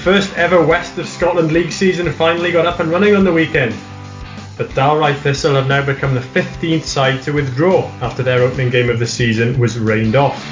first 0.00 0.32
ever 0.38 0.64
West 0.64 0.96
of 0.96 1.06
Scotland 1.06 1.52
League 1.52 1.70
season 1.70 2.10
finally 2.10 2.50
got 2.50 2.64
up 2.64 2.80
and 2.80 2.90
running 2.90 3.14
on 3.14 3.22
the 3.22 3.32
weekend. 3.32 3.74
But 4.56 4.70
Dalry 4.70 5.14
Thistle 5.16 5.54
have 5.56 5.68
now 5.68 5.84
become 5.84 6.14
the 6.14 6.20
15th 6.20 6.84
side 6.84 7.22
to 7.24 7.32
withdraw 7.32 7.86
after 8.00 8.22
their 8.22 8.40
opening 8.40 8.70
game 8.70 8.88
of 8.88 8.98
the 8.98 9.06
season 9.06 9.58
was 9.58 9.78
rained 9.78 10.16
off. 10.16 10.42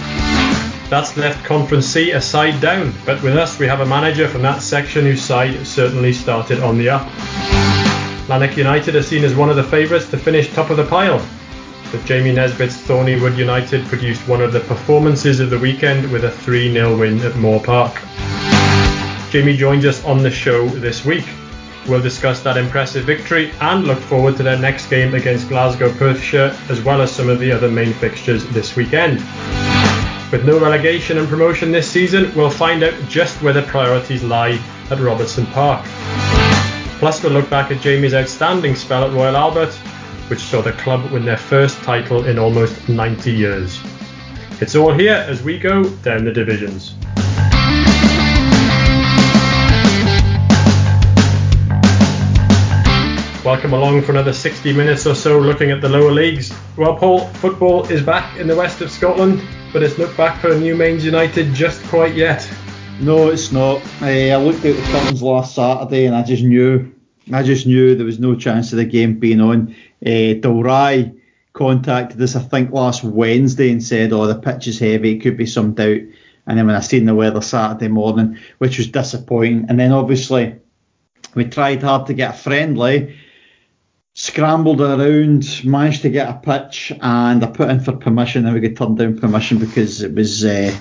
That's 0.90 1.16
left 1.16 1.42
Conference 1.46 1.86
C 1.86 2.10
a 2.10 2.20
side 2.20 2.60
down, 2.60 2.92
but 3.06 3.22
with 3.22 3.38
us 3.38 3.58
we 3.58 3.66
have 3.66 3.80
a 3.80 3.86
manager 3.86 4.28
from 4.28 4.42
that 4.42 4.60
section 4.60 5.06
whose 5.06 5.22
side 5.22 5.66
certainly 5.66 6.12
started 6.12 6.60
on 6.60 6.76
the 6.76 6.90
up. 6.90 7.06
Lanark 8.28 8.54
United 8.54 8.96
are 8.96 9.02
seen 9.02 9.24
as 9.24 9.34
one 9.34 9.48
of 9.48 9.56
the 9.56 9.64
favourites 9.64 10.10
to 10.10 10.18
finish 10.18 10.52
top 10.52 10.68
of 10.68 10.76
the 10.76 10.84
pile, 10.84 11.26
but 11.90 12.04
Jamie 12.04 12.34
Nesbitt's 12.34 12.76
Thornywood 12.76 13.38
United 13.38 13.86
produced 13.86 14.28
one 14.28 14.42
of 14.42 14.52
the 14.52 14.60
performances 14.60 15.40
of 15.40 15.48
the 15.48 15.58
weekend 15.58 16.12
with 16.12 16.24
a 16.24 16.30
3 16.30 16.70
0 16.70 16.98
win 16.98 17.18
at 17.20 17.34
Moor 17.36 17.60
Park. 17.60 17.98
Jamie 19.30 19.56
joins 19.56 19.84
us 19.84 20.04
on 20.04 20.22
the 20.22 20.30
show 20.30 20.66
this 20.68 21.04
week. 21.04 21.24
We'll 21.86 22.02
discuss 22.02 22.40
that 22.42 22.56
impressive 22.56 23.04
victory 23.04 23.50
and 23.60 23.84
look 23.84 23.98
forward 23.98 24.36
to 24.36 24.42
their 24.42 24.58
next 24.58 24.88
game 24.88 25.14
against 25.14 25.48
Glasgow 25.48 25.92
Perthshire, 25.94 26.56
as 26.68 26.80
well 26.82 27.00
as 27.02 27.10
some 27.10 27.28
of 27.28 27.38
the 27.38 27.52
other 27.52 27.70
main 27.70 27.92
fixtures 27.92 28.46
this 28.48 28.76
weekend. 28.76 29.18
With 30.30 30.44
no 30.44 30.58
relegation 30.58 31.18
and 31.18 31.28
promotion 31.28 31.72
this 31.72 31.90
season, 31.90 32.34
we'll 32.34 32.50
find 32.50 32.82
out 32.82 32.94
just 33.08 33.40
where 33.42 33.52
the 33.52 33.62
priorities 33.62 34.22
lie 34.22 34.60
at 34.90 34.98
Robertson 34.98 35.46
Park. 35.46 35.84
Plus, 36.98 37.22
we'll 37.22 37.32
look 37.32 37.48
back 37.48 37.70
at 37.70 37.80
Jamie's 37.80 38.14
outstanding 38.14 38.74
spell 38.74 39.04
at 39.04 39.12
Royal 39.12 39.36
Albert 39.36 39.78
which 40.28 40.40
saw 40.40 40.60
the 40.60 40.72
club 40.72 41.10
win 41.10 41.24
their 41.24 41.38
first 41.38 41.78
title 41.82 42.26
in 42.26 42.38
almost 42.38 42.88
90 42.88 43.32
years. 43.32 43.80
It's 44.60 44.74
all 44.74 44.92
here 44.92 45.24
as 45.26 45.42
we 45.42 45.58
go 45.58 45.88
down 45.88 46.24
the 46.24 46.32
divisions. 46.32 46.94
Welcome 53.48 53.72
along 53.72 54.02
for 54.02 54.12
another 54.12 54.34
60 54.34 54.74
minutes 54.74 55.06
or 55.06 55.14
so 55.14 55.38
looking 55.38 55.70
at 55.70 55.80
the 55.80 55.88
lower 55.88 56.12
leagues. 56.12 56.52
Well, 56.76 56.94
Paul, 56.94 57.20
football 57.20 57.86
is 57.86 58.02
back 58.02 58.38
in 58.38 58.46
the 58.46 58.54
west 58.54 58.82
of 58.82 58.90
Scotland, 58.90 59.42
but 59.72 59.82
it's 59.82 59.96
not 59.96 60.14
back 60.18 60.42
for 60.42 60.50
Newmains 60.50 61.00
United 61.00 61.54
just 61.54 61.82
quite 61.84 62.14
yet. 62.14 62.46
No, 63.00 63.30
it's 63.30 63.50
not. 63.50 63.80
Uh, 64.02 64.04
I 64.04 64.36
looked 64.36 64.66
at 64.66 64.76
the 64.76 64.82
curtains 64.92 65.22
last 65.22 65.54
Saturday 65.54 66.04
and 66.04 66.14
I 66.14 66.24
just 66.24 66.42
knew 66.42 66.92
I 67.32 67.42
just 67.42 67.66
knew 67.66 67.94
there 67.94 68.04
was 68.04 68.18
no 68.18 68.36
chance 68.36 68.70
of 68.74 68.76
the 68.76 68.84
game 68.84 69.18
being 69.18 69.40
on. 69.40 69.74
Uh, 70.04 70.36
Dalry 70.42 71.18
contacted 71.54 72.20
us, 72.20 72.36
I 72.36 72.40
think, 72.40 72.70
last 72.70 73.02
Wednesday 73.02 73.72
and 73.72 73.82
said, 73.82 74.12
"Oh, 74.12 74.26
the 74.26 74.34
pitch 74.34 74.68
is 74.68 74.78
heavy. 74.78 75.12
It 75.12 75.22
could 75.22 75.38
be 75.38 75.46
some 75.46 75.72
doubt." 75.72 76.02
And 76.46 76.58
then 76.58 76.66
when 76.66 76.76
I 76.76 76.80
seen 76.80 77.06
the 77.06 77.14
weather 77.14 77.40
Saturday 77.40 77.88
morning, 77.88 78.36
which 78.58 78.76
was 78.76 78.88
disappointing, 78.88 79.64
and 79.70 79.80
then 79.80 79.92
obviously 79.92 80.56
we 81.34 81.46
tried 81.46 81.82
hard 81.82 82.08
to 82.08 82.12
get 82.12 82.34
a 82.34 82.38
friendly, 82.38 83.16
scrambled 84.18 84.80
around, 84.80 85.64
managed 85.64 86.02
to 86.02 86.10
get 86.10 86.28
a 86.28 86.34
pitch, 86.34 86.92
and 87.00 87.44
I 87.44 87.46
put 87.46 87.70
in 87.70 87.78
for 87.78 87.92
permission, 87.92 88.44
and 88.44 88.54
we 88.54 88.60
got 88.60 88.76
turned 88.76 88.98
down 88.98 89.18
permission 89.18 89.58
because 89.58 90.02
it 90.02 90.14
was. 90.14 90.44
Uh, 90.44 90.76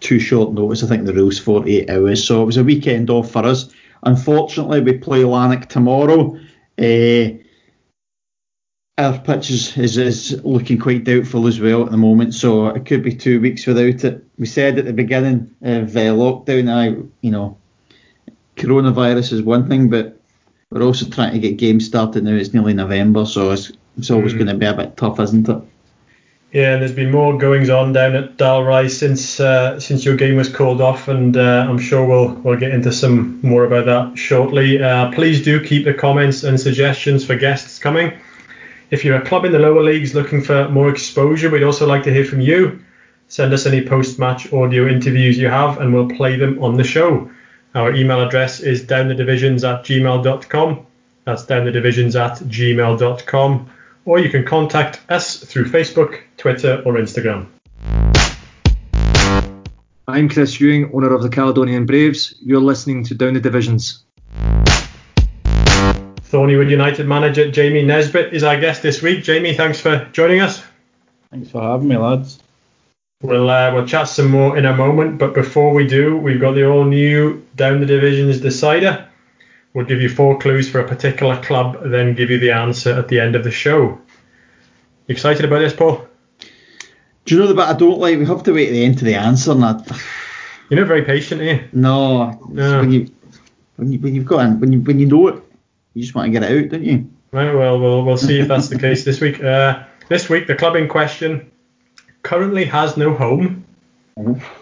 too 0.00 0.18
short 0.18 0.54
notice. 0.54 0.82
I 0.82 0.86
think 0.86 1.04
the 1.04 1.12
rule's 1.12 1.38
48 1.38 1.90
hours, 1.90 2.24
so 2.24 2.42
it 2.42 2.46
was 2.46 2.56
a 2.56 2.64
weekend 2.64 3.10
off 3.10 3.30
for 3.30 3.44
us. 3.44 3.70
Unfortunately, 4.02 4.80
we 4.80 4.94
play 4.94 5.24
Lanark 5.24 5.68
tomorrow. 5.68 6.38
Uh, 6.78 7.36
our 8.96 9.18
pitch 9.18 9.50
is, 9.50 9.76
is, 9.76 9.98
is, 9.98 10.44
looking 10.44 10.78
quite 10.78 11.04
doubtful 11.04 11.46
as 11.46 11.60
well 11.60 11.84
at 11.84 11.90
the 11.90 11.98
moment, 11.98 12.34
so 12.34 12.68
it 12.68 12.86
could 12.86 13.02
be 13.02 13.14
two 13.14 13.40
weeks 13.40 13.66
without 13.66 14.04
it. 14.04 14.24
We 14.38 14.46
said 14.46 14.78
at 14.78 14.86
the 14.86 14.92
beginning 14.92 15.54
of 15.60 15.94
uh, 15.94 16.14
lockdown, 16.14 16.70
I 16.70 17.08
you 17.20 17.30
know, 17.30 17.58
coronavirus 18.56 19.34
is 19.34 19.42
one 19.42 19.68
thing, 19.68 19.90
but 19.90 20.19
we're 20.70 20.82
also 20.82 21.08
trying 21.08 21.32
to 21.32 21.38
get 21.38 21.56
games 21.56 21.86
started 21.86 22.24
now. 22.24 22.34
It's 22.34 22.54
nearly 22.54 22.74
November, 22.74 23.26
so 23.26 23.50
it's, 23.50 23.72
it's 23.98 24.10
always 24.10 24.34
mm. 24.34 24.38
going 24.38 24.48
to 24.48 24.54
be 24.54 24.66
a 24.66 24.74
bit 24.74 24.96
tough, 24.96 25.18
isn't 25.18 25.48
it? 25.48 25.62
Yeah, 26.52 26.72
and 26.72 26.82
there's 26.82 26.92
been 26.92 27.12
more 27.12 27.38
goings 27.38 27.70
on 27.70 27.92
down 27.92 28.16
at 28.16 28.36
Dalry 28.36 28.90
since 28.90 29.38
uh, 29.38 29.78
since 29.78 30.04
your 30.04 30.16
game 30.16 30.34
was 30.34 30.48
called 30.48 30.80
off, 30.80 31.06
and 31.06 31.36
uh, 31.36 31.66
I'm 31.68 31.78
sure 31.78 32.04
we'll 32.04 32.34
we'll 32.34 32.58
get 32.58 32.72
into 32.72 32.92
some 32.92 33.38
more 33.42 33.64
about 33.64 33.86
that 33.86 34.18
shortly. 34.18 34.82
Uh, 34.82 35.12
please 35.12 35.44
do 35.44 35.64
keep 35.64 35.84
the 35.84 35.94
comments 35.94 36.42
and 36.42 36.58
suggestions 36.58 37.24
for 37.24 37.36
guests 37.36 37.78
coming. 37.78 38.18
If 38.90 39.04
you're 39.04 39.16
a 39.16 39.24
club 39.24 39.44
in 39.44 39.52
the 39.52 39.60
lower 39.60 39.82
leagues 39.84 40.12
looking 40.12 40.42
for 40.42 40.68
more 40.70 40.88
exposure, 40.88 41.50
we'd 41.50 41.62
also 41.62 41.86
like 41.86 42.02
to 42.04 42.12
hear 42.12 42.24
from 42.24 42.40
you. 42.40 42.84
Send 43.28 43.52
us 43.52 43.64
any 43.64 43.86
post-match 43.86 44.52
audio 44.52 44.88
interviews 44.88 45.38
you 45.38 45.46
have, 45.46 45.80
and 45.80 45.94
we'll 45.94 46.08
play 46.08 46.34
them 46.34 46.60
on 46.60 46.76
the 46.76 46.82
show. 46.82 47.30
Our 47.74 47.94
email 47.94 48.20
address 48.20 48.60
is 48.60 48.84
downthedivisions 48.84 49.62
at 49.62 49.84
gmail.com. 49.84 50.86
That's 51.24 51.44
downthedivisions 51.44 52.18
at 52.18 52.38
gmail.com 52.48 53.70
or 54.04 54.18
you 54.18 54.28
can 54.28 54.44
contact 54.44 55.00
us 55.08 55.36
through 55.36 55.66
Facebook, 55.66 56.20
Twitter, 56.36 56.82
or 56.84 56.94
Instagram. 56.94 57.46
I'm 60.08 60.28
Chris 60.28 60.60
Ewing, 60.60 60.90
owner 60.92 61.14
of 61.14 61.22
the 61.22 61.28
Caledonian 61.28 61.86
Braves. 61.86 62.34
You're 62.42 62.60
listening 62.60 63.04
to 63.04 63.14
Down 63.14 63.34
the 63.34 63.40
Divisions. 63.40 64.02
Thornywood 66.30 66.70
United 66.70 67.06
manager 67.06 67.50
Jamie 67.50 67.84
Nesbitt 67.84 68.32
is 68.32 68.42
our 68.42 68.58
guest 68.58 68.82
this 68.82 69.02
week. 69.02 69.22
Jamie, 69.22 69.54
thanks 69.54 69.80
for 69.80 70.08
joining 70.12 70.40
us. 70.40 70.62
Thanks 71.30 71.50
for 71.50 71.62
having 71.62 71.88
me, 71.88 71.96
lads. 71.96 72.40
We'll 73.22 73.50
uh, 73.50 73.74
we'll 73.74 73.86
chat 73.86 74.08
some 74.08 74.30
more 74.30 74.56
in 74.56 74.64
a 74.64 74.74
moment, 74.74 75.18
but 75.18 75.34
before 75.34 75.74
we 75.74 75.86
do, 75.86 76.16
we've 76.16 76.40
got 76.40 76.52
the 76.52 76.66
all 76.66 76.84
new 76.84 77.46
Down 77.54 77.80
the 77.80 77.86
Divisions 77.86 78.40
decider. 78.40 79.06
We'll 79.74 79.84
give 79.84 80.00
you 80.00 80.08
four 80.08 80.38
clues 80.38 80.70
for 80.70 80.80
a 80.80 80.88
particular 80.88 81.40
club, 81.42 81.78
then 81.84 82.14
give 82.14 82.30
you 82.30 82.38
the 82.38 82.52
answer 82.52 82.92
at 82.92 83.08
the 83.08 83.20
end 83.20 83.36
of 83.36 83.44
the 83.44 83.50
show. 83.50 84.00
You 85.06 85.12
excited 85.12 85.44
about 85.44 85.58
this, 85.58 85.74
Paul? 85.74 86.08
Do 87.26 87.34
you 87.34 87.40
know 87.40 87.46
the 87.46 87.54
bit 87.54 87.64
I 87.64 87.74
don't 87.74 87.98
like? 87.98 88.18
We 88.18 88.24
have 88.24 88.42
to 88.44 88.54
wait 88.54 88.68
at 88.68 88.72
the 88.72 88.84
end 88.84 88.98
to 88.98 89.04
the 89.04 89.16
answer. 89.16 89.52
And 89.52 89.64
I... 89.66 89.84
You're 90.70 90.80
not 90.80 90.88
very 90.88 91.02
patient, 91.02 91.42
are 91.42 91.44
you? 91.44 91.68
No. 91.74 92.40
no. 92.48 92.80
When 92.80 92.90
you 92.90 93.10
when 93.76 93.92
you 93.92 93.98
when 93.98 94.14
you've 94.14 94.24
got 94.24 94.58
when 94.58 94.72
you 94.72 94.80
when 94.80 94.98
you 94.98 95.06
know 95.06 95.28
it, 95.28 95.42
you 95.92 96.02
just 96.02 96.14
want 96.14 96.26
to 96.26 96.32
get 96.32 96.50
it 96.50 96.64
out, 96.64 96.70
don't 96.70 96.84
you? 96.84 97.10
Right. 97.32 97.52
Well, 97.52 97.78
we'll 97.78 98.02
we'll 98.02 98.16
see 98.16 98.40
if 98.40 98.48
that's 98.48 98.68
the 98.68 98.78
case 98.78 99.04
this 99.04 99.20
week. 99.20 99.42
Uh, 99.42 99.84
this 100.08 100.30
week, 100.30 100.46
the 100.46 100.54
club 100.54 100.74
in 100.76 100.88
question 100.88 101.50
currently 102.22 102.64
has 102.66 102.96
no 102.96 103.14
home. 103.14 103.64
Mm-hmm 104.18 104.60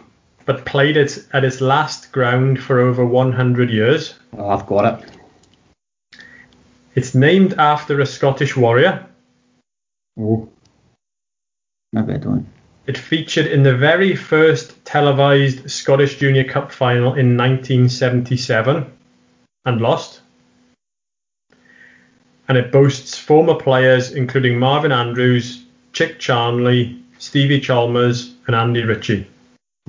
but 0.49 0.65
played 0.65 0.97
it 0.97 1.27
at 1.35 1.45
its 1.45 1.61
last 1.61 2.11
ground 2.11 2.59
for 2.59 2.81
over 2.81 3.05
100 3.05 3.69
years. 3.69 4.15
Oh, 4.35 4.49
I've 4.49 4.65
got 4.65 5.03
it. 5.03 5.11
It's 6.95 7.15
named 7.15 7.53
after 7.59 8.01
a 8.01 8.07
Scottish 8.07 8.57
warrior. 8.57 9.07
Oh, 10.19 10.49
maybe 11.93 12.15
I 12.15 12.17
don't. 12.17 12.49
It 12.87 12.97
featured 12.97 13.47
in 13.47 13.63
the 13.63 13.77
very 13.77 14.17
first 14.17 14.83
televised 14.87 15.71
Scottish 15.71 16.17
Junior 16.17 16.45
Cup 16.45 16.73
final 16.73 17.13
in 17.13 17.37
1977 17.37 18.91
and 19.67 19.81
lost. 19.83 20.23
And 22.49 22.57
it 22.57 22.73
boasts 22.73 23.19
former 23.19 23.55
players 23.55 24.13
including 24.13 24.59
Marvin 24.59 24.93
Andrews, 24.93 25.63
Chick 25.93 26.19
Charnley, 26.19 27.03
Stevie 27.19 27.61
Chalmers, 27.61 28.35
and 28.47 28.57
Andy 28.57 28.85
Ritchie. 28.85 29.29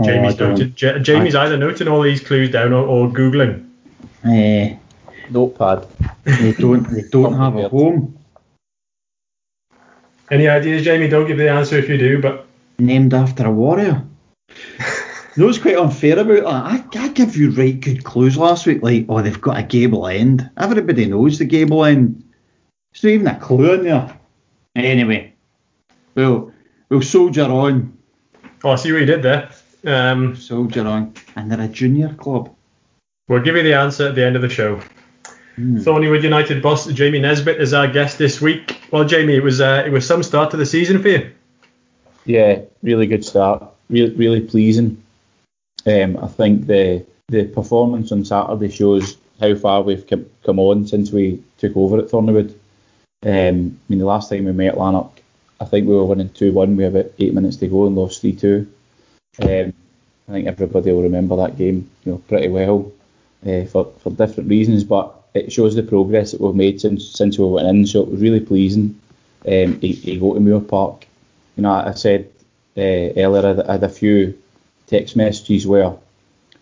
Jamie's, 0.03 0.39
oh, 0.39 0.55
J- 0.55 0.99
Jamie's 0.99 1.35
I, 1.35 1.45
either 1.45 1.57
noting 1.57 1.87
all 1.87 2.01
these 2.01 2.21
clues 2.21 2.51
down 2.51 2.71
or, 2.71 2.85
or 2.85 3.09
googling. 3.09 3.65
Uh, 4.23 4.77
Notepad. 5.29 5.87
They 6.23 6.53
don't. 6.53 6.83
They 6.83 7.03
don't 7.11 7.33
have 7.33 7.55
a 7.57 7.67
home. 7.67 8.17
Any 10.31 10.47
ideas, 10.47 10.83
Jamie? 10.83 11.07
Don't 11.07 11.27
give 11.27 11.37
the 11.37 11.49
answer 11.49 11.77
if 11.77 11.89
you 11.89 11.97
do. 11.97 12.21
But 12.21 12.47
named 12.77 13.13
after 13.13 13.45
a 13.45 13.51
warrior. 13.51 14.03
no, 15.37 15.49
it's 15.49 15.57
quite 15.57 15.77
unfair 15.77 16.19
about 16.19 16.43
that. 16.43 16.97
I, 16.97 17.05
I 17.05 17.07
give 17.09 17.35
you 17.35 17.51
right 17.51 17.79
good 17.79 18.03
clues 18.03 18.37
last 18.37 18.65
week, 18.65 18.81
like 18.81 19.05
oh 19.09 19.21
they've 19.21 19.41
got 19.41 19.59
a 19.59 19.63
gable 19.63 20.07
end. 20.07 20.49
Everybody 20.57 21.05
knows 21.05 21.39
the 21.39 21.45
gable 21.45 21.83
end. 21.83 22.23
There's 22.93 23.03
not 23.03 23.09
even 23.09 23.27
a 23.27 23.39
clue 23.39 23.73
in 23.73 23.83
there. 23.83 24.19
Anyway, 24.75 25.33
well, 26.15 26.48
we'll 26.89 27.01
soldier 27.01 27.43
on. 27.43 27.97
Oh, 28.63 28.71
I 28.71 28.75
see 28.75 28.91
what 28.91 28.99
you 28.99 29.05
did 29.05 29.23
there. 29.23 29.49
Um, 29.85 30.35
Soldier 30.35 30.85
on, 30.85 31.13
and 31.35 31.49
they're 31.49 31.61
a 31.61 31.67
junior 31.67 32.13
club. 32.15 32.53
We'll 33.29 33.41
give 33.41 33.55
you 33.55 33.63
the 33.63 33.75
answer 33.75 34.07
at 34.07 34.15
the 34.15 34.25
end 34.25 34.35
of 34.35 34.41
the 34.41 34.49
show. 34.49 34.81
Mm. 35.57 35.81
Thornywood 35.83 36.23
United 36.23 36.61
boss 36.61 36.87
Jamie 36.87 37.19
Nesbitt 37.19 37.61
is 37.61 37.73
our 37.73 37.87
guest 37.87 38.17
this 38.17 38.41
week. 38.41 38.81
Well, 38.91 39.05
Jamie, 39.05 39.35
it 39.35 39.43
was 39.43 39.61
uh, 39.61 39.83
it 39.85 39.91
was 39.91 40.05
some 40.05 40.23
start 40.23 40.51
to 40.51 40.57
the 40.57 40.65
season 40.65 41.01
for 41.01 41.09
you. 41.09 41.31
Yeah, 42.25 42.61
really 42.83 43.07
good 43.07 43.23
start. 43.23 43.63
Really, 43.89 44.13
really 44.15 44.41
pleasing. 44.41 45.01
Um, 45.85 46.17
I 46.17 46.27
think 46.27 46.67
the 46.67 47.05
the 47.27 47.45
performance 47.45 48.11
on 48.11 48.25
Saturday 48.25 48.69
shows 48.69 49.17
how 49.39 49.55
far 49.55 49.81
we've 49.81 50.05
come 50.07 50.59
on 50.59 50.87
since 50.87 51.11
we 51.11 51.41
took 51.57 51.77
over 51.77 51.99
at 51.99 52.09
Thornywood. 52.09 52.53
Um, 53.25 53.79
I 53.79 53.83
mean, 53.89 53.99
the 53.99 54.05
last 54.05 54.29
time 54.29 54.45
we 54.45 54.51
met 54.51 54.77
Lanark, 54.77 55.18
I 55.59 55.65
think 55.65 55.87
we 55.87 55.95
were 55.95 56.05
winning 56.05 56.29
2 56.29 56.53
1 56.53 56.75
We 56.75 56.83
have 56.83 56.95
about 56.95 57.11
eight 57.19 57.33
minutes 57.33 57.57
to 57.57 57.67
go 57.67 57.85
and 57.87 57.95
lost 57.95 58.21
3 58.21 58.33
2. 58.33 58.67
Um, 59.41 59.73
I 60.27 60.31
think 60.31 60.47
everybody 60.47 60.91
will 60.91 61.03
remember 61.03 61.35
that 61.37 61.57
game, 61.57 61.89
you 62.05 62.11
know, 62.11 62.17
pretty 62.27 62.49
well. 62.49 62.91
uh, 63.45 63.65
for 63.65 63.85
for 63.99 64.11
different 64.11 64.49
reasons, 64.49 64.83
but 64.83 65.15
it 65.33 65.51
shows 65.51 65.75
the 65.75 65.83
progress 65.83 66.31
that 66.31 66.41
we've 66.41 66.55
made 66.55 66.81
since 66.81 67.07
since 67.09 67.37
we 67.37 67.45
went 67.45 67.67
in. 67.67 67.85
So 67.87 68.01
it 68.01 68.11
was 68.11 68.21
really 68.21 68.39
pleasing 68.39 68.99
um, 69.45 69.79
to, 69.79 69.93
to 69.93 70.19
go 70.19 70.33
to 70.33 70.39
Moor 70.39 70.61
Park. 70.61 71.05
You 71.55 71.63
know, 71.63 71.71
I 71.71 71.93
said 71.93 72.29
uh, 72.77 72.81
earlier 72.81 73.45
I 73.45 73.47
had, 73.55 73.67
had 73.67 73.83
a 73.83 73.89
few 73.89 74.37
text 74.87 75.15
messages 75.15 75.67
where 75.67 75.95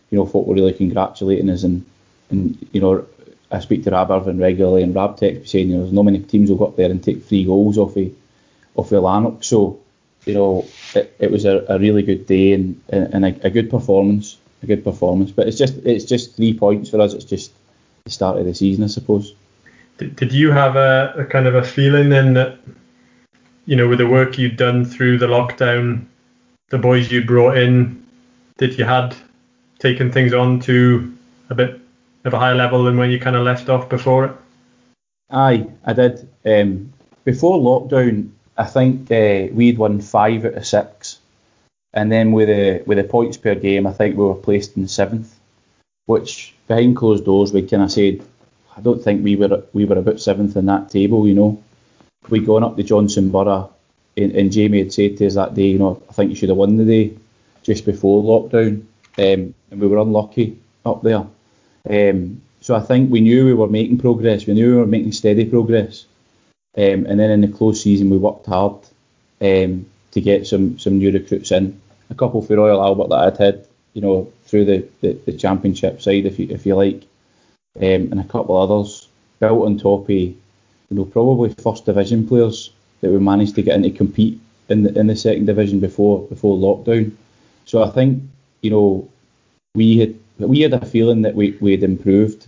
you 0.09 0.17
know 0.17 0.25
folk 0.25 0.45
were 0.47 0.55
really 0.55 0.73
congratulating 0.73 1.49
us 1.49 1.63
and 1.63 1.85
and 2.29 2.67
you 2.71 2.81
know 2.81 3.05
I 3.51 3.59
speak 3.59 3.83
to 3.83 3.91
Rab 3.91 4.11
Irvin 4.11 4.39
regularly 4.39 4.83
and 4.83 4.94
Rab 4.95 5.17
text 5.17 5.41
me 5.41 5.47
saying 5.47 5.69
you 5.69 5.75
know 5.75 5.81
there's 5.81 5.94
not 5.94 6.03
many 6.03 6.19
teams 6.19 6.49
will 6.49 6.57
go 6.57 6.67
up 6.67 6.75
there 6.75 6.91
and 6.91 7.03
take 7.03 7.23
three 7.23 7.45
goals 7.45 7.77
off 7.77 7.95
of 7.97 8.11
off 8.77 8.89
the 8.89 9.01
Lanark. 9.01 9.44
So 9.44 9.79
you 10.25 10.33
know 10.33 10.65
it, 10.95 11.15
it 11.19 11.31
was 11.31 11.45
a, 11.45 11.65
a 11.68 11.77
really 11.77 12.03
good 12.03 12.25
day 12.25 12.53
and, 12.53 12.81
and 12.89 13.25
a, 13.25 13.47
a 13.47 13.50
good 13.50 13.69
performance, 13.69 14.38
a 14.63 14.65
good 14.65 14.83
performance. 14.83 15.31
But 15.31 15.47
it's 15.47 15.57
just 15.57 15.75
it's 15.85 16.06
just 16.06 16.35
three 16.35 16.53
points 16.53 16.89
for 16.89 17.01
us. 17.01 17.13
It's 17.13 17.25
just 17.25 17.51
the 18.06 18.12
start 18.12 18.38
of 18.38 18.45
the 18.45 18.56
season, 18.56 18.85
I 18.85 18.88
suppose. 18.88 19.35
Did, 19.97 20.15
did 20.15 20.31
you 20.31 20.51
have 20.51 20.75
a, 20.75 21.13
a 21.18 21.25
kind 21.25 21.47
of 21.47 21.56
a 21.56 21.63
feeling 21.63 22.09
then 22.09 22.33
that, 22.33 22.57
you 23.65 23.75
know, 23.75 23.88
with 23.88 23.97
the 23.97 24.07
work 24.07 24.38
you'd 24.38 24.56
done 24.56 24.85
through 24.85 25.18
the 25.18 25.27
lockdown, 25.27 26.06
the 26.69 26.77
boys 26.77 27.12
you 27.12 27.25
brought 27.25 27.57
in, 27.57 28.06
that 28.57 28.77
you 28.77 28.85
had 28.85 29.15
taken 29.80 30.12
things 30.12 30.33
on 30.33 30.59
to 30.62 31.15
a 31.50 31.56
bit 31.56 31.81
of 32.25 32.33
a 32.33 32.39
higher 32.39 32.56
level 32.56 32.83
than 32.83 32.97
when 32.97 33.09
you 33.09 33.19
kind 33.19 33.35
of 33.35 33.44
left 33.44 33.69
off 33.69 33.89
before 33.89 34.25
it? 34.25 34.31
Aye, 35.31 35.68
I 35.83 35.94
did. 35.94 36.30
Um, 36.45 36.94
before 37.23 37.57
lockdown, 37.59 38.30
I 38.57 38.65
think 38.65 39.12
uh, 39.12 39.54
we'd 39.54 39.77
won 39.77 40.01
five 40.01 40.45
out 40.45 40.56
of 40.56 40.65
six, 40.65 41.19
and 41.94 42.12
then 42.12 42.31
with 42.31 42.48
the 42.48 42.83
with 42.86 42.98
the 42.98 43.04
points 43.04 43.38
per 43.38 43.56
game, 43.56 43.86
I 43.86 43.94
think 43.94 44.18
we 44.18 44.24
were 44.24 44.36
placed 44.36 44.77
in 44.77 44.88
seventh, 44.88 45.36
which 46.06 46.56
behind 46.68 46.98
closed 46.98 47.25
doors 47.25 47.54
we 47.54 47.62
kind 47.62 47.83
of 47.83 47.92
said, 47.92 48.21
I 48.75 48.81
don't 48.81 49.04
think 49.04 49.24
we 49.24 49.36
were 49.36 49.63
we 49.74 49.86
were 49.86 49.98
about 49.98 50.19
seventh 50.19 50.57
in 50.57 50.65
that 50.65 50.89
table, 50.89 51.27
you 51.27 51.36
know. 51.36 51.63
We 52.30 52.39
gone 52.39 52.63
up 52.63 52.75
to 52.77 52.83
Johnstone 52.83 53.30
Burgh, 53.30 53.69
and, 54.18 54.31
and 54.33 54.51
Jamie 54.51 54.80
had 54.80 54.94
said 54.94 55.18
to 55.18 55.27
us 55.27 55.36
that 55.36 55.54
day, 55.54 55.68
you 55.68 55.80
know, 55.80 56.01
I 56.09 56.13
think 56.13 56.30
you 56.30 56.36
should 56.36 56.50
have 56.50 56.57
won 56.57 56.77
the 56.77 56.86
day 56.86 57.18
just 57.63 57.86
before 57.86 58.24
lockdown, 58.24 58.83
um, 59.18 59.54
and 59.71 59.80
we 59.80 59.88
were 59.88 59.98
unlucky 59.98 60.57
up 60.86 61.04
there. 61.04 61.25
Um, 61.89 62.42
so 62.59 62.75
I 62.75 62.80
think 62.81 63.12
we 63.12 63.21
knew 63.21 63.45
we 63.45 63.54
were 63.54 63.68
making 63.68 64.00
progress. 64.00 64.45
We 64.45 64.54
knew 64.54 64.71
we 64.71 64.77
were 64.81 64.88
making 64.88 65.12
steady 65.12 65.45
progress. 65.45 66.06
Um, 66.77 67.06
and 67.07 67.19
then 67.19 67.31
in 67.31 67.41
the 67.41 67.47
close 67.47 67.81
season, 67.81 68.09
we 68.09 68.18
worked 68.18 68.45
hard 68.45 68.75
um, 69.41 69.88
to 70.12 70.21
get 70.21 70.45
some 70.45 70.77
some 70.77 71.00
new 71.00 71.12
recruits 71.12 71.51
in. 71.51 71.81
A 72.09 72.15
couple 72.15 72.41
for 72.41 72.56
Royal 72.56 72.81
Albert 72.81 73.09
that 73.09 73.19
I'd 73.19 73.38
had, 73.38 73.68
you 73.94 74.01
know, 74.01 74.31
through 74.45 74.65
the, 74.65 74.88
the, 75.01 75.13
the 75.25 75.33
championship 75.33 76.01
side, 76.01 76.25
if 76.25 76.39
you 76.39 76.47
if 76.50 76.65
you 76.65 76.75
like, 76.75 77.03
um, 77.77 78.12
and 78.12 78.19
a 78.19 78.24
couple 78.24 78.56
others 78.56 79.07
built 79.39 79.65
on 79.65 79.77
top 79.77 80.03
of, 80.03 80.09
you 80.09 80.35
know, 80.91 81.06
probably 81.06 81.53
first 81.56 81.85
division 81.85 82.27
players 82.27 82.71
that 83.01 83.12
we 83.12 83.19
managed 83.19 83.56
to 83.56 83.63
get 83.63 83.75
in 83.75 83.83
to 83.83 83.91
compete 83.91 84.39
in 84.69 84.83
the 84.83 84.97
in 84.97 85.07
the 85.07 85.15
second 85.15 85.45
division 85.45 85.80
before 85.80 86.21
before 86.27 86.57
lockdown. 86.57 87.12
So 87.65 87.83
I 87.83 87.89
think, 87.89 88.23
you 88.62 88.71
know, 88.71 89.09
we 89.75 89.97
had 89.97 90.15
we 90.38 90.62
had 90.62 90.73
a 90.73 90.85
feeling 90.85 91.23
that 91.23 91.35
we, 91.35 91.57
we 91.59 91.71
had 91.71 91.83
improved 91.83 92.47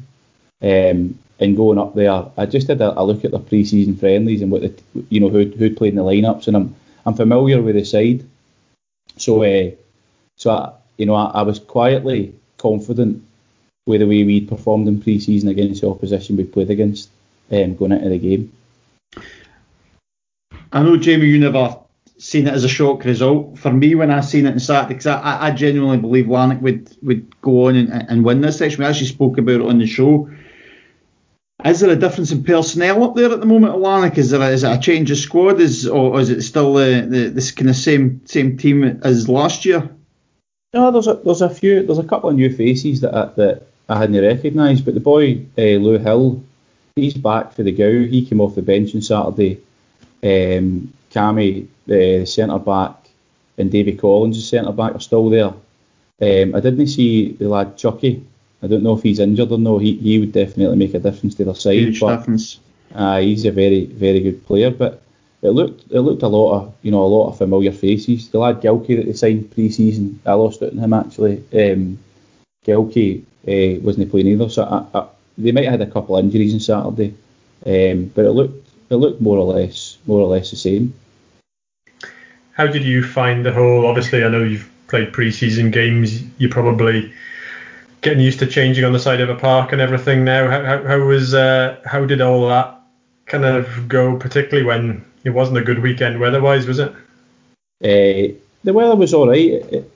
um, 0.61 1.17
in 1.39 1.56
going 1.56 1.80
up 1.80 1.95
there. 1.95 2.25
I 2.38 2.45
just 2.45 2.68
had 2.68 2.81
a, 2.81 3.00
a 3.00 3.03
look 3.03 3.25
at 3.25 3.31
the 3.31 3.39
pre-season 3.39 3.95
friendlies 3.95 4.41
and 4.41 4.51
what 4.51 4.62
the 4.62 4.74
you 5.09 5.19
know 5.19 5.30
who 5.30 5.45
who 5.45 5.74
played 5.74 5.94
in 5.94 5.95
the 5.95 6.03
lineups, 6.03 6.47
and 6.47 6.56
I'm 6.56 6.75
I'm 7.06 7.15
familiar 7.15 7.62
with 7.62 7.75
the 7.75 7.86
side. 7.86 8.25
So 9.18 9.44
uh, 9.44 9.71
so 10.36 10.51
I, 10.51 10.74
you 10.97 11.06
know 11.06 11.15
I, 11.15 11.25
I 11.25 11.41
was 11.44 11.59
quietly 11.59 12.36
confident 12.57 13.24
with 13.86 14.01
the 14.01 14.07
way 14.07 14.24
we 14.24 14.41
performed 14.41 14.88
in 14.88 15.01
pre-season 15.01 15.50
against 15.50 15.81
the 15.81 15.89
opposition 15.89 16.38
we 16.38 16.44
played 16.44 16.69
against 16.69 17.09
um, 17.51 17.75
going 17.75 17.92
into 17.92 18.09
the 18.09 18.19
game. 18.19 18.51
I 20.71 20.83
know 20.83 20.97
Jamie, 20.97 21.25
you 21.25 21.39
never 21.39 21.80
seen 22.19 22.47
it 22.47 22.53
as 22.53 22.63
a 22.63 22.69
shock 22.69 23.06
result. 23.06 23.57
For 23.57 23.71
me, 23.71 23.95
when 23.95 24.12
I 24.12 24.21
seen 24.21 24.45
it 24.45 24.53
in 24.53 24.59
Saturday, 24.59 24.94
because 24.94 25.07
I, 25.07 25.47
I 25.47 25.51
genuinely 25.51 25.97
believe 25.97 26.27
Lanark 26.27 26.62
would, 26.62 26.95
would 27.01 27.42
go 27.42 27.68
on 27.68 27.75
and, 27.75 27.92
and 27.92 28.24
win 28.24 28.42
this 28.42 28.57
section. 28.57 28.83
We 28.83 28.85
actually 28.85 29.07
spoke 29.07 29.39
about 29.39 29.62
it 29.62 29.68
on 29.68 29.80
the 29.80 29.88
show. 29.88 30.30
Is 31.65 31.81
there 31.81 31.89
a 31.89 31.95
difference 31.95 32.31
in 32.31 32.44
personnel 32.44 33.03
up 33.03 33.15
there 33.15 33.31
at 33.31 33.41
the 33.41 33.45
moment 33.45 33.73
at 33.73 33.79
Lanark? 33.79 34.17
Is 34.17 34.29
there 34.29 34.41
a, 34.41 34.47
is 34.47 34.63
it 34.63 34.71
a 34.71 34.79
change 34.79 35.11
of 35.11 35.17
squad? 35.17 35.59
Is 35.59 35.88
or 35.88 36.17
is 36.19 36.29
it 36.29 36.41
still 36.41 36.73
the, 36.73 37.06
the 37.09 37.27
this 37.29 37.51
kind 37.51 37.69
of 37.69 37.75
same 37.75 38.25
same 38.25 38.57
team 38.57 38.83
as 39.03 39.27
last 39.27 39.65
year? 39.65 39.89
No, 40.73 40.89
there's 40.91 41.07
a 41.07 41.15
there's 41.15 41.41
a 41.41 41.50
few 41.50 41.85
there's 41.85 42.00
a 42.00 42.03
couple 42.03 42.29
of 42.29 42.35
new 42.35 42.56
faces 42.56 43.01
that 43.01 43.13
I, 43.13 43.25
that 43.35 43.63
I 43.89 44.00
hadn't 44.00 44.21
recognised, 44.21 44.85
but 44.85 44.94
the 44.94 45.01
boy 45.01 45.45
uh, 45.57 45.79
Lou 45.81 45.97
Hill, 45.97 46.41
he's 46.95 47.15
back 47.15 47.51
for 47.51 47.63
the 47.63 47.73
Gow. 47.73 48.06
He 48.06 48.25
came 48.25 48.39
off 48.39 48.56
the 48.56 48.61
bench 48.61 48.95
on 48.95 49.01
Saturday. 49.01 49.59
Um, 50.23 50.94
Cammy, 51.11 51.67
the 51.88 52.25
centre 52.25 52.59
back, 52.59 53.09
and 53.57 53.71
Davy 53.71 53.95
Collins, 53.95 54.38
the 54.38 54.44
centre 54.44 54.71
back, 54.71 54.95
are 54.95 55.00
still 55.00 55.29
there. 55.29 55.53
Um, 56.21 56.56
I 56.56 56.59
didn't 56.59 56.88
see 56.88 57.33
the 57.33 57.50
lad 57.50 57.77
Chucky. 57.77 58.25
I 58.61 58.67
don't 58.67 58.83
know 58.83 58.97
if 58.97 59.03
he's 59.03 59.19
injured 59.19 59.51
or 59.51 59.57
no. 59.57 59.77
He 59.77 59.95
he 59.95 60.19
would 60.19 60.31
definitely 60.31 60.77
make 60.77 60.94
a 60.94 61.00
difference 61.00 61.35
to 61.35 61.45
their 61.45 61.56
side. 61.56 61.75
Huge 61.75 62.00
but, 62.00 62.17
difference. 62.17 62.59
Uh, 62.94 63.19
he's 63.19 63.45
a 63.45 63.51
very 63.51 63.85
very 63.85 64.19
good 64.19 64.45
player, 64.45 64.71
but 64.71 65.01
it 65.41 65.50
looked 65.50 65.91
it 65.91 66.01
looked 66.01 66.23
a 66.23 66.27
lot 66.27 66.56
of 66.56 66.73
you 66.81 66.91
know 66.91 67.03
a 67.03 67.07
lot 67.07 67.29
of 67.29 67.38
familiar 67.38 67.71
faces. 67.71 68.29
The 68.29 68.39
lad 68.39 68.61
Gilkey 68.61 68.97
that 68.97 69.06
they 69.06 69.13
signed 69.13 69.51
pre-season, 69.51 70.19
I 70.25 70.33
lost 70.33 70.61
it 70.61 70.73
on 70.73 70.79
him 70.79 70.94
actually. 70.94 71.44
Um, 71.53 72.00
Gilkey 72.65 73.23
uh, 73.47 73.79
wasn't 73.81 74.11
playing 74.11 74.27
either, 74.27 74.50
so 74.50 74.63
I, 74.63 74.97
I, 74.97 75.07
they 75.38 75.53
might 75.53 75.65
have 75.65 75.79
had 75.79 75.88
a 75.88 75.91
couple 75.91 76.17
of 76.17 76.25
injuries 76.25 76.53
on 76.53 76.59
Saturday, 76.59 77.15
um, 77.65 78.11
but 78.13 78.25
it 78.25 78.31
looked 78.31 78.69
it 78.89 78.95
looked 78.95 79.21
more 79.21 79.38
or 79.38 79.53
less 79.53 79.97
more 80.06 80.19
or 80.19 80.27
less 80.27 80.50
the 80.50 80.57
same. 80.57 80.94
How 82.53 82.67
did 82.67 82.83
you 82.83 83.03
find 83.03 83.45
the 83.45 83.53
whole? 83.53 83.85
Obviously, 83.85 84.25
I 84.25 84.27
know 84.27 84.44
you've 84.44 84.69
played 84.88 85.13
pre-season 85.13 85.71
games. 85.71 86.21
You're 86.38 86.50
probably 86.50 87.13
getting 88.01 88.21
used 88.21 88.39
to 88.39 88.47
changing 88.47 88.85
on 88.85 88.93
the 88.93 88.99
side 88.99 89.21
of 89.21 89.29
a 89.29 89.35
park 89.35 89.71
and 89.71 89.81
everything 89.81 90.23
now. 90.23 90.49
How, 90.49 90.63
how, 90.63 90.83
how 90.83 90.99
was 90.99 91.33
uh, 91.33 91.79
how 91.85 92.05
did 92.05 92.21
all 92.21 92.47
that 92.47 92.79
kind 93.25 93.45
of 93.45 93.87
go, 93.87 94.17
particularly 94.17 94.65
when 94.65 95.05
it 95.23 95.31
wasn't 95.31 95.57
a 95.57 95.63
good 95.63 95.79
weekend 95.79 96.19
weather-wise, 96.19 96.65
was 96.65 96.79
it? 96.79 96.91
Uh, 97.83 98.35
the 98.63 98.73
weather 98.73 98.95
was 98.95 99.13
all 99.13 99.27
right. 99.27 99.51
It, 99.51 99.91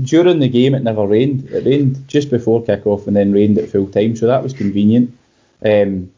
during 0.00 0.38
the 0.38 0.48
game, 0.48 0.74
it 0.74 0.84
never 0.84 1.06
rained. 1.06 1.50
It 1.50 1.66
rained 1.66 2.06
just 2.06 2.30
before 2.30 2.64
kick-off 2.64 3.06
and 3.06 3.16
then 3.16 3.32
rained 3.32 3.58
at 3.58 3.70
full 3.70 3.88
time, 3.88 4.14
so 4.16 4.26
that 4.26 4.42
was 4.42 4.52
convenient. 4.52 5.16
Um, 5.64 6.12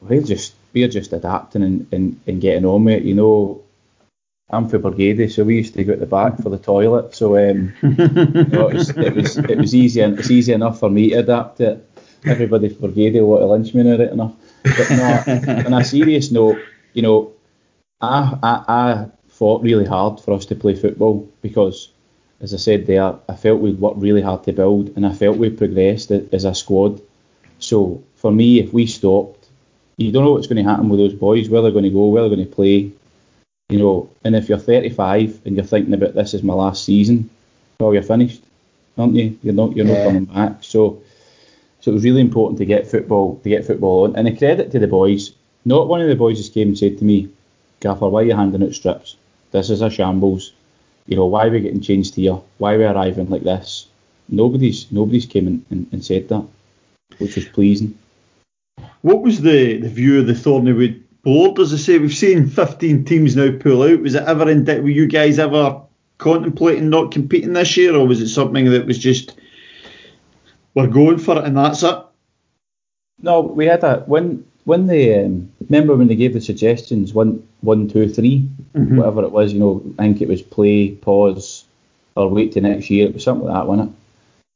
we're 0.00 0.22
just 0.22 0.54
we're 0.72 0.88
just 0.88 1.12
adapting 1.12 1.62
and, 1.62 1.86
and, 1.92 2.20
and 2.26 2.40
getting 2.40 2.64
on 2.64 2.84
with 2.84 2.96
it. 2.96 3.02
You 3.02 3.14
know, 3.14 3.62
I'm 4.52 4.68
for 4.68 4.78
Brigade, 4.78 5.28
so 5.30 5.44
we 5.44 5.56
used 5.56 5.74
to 5.74 5.84
go 5.84 5.92
at 5.92 6.00
the 6.00 6.06
back 6.06 6.42
for 6.42 6.50
the 6.50 6.58
toilet. 6.58 7.14
So 7.14 7.36
um, 7.36 7.72
you 7.82 7.88
know, 7.98 8.68
it, 8.68 8.74
was, 8.74 8.90
it 8.90 9.14
was 9.14 9.36
it 9.36 9.58
was 9.58 9.74
easy 9.74 10.00
it's 10.00 10.30
easy 10.30 10.52
enough 10.52 10.80
for 10.80 10.90
me 10.90 11.10
to 11.10 11.18
adapt 11.20 11.60
it. 11.60 11.86
Everybody 12.24 12.68
for 12.68 12.88
Brigade 12.88 13.14
will 13.20 13.28
want 13.28 13.42
to 13.42 13.46
lynch 13.46 13.74
me 13.74 13.90
right 13.90 14.10
enough. 14.10 14.34
But 14.62 14.90
no, 14.90 15.64
on 15.66 15.74
a 15.74 15.84
serious 15.84 16.30
note, 16.30 16.58
you 16.92 17.02
know, 17.02 17.32
I, 18.00 18.38
I 18.42 18.64
I 18.68 19.06
fought 19.28 19.62
really 19.62 19.86
hard 19.86 20.20
for 20.20 20.34
us 20.34 20.46
to 20.46 20.54
play 20.54 20.74
football 20.74 21.28
because, 21.40 21.88
as 22.40 22.52
I 22.52 22.58
said 22.58 22.86
there, 22.86 23.14
I 23.28 23.36
felt 23.36 23.60
we'd 23.60 23.80
worked 23.80 23.98
really 23.98 24.22
hard 24.22 24.44
to 24.44 24.52
build, 24.52 24.90
and 24.96 25.06
I 25.06 25.14
felt 25.14 25.38
we 25.38 25.50
progressed 25.50 26.10
as 26.10 26.44
a 26.44 26.54
squad. 26.54 27.00
So 27.58 28.02
for 28.16 28.32
me, 28.32 28.58
if 28.58 28.72
we 28.72 28.86
stopped, 28.86 29.48
you 29.96 30.12
don't 30.12 30.24
know 30.24 30.32
what's 30.32 30.46
going 30.46 30.62
to 30.62 30.68
happen 30.70 30.88
with 30.88 31.00
those 31.00 31.14
boys, 31.14 31.48
where 31.48 31.62
they're 31.62 31.70
going 31.70 31.84
to 31.84 31.90
go, 31.90 32.08
where 32.08 32.22
they're 32.22 32.36
going 32.36 32.48
to 32.48 32.54
play 32.54 32.92
you 33.70 33.78
know, 33.78 34.10
and 34.24 34.34
if 34.34 34.48
you're 34.48 34.58
35 34.58 35.40
and 35.44 35.56
you're 35.56 35.64
thinking 35.64 35.94
about 35.94 36.14
this 36.14 36.34
is 36.34 36.42
my 36.42 36.54
last 36.54 36.84
season, 36.84 37.30
well, 37.78 37.94
you're 37.94 38.02
finished, 38.02 38.42
aren't 38.98 39.14
you? 39.14 39.38
You're 39.42 39.54
not, 39.54 39.76
you're 39.76 39.86
Yeah. 39.86 39.94
not 39.94 40.04
coming 40.04 40.24
back. 40.24 40.64
So, 40.64 41.00
so 41.80 41.90
it 41.90 41.94
was 41.94 42.04
really 42.04 42.20
important 42.20 42.58
to 42.58 42.66
get 42.66 42.86
football, 42.90 43.40
to 43.42 43.48
get 43.48 43.64
football 43.64 44.04
on. 44.04 44.16
And 44.16 44.28
a 44.28 44.36
credit 44.36 44.70
to 44.72 44.78
the 44.78 44.86
boys. 44.86 45.32
Not 45.64 45.88
one 45.88 46.00
of 46.00 46.08
the 46.08 46.16
boys 46.16 46.38
just 46.38 46.54
came 46.54 46.68
and 46.68 46.78
said 46.78 46.98
to 46.98 47.04
me, 47.04 47.28
Gaffer, 47.80 48.08
why 48.08 48.22
are 48.22 48.24
you 48.24 48.34
handing 48.34 48.62
out 48.62 48.74
strips? 48.74 49.16
This 49.52 49.70
is 49.70 49.82
a 49.82 49.90
shambles. 49.90 50.52
You 51.06 51.16
know, 51.16 51.26
why 51.26 51.46
are 51.46 51.50
we 51.50 51.60
getting 51.60 51.80
changed 51.80 52.14
here? 52.14 52.38
Why 52.58 52.74
are 52.74 52.78
we 52.78 52.84
arriving 52.84 53.30
like 53.30 53.42
this? 53.42 53.86
Nobody's, 54.28 54.90
nobody's 54.92 55.26
came 55.26 55.46
and, 55.46 55.64
and, 55.70 55.88
and 55.92 56.04
said 56.04 56.28
that, 56.28 56.46
which 57.18 57.36
was 57.36 57.46
pleasing. 57.46 57.98
What 59.02 59.22
was 59.22 59.40
the, 59.40 59.78
the 59.78 59.88
view 59.88 60.20
of 60.20 60.26
the 60.26 60.34
Thornywood 60.34 61.02
board? 61.22 61.58
As 61.58 61.72
I 61.72 61.76
say, 61.76 61.98
we've 61.98 62.14
seen 62.14 62.48
15 62.48 63.04
teams 63.04 63.36
now 63.36 63.50
pull 63.58 63.82
out. 63.82 64.00
Was 64.00 64.14
it 64.14 64.24
ever 64.24 64.48
in 64.50 64.64
debt? 64.64 64.82
Were 64.82 64.88
you 64.88 65.06
guys 65.06 65.38
ever 65.38 65.80
contemplating 66.18 66.90
not 66.90 67.12
competing 67.12 67.52
this 67.54 67.76
year, 67.76 67.94
or 67.94 68.06
was 68.06 68.20
it 68.20 68.28
something 68.28 68.70
that 68.70 68.86
was 68.86 68.98
just 68.98 69.36
we're 70.74 70.86
going 70.86 71.18
for 71.18 71.38
it 71.38 71.44
and 71.44 71.56
that's 71.56 71.82
it? 71.82 71.98
No, 73.22 73.40
we 73.40 73.66
had 73.66 73.84
a 73.84 74.00
when 74.06 74.44
when 74.64 74.86
they 74.86 75.24
um, 75.24 75.50
remember 75.68 75.96
when 75.96 76.08
they 76.08 76.14
gave 76.16 76.32
the 76.32 76.40
suggestions 76.40 77.12
one 77.12 77.46
one 77.60 77.88
two 77.88 78.08
three 78.08 78.48
Mhm. 78.74 78.96
whatever 78.96 79.22
it 79.24 79.32
was 79.32 79.52
you 79.52 79.58
know 79.58 79.82
I 79.98 80.02
think 80.04 80.22
it 80.22 80.28
was 80.28 80.42
play 80.42 80.90
pause 80.92 81.64
or 82.14 82.28
wait 82.28 82.52
till 82.52 82.62
next 82.62 82.88
year 82.88 83.08
it 83.08 83.14
was 83.14 83.24
something 83.24 83.48
like 83.48 83.54
that 83.56 83.66
wasn't 83.66 83.90
it 83.90 83.94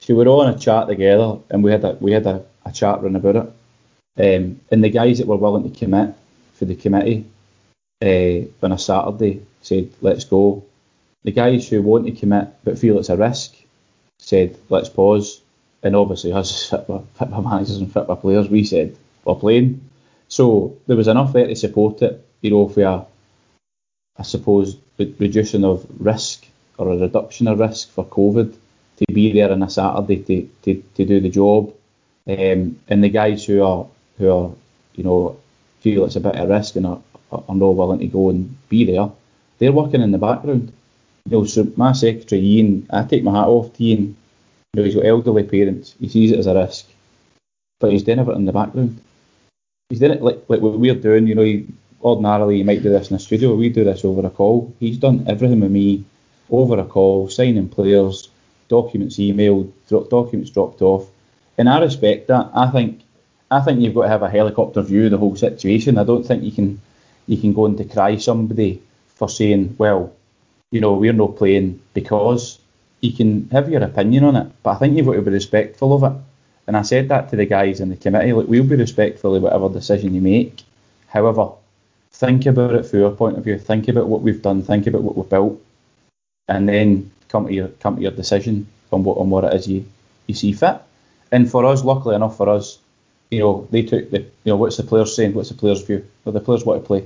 So 0.07 0.15
we 0.15 0.25
were 0.25 0.31
all 0.31 0.47
in 0.47 0.55
a 0.55 0.59
chat 0.59 0.87
together, 0.87 1.39
and 1.51 1.65
we 1.65 1.73
had 1.73 1.85
a 1.85 1.97
we 2.01 2.13
had 2.13 2.27
a, 2.27 2.45
a 2.65 2.73
chat 2.73 3.03
run 3.03 3.17
about 3.17 3.37
it. 3.37 3.53
Um, 4.17 4.61
and 4.71 4.85
the 4.85 4.91
guys 4.91 5.19
that 5.19 5.27
were 5.27 5.37
willing 5.37 5.69
to 5.71 5.79
commit 5.79 6.15
the 6.65 6.77
committee 6.77 7.27
uh, 8.03 8.65
on 8.65 8.73
a 8.73 8.79
Saturday 8.79 9.43
said, 9.63 9.91
"Let's 10.01 10.25
go." 10.25 10.65
The 11.25 11.33
guys 11.33 11.69
who 11.69 11.81
want 11.83 12.07
to 12.07 12.13
commit 12.13 12.49
but 12.65 12.79
feel 12.79 12.99
it's 12.99 13.09
a 13.09 13.17
risk 13.17 13.55
said, 14.19 14.57
"Let's 14.69 14.89
pause." 14.89 15.41
And 15.83 15.95
obviously, 15.95 16.33
us 16.33 16.69
football 16.71 17.43
managers 17.43 17.77
and 17.77 17.93
football 17.93 18.17
players, 18.17 18.49
we 18.49 18.65
said, 18.65 18.97
"We're 19.25 19.35
playing." 19.35 19.81
So 20.29 20.77
there 20.87 20.97
was 20.97 21.09
enough 21.09 21.33
there 21.33 21.47
to 21.47 21.57
support 21.57 22.03
it, 22.03 22.25
you 22.41 22.51
know, 22.51 22.69
for 22.69 22.83
a, 22.83 23.07
I 24.19 24.23
suppose, 24.23 24.77
reducing 24.99 25.65
of 25.65 25.87
risk 25.99 26.47
or 26.79 26.91
a 26.91 26.97
reduction 26.97 27.49
of 27.49 27.61
risk 27.61 27.91
for 27.91 28.05
COVID 28.05 28.55
to 28.99 29.13
be 29.13 29.33
there 29.33 29.53
on 29.53 29.63
a 29.63 29.71
Saturday 29.71 30.23
to, 30.23 30.49
to, 30.63 30.83
to 30.95 31.05
do 31.05 31.21
the 31.21 31.29
job. 31.29 31.73
Um, 32.27 32.81
and 32.89 33.05
the 33.05 33.11
guys 33.11 33.45
who 33.45 33.63
are 33.63 33.87
who 34.19 34.31
are, 34.31 34.51
you 34.95 35.05
know, 35.05 35.37
feel 35.85 36.05
it's 36.07 36.17
a 36.17 36.21
bit 36.21 36.35
of 36.37 36.49
risk 36.49 36.77
and 36.77 36.87
are, 36.87 37.01
are 37.31 37.55
not 37.55 37.77
willing 37.77 38.01
to 38.01 38.07
go 38.07 38.31
and 38.31 38.57
be 38.71 38.85
there, 38.85 39.11
they're 39.59 39.79
working 39.81 40.01
in 40.01 40.13
the 40.13 40.19
background. 40.19 40.73
You 41.27 41.33
know, 41.33 41.45
so 41.45 41.71
my 41.77 41.93
secretary 41.93 42.41
Ian, 42.43 42.87
I 42.91 43.05
take 43.05 43.23
my 43.23 43.33
hat 43.33 43.49
off 43.49 43.73
to 43.75 43.85
Ian. 43.85 44.17
You 44.73 44.75
know, 44.75 44.85
he's 44.85 44.95
got 44.95 45.05
elderly 45.05 45.45
parents. 45.45 45.95
He 46.01 46.09
sees 46.09 46.33
it 46.33 46.39
as 46.39 46.47
a 46.47 46.55
risk, 46.55 46.87
but 47.81 47.93
he's 47.93 48.03
doing 48.03 48.19
everything 48.19 48.41
in 48.41 48.47
the 48.47 48.53
background. 48.61 49.01
He's 49.91 50.01
doing 50.01 50.13
it 50.13 50.23
like 50.23 50.43
like 50.49 50.61
what 50.61 50.79
we're 50.79 50.95
doing. 50.95 51.27
You 51.27 51.35
know, 51.35 51.43
he, 51.43 51.67
ordinarily 52.03 52.59
you 52.59 52.65
might 52.65 52.83
do 52.83 52.91
this 52.91 53.11
in 53.11 53.17
a 53.17 53.21
studio. 53.21 53.55
We 53.55 53.69
do 53.69 53.85
this 53.85 54.05
over 54.05 54.27
a 54.27 54.31
call. 54.31 54.75
He's 54.81 54.99
done 54.99 55.25
everything 55.29 55.61
with 55.61 55.71
me 55.71 56.05
over 56.51 56.79
a 56.79 56.85
call, 56.85 57.29
signing 57.29 57.69
players, 57.69 58.29
documents 58.69 59.17
emailed, 59.17 59.71
documents 60.09 60.51
dropped 60.51 60.83
off, 60.83 61.09
and 61.59 61.69
I 61.69 61.81
respect 61.81 62.29
that. 62.29 62.51
I 62.55 62.71
think 62.71 63.04
I 63.55 63.61
think 63.61 63.81
you've 63.81 63.95
got 63.95 64.03
to 64.03 64.09
have 64.09 64.23
a 64.23 64.31
helicopter 64.31 64.83
view 64.83 65.05
of 65.05 65.13
the 65.13 65.19
whole 65.19 65.37
situation. 65.37 65.97
I 65.97 66.05
don't 66.05 66.25
think 66.25 66.43
you 66.43 66.51
can 66.51 66.81
you 67.27 67.37
can 67.37 67.55
go 67.55 67.67
and 67.67 67.79
decry 67.79 68.17
somebody 68.17 68.83
for 69.15 69.29
saying, 69.29 69.77
well, 69.79 70.13
you 70.73 70.81
know, 70.81 70.95
we're 70.95 71.13
not 71.13 71.37
playing 71.37 71.81
because 71.95 72.59
you 73.01 73.13
can 73.13 73.49
have 73.51 73.69
your 73.71 73.83
opinion 73.83 74.25
on 74.25 74.37
it, 74.37 74.49
but 74.63 74.71
I 74.71 74.79
think 74.79 74.97
you've 74.97 75.07
got 75.07 75.15
to 75.15 75.23
be 75.23 75.31
respectful 75.31 75.95
of 75.95 76.03
it. 76.03 76.21
And 76.67 76.77
I 76.77 76.83
said 76.83 77.09
that 77.11 77.29
to 77.31 77.37
the 77.37 77.47
guys 77.47 77.81
in 77.81 77.91
the 77.91 77.97
committee. 77.97 78.33
Look, 78.33 78.49
we'll 78.49 78.65
be 78.65 78.77
respectful 78.77 79.37
of 79.37 79.43
whatever 79.43 79.69
decision 79.69 80.15
you 80.15 80.21
make. 80.21 80.63
However, 81.07 81.51
think 82.11 82.47
about 82.47 82.75
it 82.75 82.87
from 82.87 82.99
your 82.99 83.13
point 83.13 83.39
of 83.39 83.45
view. 83.45 83.59
Think 83.59 83.87
about 83.87 84.09
what 84.09 84.23
we've 84.23 84.43
done. 84.43 84.63
Think 84.63 84.89
about 84.89 85.03
what 85.03 85.17
we've 85.17 85.29
built, 85.29 85.61
and 86.49 86.69
then 86.69 87.13
come 87.29 87.47
to 87.47 87.55
your 87.55 87.69
come 87.69 87.97
to 87.97 88.03
your 88.03 88.11
decision 88.11 88.67
on 88.93 89.05
what 89.05 89.19
on 89.19 89.31
what 89.31 89.45
it 89.45 89.55
is 89.55 89.69
you, 89.69 89.85
you 90.27 90.35
see 90.35 90.53
fit. 90.53 90.81
And 91.31 91.49
for 91.49 91.65
us, 91.67 91.85
luckily 91.85 92.17
enough 92.17 92.37
for 92.37 92.49
us, 92.49 92.79
you 93.31 93.41
know, 93.41 93.67
they 93.71 93.83
took 93.83 94.11
the 94.11 94.21
you 94.21 94.31
know 94.47 94.57
what's 94.57 94.77
the 94.77 94.83
players 94.83 95.15
saying, 95.15 95.35
what's 95.35 95.49
the 95.49 95.55
players' 95.55 95.83
view? 95.83 96.07
Well, 96.25 96.33
the 96.33 96.41
players 96.41 96.65
want 96.65 96.83
to 96.83 96.87
play, 96.87 97.05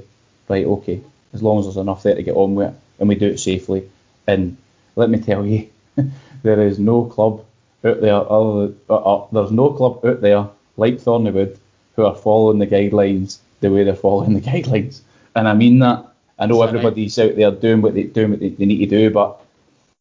right? 0.48 0.66
Okay, 0.66 1.00
as 1.32 1.42
long 1.42 1.58
as 1.58 1.66
there's 1.66 1.76
enough 1.76 2.02
there 2.02 2.14
to 2.14 2.22
get 2.22 2.36
on 2.36 2.54
with 2.54 2.68
it, 2.68 2.74
and 2.98 3.08
we 3.08 3.14
do 3.14 3.28
it 3.28 3.38
safely. 3.38 3.88
And 4.26 4.56
let 4.96 5.10
me 5.10 5.20
tell 5.20 5.46
you, 5.46 5.68
there 6.42 6.60
is 6.60 6.78
no 6.78 7.04
club 7.04 7.44
out 7.84 8.00
there 8.00 8.14
other 8.14 8.72
uh, 8.90 8.96
uh, 8.96 9.26
there's 9.32 9.52
no 9.52 9.70
club 9.70 10.04
out 10.04 10.20
there 10.20 10.48
like 10.76 10.94
Thornywood 10.94 11.56
who 11.96 12.04
are 12.04 12.14
following 12.14 12.58
the 12.58 12.66
guidelines 12.66 13.38
the 13.60 13.70
way 13.70 13.84
they're 13.84 13.94
following 13.94 14.34
the 14.34 14.40
guidelines. 14.50 15.00
And 15.34 15.48
I 15.48 15.54
mean 15.54 15.78
that. 15.80 16.04
I 16.40 16.46
know 16.46 16.62
everybody's 16.62 17.18
out 17.18 17.34
there 17.34 17.50
doing 17.50 17.82
what 17.82 17.94
they 17.94 18.04
doing 18.04 18.30
what 18.30 18.40
they, 18.40 18.50
they 18.50 18.66
need 18.66 18.78
to 18.78 18.86
do, 18.86 19.10
but 19.10 19.40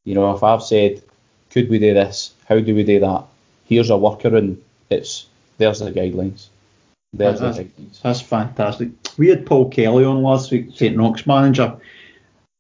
you 0.04 0.14
know, 0.14 0.34
if 0.36 0.44
I've 0.44 0.62
said, 0.64 1.02
could 1.50 1.70
we 1.70 1.80
do 1.80 1.94
this? 1.94 2.34
How 2.48 2.60
do 2.60 2.76
we 2.76 2.84
do 2.84 3.00
that? 3.00 3.24
Here's 3.66 3.90
a 3.90 3.94
workaround. 3.94 4.58
It's 4.90 5.26
there's 5.58 5.80
the 5.80 5.92
guidelines. 5.92 6.48
There's 7.14 7.40
the 7.40 7.48
That's- 7.48 7.66
guidelines. 7.66 8.02
That's 8.02 8.22
fantastic. 8.22 8.90
We 9.18 9.30
had 9.30 9.46
Paul 9.46 9.70
Kelly 9.70 10.06
on 10.06 10.22
last 10.22 10.52
week, 10.52 10.70
St 10.76 10.98
Rock's 10.98 11.26
manager, 11.26 11.76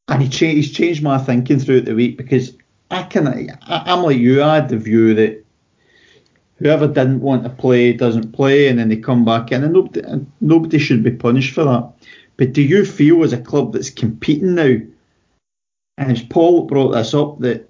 and 0.07 0.23
he 0.23 0.29
cha- 0.29 0.47
he's 0.47 0.71
changed 0.71 1.03
my 1.03 1.17
thinking 1.17 1.59
throughout 1.59 1.85
the 1.85 1.95
week 1.95 2.17
because 2.17 2.53
I 2.89 3.03
can 3.03 3.27
I, 3.27 3.57
I'm 3.67 4.03
like 4.03 4.17
you. 4.17 4.41
I 4.41 4.55
had 4.55 4.69
the 4.69 4.77
view 4.77 5.13
that 5.15 5.43
whoever 6.57 6.87
didn't 6.87 7.21
want 7.21 7.43
to 7.43 7.49
play 7.49 7.93
doesn't 7.93 8.31
play, 8.31 8.67
and 8.67 8.79
then 8.79 8.89
they 8.89 8.97
come 8.97 9.25
back 9.25 9.51
in, 9.51 9.63
and 9.63 9.73
nobody, 9.73 10.01
and 10.01 10.31
nobody 10.41 10.79
should 10.79 11.03
be 11.03 11.11
punished 11.11 11.53
for 11.53 11.63
that. 11.65 11.91
But 12.37 12.53
do 12.53 12.61
you 12.61 12.85
feel 12.85 13.23
as 13.23 13.33
a 13.33 13.41
club 13.41 13.73
that's 13.73 13.89
competing 13.89 14.55
now, 14.55 14.77
and 15.97 16.11
as 16.11 16.23
Paul 16.23 16.65
brought 16.65 16.93
this 16.93 17.13
up, 17.13 17.39
that 17.39 17.69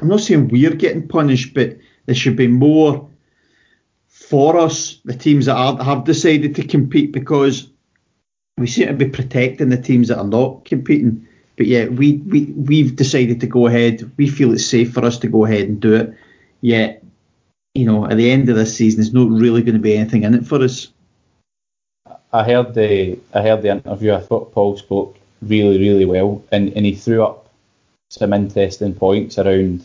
I'm 0.00 0.08
not 0.08 0.20
saying 0.20 0.48
we're 0.48 0.74
getting 0.74 1.08
punished, 1.08 1.54
but 1.54 1.76
there 2.06 2.14
should 2.14 2.36
be 2.36 2.48
more 2.48 3.08
for 4.30 4.56
us, 4.56 5.00
the 5.04 5.16
teams 5.16 5.46
that 5.46 5.56
are, 5.56 5.82
have 5.82 6.04
decided 6.04 6.54
to 6.54 6.64
compete, 6.64 7.10
because 7.10 7.68
we 8.56 8.68
seem 8.68 8.86
to 8.86 8.94
be 8.94 9.08
protecting 9.08 9.70
the 9.70 9.82
teams 9.82 10.06
that 10.08 10.18
are 10.18 10.24
not 10.24 10.64
competing. 10.64 11.26
But 11.56 11.66
yeah, 11.66 11.86
we, 11.86 12.18
we, 12.18 12.44
we've 12.44 12.94
decided 12.94 13.40
to 13.40 13.48
go 13.48 13.66
ahead. 13.66 14.08
We 14.16 14.28
feel 14.28 14.52
it's 14.52 14.64
safe 14.64 14.92
for 14.94 15.04
us 15.04 15.18
to 15.18 15.28
go 15.28 15.44
ahead 15.44 15.68
and 15.68 15.80
do 15.80 15.94
it. 15.94 16.14
Yet, 16.60 17.02
you 17.74 17.86
know, 17.86 18.06
at 18.06 18.16
the 18.16 18.30
end 18.30 18.48
of 18.48 18.54
this 18.54 18.76
season, 18.76 19.00
there's 19.00 19.12
not 19.12 19.28
really 19.30 19.62
going 19.62 19.74
to 19.74 19.80
be 19.80 19.96
anything 19.96 20.22
in 20.22 20.34
it 20.34 20.46
for 20.46 20.62
us. 20.62 20.92
I 22.32 22.44
heard 22.44 22.74
the 22.74 23.18
I 23.34 23.42
heard 23.42 23.62
the 23.62 23.70
interview. 23.70 24.14
I 24.14 24.20
thought 24.20 24.52
Paul 24.52 24.76
spoke 24.76 25.18
really 25.42 25.80
really 25.80 26.04
well, 26.04 26.44
and, 26.52 26.72
and 26.76 26.86
he 26.86 26.94
threw 26.94 27.24
up 27.24 27.50
some 28.10 28.32
interesting 28.32 28.94
points 28.94 29.38
around, 29.38 29.84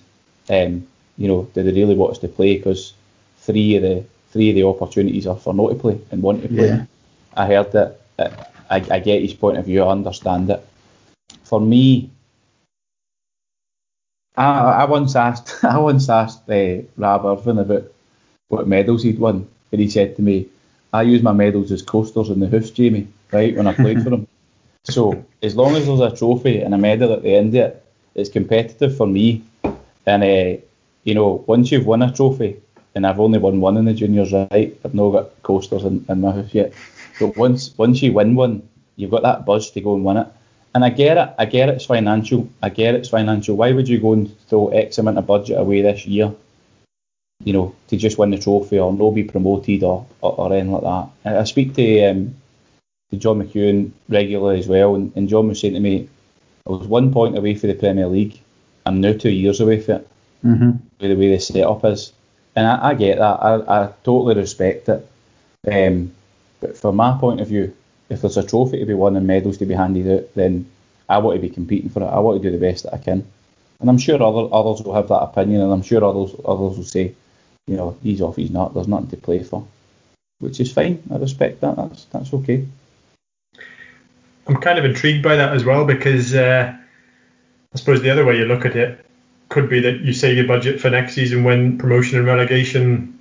um, 0.49 0.85
you 1.17 1.27
know, 1.27 1.49
do 1.53 1.63
they 1.63 1.71
really 1.71 1.95
want 1.95 2.11
us 2.11 2.19
to 2.19 2.27
play? 2.27 2.57
Because 2.57 2.93
three 3.39 3.75
of 3.77 3.81
the 3.81 4.05
three 4.35 4.49
of 4.49 4.55
the 4.55 4.63
opportunities 4.63 5.25
are 5.27 5.37
for 5.37 5.53
not 5.53 5.69
to 5.69 5.75
play 5.75 5.97
and 6.11 6.21
want 6.21 6.41
to 6.41 6.49
play. 6.49 6.67
Yeah. 6.67 6.85
I 7.37 7.47
heard 7.47 7.71
that. 7.71 8.01
uh, 8.19 8.29
I, 8.69 8.77
I 8.91 8.99
get 8.99 9.21
his 9.21 9.33
point 9.33 9.57
of 9.57 9.65
view. 9.65 9.81
I 9.83 9.91
understand 9.91 10.49
it. 10.49 10.61
For 11.45 11.61
me, 11.61 12.09
I, 14.35 14.49
I 14.81 14.85
once 14.85 15.15
asked 15.15 15.63
I 15.63 15.77
once 15.77 16.09
asked 16.09 16.49
uh, 16.49 16.81
Rab 16.97 17.23
Irvin 17.25 17.59
about 17.59 17.83
what 18.49 18.67
medals 18.67 19.03
he'd 19.03 19.19
won, 19.19 19.47
and 19.71 19.79
he 19.79 19.89
said 19.89 20.17
to 20.17 20.21
me, 20.21 20.47
"I 20.91 21.03
use 21.03 21.21
my 21.21 21.31
medals 21.31 21.71
as 21.71 21.81
coasters 21.81 22.29
in 22.29 22.41
the 22.41 22.47
hoofs, 22.47 22.71
Jamie, 22.71 23.07
right 23.31 23.55
when 23.55 23.67
I 23.67 23.73
played 23.73 24.03
for 24.03 24.09
him. 24.15 24.27
So 24.83 25.23
as 25.41 25.55
long 25.55 25.75
as 25.77 25.85
there's 25.85 26.01
a 26.01 26.15
trophy 26.15 26.59
and 26.59 26.73
a 26.73 26.77
medal 26.77 27.13
at 27.13 27.23
the 27.23 27.35
end 27.35 27.55
of 27.55 27.61
it, 27.67 27.85
it's 28.15 28.29
competitive 28.29 28.97
for 28.97 29.07
me. 29.07 29.43
And 30.05 30.23
uh, 30.23 30.61
you 31.05 31.13
know, 31.13 31.45
once 31.47 31.71
you've 31.71 31.85
won 31.85 32.01
a 32.01 32.11
trophy, 32.11 32.59
and 32.95 33.05
I've 33.05 33.19
only 33.19 33.39
won 33.39 33.59
one 33.59 33.77
in 33.77 33.85
the 33.85 33.93
juniors, 33.93 34.31
right? 34.33 34.77
I've 34.83 34.93
not 34.93 35.11
got 35.11 35.43
coasters 35.43 35.83
in, 35.83 36.05
in 36.09 36.21
my 36.21 36.31
house 36.31 36.53
yet. 36.53 36.73
But 37.19 37.37
once 37.37 37.77
once 37.77 38.01
you 38.01 38.13
win 38.13 38.35
one, 38.35 38.67
you've 38.95 39.11
got 39.11 39.23
that 39.23 39.45
buzz 39.45 39.71
to 39.71 39.81
go 39.81 39.95
and 39.95 40.05
win 40.05 40.17
it. 40.17 40.27
And 40.73 40.83
I 40.83 40.89
get 40.89 41.17
it. 41.17 41.33
I 41.37 41.45
get 41.45 41.69
it's 41.69 41.85
financial. 41.85 42.49
I 42.61 42.69
get 42.69 42.95
it's 42.95 43.09
financial. 43.09 43.55
Why 43.55 43.71
would 43.71 43.87
you 43.87 43.99
go 43.99 44.13
and 44.13 44.37
throw 44.47 44.67
X 44.69 44.97
amount 44.97 45.17
of 45.17 45.25
budget 45.27 45.57
away 45.57 45.81
this 45.81 46.05
year? 46.05 46.33
You 47.43 47.53
know, 47.53 47.75
to 47.89 47.97
just 47.97 48.17
win 48.17 48.31
the 48.31 48.37
trophy 48.37 48.79
or 48.79 48.91
not 48.93 49.11
be 49.11 49.23
promoted 49.23 49.83
or, 49.83 50.05
or, 50.21 50.35
or 50.39 50.53
anything 50.53 50.71
like 50.71 50.83
that. 50.83 51.09
I, 51.25 51.39
I 51.39 51.43
speak 51.43 51.73
to 51.75 52.05
um, 52.05 52.35
to 53.11 53.17
John 53.17 53.41
McEwen 53.41 53.91
regularly 54.09 54.59
as 54.59 54.67
well, 54.67 54.95
and, 54.95 55.11
and 55.15 55.29
John 55.29 55.47
was 55.47 55.59
saying 55.59 55.73
to 55.75 55.79
me, 55.79 56.09
I 56.65 56.71
was 56.71 56.87
one 56.87 57.13
point 57.13 57.37
away 57.37 57.55
for 57.55 57.67
the 57.67 57.75
Premier 57.75 58.07
League. 58.07 58.39
I'm 58.85 59.01
now 59.01 59.13
two 59.13 59.29
years 59.31 59.59
away 59.59 59.81
for 59.81 59.95
it 59.95 60.07
Mm-hmm. 60.45 60.71
with 60.99 61.09
the 61.09 61.15
way 61.15 61.31
the 61.31 61.39
setup 61.39 61.83
is. 61.85 62.13
And 62.55 62.67
I, 62.67 62.89
I 62.89 62.93
get 62.93 63.17
that. 63.17 63.23
I, 63.41 63.83
I 63.83 63.93
totally 64.03 64.35
respect 64.35 64.89
it. 64.89 65.07
Um, 65.69 66.13
but 66.59 66.77
from 66.77 66.95
my 66.95 67.17
point 67.17 67.41
of 67.41 67.47
view, 67.47 67.75
if 68.09 68.21
there's 68.21 68.37
a 68.37 68.43
trophy 68.43 68.79
to 68.79 68.85
be 68.85 68.93
won 68.93 69.15
and 69.15 69.27
medals 69.27 69.57
to 69.57 69.65
be 69.65 69.73
handed 69.73 70.09
out, 70.09 70.33
then 70.35 70.69
I 71.09 71.17
want 71.17 71.35
to 71.35 71.47
be 71.47 71.53
competing 71.53 71.89
for 71.89 72.01
it. 72.01 72.07
I 72.07 72.19
want 72.19 72.41
to 72.41 72.49
do 72.49 72.57
the 72.57 72.65
best 72.65 72.83
that 72.83 72.93
I 72.93 72.97
can. 72.97 73.25
And 73.79 73.89
I'm 73.89 73.97
sure 73.97 74.21
other, 74.21 74.47
others 74.53 74.81
will 74.83 74.95
have 74.95 75.09
that 75.09 75.21
opinion, 75.21 75.61
and 75.61 75.71
I'm 75.71 75.81
sure 75.81 76.03
others 76.03 76.33
others 76.45 76.77
will 76.77 76.85
say, 76.85 77.13
you 77.67 77.75
know, 77.75 77.97
he's 78.01 78.21
off, 78.21 78.37
he's 78.37 78.51
not. 78.51 78.73
There's 78.73 78.87
nothing 78.87 79.09
to 79.09 79.17
play 79.17 79.43
for, 79.43 79.67
which 80.39 80.59
is 80.59 80.71
fine. 80.71 81.03
I 81.11 81.17
respect 81.17 81.61
that. 81.61 81.75
That's 81.75 82.05
that's 82.05 82.33
okay. 82.33 82.65
I'm 84.47 84.57
kind 84.57 84.79
of 84.79 84.85
intrigued 84.85 85.23
by 85.23 85.35
that 85.35 85.53
as 85.53 85.65
well 85.65 85.85
because 85.85 86.33
uh, 86.33 86.73
I 87.73 87.77
suppose 87.77 88.01
the 88.01 88.11
other 88.11 88.25
way 88.25 88.37
you 88.37 88.45
look 88.45 88.65
at 88.65 88.75
it 88.75 89.04
could 89.49 89.69
be 89.69 89.79
that 89.81 90.01
you 90.01 90.13
save 90.13 90.37
your 90.37 90.47
budget 90.47 90.79
for 90.79 90.89
next 90.89 91.13
season 91.13 91.43
when 91.43 91.77
promotion 91.77 92.17
and 92.17 92.27
relegation 92.27 93.17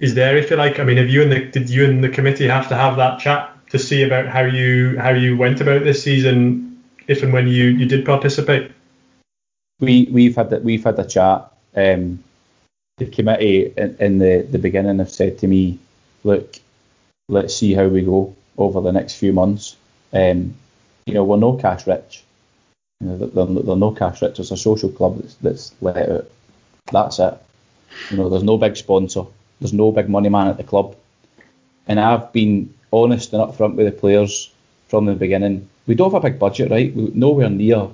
is 0.00 0.14
there, 0.14 0.36
if 0.36 0.50
you 0.50 0.56
like. 0.56 0.80
I 0.80 0.84
mean, 0.84 0.96
have 0.96 1.08
you 1.08 1.22
and 1.22 1.30
the 1.30 1.44
did 1.44 1.70
you 1.70 1.84
and 1.84 2.02
the 2.02 2.08
committee 2.08 2.48
have 2.48 2.68
to 2.68 2.74
have 2.76 2.96
that 2.96 3.20
chat 3.20 3.50
to 3.70 3.78
see 3.78 4.02
about 4.02 4.26
how 4.26 4.42
you 4.42 4.98
how 4.98 5.10
you 5.10 5.36
went 5.36 5.60
about 5.60 5.84
this 5.84 6.02
season, 6.02 6.82
if 7.06 7.22
and 7.22 7.32
when 7.32 7.46
you 7.48 7.66
you 7.66 7.86
did 7.86 8.04
participate? 8.04 8.70
we 9.80 10.08
we've 10.10 10.36
had 10.36 10.50
that 10.50 10.64
we've 10.64 10.84
had 10.84 10.98
a 10.98 11.04
chat. 11.04 11.50
Um, 11.76 12.22
the 12.98 13.06
committee 13.06 13.72
in, 13.76 13.96
in 13.98 14.18
the 14.18 14.46
the 14.50 14.58
beginning 14.58 14.98
have 14.98 15.10
said 15.10 15.38
to 15.38 15.46
me, 15.46 15.78
look, 16.22 16.56
let's 17.28 17.54
see 17.54 17.74
how 17.74 17.86
we 17.86 18.02
go 18.02 18.34
over 18.56 18.80
the 18.80 18.92
next 18.92 19.14
few 19.14 19.32
months. 19.32 19.76
Um, 20.12 20.54
you 21.06 21.14
know, 21.14 21.24
we're 21.24 21.36
no 21.36 21.54
cash 21.54 21.86
rich. 21.86 22.23
You 23.04 23.10
know, 23.10 23.26
they're 23.26 23.76
no 23.76 23.90
cash 23.90 24.22
rich. 24.22 24.40
It's 24.40 24.50
a 24.50 24.56
social 24.56 24.88
club 24.88 25.18
that's 25.18 25.34
that's 25.34 25.74
let 25.82 26.08
out. 26.08 26.30
That's 26.90 27.18
it. 27.18 27.34
You 28.10 28.16
know, 28.16 28.28
there's 28.28 28.42
no 28.42 28.56
big 28.56 28.76
sponsor, 28.76 29.24
there's 29.60 29.72
no 29.74 29.92
big 29.92 30.08
money 30.08 30.28
man 30.30 30.48
at 30.48 30.56
the 30.56 30.64
club, 30.64 30.96
and 31.86 32.00
I've 32.00 32.32
been 32.32 32.72
honest 32.92 33.32
and 33.32 33.42
upfront 33.42 33.74
with 33.74 33.86
the 33.86 33.92
players 33.92 34.52
from 34.88 35.04
the 35.04 35.14
beginning. 35.14 35.68
We 35.86 35.94
don't 35.94 36.12
have 36.12 36.24
a 36.24 36.30
big 36.30 36.38
budget, 36.38 36.70
right? 36.70 36.94
We, 36.94 37.10
nowhere 37.14 37.50
near. 37.50 37.88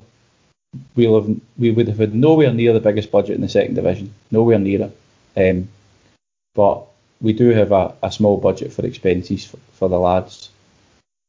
We'll 0.94 1.20
have, 1.20 1.40
we 1.58 1.72
would 1.72 1.88
have 1.88 1.98
had 1.98 2.14
nowhere 2.14 2.52
near 2.52 2.72
the 2.72 2.80
biggest 2.80 3.10
budget 3.10 3.34
in 3.34 3.40
the 3.40 3.48
second 3.48 3.74
division, 3.74 4.14
nowhere 4.30 4.60
near 4.60 4.92
it. 5.34 5.50
Um, 5.50 5.68
but 6.54 6.86
we 7.20 7.32
do 7.32 7.48
have 7.50 7.72
a, 7.72 7.94
a 8.04 8.12
small 8.12 8.36
budget 8.36 8.72
for 8.72 8.86
expenses 8.86 9.46
for, 9.46 9.56
for 9.72 9.88
the 9.88 9.98
lads. 9.98 10.50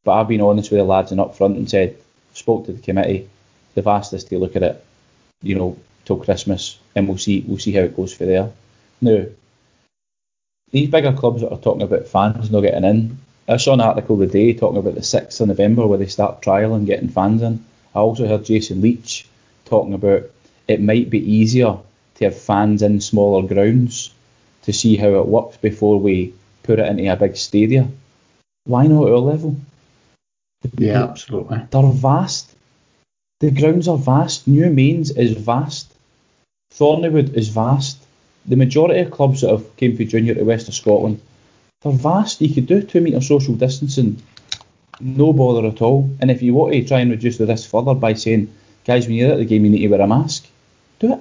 But 0.03 0.13
I've 0.13 0.27
been 0.27 0.41
honest 0.41 0.69
with 0.69 0.79
the 0.79 0.83
lads 0.83 1.11
and 1.11 1.19
upfront 1.19 1.55
and 1.55 1.69
said, 1.69 1.97
spoke 2.33 2.67
to 2.67 2.73
the 2.73 2.81
committee, 2.81 3.29
they've 3.73 3.87
asked 3.87 4.13
us 4.13 4.23
to 4.25 4.39
look 4.39 4.55
at 4.55 4.63
it, 4.63 4.83
you 5.41 5.55
know, 5.55 5.77
till 6.05 6.17
Christmas, 6.17 6.79
and 6.95 7.07
we'll 7.07 7.17
see 7.17 7.43
we'll 7.47 7.59
see 7.59 7.73
how 7.73 7.81
it 7.81 7.95
goes 7.95 8.13
for 8.13 8.25
there. 8.25 8.51
Now, 9.01 9.25
these 10.71 10.89
bigger 10.89 11.13
clubs 11.13 11.41
that 11.41 11.51
are 11.51 11.57
talking 11.57 11.81
about 11.81 12.07
fans 12.07 12.51
not 12.51 12.61
getting 12.61 12.85
in, 12.85 13.17
I 13.47 13.57
saw 13.57 13.73
an 13.73 13.81
article 13.81 14.17
today 14.17 14.53
talking 14.53 14.77
about 14.77 14.95
the 14.95 15.01
6th 15.01 15.41
of 15.41 15.47
November 15.49 15.85
where 15.85 15.97
they 15.97 16.05
start 16.07 16.41
trialling 16.41 16.85
getting 16.85 17.09
fans 17.09 17.41
in. 17.41 17.65
I 17.93 17.99
also 17.99 18.27
heard 18.27 18.45
Jason 18.45 18.81
Leitch 18.81 19.25
talking 19.65 19.93
about 19.93 20.23
it 20.67 20.81
might 20.81 21.09
be 21.09 21.33
easier 21.33 21.77
to 22.15 22.23
have 22.23 22.39
fans 22.39 22.81
in 22.81 23.01
smaller 23.01 23.47
grounds 23.47 24.13
to 24.63 24.71
see 24.71 24.95
how 24.95 25.09
it 25.19 25.27
works 25.27 25.57
before 25.57 25.99
we 25.99 26.33
put 26.63 26.79
it 26.79 26.87
into 26.87 27.11
a 27.11 27.15
big 27.15 27.35
stadium. 27.35 27.97
Why 28.65 28.87
not 28.87 29.07
at 29.07 29.13
our 29.13 29.17
level? 29.17 29.57
Yeah, 30.77 31.03
absolutely. 31.03 31.61
They're 31.71 31.81
vast. 31.91 32.55
The 33.41 33.49
grounds 33.49 33.87
are 33.87 33.97
vast. 33.97 34.47
Newmains 34.47 35.17
is 35.17 35.31
vast. 35.31 35.91
Thornywood 36.75 37.33
is 37.33 37.49
vast. 37.49 37.97
The 38.45 38.55
majority 38.55 38.99
of 38.99 39.09
clubs 39.09 39.41
that 39.41 39.49
have 39.49 39.75
came 39.77 39.97
from 39.97 40.07
junior 40.07 40.35
to 40.35 40.43
West 40.43 40.67
of 40.67 40.75
Scotland, 40.75 41.19
they're 41.81 41.91
vast. 41.91 42.39
You 42.39 42.53
could 42.53 42.67
do 42.67 42.83
two 42.83 43.01
metre 43.01 43.19
social 43.19 43.55
distancing, 43.55 44.21
no 44.99 45.33
bother 45.33 45.67
at 45.67 45.81
all. 45.81 46.07
And 46.19 46.29
if 46.29 46.43
you 46.43 46.53
want 46.53 46.73
to 46.73 46.83
try 46.85 46.99
and 46.99 47.09
reduce 47.09 47.39
the 47.39 47.47
risk 47.47 47.67
further 47.67 47.95
by 47.95 48.13
saying, 48.13 48.53
guys, 48.85 49.07
when 49.07 49.15
you're 49.15 49.31
at 49.31 49.39
the 49.39 49.45
game, 49.45 49.65
you 49.65 49.71
need 49.71 49.79
to 49.79 49.87
wear 49.87 50.01
a 50.01 50.07
mask, 50.07 50.47
do 50.99 51.13
it. 51.13 51.19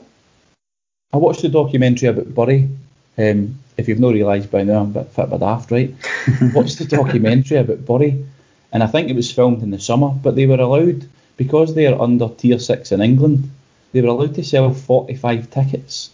I 1.15 1.17
watched 1.17 1.41
the 1.41 1.49
documentary 1.49 2.11
about 2.11 2.35
Bury. 2.35 2.69
Um, 3.17 3.59
if 3.79 3.89
you've 3.89 3.99
not 3.99 4.13
realised 4.13 4.51
by 4.51 4.65
now, 4.65 4.83
I'm 4.83 4.91
a 4.91 5.01
bit 5.03 5.13
fit 5.13 5.31
but 5.31 5.41
daft, 5.41 5.71
right? 5.71 5.95
watched 6.55 6.79
the 6.79 6.85
documentary 6.85 7.57
about 7.57 7.87
Bury, 7.87 8.27
and 8.73 8.83
I 8.83 8.87
think 8.89 9.09
it 9.09 9.17
was 9.17 9.33
filmed 9.33 9.63
in 9.63 9.71
the 9.71 9.81
summer, 9.81 10.11
but 10.11 10.37
they 10.37 10.47
were 10.47 10.61
allowed, 10.61 11.09
because 11.37 11.75
they 11.75 11.87
are 11.87 12.01
under 12.01 12.29
tier 12.29 12.59
6 12.59 12.93
in 12.93 13.01
England, 13.01 13.51
they 13.93 14.01
were 14.01 14.09
allowed 14.09 14.35
to 14.35 14.45
sell 14.45 14.73
45 14.73 15.51
tickets 15.51 16.11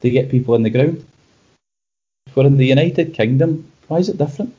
to 0.00 0.10
get 0.10 0.30
people 0.30 0.54
in 0.54 0.62
the 0.62 0.70
ground. 0.70 1.04
If 2.26 2.36
we're 2.36 2.46
in 2.46 2.56
the 2.56 2.66
United 2.66 3.14
Kingdom, 3.14 3.70
why 3.88 3.98
is 3.98 4.08
it 4.08 4.18
different? 4.18 4.54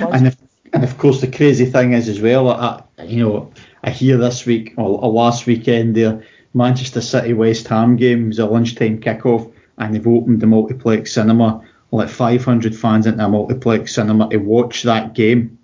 And, 0.00 0.36
and 0.72 0.84
of 0.84 0.98
course, 0.98 1.20
the 1.20 1.30
crazy 1.30 1.66
thing 1.66 1.92
is 1.92 2.08
as 2.08 2.20
well, 2.20 2.48
I, 2.50 2.82
you 3.04 3.26
know, 3.26 3.52
I 3.82 3.90
hear 3.90 4.16
this 4.16 4.44
week 4.44 4.74
or, 4.76 5.00
or 5.00 5.12
last 5.12 5.46
weekend 5.46 5.94
there, 5.96 6.22
Manchester 6.54 7.00
City 7.00 7.32
West 7.34 7.68
Ham 7.68 7.96
game 7.96 8.28
was 8.28 8.38
a 8.38 8.46
lunchtime 8.46 9.00
kickoff, 9.00 9.52
and 9.78 9.94
they've 9.94 10.06
opened 10.06 10.40
the 10.40 10.46
multiplex 10.46 11.12
cinema, 11.12 11.62
let 11.92 12.10
500 12.10 12.76
fans 12.76 13.06
into 13.06 13.24
a 13.24 13.28
multiplex 13.28 13.94
cinema 13.94 14.28
to 14.30 14.38
watch 14.38 14.82
that 14.82 15.14
game, 15.14 15.57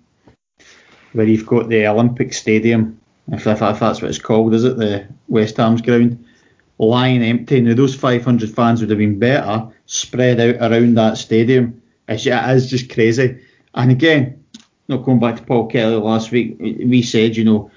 where 1.15 1.25
you've 1.25 1.45
got 1.45 1.69
the 1.69 1.87
Olympic 1.87 2.33
Stadium, 2.33 2.99
if, 3.31 3.47
if, 3.47 3.61
if 3.61 3.79
that's 3.79 4.01
what 4.01 4.09
it's 4.09 4.19
called, 4.19 4.53
is 4.53 4.63
it 4.63 4.77
the 4.77 5.07
West 5.27 5.57
Ham's 5.57 5.81
ground, 5.81 6.23
lying 6.77 7.23
empty. 7.23 7.61
Now 7.61 7.73
those 7.73 7.95
500 7.95 8.49
fans 8.49 8.81
would 8.81 8.89
have 8.89 8.99
been 8.99 9.19
better 9.19 9.67
spread 9.85 10.39
out 10.39 10.71
around 10.71 10.95
that 10.95 11.17
stadium. 11.17 11.81
It's, 12.07 12.25
it 12.25 12.49
is 12.49 12.69
just 12.69 12.93
crazy. 12.93 13.41
And 13.73 13.91
again, 13.91 14.43
not 14.87 15.03
going 15.03 15.19
back 15.19 15.37
to 15.37 15.43
Paul 15.43 15.67
Kelly 15.67 15.95
last 15.95 16.31
week, 16.31 16.57
we 16.59 17.01
said, 17.01 17.35
you 17.35 17.43
know, 17.43 17.71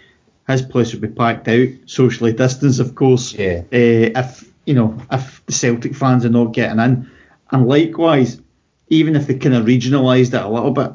his 0.47 0.63
place 0.63 0.93
would 0.93 1.03
be 1.03 1.09
packed 1.09 1.49
out, 1.49 1.69
socially 1.87 2.33
distanced, 2.33 2.81
of 2.81 2.95
course. 2.95 3.35
Yeah. 3.35 3.63
Uh, 3.73 4.13
if 4.17 4.51
you 4.65 4.75
know, 4.75 4.99
if 5.11 5.45
the 5.47 5.53
Celtic 5.53 5.95
fans 5.95 6.25
are 6.25 6.31
not 6.31 6.53
getting 6.53 6.79
in, 6.79 7.11
and 7.51 7.67
likewise, 7.67 8.41
even 8.89 9.17
if 9.17 9.27
they 9.27 9.35
kind 9.35 9.55
of 9.55 9.67
regionalised 9.67 10.35
it 10.35 10.45
a 10.45 10.49
little 10.49 10.71
bit, 10.71 10.93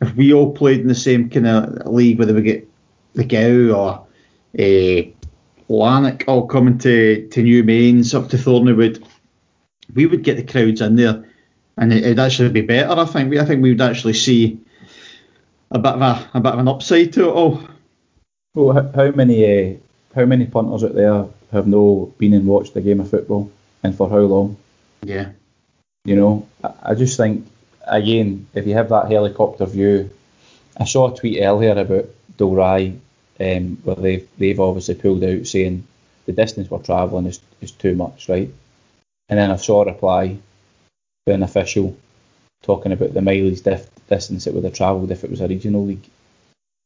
if 0.00 0.14
we 0.14 0.32
all 0.32 0.52
played 0.52 0.80
in 0.80 0.88
the 0.88 0.94
same 0.94 1.30
kind 1.30 1.46
of 1.46 1.86
league, 1.86 2.18
whether 2.18 2.34
we 2.34 2.42
get 2.42 2.68
the 3.14 3.24
Gow 3.24 3.74
or 3.74 4.06
uh, 4.58 5.02
Lanark 5.68 6.24
all 6.28 6.46
coming 6.46 6.78
to, 6.78 7.28
to 7.28 7.42
Newmains 7.42 8.14
up 8.14 8.28
to 8.30 8.36
Thornywood, 8.36 9.04
we 9.94 10.06
would 10.06 10.22
get 10.22 10.36
the 10.36 10.42
crowds 10.42 10.80
in 10.80 10.96
there, 10.96 11.24
and 11.76 11.92
it, 11.92 12.04
would 12.04 12.18
actually 12.18 12.50
be 12.50 12.60
better. 12.60 12.90
I 12.90 13.04
think. 13.04 13.30
We, 13.30 13.40
I 13.40 13.44
think 13.44 13.62
we 13.62 13.70
would 13.70 13.80
actually 13.80 14.14
see 14.14 14.60
a 15.70 15.78
bit 15.78 15.94
of 15.94 16.02
a, 16.02 16.30
a 16.34 16.40
bit 16.40 16.52
of 16.52 16.58
an 16.58 16.68
upside 16.68 17.12
to 17.14 17.28
it 17.28 17.32
all. 17.32 17.62
Well, 18.54 18.72
how, 18.72 18.90
how 18.92 19.10
many 19.12 19.44
uh, 19.72 19.76
how 20.14 20.24
many 20.24 20.46
punters 20.46 20.84
out 20.84 20.94
there 20.94 21.26
have 21.52 21.66
no 21.66 22.12
been 22.18 22.34
and 22.34 22.46
watched 22.46 22.76
a 22.76 22.80
game 22.80 23.00
of 23.00 23.10
football, 23.10 23.50
and 23.82 23.94
for 23.94 24.08
how 24.08 24.18
long? 24.18 24.56
Yeah. 25.02 25.30
You 26.04 26.16
know, 26.16 26.48
I, 26.62 26.72
I 26.90 26.94
just 26.94 27.16
think 27.16 27.46
again, 27.86 28.46
if 28.54 28.66
you 28.66 28.74
have 28.74 28.88
that 28.90 29.10
helicopter 29.10 29.66
view, 29.66 30.10
I 30.76 30.84
saw 30.84 31.12
a 31.12 31.16
tweet 31.16 31.42
earlier 31.42 31.72
about 31.72 32.06
Dalry, 32.36 32.98
um, 33.40 33.78
where 33.84 33.96
they've 33.96 34.28
they've 34.38 34.60
obviously 34.60 34.94
pulled 34.94 35.24
out 35.24 35.46
saying 35.46 35.86
the 36.26 36.32
distance 36.32 36.70
we're 36.70 36.78
travelling 36.78 37.26
is, 37.26 37.40
is 37.60 37.70
too 37.70 37.94
much, 37.94 38.28
right? 38.28 38.50
And 39.28 39.38
then 39.38 39.50
I 39.50 39.56
saw 39.56 39.82
a 39.82 39.86
reply 39.86 40.38
to 41.26 41.34
an 41.34 41.42
official 41.42 41.96
talking 42.62 42.92
about 42.92 43.14
the 43.14 43.22
mileage 43.22 43.62
dif- 43.62 43.88
distance 44.08 44.46
it 44.46 44.54
would 44.54 44.64
have 44.64 44.74
travelled 44.74 45.10
if 45.10 45.24
it 45.24 45.30
was 45.30 45.40
a 45.40 45.48
regional 45.48 45.84
league. 45.84 46.08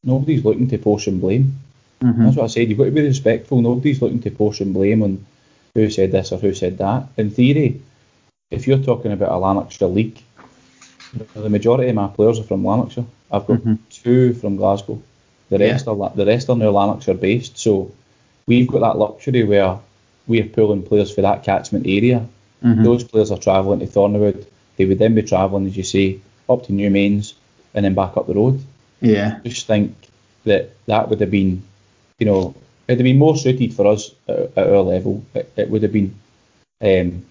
Nobody's 0.04 0.44
looking 0.44 0.68
to 0.68 0.78
portion 0.78 1.20
blame. 1.20 1.58
Mm-hmm. 2.02 2.24
That's 2.24 2.36
what 2.36 2.44
I 2.44 2.48
said. 2.48 2.68
You've 2.68 2.78
got 2.78 2.84
to 2.84 2.90
be 2.90 3.02
respectful. 3.02 3.60
Nobody's 3.60 4.00
looking 4.00 4.22
to 4.22 4.30
portion 4.30 4.72
blame 4.72 5.02
on 5.02 5.26
who 5.74 5.90
said 5.90 6.12
this 6.12 6.32
or 6.32 6.38
who 6.38 6.54
said 6.54 6.78
that. 6.78 7.08
In 7.16 7.30
theory, 7.30 7.82
if 8.50 8.66
you're 8.66 8.78
talking 8.78 9.12
about 9.12 9.30
a 9.30 9.36
Lanarkshire 9.36 9.86
league, 9.86 10.22
the 11.34 11.48
majority 11.48 11.88
of 11.88 11.94
my 11.94 12.08
players 12.08 12.38
are 12.38 12.44
from 12.44 12.64
Lanarkshire. 12.64 13.04
I've 13.30 13.46
got 13.46 13.58
Mhm. 13.58 13.78
two 13.90 14.34
from 14.34 14.56
Glasgow. 14.56 15.00
The 15.48 15.58
Yeah. 15.58 15.72
rest 15.72 15.88
are 15.88 16.12
the 16.14 16.26
rest 16.26 16.48
are 16.50 16.56
now 16.56 16.70
Lanarkshire 16.70 17.14
based. 17.14 17.58
So 17.58 17.90
we've 18.46 18.66
got 18.66 18.80
that 18.80 18.98
luxury 18.98 19.44
where 19.44 19.78
we're 20.26 20.44
pulling 20.44 20.82
players 20.82 21.10
for 21.10 21.22
that 21.22 21.42
catchment 21.42 21.86
area. 21.86 22.26
Mhm. 22.64 22.84
Those 22.84 23.04
players 23.04 23.30
are 23.30 23.38
travelling 23.38 23.80
to 23.80 23.86
Thornywood. 23.86 24.44
They 24.76 24.84
would 24.84 24.98
then 24.98 25.14
be 25.14 25.22
travelling, 25.22 25.66
as 25.66 25.76
you 25.76 25.82
say, 25.82 26.18
up 26.48 26.66
to 26.66 26.72
Newmains 26.72 27.34
and 27.74 27.84
then 27.84 27.94
back 27.94 28.16
up 28.16 28.26
the 28.26 28.34
road. 28.34 28.60
Yeah. 29.00 29.38
I 29.44 29.48
just 29.48 29.66
think 29.66 29.94
that 30.44 30.70
that 30.86 31.08
would 31.08 31.20
have 31.20 31.30
been, 31.30 31.62
you 32.18 32.26
know, 32.26 32.54
it 32.86 32.92
would 32.92 32.98
have 32.98 33.04
been 33.04 33.18
more 33.18 33.36
suited 33.36 33.74
for 33.74 33.86
us 33.86 34.10
at, 34.28 34.50
at 34.56 34.66
our 34.68 34.82
level. 34.82 35.22
It, 35.34 35.50
it 35.56 35.70
would 35.70 35.82
have 35.82 35.92
been, 35.92 36.14
um, 36.82 37.22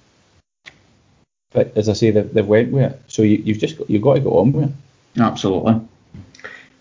but 1.51 1.75
as 1.75 1.89
I 1.89 1.93
say, 1.93 2.11
they've, 2.11 2.31
they've 2.33 2.45
went 2.45 2.71
with 2.71 2.91
it. 2.91 3.01
So 3.07 3.21
you, 3.21 3.37
you've 3.37 3.59
just 3.59 3.77
got, 3.77 3.89
you've 3.89 4.01
got 4.01 4.15
to 4.15 4.19
go 4.19 4.37
on 4.39 4.51
with 4.51 4.69
it. 4.69 5.21
Absolutely. 5.21 5.81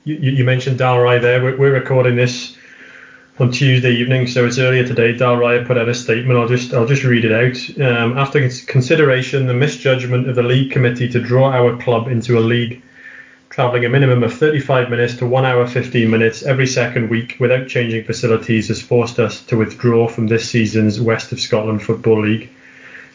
You, 0.04 0.16
you 0.16 0.30
you 0.32 0.44
mentioned 0.44 0.78
Dalry 0.78 1.20
there. 1.20 1.42
We're, 1.42 1.56
we're 1.56 1.72
recording 1.72 2.16
this 2.16 2.56
on 3.38 3.50
Tuesday 3.52 3.92
evening, 3.92 4.26
so 4.26 4.44
it's 4.46 4.58
earlier 4.58 4.86
today. 4.86 5.14
Dalry 5.14 5.66
put 5.66 5.78
out 5.78 5.88
a 5.88 5.94
statement. 5.94 6.38
I'll 6.38 6.48
just 6.48 6.74
I'll 6.74 6.86
just 6.86 7.04
read 7.04 7.24
it 7.24 7.32
out. 7.32 7.80
Um, 7.80 8.18
after 8.18 8.48
consideration, 8.66 9.46
the 9.46 9.54
misjudgment 9.54 10.28
of 10.28 10.36
the 10.36 10.42
league 10.42 10.72
committee 10.72 11.08
to 11.10 11.20
draw 11.20 11.50
our 11.50 11.76
club 11.80 12.08
into 12.08 12.38
a 12.38 12.40
league 12.40 12.82
travelling 13.58 13.84
a 13.84 13.88
minimum 13.88 14.22
of 14.22 14.32
35 14.32 14.88
minutes 14.88 15.16
to 15.16 15.26
1 15.26 15.44
hour 15.44 15.66
15 15.66 16.08
minutes 16.08 16.44
every 16.44 16.66
second 16.66 17.08
week 17.08 17.36
without 17.40 17.66
changing 17.66 18.04
facilities 18.04 18.68
has 18.68 18.80
forced 18.80 19.18
us 19.18 19.42
to 19.46 19.56
withdraw 19.56 20.06
from 20.06 20.28
this 20.28 20.48
season's 20.48 21.00
West 21.00 21.32
of 21.32 21.40
Scotland 21.40 21.82
Football 21.82 22.22
League. 22.22 22.50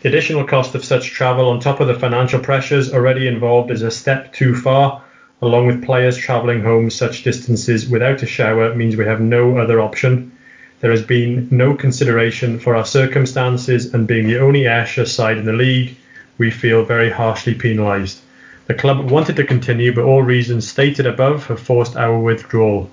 The 0.04 0.10
additional 0.10 0.44
cost 0.44 0.76
of 0.76 0.84
such 0.84 1.12
travel 1.12 1.48
on 1.48 1.62
top 1.62 1.80
of 1.80 1.88
the 1.88 1.94
financial 1.94 2.42
pressures 2.42 2.94
already 2.94 3.26
involved 3.26 3.72
is 3.72 3.84
a 3.84 3.90
step 3.90 4.34
too 4.34 4.54
far. 4.54 5.02
Along 5.42 5.66
with 5.66 5.82
players 5.82 6.18
travelling 6.18 6.62
home 6.62 6.90
such 6.90 7.24
distances 7.24 7.88
without 7.88 8.22
a 8.22 8.26
shower 8.26 8.76
means 8.76 8.98
we 8.98 9.06
have 9.06 9.22
no 9.22 9.58
other 9.58 9.80
option. 9.80 10.34
There 10.82 10.92
has 10.92 11.04
been 11.04 11.48
no 11.52 11.74
consideration 11.74 12.60
for 12.60 12.76
our 12.76 12.84
circumstances 12.86 13.94
and 13.94 14.06
being 14.06 14.28
the 14.28 14.40
only 14.40 14.68
Ayrshire 14.68 15.06
side 15.06 15.38
in 15.38 15.46
the 15.46 15.54
league, 15.54 15.96
we 16.38 16.52
feel 16.52 16.84
very 16.84 17.10
harshly 17.10 17.54
penalised. 17.54 18.20
The 18.68 18.74
club 18.74 19.10
wanted 19.10 19.38
to 19.38 19.46
continue, 19.46 19.96
but 19.96 20.04
all 20.04 20.22
reasons 20.22 20.68
stated 20.68 21.06
above 21.06 21.48
have 21.48 21.62
forced 21.62 21.96
our 21.96 22.20
withdrawal. 22.20 22.90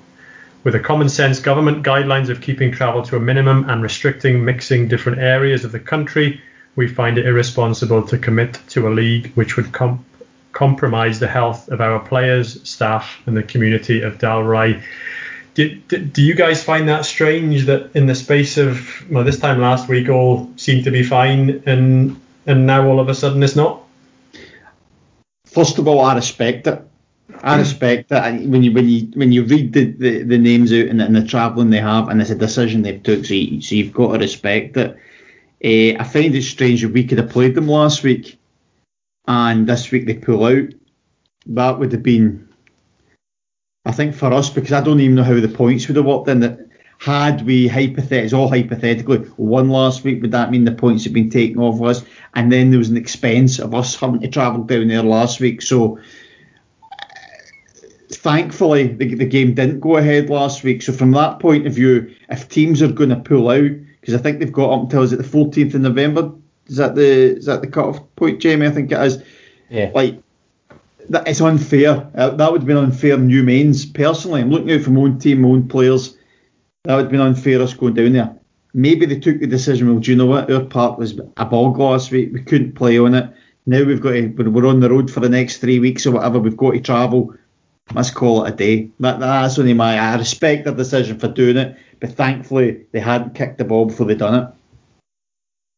With 0.62 0.74
the 0.74 0.78
common 0.78 1.08
sense 1.08 1.40
government 1.40 1.84
guidelines 1.84 2.28
of 2.28 2.40
keeping 2.40 2.70
travel 2.70 3.02
to 3.02 3.16
a 3.16 3.20
minimum 3.20 3.68
and 3.68 3.82
restricting 3.82 4.44
mixing 4.44 4.86
different 4.86 5.18
areas 5.18 5.64
of 5.64 5.72
the 5.72 5.80
country, 5.80 6.40
we 6.80 6.88
find 6.88 7.18
it 7.18 7.26
irresponsible 7.26 8.02
to 8.06 8.16
commit 8.16 8.58
to 8.68 8.88
a 8.88 8.92
league 9.02 9.30
which 9.34 9.56
would 9.56 9.70
com- 9.70 10.02
compromise 10.52 11.20
the 11.20 11.28
health 11.28 11.68
of 11.68 11.78
our 11.82 12.00
players, 12.00 12.66
staff, 12.66 13.20
and 13.26 13.36
the 13.36 13.42
community 13.42 14.00
of 14.00 14.16
Dalry. 14.16 14.82
Do, 15.52 15.74
do, 15.88 15.98
do 15.98 16.22
you 16.22 16.34
guys 16.34 16.64
find 16.64 16.88
that 16.88 17.04
strange 17.04 17.66
that 17.66 17.94
in 17.94 18.06
the 18.06 18.14
space 18.14 18.56
of 18.56 19.04
well, 19.10 19.24
this 19.24 19.38
time 19.38 19.60
last 19.60 19.90
week 19.90 20.08
all 20.08 20.50
seemed 20.56 20.84
to 20.84 20.90
be 20.90 21.02
fine, 21.02 21.62
and 21.66 22.18
and 22.46 22.66
now 22.66 22.88
all 22.88 22.98
of 22.98 23.10
a 23.10 23.14
sudden 23.14 23.42
it's 23.42 23.56
not? 23.56 23.82
First 25.44 25.78
of 25.78 25.86
all, 25.86 26.00
I 26.00 26.14
respect 26.14 26.66
it. 26.66 26.80
I 27.42 27.58
respect 27.58 28.10
it. 28.10 28.24
And 28.24 28.50
when 28.50 28.62
you 28.62 28.72
when 28.72 28.88
you 28.88 29.00
when 29.14 29.32
you 29.32 29.44
read 29.44 29.74
the, 29.74 29.84
the, 29.84 30.22
the 30.22 30.38
names 30.38 30.72
out 30.72 30.88
and, 30.88 31.02
and 31.02 31.14
the 31.14 31.26
travelling 31.26 31.68
they 31.68 31.80
have, 31.80 32.08
and 32.08 32.22
it's 32.22 32.30
a 32.30 32.34
decision 32.46 32.80
they've 32.80 33.02
took, 33.02 33.26
so, 33.26 33.34
you, 33.34 33.60
so 33.60 33.74
you've 33.74 33.92
got 33.92 34.12
to 34.12 34.18
respect 34.18 34.78
it. 34.78 34.96
Uh, 35.62 35.94
I 35.98 36.04
find 36.04 36.34
it 36.34 36.42
strange 36.42 36.82
that 36.82 36.92
we 36.92 37.04
could 37.04 37.18
have 37.18 37.30
played 37.30 37.54
them 37.54 37.68
last 37.68 38.02
week, 38.02 38.38
and 39.26 39.66
this 39.66 39.90
week 39.90 40.06
they 40.06 40.14
pull 40.14 40.44
out. 40.44 40.72
That 41.46 41.78
would 41.78 41.92
have 41.92 42.02
been, 42.02 42.48
I 43.84 43.92
think, 43.92 44.14
for 44.14 44.32
us 44.32 44.50
because 44.50 44.72
I 44.72 44.80
don't 44.80 45.00
even 45.00 45.16
know 45.16 45.22
how 45.22 45.38
the 45.38 45.48
points 45.48 45.86
would 45.88 45.96
have 45.96 46.06
worked 46.06 46.28
in. 46.28 46.40
That 46.40 46.70
had 47.00 47.46
we 47.46 47.66
hypothetically, 47.66 48.38
all 48.38 48.48
hypothetically, 48.48 49.26
won 49.38 49.70
last 49.70 50.04
week, 50.04 50.20
would 50.20 50.32
that 50.32 50.50
mean 50.50 50.64
the 50.64 50.72
points 50.72 51.04
had 51.04 51.14
been 51.14 51.30
taken 51.30 51.58
off 51.58 51.80
us? 51.80 52.04
And 52.34 52.52
then 52.52 52.70
there 52.70 52.78
was 52.78 52.90
an 52.90 52.98
expense 52.98 53.58
of 53.58 53.74
us 53.74 53.96
having 53.96 54.20
to 54.20 54.28
travel 54.28 54.64
down 54.64 54.88
there 54.88 55.02
last 55.02 55.40
week. 55.40 55.62
So 55.62 55.98
thankfully, 58.10 58.88
the, 58.88 59.14
the 59.14 59.24
game 59.24 59.54
didn't 59.54 59.80
go 59.80 59.96
ahead 59.96 60.28
last 60.28 60.62
week. 60.62 60.82
So 60.82 60.92
from 60.92 61.12
that 61.12 61.38
point 61.38 61.66
of 61.66 61.72
view, 61.72 62.14
if 62.28 62.50
teams 62.50 62.82
are 62.82 62.92
going 62.92 63.10
to 63.10 63.16
pull 63.16 63.48
out, 63.48 63.70
because 64.00 64.14
I 64.14 64.18
think 64.18 64.38
they've 64.38 64.52
got 64.52 64.72
up 64.72 64.82
until 64.82 65.02
is 65.02 65.12
it 65.12 65.18
the 65.18 65.24
14th 65.24 65.74
of 65.74 65.80
November? 65.80 66.32
Is 66.66 66.76
that 66.76 66.94
the 66.94 67.36
is 67.36 67.46
that 67.46 67.60
the 67.60 67.66
cut-off 67.66 68.00
point, 68.16 68.40
Jamie? 68.40 68.66
I 68.66 68.70
think 68.70 68.92
it 68.92 69.00
is. 69.00 69.22
Yeah. 69.68 69.90
Like 69.94 70.22
that, 71.08 71.26
it's 71.26 71.40
unfair. 71.40 72.08
Uh, 72.14 72.30
that 72.30 72.52
would 72.52 72.62
have 72.62 72.68
been 72.68 72.76
unfair. 72.76 73.16
Newmains. 73.16 73.92
Personally, 73.92 74.40
I'm 74.40 74.50
looking 74.50 74.72
out 74.72 74.82
for 74.82 74.90
my 74.90 75.02
own 75.02 75.18
team, 75.18 75.42
my 75.42 75.48
own 75.48 75.68
players. 75.68 76.16
That 76.84 76.94
would 76.94 77.04
have 77.04 77.10
been 77.10 77.20
unfair 77.20 77.60
us 77.60 77.74
going 77.74 77.94
down 77.94 78.12
there. 78.12 78.36
Maybe 78.72 79.04
they 79.04 79.18
took 79.18 79.40
the 79.40 79.46
decision. 79.46 79.88
Well, 79.88 79.98
do 79.98 80.10
you 80.12 80.16
know 80.16 80.26
what? 80.26 80.50
Our 80.50 80.64
park 80.64 80.98
was 80.98 81.18
a 81.36 81.44
bog 81.44 81.78
last 81.78 82.12
week. 82.12 82.32
We 82.32 82.42
couldn't 82.42 82.76
play 82.76 82.98
on 82.98 83.14
it. 83.14 83.30
Now 83.66 83.82
we've 83.84 84.00
got 84.00 84.12
to. 84.12 84.28
We're 84.28 84.66
on 84.66 84.80
the 84.80 84.90
road 84.90 85.10
for 85.10 85.20
the 85.20 85.28
next 85.28 85.58
three 85.58 85.80
weeks 85.80 86.06
or 86.06 86.12
whatever. 86.12 86.38
We've 86.38 86.56
got 86.56 86.72
to 86.72 86.80
travel. 86.80 87.34
Let's 87.92 88.10
call 88.10 88.44
it 88.44 88.52
a 88.52 88.56
day. 88.56 88.90
That, 89.00 89.18
that's 89.20 89.58
only 89.58 89.74
my. 89.74 89.98
I 89.98 90.16
respect 90.16 90.64
their 90.64 90.74
decision 90.74 91.18
for 91.18 91.28
doing 91.28 91.56
it, 91.56 91.76
but 91.98 92.12
thankfully 92.12 92.86
they 92.92 93.00
hadn't 93.00 93.34
kicked 93.34 93.58
the 93.58 93.64
ball 93.64 93.86
before 93.86 94.06
they 94.06 94.14
done 94.14 94.44
it. 94.44 94.48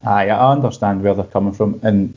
Aye, 0.05 0.29
I 0.29 0.53
understand 0.53 1.03
where 1.03 1.14
they're 1.14 1.25
coming 1.25 1.53
from, 1.53 1.81
and 1.83 2.14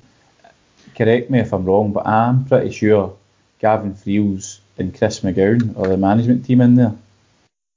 correct 0.95 1.29
me 1.29 1.39
if 1.39 1.53
I'm 1.53 1.65
wrong, 1.65 1.93
but 1.93 2.07
I'm 2.07 2.45
pretty 2.45 2.71
sure 2.71 3.15
Gavin 3.59 3.93
Friels 3.93 4.59
and 4.77 4.97
Chris 4.97 5.19
McGowan 5.21 5.77
are 5.79 5.87
the 5.87 5.97
management 5.97 6.45
team 6.45 6.61
in 6.61 6.75
there, 6.75 6.95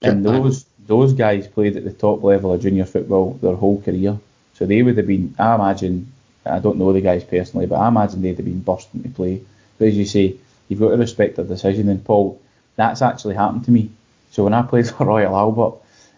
and 0.02 0.24
those 0.24 0.64
those 0.86 1.12
guys 1.12 1.46
played 1.46 1.76
at 1.76 1.84
the 1.84 1.92
top 1.92 2.22
level 2.22 2.52
of 2.52 2.62
junior 2.62 2.86
football 2.86 3.38
their 3.42 3.54
whole 3.54 3.80
career, 3.82 4.18
so 4.54 4.66
they 4.66 4.82
would 4.82 4.96
have 4.96 5.06
been. 5.06 5.34
I 5.38 5.54
imagine. 5.54 6.12
I 6.46 6.60
don't 6.60 6.78
know 6.78 6.92
the 6.94 7.02
guys 7.02 7.24
personally, 7.24 7.66
but 7.66 7.76
I 7.76 7.88
imagine 7.88 8.22
they'd 8.22 8.36
have 8.36 8.44
been 8.44 8.60
bursting 8.60 9.02
to 9.02 9.08
play. 9.10 9.42
But 9.78 9.88
as 9.88 9.96
you 9.96 10.06
say, 10.06 10.36
you've 10.68 10.80
got 10.80 10.90
to 10.90 10.96
respect 10.96 11.36
their 11.36 11.44
decision. 11.44 11.88
And 11.88 12.04
Paul, 12.04 12.40
that's 12.76 13.02
actually 13.02 13.34
happened 13.34 13.64
to 13.64 13.70
me. 13.70 13.90
So 14.30 14.44
when 14.44 14.54
I 14.54 14.62
played 14.62 14.88
for 14.90 15.06
Royal 15.06 15.36
Albert, 15.36 15.74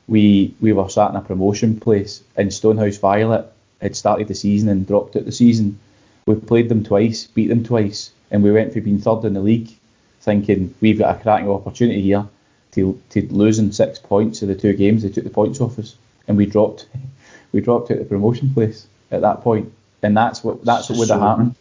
we 0.09 0.55
we 0.61 0.73
were 0.73 0.89
sat 0.89 1.11
in 1.11 1.17
a 1.17 1.21
promotion 1.21 1.79
place 1.79 2.23
in 2.37 2.51
Stonehouse 2.51 2.99
Violet. 2.99 3.47
Had 3.81 3.97
started 3.97 4.29
the 4.29 4.35
season 4.35 4.69
and 4.69 4.87
dropped 4.87 5.17
out 5.17 5.25
the 5.25 5.33
season. 5.33 5.79
We 6.27 6.35
played 6.35 6.69
them 6.69 6.85
twice, 6.85 7.27
beat 7.27 7.47
them 7.47 7.65
twice, 7.65 8.11
and 8.31 8.43
we 8.43 8.53
went 8.53 8.75
from 8.75 8.83
being 8.83 8.99
third 8.99 9.25
in 9.25 9.33
the 9.33 9.41
league, 9.41 9.71
thinking 10.21 10.75
we've 10.83 10.99
got 10.99 11.17
a 11.17 11.23
cracking 11.23 11.49
opportunity 11.49 12.03
here, 12.03 12.27
to 12.73 13.01
to 13.11 13.27
losing 13.33 13.73
six 13.73 13.99
points 13.99 14.43
of 14.43 14.49
the 14.49 14.55
two 14.55 14.75
games. 14.75 15.03
They 15.03 15.09
took 15.09 15.25
the 15.25 15.31
points 15.31 15.61
off 15.61 15.79
us, 15.79 15.97
and 16.29 16.37
we 16.37 16.45
dropped 16.45 16.87
we 17.53 17.61
dropped 17.61 17.91
out 17.91 17.99
the 17.99 18.05
promotion 18.05 18.53
place 18.53 18.87
at 19.11 19.23
that 19.23 19.43
point. 19.43 19.65
point, 19.65 19.75
and 20.03 20.17
that's 20.17 20.45
what 20.45 20.65
that's 20.65 20.91
what 20.91 20.99
would 20.99 21.11
have 21.11 21.21
happened. 21.21 21.55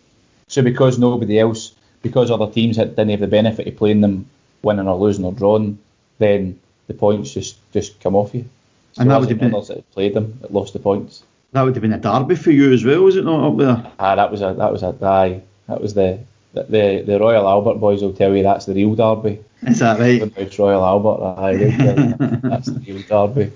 So 0.47 0.61
because 0.61 0.97
nobody 0.97 1.39
else, 1.39 1.73
because 2.01 2.31
other 2.31 2.49
teams 2.51 2.77
had, 2.77 2.95
didn't 2.95 3.11
have 3.11 3.19
the 3.19 3.27
benefit 3.27 3.67
of 3.67 3.75
playing 3.77 4.01
them, 4.01 4.25
winning 4.61 4.87
or 4.87 4.97
losing 4.97 5.25
or 5.25 5.33
drawing, 5.33 5.77
then 6.19 6.59
the 6.87 6.93
points 6.93 7.31
just 7.33 7.57
just 7.71 7.99
come 8.01 8.15
off 8.15 8.33
you. 8.33 8.45
So 8.93 9.01
And 9.01 9.11
that 9.11 9.19
would 9.19 9.29
have 9.29 9.39
been- 9.39 9.53
others 9.53 9.67
that 9.69 9.89
played 9.91 10.13
them 10.13 10.37
that 10.41 10.53
lost 10.53 10.73
the 10.73 10.79
points. 10.79 11.23
That 11.51 11.63
would 11.63 11.75
have 11.75 11.81
been 11.81 11.93
a 11.93 11.97
derby 11.97 12.35
for 12.35 12.51
you 12.51 12.71
as 12.73 12.85
well, 12.85 13.01
was 13.01 13.15
it 13.15 13.25
not 13.25 13.47
up 13.51 13.57
there? 13.57 13.91
Ah, 13.99 14.15
that 14.15 14.29
was 14.31 14.41
a 14.41 14.53
that 14.57 14.71
was 14.71 14.83
a 14.83 14.95
aye, 15.01 15.41
that 15.67 15.81
was 15.81 15.93
the 15.95 16.19
the 16.53 16.63
the, 16.63 17.03
the 17.05 17.19
Royal 17.19 17.47
Albert 17.47 17.75
boys 17.79 18.01
will 18.03 18.13
tell 18.13 18.35
you 18.35 18.43
that's 18.43 18.65
the 18.65 18.73
real 18.75 18.93
derby. 18.95 19.39
Is 19.63 19.79
that 19.79 19.99
right? 19.99 20.21
It's 20.37 20.59
Royal 20.59 20.83
Albert, 20.85 21.39
aye, 21.39 21.55
they'll 21.57 21.77
tell 21.77 21.99
you 21.99 22.15
that's 22.43 22.67
the 22.67 22.79
real 22.93 23.01
derby. 23.07 23.51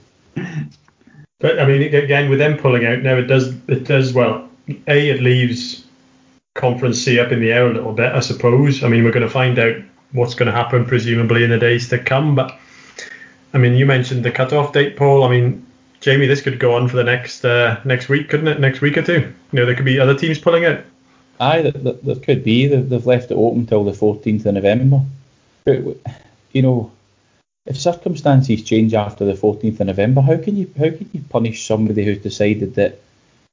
But 1.39 1.59
I 1.59 1.65
mean, 1.65 1.81
again, 1.93 2.29
with 2.29 2.39
them 2.39 2.57
pulling 2.57 2.85
out 2.85 3.01
now, 3.03 3.15
it 3.15 3.23
does 3.27 3.53
it 3.67 3.83
does 3.83 4.13
well. 4.13 4.47
A, 4.87 5.09
it 5.09 5.21
leaves 5.21 5.83
Conference 6.55 7.01
C 7.01 7.19
up 7.19 7.31
in 7.31 7.39
the 7.39 7.51
air 7.51 7.67
a 7.67 7.73
little 7.73 7.93
bit, 7.93 8.13
I 8.13 8.19
suppose. 8.19 8.83
I 8.83 8.87
mean, 8.87 9.03
we're 9.03 9.11
going 9.11 9.27
to 9.27 9.33
find 9.33 9.57
out 9.57 9.75
what's 10.11 10.35
going 10.35 10.47
to 10.47 10.55
happen 10.55 10.85
presumably 10.85 11.43
in 11.43 11.49
the 11.49 11.57
days 11.57 11.89
to 11.89 11.99
come. 11.99 12.35
But 12.35 12.57
I 13.53 13.57
mean, 13.57 13.73
you 13.73 13.85
mentioned 13.85 14.23
the 14.23 14.31
cut-off 14.31 14.73
date, 14.73 14.95
Paul. 14.95 15.23
I 15.23 15.29
mean, 15.29 15.65
Jamie, 15.99 16.27
this 16.27 16.41
could 16.41 16.59
go 16.59 16.75
on 16.75 16.87
for 16.87 16.97
the 16.97 17.03
next 17.03 17.45
uh, 17.45 17.79
next 17.85 18.09
week, 18.09 18.29
couldn't 18.29 18.47
it? 18.47 18.59
Next 18.59 18.81
week 18.81 18.97
or 18.97 19.03
two. 19.03 19.33
You 19.51 19.59
know, 19.59 19.65
there 19.65 19.75
could 19.75 19.85
be 19.85 19.99
other 19.99 20.17
teams 20.17 20.39
pulling 20.39 20.65
out. 20.65 20.81
Aye, 21.39 21.61
there, 21.61 21.93
there, 21.93 22.15
could 22.15 22.43
be. 22.43 22.67
They've, 22.67 22.87
they've 22.87 23.05
left 23.05 23.31
it 23.31 23.35
open 23.35 23.65
till 23.65 23.83
the 23.83 23.91
14th 23.91 24.45
of 24.45 24.53
November. 24.53 25.01
But 25.65 25.97
you 26.51 26.61
know, 26.61 26.91
if 27.65 27.79
circumstances 27.79 28.63
change 28.63 28.93
after 28.93 29.25
the 29.25 29.33
14th 29.33 29.79
of 29.79 29.87
November, 29.87 30.21
how 30.21 30.37
can 30.37 30.57
you 30.57 30.71
how 30.77 30.89
can 30.89 31.09
you 31.13 31.21
punish 31.29 31.65
somebody 31.65 32.05
who's 32.05 32.19
decided 32.19 32.75
that 32.75 32.99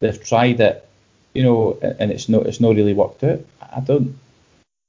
they've 0.00 0.22
tried 0.22 0.60
it, 0.60 0.88
you 1.34 1.42
know, 1.42 1.78
and 1.82 2.10
it's 2.10 2.28
not 2.28 2.46
it's 2.46 2.60
not 2.60 2.76
really 2.76 2.94
worked 2.94 3.22
out? 3.24 3.40
I 3.74 3.80
don't 3.80 4.18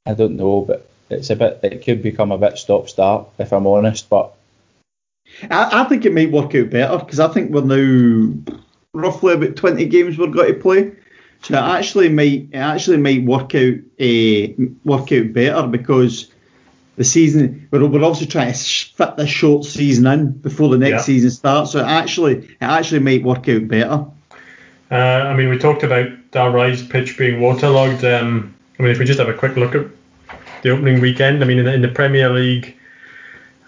I 0.05 0.13
don't 0.13 0.37
know, 0.37 0.61
but 0.61 0.89
it's 1.09 1.29
a 1.29 1.35
bit 1.35 1.59
it 1.63 1.83
could 1.83 2.01
become 2.01 2.31
a 2.31 2.37
bit 2.37 2.57
stop 2.57 2.89
start 2.89 3.27
if 3.37 3.51
I'm 3.53 3.67
honest. 3.67 4.09
But 4.09 4.33
I, 5.49 5.81
I 5.81 5.83
think 5.85 6.05
it 6.05 6.13
might 6.13 6.31
work 6.31 6.55
out 6.55 6.69
better 6.69 6.97
because 6.97 7.19
I 7.19 7.27
think 7.27 7.51
we're 7.51 7.61
now 7.61 8.33
roughly 8.93 9.33
about 9.33 9.55
20 9.55 9.85
games 9.85 10.17
we're 10.17 10.27
going 10.27 10.53
to 10.53 10.59
play. 10.59 10.91
So 11.43 11.55
it 11.55 11.57
actually 11.57 12.09
might 12.09 12.49
it 12.51 12.57
actually 12.57 12.97
might 12.97 13.23
work 13.23 13.55
out 13.55 13.73
uh, 13.99 14.65
work 14.85 15.11
out 15.11 15.33
better 15.33 15.67
because 15.67 16.31
the 16.97 17.03
season 17.03 17.67
we're, 17.71 17.85
we're 17.87 18.03
obviously 18.03 18.27
trying 18.27 18.53
to 18.53 18.59
fit 18.59 19.17
this 19.17 19.29
short 19.29 19.65
season 19.65 20.05
in 20.07 20.31
before 20.33 20.69
the 20.69 20.77
next 20.77 20.91
Yeah. 20.91 21.01
season 21.01 21.31
starts. 21.31 21.71
So 21.71 21.79
it 21.79 21.87
actually 21.87 22.37
it 22.45 22.57
actually 22.61 22.99
might 22.99 23.23
work 23.23 23.49
out 23.49 23.67
better. 23.67 24.05
Uh, 24.91 24.95
I 24.95 25.35
mean, 25.35 25.49
we 25.49 25.57
talked 25.57 25.83
about 25.83 26.09
Dalry's 26.31 26.85
pitch 26.85 27.17
being 27.17 27.41
waterlogged. 27.41 28.03
Um, 28.03 28.55
I 28.79 28.83
mean, 28.83 28.91
if 28.91 28.99
we 28.99 29.05
just 29.05 29.19
have 29.19 29.29
a 29.29 29.33
quick 29.33 29.57
look 29.57 29.75
at 29.75 29.85
the 30.63 30.69
opening 30.69 31.01
weekend, 31.01 31.43
I 31.43 31.47
mean, 31.47 31.59
in 31.59 31.65
the, 31.65 31.73
in 31.73 31.81
the 31.81 31.89
Premier 31.89 32.29
League, 32.29 32.77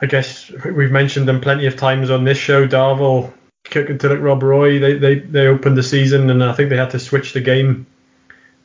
I 0.02 0.06
guess 0.06 0.52
we've 0.66 0.92
mentioned 0.92 1.28
them 1.28 1.42
plenty 1.42 1.66
of 1.66 1.76
times 1.76 2.10
on 2.10 2.24
this 2.24 2.38
show. 2.38 2.68
Darvel, 2.68 3.34
Kirkintilloch, 3.66 4.22
Rob 4.22 4.44
Roy, 4.44 4.80
they, 4.80 4.98
they, 4.98 5.16
they 5.20 5.48
opened 5.48 5.78
the 5.78 5.84
season, 5.84 6.30
and 6.30 6.44
I 6.44 6.54
think 6.54 6.70
they 6.70 6.78
had 6.78 6.92
to 6.92 7.00
switch 7.00 7.34
the 7.34 7.42
game 7.42 7.86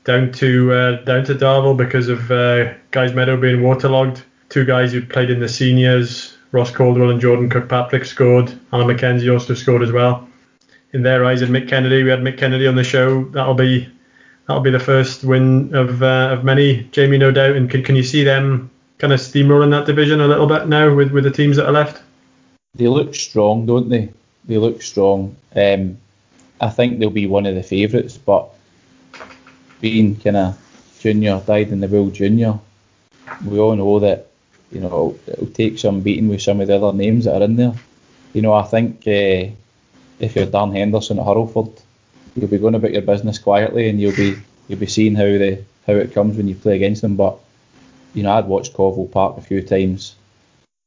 down 0.04 0.32
to 0.32 0.72
uh, 0.72 1.04
down 1.04 1.24
to 1.24 1.34
Darvel 1.34 1.76
because 1.76 2.08
of 2.08 2.30
uh, 2.30 2.72
Guys 2.92 3.12
Meadow 3.14 3.36
being 3.36 3.62
waterlogged. 3.62 4.22
Two 4.48 4.64
guys 4.64 4.92
who 4.92 5.04
played 5.04 5.28
in 5.28 5.40
the 5.40 5.48
seniors, 5.48 6.36
Ross 6.52 6.70
Caldwell 6.70 7.10
and 7.10 7.20
Jordan 7.20 7.50
Kirkpatrick 7.50 8.06
scored. 8.06 8.58
Alan 8.72 8.86
McKenzie 8.86 9.30
also 9.30 9.54
scored 9.54 9.82
as 9.82 9.92
well 9.92 10.28
in 10.92 11.02
their 11.02 11.24
eyes 11.24 11.42
and 11.42 11.54
Mick 11.54 11.68
Kennedy. 11.68 12.02
We 12.02 12.10
had 12.10 12.20
Mick 12.20 12.38
Kennedy 12.38 12.66
on 12.66 12.76
the 12.76 12.84
show. 12.84 13.24
That'll 13.24 13.54
be 13.54 13.88
that'll 14.46 14.62
be 14.62 14.70
the 14.70 14.80
first 14.80 15.24
win 15.24 15.74
of 15.74 16.02
uh, 16.02 16.30
of 16.32 16.44
many, 16.44 16.84
Jamie, 16.92 17.18
no 17.18 17.30
doubt. 17.30 17.56
And 17.56 17.70
can, 17.70 17.82
can 17.82 17.96
you 17.96 18.02
see 18.02 18.24
them 18.24 18.70
kind 18.98 19.12
of 19.12 19.20
steamrolling 19.20 19.70
that 19.70 19.86
division 19.86 20.20
a 20.20 20.26
little 20.26 20.46
bit 20.46 20.68
now 20.68 20.94
with, 20.94 21.12
with 21.12 21.24
the 21.24 21.30
teams 21.30 21.56
that 21.56 21.66
are 21.66 21.72
left? 21.72 22.02
they 22.74 22.88
look 22.88 23.14
strong, 23.14 23.66
don't 23.66 23.88
they? 23.88 24.10
They 24.44 24.56
look 24.56 24.82
strong. 24.82 25.36
Um, 25.54 25.98
I 26.60 26.70
think 26.70 26.98
they'll 26.98 27.10
be 27.10 27.26
one 27.26 27.46
of 27.46 27.54
the 27.54 27.62
favourites, 27.62 28.16
but 28.16 28.48
being 29.80 30.16
kind 30.16 30.36
of 30.36 30.96
junior, 31.00 31.42
died 31.46 31.68
in 31.68 31.80
the 31.80 31.88
wool 31.88 32.10
junior, 32.10 32.58
we 33.44 33.58
all 33.58 33.76
know 33.76 33.98
that 34.00 34.28
you 34.72 34.80
know 34.80 35.18
it'll 35.26 35.46
take 35.46 35.78
some 35.78 36.00
beating 36.00 36.28
with 36.28 36.42
some 36.42 36.60
of 36.60 36.68
the 36.68 36.76
other 36.76 36.96
names 36.96 37.24
that 37.24 37.40
are 37.40 37.44
in 37.44 37.56
there. 37.56 37.74
You 38.32 38.42
know, 38.42 38.52
I 38.52 38.62
think 38.62 39.06
uh, 39.06 39.52
if 40.18 40.36
you're 40.36 40.46
Dan 40.46 40.72
Henderson 40.72 41.18
at 41.18 41.26
Hurlford, 41.26 41.80
you'll 42.34 42.48
be 42.48 42.58
going 42.58 42.74
about 42.74 42.92
your 42.92 43.02
business 43.02 43.38
quietly, 43.38 43.88
and 43.88 44.00
you'll 44.00 44.16
be 44.16 44.36
you'll 44.68 44.78
be 44.78 44.86
seeing 44.86 45.14
how 45.14 45.24
the 45.24 45.64
how 45.86 45.94
it 45.94 46.14
comes 46.14 46.36
when 46.36 46.48
you 46.48 46.54
play 46.54 46.76
against 46.76 47.02
them. 47.02 47.16
But 47.16 47.38
you 48.14 48.22
know, 48.22 48.32
I'd 48.32 48.46
watched 48.46 48.74
Covel 48.74 49.06
Park 49.06 49.38
a 49.38 49.42
few 49.42 49.62
times, 49.62 50.14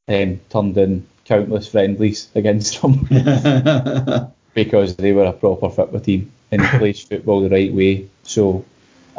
um, 0.08 0.40
turned 0.50 0.76
in 0.76 1.06
countless 1.24 1.68
friendlies 1.68 2.28
against 2.34 2.80
them 2.82 3.06
because 4.54 4.96
they 4.96 5.12
were 5.12 5.24
a 5.24 5.32
proper 5.32 5.70
football 5.70 6.00
team 6.00 6.32
and 6.50 6.62
plays 6.62 7.02
football 7.02 7.40
the 7.40 7.48
right 7.48 7.72
way. 7.72 8.08
So 8.24 8.64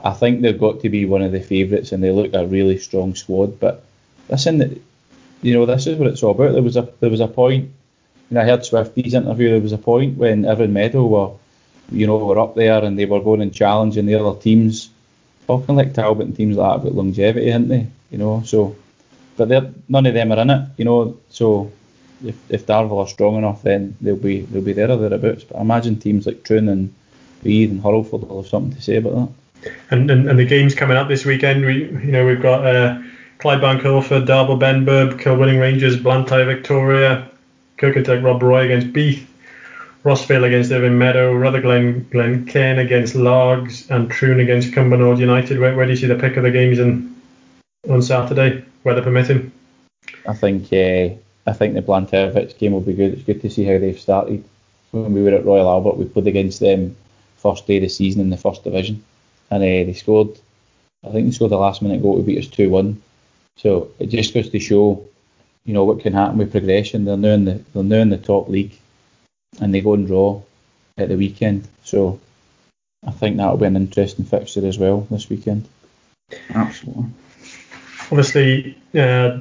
I 0.03 0.11
think 0.11 0.41
they've 0.41 0.59
got 0.59 0.81
to 0.81 0.89
be 0.89 1.05
one 1.05 1.21
of 1.21 1.31
the 1.31 1.41
favourites, 1.41 1.91
and 1.91 2.03
they 2.03 2.11
look 2.11 2.33
a 2.33 2.45
really 2.45 2.77
strong 2.77 3.15
squad. 3.15 3.59
But 3.59 3.83
listen, 4.29 4.83
you 5.41 5.53
know, 5.53 5.65
this 5.65 5.87
is 5.87 5.97
what 5.97 6.07
it's 6.07 6.23
all 6.23 6.31
about. 6.31 6.53
There 6.53 6.63
was 6.63 6.77
a 6.77 6.89
there 6.99 7.09
was 7.09 7.19
a 7.19 7.27
point, 7.27 7.71
and 8.33 8.39
I 8.39 8.45
heard 8.45 8.65
Swifty's 8.65 9.13
interview. 9.13 9.51
There 9.51 9.61
was 9.61 9.73
a 9.73 9.77
point 9.77 10.17
when 10.17 10.45
Irvine 10.45 10.73
Meadow 10.73 11.05
were 11.05 11.31
you 11.91 12.07
know, 12.07 12.17
were 12.17 12.39
up 12.39 12.55
there 12.55 12.83
and 12.83 12.97
they 12.97 13.05
were 13.05 13.21
going 13.21 13.41
and 13.41 13.53
challenging 13.53 14.05
the 14.05 14.15
other 14.15 14.39
teams. 14.39 14.89
Talking 15.47 15.75
like 15.75 15.93
Talbot 15.93 16.27
and 16.27 16.35
teams 16.35 16.55
like 16.55 16.71
that 16.71 16.87
about 16.87 16.95
longevity, 16.95 17.51
aren't 17.51 17.69
they? 17.69 17.87
You 18.11 18.17
know, 18.17 18.43
so 18.45 18.75
but 19.35 19.49
none 19.89 20.05
of 20.05 20.13
them 20.13 20.31
are 20.31 20.39
in 20.39 20.49
it, 20.49 20.69
you 20.77 20.85
know. 20.85 21.17
So 21.29 21.71
if, 22.23 22.35
if 22.49 22.65
Darvel 22.65 22.99
are 22.99 23.07
strong 23.07 23.37
enough, 23.37 23.61
then 23.63 23.95
they'll 23.99 24.15
be 24.15 24.41
they'll 24.41 24.61
be 24.61 24.73
there 24.73 24.89
or 24.89 24.97
thereabouts. 24.97 25.43
But 25.43 25.57
I 25.57 25.61
imagine 25.61 25.99
teams 25.99 26.25
like 26.25 26.43
Troon 26.43 26.69
and 26.69 26.93
Reed 27.43 27.71
and 27.71 27.81
Hurlford 27.81 28.27
will 28.27 28.41
have 28.41 28.49
something 28.49 28.73
to 28.75 28.81
say 28.81 28.97
about 28.97 29.15
that. 29.15 29.71
And, 29.91 30.09
and, 30.09 30.29
and 30.29 30.39
the 30.39 30.45
games 30.45 30.75
coming 30.75 30.97
up 30.97 31.07
this 31.07 31.25
weekend, 31.25 31.65
we 31.65 31.85
you 31.85 32.11
know 32.11 32.25
we've 32.25 32.41
got 32.41 32.65
uh, 32.65 33.01
Clydebank 33.39 33.81
Hurlford, 33.81 34.25
Darvel 34.25 34.57
Benburb, 34.57 35.19
Kilwinning 35.19 35.59
Rangers, 35.59 35.97
Blantyre 35.97 36.45
Victoria, 36.45 37.29
Kirkintilloch 37.83 38.23
Rob 38.23 38.41
Roy 38.41 38.63
against 38.63 38.93
Beith, 38.93 39.25
Rossvale 40.05 40.45
against 40.45 40.71
Irvine 40.71 40.97
Meadow, 40.97 41.33
Rutherglen 41.33 42.07
Glencairn 42.09 42.79
against 42.79 43.13
Largs, 43.13 43.89
and 43.91 44.09
Troon 44.09 44.39
against 44.39 44.71
Cumbernauld 44.71 45.19
United. 45.19 45.59
Where, 45.59 45.75
where 45.75 45.85
do 45.85 45.91
you 45.91 45.97
see 45.97 46.07
the 46.07 46.15
pick 46.15 46.37
of 46.37 46.43
the 46.43 46.51
games 46.51 46.79
in, 46.79 47.13
on 47.89 48.01
Saturday, 48.01 48.63
weather 48.85 49.01
permitting? 49.01 49.51
I 50.25 50.33
think 50.33 50.71
uh, 50.71 51.15
I 51.45 51.51
think 51.51 51.73
the 51.73 51.81
Blantyre 51.81 52.31
game 52.57 52.71
will 52.71 52.79
be 52.79 52.93
good. 52.93 53.13
It's 53.13 53.23
good 53.23 53.41
to 53.41 53.49
see 53.49 53.65
how 53.65 53.77
they've 53.77 53.99
started. 53.99 54.45
When 54.91 55.13
we 55.13 55.21
were 55.21 55.31
at 55.31 55.45
Royal 55.45 55.67
Albert, 55.67 55.97
we 55.97 56.05
played 56.05 56.27
against 56.27 56.61
them 56.61 56.95
first 57.37 57.67
day 57.67 57.77
of 57.77 57.83
the 57.83 57.89
season 57.89 58.21
in 58.21 58.29
the 58.29 58.37
first 58.37 58.63
division, 58.63 59.03
and 59.51 59.61
uh, 59.61 59.65
they 59.65 59.93
scored. 59.93 60.29
I 61.05 61.09
think 61.11 61.25
they 61.25 61.31
scored 61.31 61.51
the 61.51 61.57
last 61.57 61.81
minute 61.81 62.01
goal 62.01 62.15
to 62.15 62.23
beat 62.23 62.39
us 62.39 62.47
two 62.47 62.69
one. 62.69 63.01
So 63.57 63.91
it 63.99 64.07
just 64.07 64.33
goes 64.33 64.49
to 64.49 64.59
show, 64.59 65.05
you 65.65 65.73
know, 65.73 65.85
what 65.85 66.01
can 66.01 66.13
happen 66.13 66.37
with 66.37 66.51
progression. 66.51 67.05
They're 67.05 67.17
now 67.17 67.29
in 67.29 67.45
the 67.45 67.63
they're 67.73 67.83
now 67.83 67.97
in 67.97 68.09
the 68.09 68.17
top 68.17 68.49
league, 68.49 68.77
and 69.61 69.73
they 69.73 69.81
go 69.81 69.93
and 69.93 70.07
draw 70.07 70.41
at 70.97 71.09
the 71.09 71.17
weekend. 71.17 71.67
So 71.83 72.19
I 73.05 73.11
think 73.11 73.37
that'll 73.37 73.57
be 73.57 73.65
an 73.65 73.75
interesting 73.75 74.25
fixture 74.25 74.65
as 74.65 74.77
well 74.77 75.07
this 75.09 75.29
weekend. 75.29 75.67
Absolutely. 76.53 77.05
Obviously, 78.11 78.77
uh, 78.95 79.39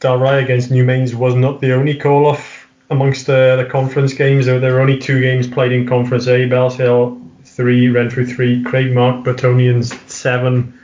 Dalry 0.00 0.42
against 0.42 0.70
Newmains 0.70 1.14
was 1.14 1.34
not 1.34 1.60
the 1.60 1.72
only 1.72 1.94
call 1.94 2.26
off 2.26 2.68
amongst 2.90 3.26
the, 3.26 3.56
the 3.62 3.68
conference 3.68 4.14
games. 4.14 4.46
There, 4.46 4.60
there 4.60 4.74
were 4.74 4.80
only 4.80 4.98
two 4.98 5.20
games 5.20 5.46
played 5.46 5.72
in 5.72 5.86
Conference 5.86 6.26
A. 6.26 6.48
Bellshill 6.48 7.24
three, 7.44 7.88
Renfrew 7.88 8.26
three, 8.26 8.62
Craigmark, 8.62 9.24
Burntonians 9.24 9.92
seven, 10.08 10.78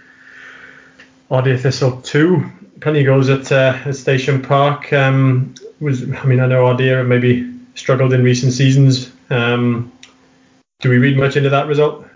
Ardeer 1.31 1.61
Thistle 1.61 2.01
two. 2.01 2.51
Plenty 2.81 3.05
goals 3.05 3.29
at, 3.29 3.51
uh, 3.53 3.79
at 3.85 3.97
Station 3.97 4.43
Park. 4.43 4.93
Um, 4.93 5.55
was 5.81 6.03
I 6.03 6.25
mean 6.25 6.41
I 6.41 6.47
know 6.47 6.65
Ardeer 6.65 7.07
maybe 7.07 7.51
struggled 7.75 8.13
in 8.13 8.23
recent 8.23 8.53
seasons. 8.53 9.13
Um, 9.31 9.93
do 10.81 10.91
we 10.91 10.99
read 10.99 11.17
much 11.17 11.37
into 11.37 11.51
that 11.51 11.67
result? 11.67 12.07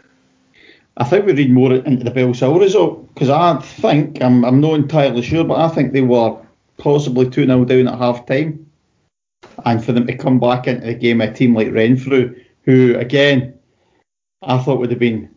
I 0.99 1.05
think 1.05 1.27
we 1.27 1.33
read 1.33 1.51
more 1.51 1.73
into 1.73 2.05
the 2.05 2.11
Bellshill 2.11 2.59
result 2.59 3.15
because 3.15 3.31
I 3.31 3.59
think 3.61 4.21
I'm, 4.21 4.45
I'm 4.45 4.61
not 4.61 4.75
entirely 4.75 5.23
sure, 5.23 5.45
but 5.45 5.59
I 5.59 5.69
think 5.69 5.93
they 5.93 6.03
were 6.03 6.37
possibly 6.77 7.31
2 7.31 7.47
0 7.47 7.65
down 7.65 7.89
at 7.89 7.99
half 7.99 8.27
time. 8.27 8.67
And 9.65 9.85
for 9.85 9.93
them 9.93 10.07
to 10.07 10.17
come 10.17 10.41
back 10.41 10.67
into 10.67 10.87
the 10.87 10.95
game, 10.95 11.21
a 11.21 11.33
team 11.33 11.55
like 11.55 11.73
Renfrew, 11.73 12.35
who 12.63 12.97
again, 12.97 13.55
I 14.43 14.59
thought 14.59 14.81
would 14.81 14.91
have 14.91 14.99
been, 14.99 15.33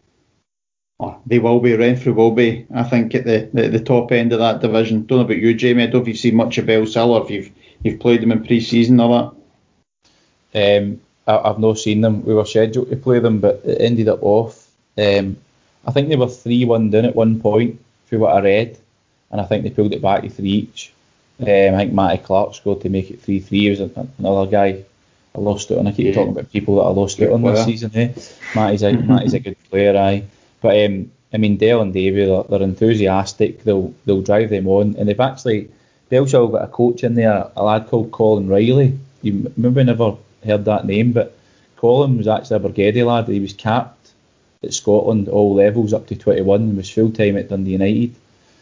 oh, 1.01 1.17
they 1.25 1.39
will 1.39 1.59
be, 1.59 1.75
Renfrew 1.75 2.13
will 2.13 2.31
be, 2.31 2.65
I 2.73 2.83
think, 2.83 3.15
at 3.15 3.25
the, 3.25 3.49
the, 3.51 3.69
the 3.69 3.79
top 3.79 4.11
end 4.11 4.31
of 4.31 4.39
that 4.39 4.61
division. 4.61 5.05
Don't 5.05 5.17
know 5.19 5.25
about 5.25 5.37
you, 5.37 5.53
Jamie. 5.53 5.83
I 5.83 5.85
don't 5.87 5.95
know 5.95 6.01
if 6.01 6.07
you've 6.07 6.17
seen 6.17 6.35
much 6.35 6.57
of 6.57 6.65
Bellshill 6.65 7.07
or 7.07 7.23
if 7.23 7.31
you've, 7.31 7.51
you've 7.83 7.99
played 7.99 8.21
them 8.21 8.31
in 8.31 8.45
pre 8.45 8.61
season 8.61 8.99
or 8.99 9.33
that. 10.53 10.79
Um, 10.79 11.01
I, 11.27 11.47
have 11.47 11.59
not 11.59 11.79
seen 11.79 12.01
them. 12.01 12.23
We 12.23 12.33
were 12.33 12.45
scheduled 12.45 12.89
to 12.89 12.95
play 12.95 13.19
them, 13.19 13.39
but 13.39 13.61
it 13.65 13.81
ended 13.81 14.09
up 14.09 14.21
off. 14.21 14.69
Um, 14.97 15.37
I 15.85 15.91
think 15.91 16.09
they 16.09 16.15
were 16.15 16.27
3 16.27 16.65
1 16.65 16.91
down 16.91 17.05
at 17.05 17.15
one 17.15 17.41
point, 17.41 17.83
through 18.07 18.19
what 18.19 18.35
I 18.35 18.41
read, 18.41 18.77
and 19.31 19.41
I 19.41 19.45
think 19.45 19.63
they 19.63 19.69
pulled 19.71 19.93
it 19.93 20.01
back 20.01 20.21
to 20.21 20.29
three 20.29 20.49
each. 20.49 20.93
Um, 21.39 21.47
I 21.47 21.77
think 21.77 21.93
Matty 21.93 22.21
Clark 22.21 22.53
scored 22.53 22.81
to 22.81 22.89
make 22.89 23.09
it 23.09 23.21
3 23.21 23.39
3. 23.39 23.59
He 23.59 23.69
was 23.69 23.79
another 23.79 24.51
guy 24.51 24.83
I 25.33 25.39
lost 25.39 25.71
it 25.71 25.77
on. 25.77 25.87
I 25.87 25.91
keep 25.91 26.07
yeah. 26.07 26.13
talking 26.13 26.33
about 26.33 26.51
people 26.51 26.75
that 26.75 26.83
I 26.83 26.89
lost 26.89 27.19
it 27.19 27.31
on 27.31 27.41
this 27.41 27.65
season. 27.65 27.91
Eh? 27.95 28.13
Matty's, 28.53 28.83
a, 28.83 28.93
Matty's 28.93 29.33
a 29.33 29.39
good 29.39 29.57
player, 29.69 29.97
aye. 29.97 30.25
But 30.61 30.85
um, 30.85 31.11
I 31.33 31.37
mean, 31.37 31.57
Dale 31.57 31.81
and 31.81 31.93
Davy, 31.93 32.25
they're, 32.25 32.43
they're, 32.43 32.61
enthusiastic. 32.61 33.63
They'll 33.63 33.93
they'll 34.05 34.21
drive 34.21 34.49
them 34.49 34.67
on, 34.67 34.95
and 34.97 35.07
they've 35.07 35.19
actually 35.19 35.69
Bellshill 36.11 36.51
got 36.51 36.63
a 36.63 36.67
coach 36.67 37.03
in 37.03 37.15
there, 37.15 37.49
a 37.55 37.63
lad 37.63 37.87
called 37.87 38.11
Colin 38.11 38.47
Riley. 38.47 38.97
You 39.21 39.51
maybe 39.57 39.83
never 39.83 40.15
heard 40.45 40.65
that 40.65 40.85
name, 40.85 41.11
but 41.13 41.37
Colin 41.77 42.17
was 42.17 42.27
actually 42.27 42.57
a 42.57 42.59
Bargeddie 42.59 43.05
lad. 43.05 43.27
He 43.27 43.39
was 43.39 43.53
capped 43.53 44.11
at 44.63 44.73
Scotland 44.73 45.27
all 45.27 45.55
levels 45.55 45.93
up 45.93 46.07
to 46.07 46.15
21 46.15 46.61
and 46.61 46.77
was 46.77 46.89
full 46.89 47.11
time 47.11 47.37
at 47.37 47.49
Dundee 47.49 47.71
United 47.71 48.15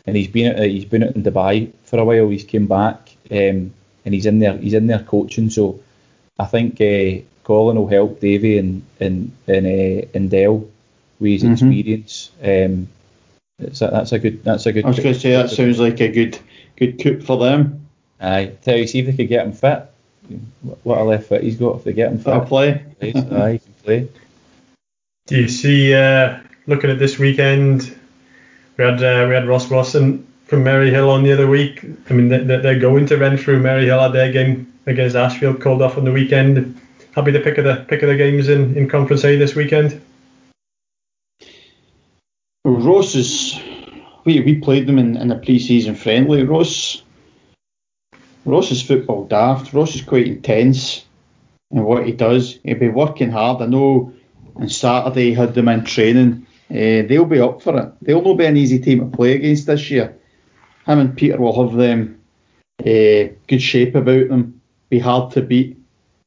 and 0.10 0.18
he's 0.18 0.28
been 0.28 0.56
at, 0.56 0.68
he's 0.68 0.86
been 0.86 1.04
in 1.04 1.24
Dubai 1.24 1.72
for 1.84 2.00
a 2.00 2.06
while. 2.06 2.30
He's 2.30 2.44
came 2.44 2.68
back 2.68 3.16
um, 3.32 3.72
and 4.06 4.14
he's 4.14 4.26
in 4.26 4.40
there 4.40 4.58
he's 4.58 4.74
in 4.74 4.88
there 4.88 5.00
coaching. 5.04 5.50
So 5.50 5.80
I 6.38 6.46
think 6.46 6.82
uh, 6.82 7.24
Colin 7.44 7.78
will 7.78 7.88
help 7.88 8.20
Davy 8.20 8.58
and 8.58 8.84
and 9.00 9.32
and, 9.48 9.66
uh, 9.66 10.08
and 10.14 10.30
Dell 10.30 10.68
with 11.20 11.42
his 11.42 11.44
mm-hmm. 11.44 11.72
experience. 11.72 12.32
Um, 12.44 12.88
a, 13.60 13.92
that's 13.92 14.12
a 14.12 14.20
good 14.20 14.44
that's 14.44 14.66
a 14.66 14.74
good. 14.74 14.86
I 14.86 14.88
was 14.88 15.00
going 15.00 15.14
to 15.14 15.20
say 15.20 15.32
that 15.32 15.50
sounds 15.50 15.80
like 15.80 16.00
a 16.00 16.10
good 16.10 16.40
good 16.78 17.02
coup 17.02 17.22
for 17.22 17.38
them. 17.38 17.88
Aye, 18.22 18.54
tell 18.62 18.78
you 18.78 18.88
see 18.88 19.00
if 19.00 19.06
they 19.06 19.14
could 19.14 19.30
get 19.30 19.46
him 19.46 19.54
fit. 19.54 19.86
What 20.84 21.00
a 21.00 21.04
left 21.04 21.28
foot 21.28 21.44
he's 21.44 21.56
got 21.56 21.78
if 21.78 21.84
they 21.84 21.94
get 21.94 22.12
him 22.12 22.20
fit. 22.20 22.34
I'll 22.34 22.46
play. 22.46 22.86
Aye, 23.02 23.06
he 23.06 23.12
can 23.12 23.74
play. 23.84 24.08
Do 25.28 25.42
you 25.42 25.48
see 25.48 25.94
uh, 25.94 26.40
looking 26.68 26.90
at 26.90 27.00
this 27.00 27.20
weekend? 27.20 27.96
We 28.78 28.84
had 28.84 29.04
uh, 29.04 29.26
we 29.28 29.36
had 29.36 29.48
Ross 29.48 29.70
Wilson 29.70 30.26
from 30.46 30.64
Maryhill 30.64 31.10
on 31.10 31.24
the 31.24 31.32
other 31.32 31.48
week. 31.48 31.84
I 32.10 32.14
mean, 32.14 32.30
they're, 32.30 32.62
they're 32.62 32.80
going 32.80 33.06
to 33.08 33.18
Renfrew. 33.18 33.62
Maryhill 33.62 34.02
had 34.02 34.14
their 34.14 34.32
game 34.32 34.72
against 34.86 35.16
Ashfield 35.16 35.62
called 35.62 35.82
off 35.82 35.98
on 35.98 36.06
the 36.06 36.12
weekend. 36.12 36.80
Happy 37.12 37.32
to 37.32 37.40
pick 37.40 37.58
of 37.58 37.66
the 37.66 37.86
pick 37.88 38.02
of 38.02 38.10
the 38.10 38.16
games 38.16 38.50
in, 38.50 38.76
in 38.76 38.90
Conference 38.90 39.24
A 39.26 39.36
this 39.36 39.56
weekend. 39.56 40.02
Ross 42.78 43.16
is 43.16 43.60
we 44.26 44.42
we 44.42 44.60
played 44.60 44.88
them 44.88 45.00
in, 45.00 45.18
in 45.18 45.32
a 45.32 45.38
pre-season 45.38 45.96
friendly. 45.96 46.44
Ross 46.44 47.04
Ross 48.46 48.72
is 48.72 48.82
football 48.82 49.26
daft. 49.26 49.74
Ross 49.74 49.96
is 49.96 50.02
quite 50.02 50.28
intense 50.28 51.06
in 51.72 51.84
what 51.84 52.06
he 52.06 52.12
does. 52.12 52.60
He'll 52.64 52.80
be 52.80 52.90
working 52.90 53.32
hard. 53.32 53.62
I 53.62 53.66
know 53.68 54.14
on 54.56 54.70
Saturday 54.70 55.30
he 55.30 55.34
had 55.34 55.54
them 55.54 55.68
in 55.68 55.84
training 55.84 56.48
uh, 56.72 57.02
they'll 57.08 57.26
be 57.26 57.40
up 57.40 57.62
for 57.62 57.80
it. 57.80 57.94
They'll 58.02 58.22
not 58.22 58.38
be 58.38 58.46
an 58.46 58.58
easy 58.58 58.80
team 58.80 59.00
to 59.00 59.18
play 59.18 59.34
against 59.34 59.66
this 59.66 59.90
year. 59.90 60.16
Him 60.86 61.00
and 61.00 61.18
Peter 61.18 61.38
will 61.38 61.68
have 61.68 61.76
them 61.76 62.22
uh, 62.82 63.34
good 63.48 63.62
shape 63.62 63.96
about 63.96 64.30
them, 64.30 64.62
be 64.90 65.00
hard 65.00 65.32
to 65.34 65.42
beat. 65.42 65.78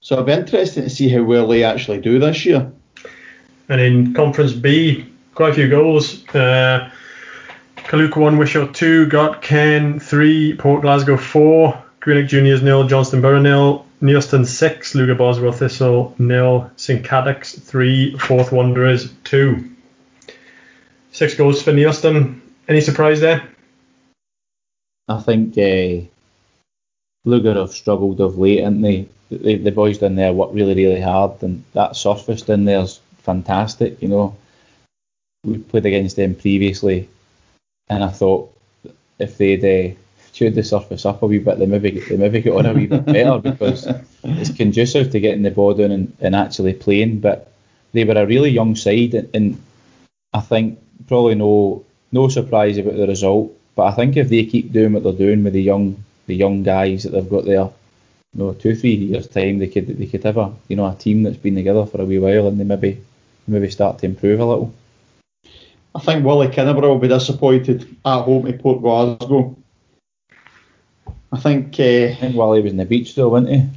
So 0.01 0.15
it'll 0.15 0.27
be 0.27 0.33
interesting 0.33 0.83
to 0.83 0.91
see 0.91 1.09
how 1.09 1.23
well 1.23 1.47
they 1.47 1.63
actually 1.63 2.01
do 2.01 2.19
this 2.19 2.45
year. 2.45 2.73
And 3.69 3.81
in 3.81 4.15
Conference 4.15 4.53
B, 4.53 5.12
quite 5.35 5.51
a 5.51 5.55
few 5.55 5.69
goals. 5.69 6.27
Uh, 6.35 6.91
Carluke 7.77 8.17
1, 8.17 8.39
Wishaw 8.39 8.67
2, 8.67 9.07
Gartcairn 9.07 10.01
3, 10.01 10.57
Port 10.57 10.83
Glasgow 10.83 11.17
4, 11.17 11.83
Greenock 12.01 12.29
Juniors 12.29 12.63
nil, 12.63 12.87
Johnstone 12.87 13.21
Burgh 13.21 13.43
nil, 13.43 13.87
Neilston 14.01 14.47
6, 14.47 14.95
Lugar 14.95 15.15
Boswell 15.15 15.53
Thistle 15.53 16.15
nil, 16.19 16.71
St 16.77 17.05
Cadoc's 17.05 17.59
3, 17.59 18.19
Forth 18.19 18.53
Wanderers 18.53 19.13
2. 19.25 19.71
Six 21.13 21.35
goals 21.35 21.63
for 21.63 21.73
Neilston. 21.73 22.41
Any 22.69 22.81
surprise 22.81 23.21
there? 23.21 23.47
I 25.09 25.21
think 25.21 25.59
uh, 25.59 26.07
Lugar 27.25 27.55
have 27.55 27.73
struggled 27.73 28.21
of 28.21 28.39
late, 28.39 28.61
and 28.61 28.85
they? 28.85 29.09
The, 29.31 29.57
the 29.57 29.71
boys 29.71 29.99
down 29.99 30.17
there 30.17 30.33
work 30.33 30.51
really, 30.53 30.75
really 30.75 31.01
hard, 31.01 31.43
and 31.43 31.65
that 31.73 31.97
surface 31.97 32.43
down 32.43 32.65
there's 32.65 33.01
fantastic. 33.19 34.01
You 34.03 34.09
know, 34.09 34.37
we 35.45 35.59
played 35.59 35.87
against 35.87 36.17
them 36.17 36.35
previously, 36.35 37.09
and 37.89 38.05
I 38.05 38.09
thought 38.09 38.53
if 39.19 39.39
they'd 39.39 39.65
uh, 39.65 39.95
chewed 40.33 40.55
the 40.55 40.63
surface 40.63 41.05
up 41.05 41.23
a 41.23 41.27
wee 41.27 41.39
bit, 41.39 41.59
they 41.59 41.67
maybe 41.67 42.01
they 42.01 42.17
maybe 42.17 42.43
get 42.43 42.55
on 42.55 42.67
a 42.67 42.73
wee 42.73 42.87
bit 42.87 43.05
better 43.05 43.39
because 43.51 43.89
it's 44.23 44.57
conducive 44.57 45.11
to 45.11 45.21
getting 45.21 45.43
the 45.43 45.51
ball 45.51 45.75
down 45.75 45.91
and, 45.91 46.17
and 46.21 46.35
actually 46.35 46.75
playing. 46.75 47.21
But 47.21 47.53
they 47.93 48.05
were 48.05 48.15
a 48.15 48.27
really 48.27 48.51
young 48.51 48.77
side, 48.77 49.15
and, 49.15 49.29
and 49.35 49.63
I 50.33 50.41
think 50.41 50.79
probably 51.09 51.35
no 51.35 51.85
no 52.13 52.29
surprise 52.29 52.79
about 52.79 52.97
the 52.97 53.07
result. 53.07 53.53
But 53.75 53.87
I 53.87 53.93
think 53.93 54.17
if 54.17 54.29
they 54.29 54.45
keep 54.45 54.73
doing 54.73 54.93
what 54.93 55.03
they're 55.03 55.13
doing 55.13 55.43
with 55.45 55.55
the 55.55 55.63
young 55.63 56.05
the 56.27 56.37
young 56.37 56.63
guys 56.63 57.03
that 57.03 57.11
they've 57.11 57.29
got 57.29 57.45
there, 57.45 57.69
you 58.35 58.39
know, 58.39 58.53
two 58.53 58.77
three 58.77 58.95
years 58.95 59.27
time 59.27 59.59
they 59.59 59.69
could 59.69 59.89
they 59.89 60.07
could 60.07 60.23
have 60.23 60.39
a 60.39 60.55
you 60.69 60.77
know 60.77 60.87
a 60.87 60.95
team 60.95 61.25
that's 61.25 61.37
been 61.37 61.57
together 61.57 61.85
for 61.87 62.01
a 62.01 62.05
wee 62.05 62.19
while 62.19 62.47
and 62.47 62.61
they 62.61 62.65
maybe 62.65 63.03
maybe 63.49 63.71
start 63.71 63.99
to 63.99 64.07
improve 64.07 64.39
a 64.39 64.45
little. 64.45 64.73
I 65.95 66.01
think 66.01 66.25
Willie 66.25 66.49
Kinneborough 66.49 66.83
will 66.89 66.99
be 66.99 67.09
disappointed 67.09 67.83
at 68.05 68.23
home 68.23 68.47
to 68.47 68.53
Port 68.55 68.81
Glasgow. 68.83 69.57
I 71.33 71.39
think. 71.39 71.79
Uh, 71.79 72.13
I 72.13 72.15
think 72.15 72.37
Willie 72.37 72.63
was 72.63 72.73
in 72.73 72.79
the 72.79 72.85
beach 72.85 73.15
though, 73.15 73.29
wasn't 73.31 73.51
he? 73.55 73.69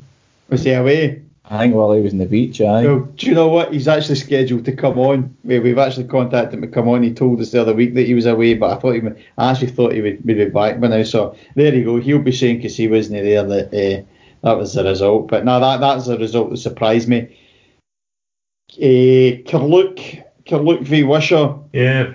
Was 0.49 0.63
he 0.63 0.71
away? 0.71 1.21
I 1.47 1.60
think 1.60 1.75
while 1.75 1.91
he 1.93 2.01
was 2.01 2.12
in 2.12 2.17
the 2.17 2.25
beach, 2.25 2.60
aye. 2.60 2.86
Well, 2.86 3.01
do 3.01 3.28
you 3.28 3.36
know 3.36 3.49
what? 3.49 3.71
He's 3.71 3.88
actually 3.88 4.15
scheduled 4.15 4.65
to 4.65 4.71
come 4.75 4.97
on. 4.97 5.36
We, 5.43 5.60
we've 5.60 5.78
actually 5.78 6.08
contacted 6.08 6.56
him 6.56 6.62
to 6.62 6.67
come 6.67 6.88
on. 6.89 7.04
He 7.04 7.13
told 7.13 7.39
us 7.39 7.51
the 7.51 7.62
other 7.62 7.73
week 7.75 7.93
that 7.93 8.08
he 8.08 8.15
was 8.15 8.25
away, 8.25 8.56
but 8.56 8.71
I 8.75 8.80
thought 8.80 8.93
he, 8.93 8.99
would- 9.01 9.23
I 9.38 9.51
actually 9.51 9.67
thought 9.67 9.93
he 9.93 10.01
would 10.01 10.25
be 10.25 10.45
back 10.45 10.80
by 10.80 10.88
now. 10.88 11.04
So 11.04 11.36
there 11.54 11.73
you 11.75 11.84
go. 11.84 11.97
He'll 11.97 12.17
be 12.19 12.32
saying 12.32 12.58
because 12.58 12.75
he 12.75 12.88
wasn't 12.88 13.21
there 13.23 13.43
that 13.43 13.67
uh, 13.67 14.04
that 14.41 14.58
was 14.58 14.73
the 14.73 14.84
result. 14.86 15.28
But 15.28 15.45
no, 15.45 15.60
that 15.60 15.80
that's 15.82 16.08
a 16.08 16.17
result 16.17 16.49
that 16.49 16.58
surprised 16.58 17.08
me. 17.08 17.38
Uh, 18.78 19.38
Carluke, 19.47 20.23
Carluke 20.47 20.82
v 20.82 21.04
Wishaw. 21.04 21.60
Yeah. 21.75 22.13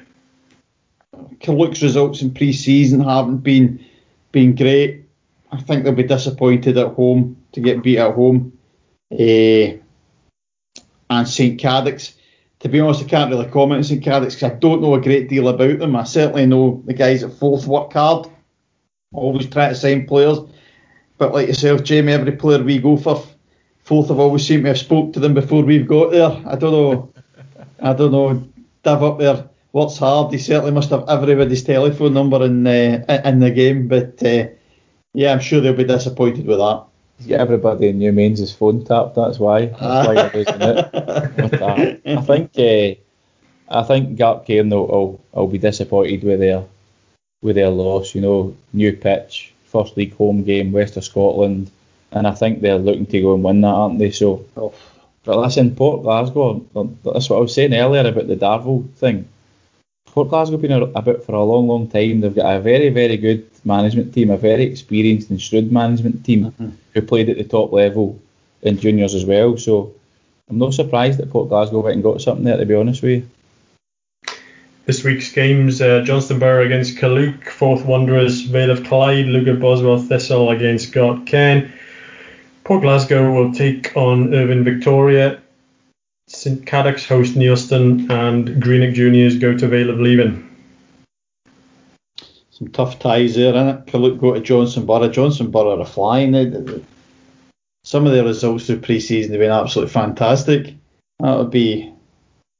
Carluke's 1.40 1.82
results 1.82 2.22
in 2.22 2.32
pre-season 2.32 3.04
haven't 3.04 3.42
been 3.42 3.84
been 4.32 4.54
great. 4.54 5.04
I 5.52 5.60
think 5.60 5.84
they'll 5.84 5.92
be 5.92 6.02
disappointed 6.04 6.78
at 6.78 6.94
home 6.94 7.36
to 7.52 7.60
get 7.60 7.82
beat 7.82 7.98
at 7.98 8.14
home. 8.14 8.56
Eh, 9.10 9.76
and 11.10 11.28
St 11.28 11.60
Cadoc's. 11.60 12.14
To 12.60 12.70
be 12.70 12.80
honest, 12.80 13.02
I 13.02 13.08
can't 13.08 13.30
really 13.30 13.50
comment 13.50 13.78
on 13.78 13.84
St 13.84 14.02
Cadoc's 14.02 14.34
because 14.34 14.52
I 14.52 14.54
don't 14.54 14.80
know 14.80 14.94
a 14.94 15.00
great 15.00 15.28
deal 15.28 15.48
about 15.48 15.78
them. 15.78 15.94
I 15.94 16.04
certainly 16.04 16.46
know 16.46 16.82
the 16.86 16.94
guys 16.94 17.22
at 17.22 17.34
Forth 17.34 17.66
work 17.66 17.92
hard, 17.92 18.28
always 19.12 19.46
try 19.50 19.68
to 19.68 19.74
sign 19.74 20.06
players. 20.06 20.38
But 21.18 21.34
like 21.34 21.48
yourself, 21.48 21.84
Jamie, 21.84 22.12
every 22.12 22.32
player 22.32 22.62
we 22.62 22.78
go 22.78 22.96
for, 22.96 23.22
Forth 23.80 24.08
have 24.08 24.20
always 24.20 24.46
seemed 24.46 24.62
to 24.62 24.68
have 24.68 24.78
spoke 24.78 25.12
to 25.12 25.20
them 25.20 25.34
before 25.34 25.64
we've 25.64 25.86
got 25.86 26.12
there. 26.12 26.30
I 26.46 26.56
don't 26.56 26.72
know. 26.72 27.12
I 27.78 27.92
don't 27.92 28.12
know. 28.12 28.50
Div 28.82 29.02
up 29.02 29.18
there 29.18 29.48
works 29.72 29.98
hard. 29.98 30.32
He 30.32 30.38
certainly 30.38 30.72
must 30.72 30.90
have 30.90 31.08
everybody's 31.08 31.62
telephone 31.62 32.14
number 32.14 32.44
in 32.44 32.66
uh, 32.66 33.22
in 33.24 33.40
the 33.40 33.50
game. 33.50 33.88
But 33.88 34.22
uh, 34.22 34.48
yeah, 35.14 35.32
I'm 35.32 35.40
sure 35.40 35.60
they'll 35.60 35.74
be 35.74 35.84
disappointed 35.84 36.46
with 36.46 36.58
that. 36.58 36.84
He's 37.18 37.26
got 37.26 37.40
everybody 37.40 37.88
in 37.88 37.98
Newmains' 37.98 38.56
phone 38.56 38.84
tapped. 38.84 39.14
That's 39.14 39.38
why. 39.38 39.66
That's 39.66 40.08
why 40.08 40.14
you're 40.14 40.30
losing 40.32 40.62
it. 40.62 40.92
With 41.36 41.50
that. 41.52 42.00
I 42.06 42.20
think. 42.22 42.50
Uh, 42.58 43.00
I 43.72 43.84
think 43.84 44.18
Gartcairn 44.18 44.68
will, 44.70 44.86
will, 44.88 45.20
will 45.32 45.46
be 45.46 45.58
disappointed 45.58 46.24
with 46.24 46.40
their 46.40 46.64
with 47.42 47.56
their 47.56 47.70
loss. 47.70 48.14
You 48.14 48.20
know, 48.20 48.56
new 48.72 48.92
pitch, 48.92 49.52
first 49.66 49.96
league 49.96 50.16
home 50.16 50.42
game, 50.42 50.72
West 50.72 50.96
of 50.96 51.04
Scotland, 51.04 51.70
and 52.12 52.26
I 52.26 52.32
think 52.32 52.60
they're 52.60 52.78
looking 52.78 53.06
to 53.06 53.20
go 53.20 53.34
and 53.34 53.44
win 53.44 53.60
that, 53.60 53.68
aren't 53.68 53.98
they? 53.98 54.10
So, 54.10 54.44
Oh. 54.56 54.72
But 55.24 55.38
listen, 55.38 55.74
Port 55.74 56.02
Glasgow. 56.02 56.64
That's 57.04 57.28
what 57.28 57.36
I 57.36 57.40
was 57.40 57.54
saying 57.54 57.74
earlier 57.74 58.08
about 58.08 58.26
the 58.26 58.36
Darvel 58.36 58.90
thing. 58.94 59.28
Port 60.06 60.28
Glasgow 60.28 60.54
have 60.54 60.62
been 60.62 60.72
about 60.72 61.24
for 61.24 61.34
a 61.34 61.44
long, 61.44 61.68
long 61.68 61.88
time. 61.88 62.20
They've 62.20 62.34
got 62.34 62.56
a 62.56 62.60
very, 62.60 62.88
very 62.88 63.16
good 63.16 63.48
management 63.64 64.12
team, 64.14 64.30
a 64.30 64.36
very 64.36 64.64
experienced 64.64 65.30
and 65.30 65.40
shrewd 65.40 65.70
management 65.70 66.24
team 66.24 66.52
who 66.94 67.02
played 67.02 67.28
at 67.28 67.36
the 67.36 67.44
top 67.44 67.72
level 67.72 68.20
in 68.62 68.78
juniors 68.78 69.14
as 69.14 69.24
well. 69.24 69.56
So 69.56 69.94
I'm 70.48 70.58
not 70.58 70.74
surprised 70.74 71.18
that 71.18 71.30
Port 71.30 71.48
Glasgow 71.48 71.80
went 71.80 71.94
and 71.94 72.02
got 72.02 72.20
something 72.20 72.44
there, 72.44 72.56
to 72.56 72.66
be 72.66 72.74
honest 72.74 73.02
with 73.02 73.10
you. 73.10 73.30
This 74.86 75.04
week's 75.04 75.30
games: 75.30 75.80
uh, 75.80 76.00
Johnstone 76.00 76.40
Burgh 76.40 76.66
against 76.66 76.98
Carluke, 76.98 77.48
Forth 77.48 77.84
Wanderers, 77.84 78.40
Vale 78.40 78.70
of 78.70 78.82
Clyde, 78.82 79.26
Lugar 79.26 79.54
Boswell 79.54 79.98
Thistle 79.98 80.50
against 80.50 80.92
Gartcairn. 80.92 81.70
Port 82.70 82.82
Glasgow 82.82 83.32
will 83.32 83.52
take 83.52 83.96
on 83.96 84.32
Irvine 84.32 84.62
Victoria. 84.62 85.42
St 86.28 86.64
Cadoc's 86.64 87.04
host 87.04 87.34
Neilston, 87.34 88.08
and 88.08 88.62
Greenock 88.62 88.94
Juniors 88.94 89.36
go 89.38 89.58
to 89.58 89.66
Vale 89.66 89.90
of 89.90 89.98
Leven. 89.98 90.48
Some 92.52 92.68
tough 92.68 93.00
ties 93.00 93.34
there, 93.34 93.54
innit? 93.54 93.88
Carluke 93.88 94.20
go 94.20 94.34
to 94.34 94.40
Johnstone 94.40 94.86
Burgh. 94.86 95.12
Johnstone 95.12 95.50
Burgh 95.50 95.80
are 95.80 95.84
flying. 95.84 96.30
They- 96.30 96.44
they- 96.44 96.84
Some 97.82 98.06
of 98.06 98.12
their 98.12 98.22
results 98.22 98.66
through 98.66 98.78
pre-season 98.78 99.32
have 99.32 99.40
been 99.40 99.50
absolutely 99.50 99.92
fantastic. 99.92 100.74
That 101.18 101.38
would 101.38 101.50
be 101.50 101.90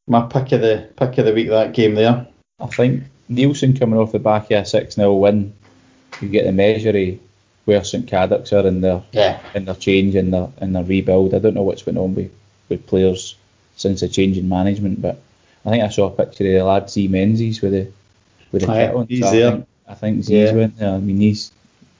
my 0.08 0.22
pick 0.22 0.50
of 0.50 0.60
the 0.60 0.88
pick 0.96 1.18
of 1.18 1.24
the 1.24 1.32
week. 1.32 1.50
That 1.50 1.72
game 1.72 1.94
there. 1.94 2.26
I 2.58 2.66
think 2.66 3.04
Neilston 3.30 3.78
coming 3.78 4.00
off 4.00 4.10
the 4.10 4.18
back 4.18 4.50
of 4.50 4.62
a 4.62 4.64
6 4.64 4.96
0 4.96 5.14
win, 5.14 5.52
you 6.20 6.28
get 6.28 6.46
the 6.46 6.52
measure 6.52 6.90
of 6.90 7.29
where 7.64 7.84
St 7.84 8.06
Cadoc's 8.06 8.52
are 8.52 8.66
in 8.66 8.80
their 8.80 9.02
Yeah. 9.12 9.38
in 9.54 9.64
their 9.64 9.74
change 9.74 10.14
and 10.14 10.32
their 10.32 10.48
in 10.60 10.72
their 10.72 10.84
rebuild. 10.84 11.34
I 11.34 11.38
don't 11.38 11.54
know 11.54 11.62
what's 11.62 11.86
went 11.86 11.98
on 11.98 12.14
with, 12.14 12.30
with 12.68 12.86
players 12.86 13.36
since 13.76 14.00
the 14.00 14.08
change 14.08 14.38
in 14.38 14.48
management, 14.48 15.00
but 15.02 15.20
I 15.64 15.70
think 15.70 15.82
I 15.84 15.88
saw 15.88 16.06
a 16.06 16.10
picture 16.10 16.44
of 16.46 16.52
the 16.52 16.64
lad 16.64 16.90
Z 16.90 17.08
Menzies 17.08 17.60
with 17.62 17.72
the 17.72 17.88
with 18.52 18.62
the 18.62 18.70
Aye, 18.72 18.86
kit 18.86 18.94
on. 18.94 19.06
he's 19.08 19.22
I 19.22 19.30
there. 19.36 19.50
think, 19.52 19.66
I 19.88 19.94
think 19.94 20.22
Z's 20.24 20.30
Yeah. 20.30 20.52
went 20.52 20.78
there. 20.78 20.94
I 20.94 20.98
mean 20.98 21.18
he's 21.18 21.52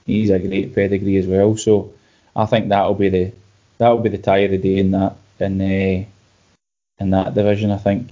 he's 0.05 0.29
a 0.29 0.39
great 0.39 0.73
pedigree 0.75 1.17
as 1.17 1.27
well. 1.27 1.55
So 1.57 1.93
I 2.35 2.45
think 2.45 2.69
that'll 2.69 2.95
be 2.95 3.09
the 3.09 3.31
that'll 3.77 3.99
be 3.99 4.09
the 4.09 4.17
tie 4.17 4.39
of 4.39 4.51
the 4.51 4.57
day 4.57 4.77
in 4.77 4.91
that 4.91 5.15
in 5.39 5.61
uh, 5.61 6.05
in 6.99 7.09
that 7.11 7.33
division. 7.33 7.71
I 7.71 7.77
think. 7.77 8.09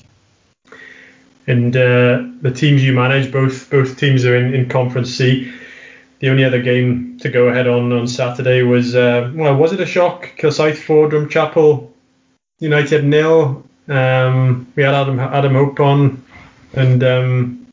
And 1.48 1.76
uh, 1.76 2.24
the 2.42 2.52
teams 2.54 2.84
you 2.84 2.94
manage, 2.94 3.32
both 3.32 3.70
both 3.72 3.98
teams 3.98 4.24
are 4.26 4.36
in, 4.36 4.54
in 4.54 4.70
Conference 4.70 5.10
C. 5.16 5.52
The 6.20 6.30
only 6.30 6.44
other 6.44 6.62
game 6.62 7.18
to 7.20 7.30
go 7.30 7.48
ahead 7.48 7.68
on 7.68 7.92
on 7.94 8.08
Saturday 8.08 8.62
was 8.62 8.96
uh, 8.96 9.32
well, 9.34 9.56
was 9.56 9.74
it 9.74 9.80
a 9.80 9.86
shock? 9.86 10.34
Kilsyth 10.38 10.78
four, 10.78 11.10
Drumchapel 11.10 11.90
United 12.60 13.06
nil. 13.06 13.64
Um, 13.88 14.72
we 14.76 14.84
had 14.84 14.94
Adam 14.94 15.20
Adam 15.20 15.54
Hope 15.54 15.80
on, 15.80 16.24
and 16.74 17.04
um, 17.04 17.68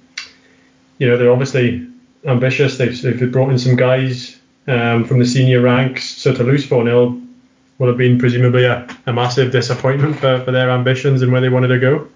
you 0.98 1.08
know 1.08 1.16
they're 1.16 1.32
obviously 1.32 1.88
ambitious. 2.24 2.78
They've, 2.78 3.00
they've 3.00 3.32
brought 3.32 3.50
in 3.50 3.58
some 3.58 3.76
guys 3.76 4.38
um, 4.66 5.04
from 5.04 5.18
the 5.18 5.26
senior 5.26 5.60
ranks, 5.60 6.04
so 6.04 6.34
to 6.34 6.42
lose 6.42 6.66
four 6.66 6.84
0 6.84 7.20
would 7.78 7.88
have 7.88 7.98
been 7.98 8.18
presumably 8.18 8.64
a, 8.64 8.88
a 9.06 9.12
massive 9.12 9.52
disappointment 9.52 10.16
for, 10.16 10.42
for 10.44 10.50
their 10.50 10.70
ambitions 10.70 11.20
and 11.20 11.30
where 11.30 11.40
they 11.40 11.50
wanted 11.50 11.68
to 11.68 11.78
go. 11.78 12.08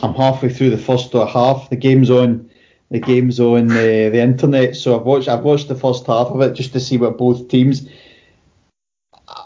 I'm 0.00 0.14
halfway 0.14 0.48
through 0.48 0.70
the 0.70 0.78
first 0.78 1.12
half. 1.12 1.68
The 1.70 1.76
game's 1.76 2.10
on. 2.10 2.50
The 2.90 3.00
game's 3.00 3.40
on 3.40 3.70
uh, 3.70 3.74
the 3.74 4.20
internet, 4.20 4.76
so 4.76 4.98
I've 4.98 5.06
watched. 5.06 5.28
I've 5.28 5.42
watched 5.42 5.68
the 5.68 5.74
first 5.74 6.06
half 6.06 6.28
of 6.28 6.40
it 6.40 6.54
just 6.54 6.72
to 6.72 6.80
see 6.80 6.96
what 6.96 7.18
both 7.18 7.48
teams. 7.48 7.88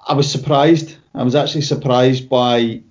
I 0.06 0.12
was 0.12 0.30
surprised. 0.30 0.96
I 1.14 1.22
was 1.22 1.34
actually 1.34 1.62
surprised 1.62 2.28
by 2.28 2.82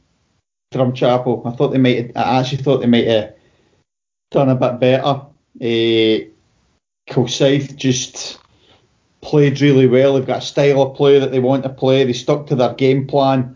Drumchapel. 0.74 1.46
I 1.46 1.52
thought 1.52 1.70
they 1.70 1.78
might. 1.78 2.18
I 2.18 2.40
actually 2.40 2.64
thought 2.64 2.80
they 2.80 2.88
might 2.88 3.08
have 3.08 3.36
done 4.32 4.50
a 4.50 4.56
bit 4.56 4.80
better. 4.80 5.22
Uh, 5.62 6.26
Kilsyth 7.10 7.76
just 7.76 8.40
played 9.22 9.62
really 9.62 9.88
well. 9.88 10.16
They've 10.16 10.26
got 10.26 10.44
a 10.44 10.46
style 10.46 10.82
of 10.82 10.96
play 10.96 11.20
that 11.20 11.32
they 11.32 11.40
want 11.40 11.64
to 11.64 11.70
play. 11.70 12.04
They 12.04 12.14
stuck 12.14 12.48
to 12.48 12.56
their 12.56 12.74
game 12.74 13.06
plan, 13.06 13.56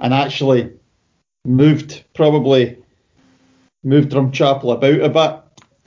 and 0.00 0.12
actually 0.12 0.72
moved 1.46 2.04
probably 2.14 2.76
moved 3.84 4.10
Drumchapel 4.10 4.74
about 4.74 5.00
a 5.00 5.08
bit, 5.08 5.45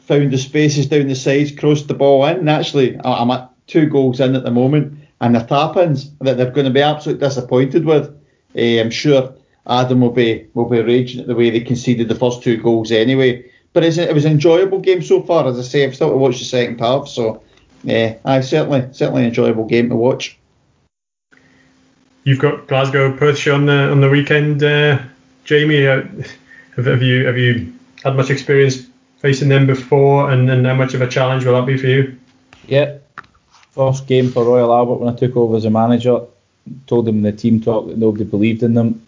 found 0.09 0.31
the 0.31 0.37
spaces 0.39 0.87
down 0.87 1.07
the 1.07 1.15
sides, 1.15 1.51
crossed 1.51 1.87
the 1.87 1.93
ball 1.93 2.25
in. 2.25 2.37
And 2.37 2.49
actually, 2.49 2.99
I'm 3.05 3.29
at 3.29 3.51
two 3.67 3.85
goals 3.85 4.19
in 4.19 4.35
at 4.35 4.43
the 4.43 4.51
moment, 4.51 4.99
and 5.21 5.35
the 5.35 5.39
tap-ins 5.41 6.09
that 6.21 6.35
they're 6.35 6.51
going 6.51 6.65
to 6.65 6.73
be 6.73 6.81
absolutely 6.81 7.25
disappointed 7.25 7.85
with. 7.85 8.13
Eh, 8.55 8.81
I'm 8.81 8.89
sure 8.89 9.31
Adam 9.67 10.01
will 10.01 10.09
be 10.09 10.47
will 10.55 10.67
be 10.67 10.81
raging 10.81 11.21
at 11.21 11.27
the 11.27 11.35
way 11.35 11.51
they 11.51 11.59
conceded 11.59 12.09
the 12.09 12.15
first 12.15 12.41
two 12.41 12.57
goals 12.57 12.91
anyway. 12.91 13.45
But 13.71 13.83
it 13.83 14.13
was 14.13 14.25
an 14.25 14.31
enjoyable 14.31 14.79
game 14.79 15.03
so 15.03 15.21
far. 15.21 15.47
As 15.47 15.59
I 15.59 15.61
say, 15.61 15.85
I've 15.85 15.93
still 15.93 16.09
to 16.09 16.17
watch 16.17 16.39
the 16.39 16.45
second 16.45 16.79
half, 16.79 17.07
so 17.07 17.43
yeah, 17.83 18.17
I 18.25 18.41
certainly 18.41 18.91
certainly 18.91 19.25
enjoyable 19.25 19.65
game 19.65 19.89
to 19.89 19.95
watch. 19.95 20.39
You've 22.23 22.39
got 22.39 22.67
Glasgow 22.67 23.15
Perthshire 23.15 23.53
on 23.53 23.67
the 23.67 23.91
on 23.91 24.01
the 24.01 24.09
weekend, 24.09 24.63
uh, 24.63 24.99
Jamie. 25.43 25.85
Uh, 25.85 26.01
have, 26.75 26.87
have 26.87 27.03
you 27.03 27.27
have 27.27 27.37
you 27.37 27.71
had 28.03 28.15
much 28.15 28.31
experience 28.31 28.88
facing 29.19 29.49
them 29.49 29.67
before, 29.67 30.31
and, 30.31 30.49
and 30.49 30.65
how 30.65 30.73
much 30.73 30.93
of 30.93 31.01
a 31.01 31.07
challenge 31.07 31.45
will 31.45 31.53
that 31.53 31.65
be 31.65 31.77
for 31.77 31.87
you? 31.87 32.17
Yeah. 32.67 32.97
First 33.71 34.07
game 34.07 34.31
for 34.31 34.43
Royal 34.43 34.73
Albert 34.73 34.95
when 34.95 35.13
I 35.13 35.17
took 35.17 35.35
over 35.37 35.55
as 35.55 35.65
a 35.65 35.69
manager. 35.69 36.21
Told 36.87 37.05
them 37.05 37.17
in 37.17 37.23
the 37.23 37.31
team 37.31 37.61
talk 37.61 37.87
that 37.87 37.97
nobody 37.97 38.23
believed 38.23 38.63
in 38.63 38.73
them. 38.73 39.05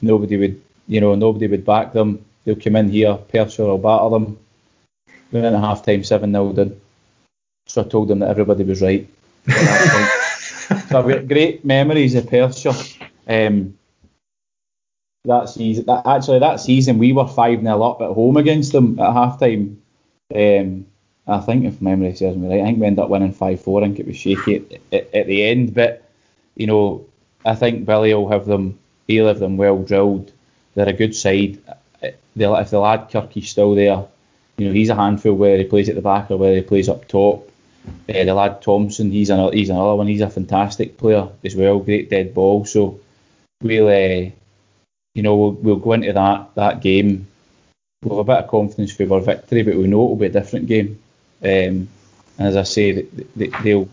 Nobody 0.00 0.36
would, 0.36 0.60
you 0.88 1.00
know, 1.00 1.14
nobody 1.14 1.46
would 1.46 1.64
back 1.64 1.92
them. 1.92 2.24
They'll 2.44 2.56
come 2.56 2.76
in 2.76 2.88
here, 2.88 3.16
Perthshire 3.16 3.66
will 3.66 3.78
batter 3.78 4.10
them. 4.10 4.38
Went 5.30 5.46
in 5.46 5.54
at 5.54 5.60
half 5.60 5.84
time, 5.84 6.04
7 6.04 6.32
0 6.32 6.52
done. 6.52 6.80
So 7.66 7.82
I 7.82 7.88
told 7.88 8.08
them 8.08 8.20
that 8.20 8.30
everybody 8.30 8.64
was 8.64 8.82
right. 8.82 9.06
at 9.46 9.54
that 9.54 10.68
point. 10.68 10.82
so 10.88 10.98
I've 10.98 11.08
got 11.08 11.28
great 11.28 11.64
memories 11.64 12.14
of 12.14 12.28
Perthshire. 12.28 12.72
Um, 13.28 13.78
that 15.24 15.48
season, 15.48 15.86
that, 15.86 16.06
actually, 16.06 16.38
that 16.38 16.60
season 16.60 16.98
we 16.98 17.12
were 17.12 17.26
5 17.26 17.60
0 17.60 17.82
up 17.82 18.00
at 18.00 18.12
home 18.12 18.36
against 18.36 18.72
them 18.72 18.98
at 18.98 19.12
half 19.12 19.38
time. 19.38 19.82
Um, 20.34 20.86
I 21.26 21.38
think 21.38 21.64
if 21.64 21.80
memory 21.80 22.14
serves 22.14 22.36
me 22.36 22.48
right, 22.48 22.60
I 22.60 22.64
think 22.64 22.80
we 22.80 22.86
ended 22.86 23.04
up 23.04 23.10
winning 23.10 23.32
five 23.32 23.60
four. 23.60 23.82
I 23.82 23.86
think 23.86 24.00
it 24.00 24.06
was 24.06 24.16
shaky 24.16 24.56
at, 24.56 24.72
at, 24.92 25.14
at 25.14 25.26
the 25.26 25.44
end, 25.44 25.74
but 25.74 26.08
you 26.56 26.66
know, 26.66 27.06
I 27.44 27.54
think 27.54 27.86
Billy 27.86 28.12
will 28.14 28.28
have 28.28 28.46
them. 28.46 28.78
He'll 29.06 29.28
have 29.28 29.38
them 29.38 29.56
well 29.56 29.82
drilled. 29.82 30.32
They're 30.74 30.88
a 30.88 30.92
good 30.92 31.14
side. 31.14 31.58
They'll, 32.36 32.56
if 32.56 32.70
the 32.70 32.78
lad 32.78 33.10
Kirky's 33.10 33.50
still 33.50 33.74
there, 33.74 34.04
you 34.56 34.66
know, 34.66 34.72
he's 34.72 34.88
a 34.88 34.94
handful 34.94 35.34
where 35.34 35.56
he 35.56 35.64
plays 35.64 35.88
at 35.88 35.94
the 35.94 36.02
back 36.02 36.30
or 36.30 36.36
where 36.36 36.54
he 36.54 36.62
plays 36.62 36.88
up 36.88 37.08
top. 37.08 37.48
Uh, 38.08 38.24
the 38.24 38.34
lad 38.34 38.60
Thompson, 38.62 39.10
he's 39.10 39.30
another, 39.30 39.56
he's 39.56 39.70
another 39.70 39.94
one. 39.94 40.06
He's 40.06 40.20
a 40.20 40.30
fantastic 40.30 40.98
player 40.98 41.28
as 41.44 41.56
well. 41.56 41.78
Great 41.78 42.10
dead 42.10 42.34
ball. 42.34 42.64
So 42.64 43.00
we'll, 43.62 43.88
uh, 43.88 44.30
you 45.14 45.22
know, 45.22 45.36
we'll, 45.36 45.52
we'll 45.52 45.76
go 45.76 45.92
into 45.92 46.12
that 46.12 46.54
that 46.54 46.80
game 46.80 47.26
with 48.02 48.18
a 48.18 48.24
bit 48.24 48.38
of 48.38 48.48
confidence 48.48 48.92
for 48.92 49.12
our 49.12 49.20
victory, 49.20 49.62
but 49.62 49.76
we 49.76 49.86
know 49.86 50.04
it'll 50.04 50.16
be 50.16 50.26
a 50.26 50.30
different 50.30 50.66
game. 50.66 50.98
Um, 51.42 51.88
and 52.38 52.48
as 52.48 52.56
I 52.56 52.62
say, 52.62 53.02
they, 53.36 53.48
they'll 53.62 53.88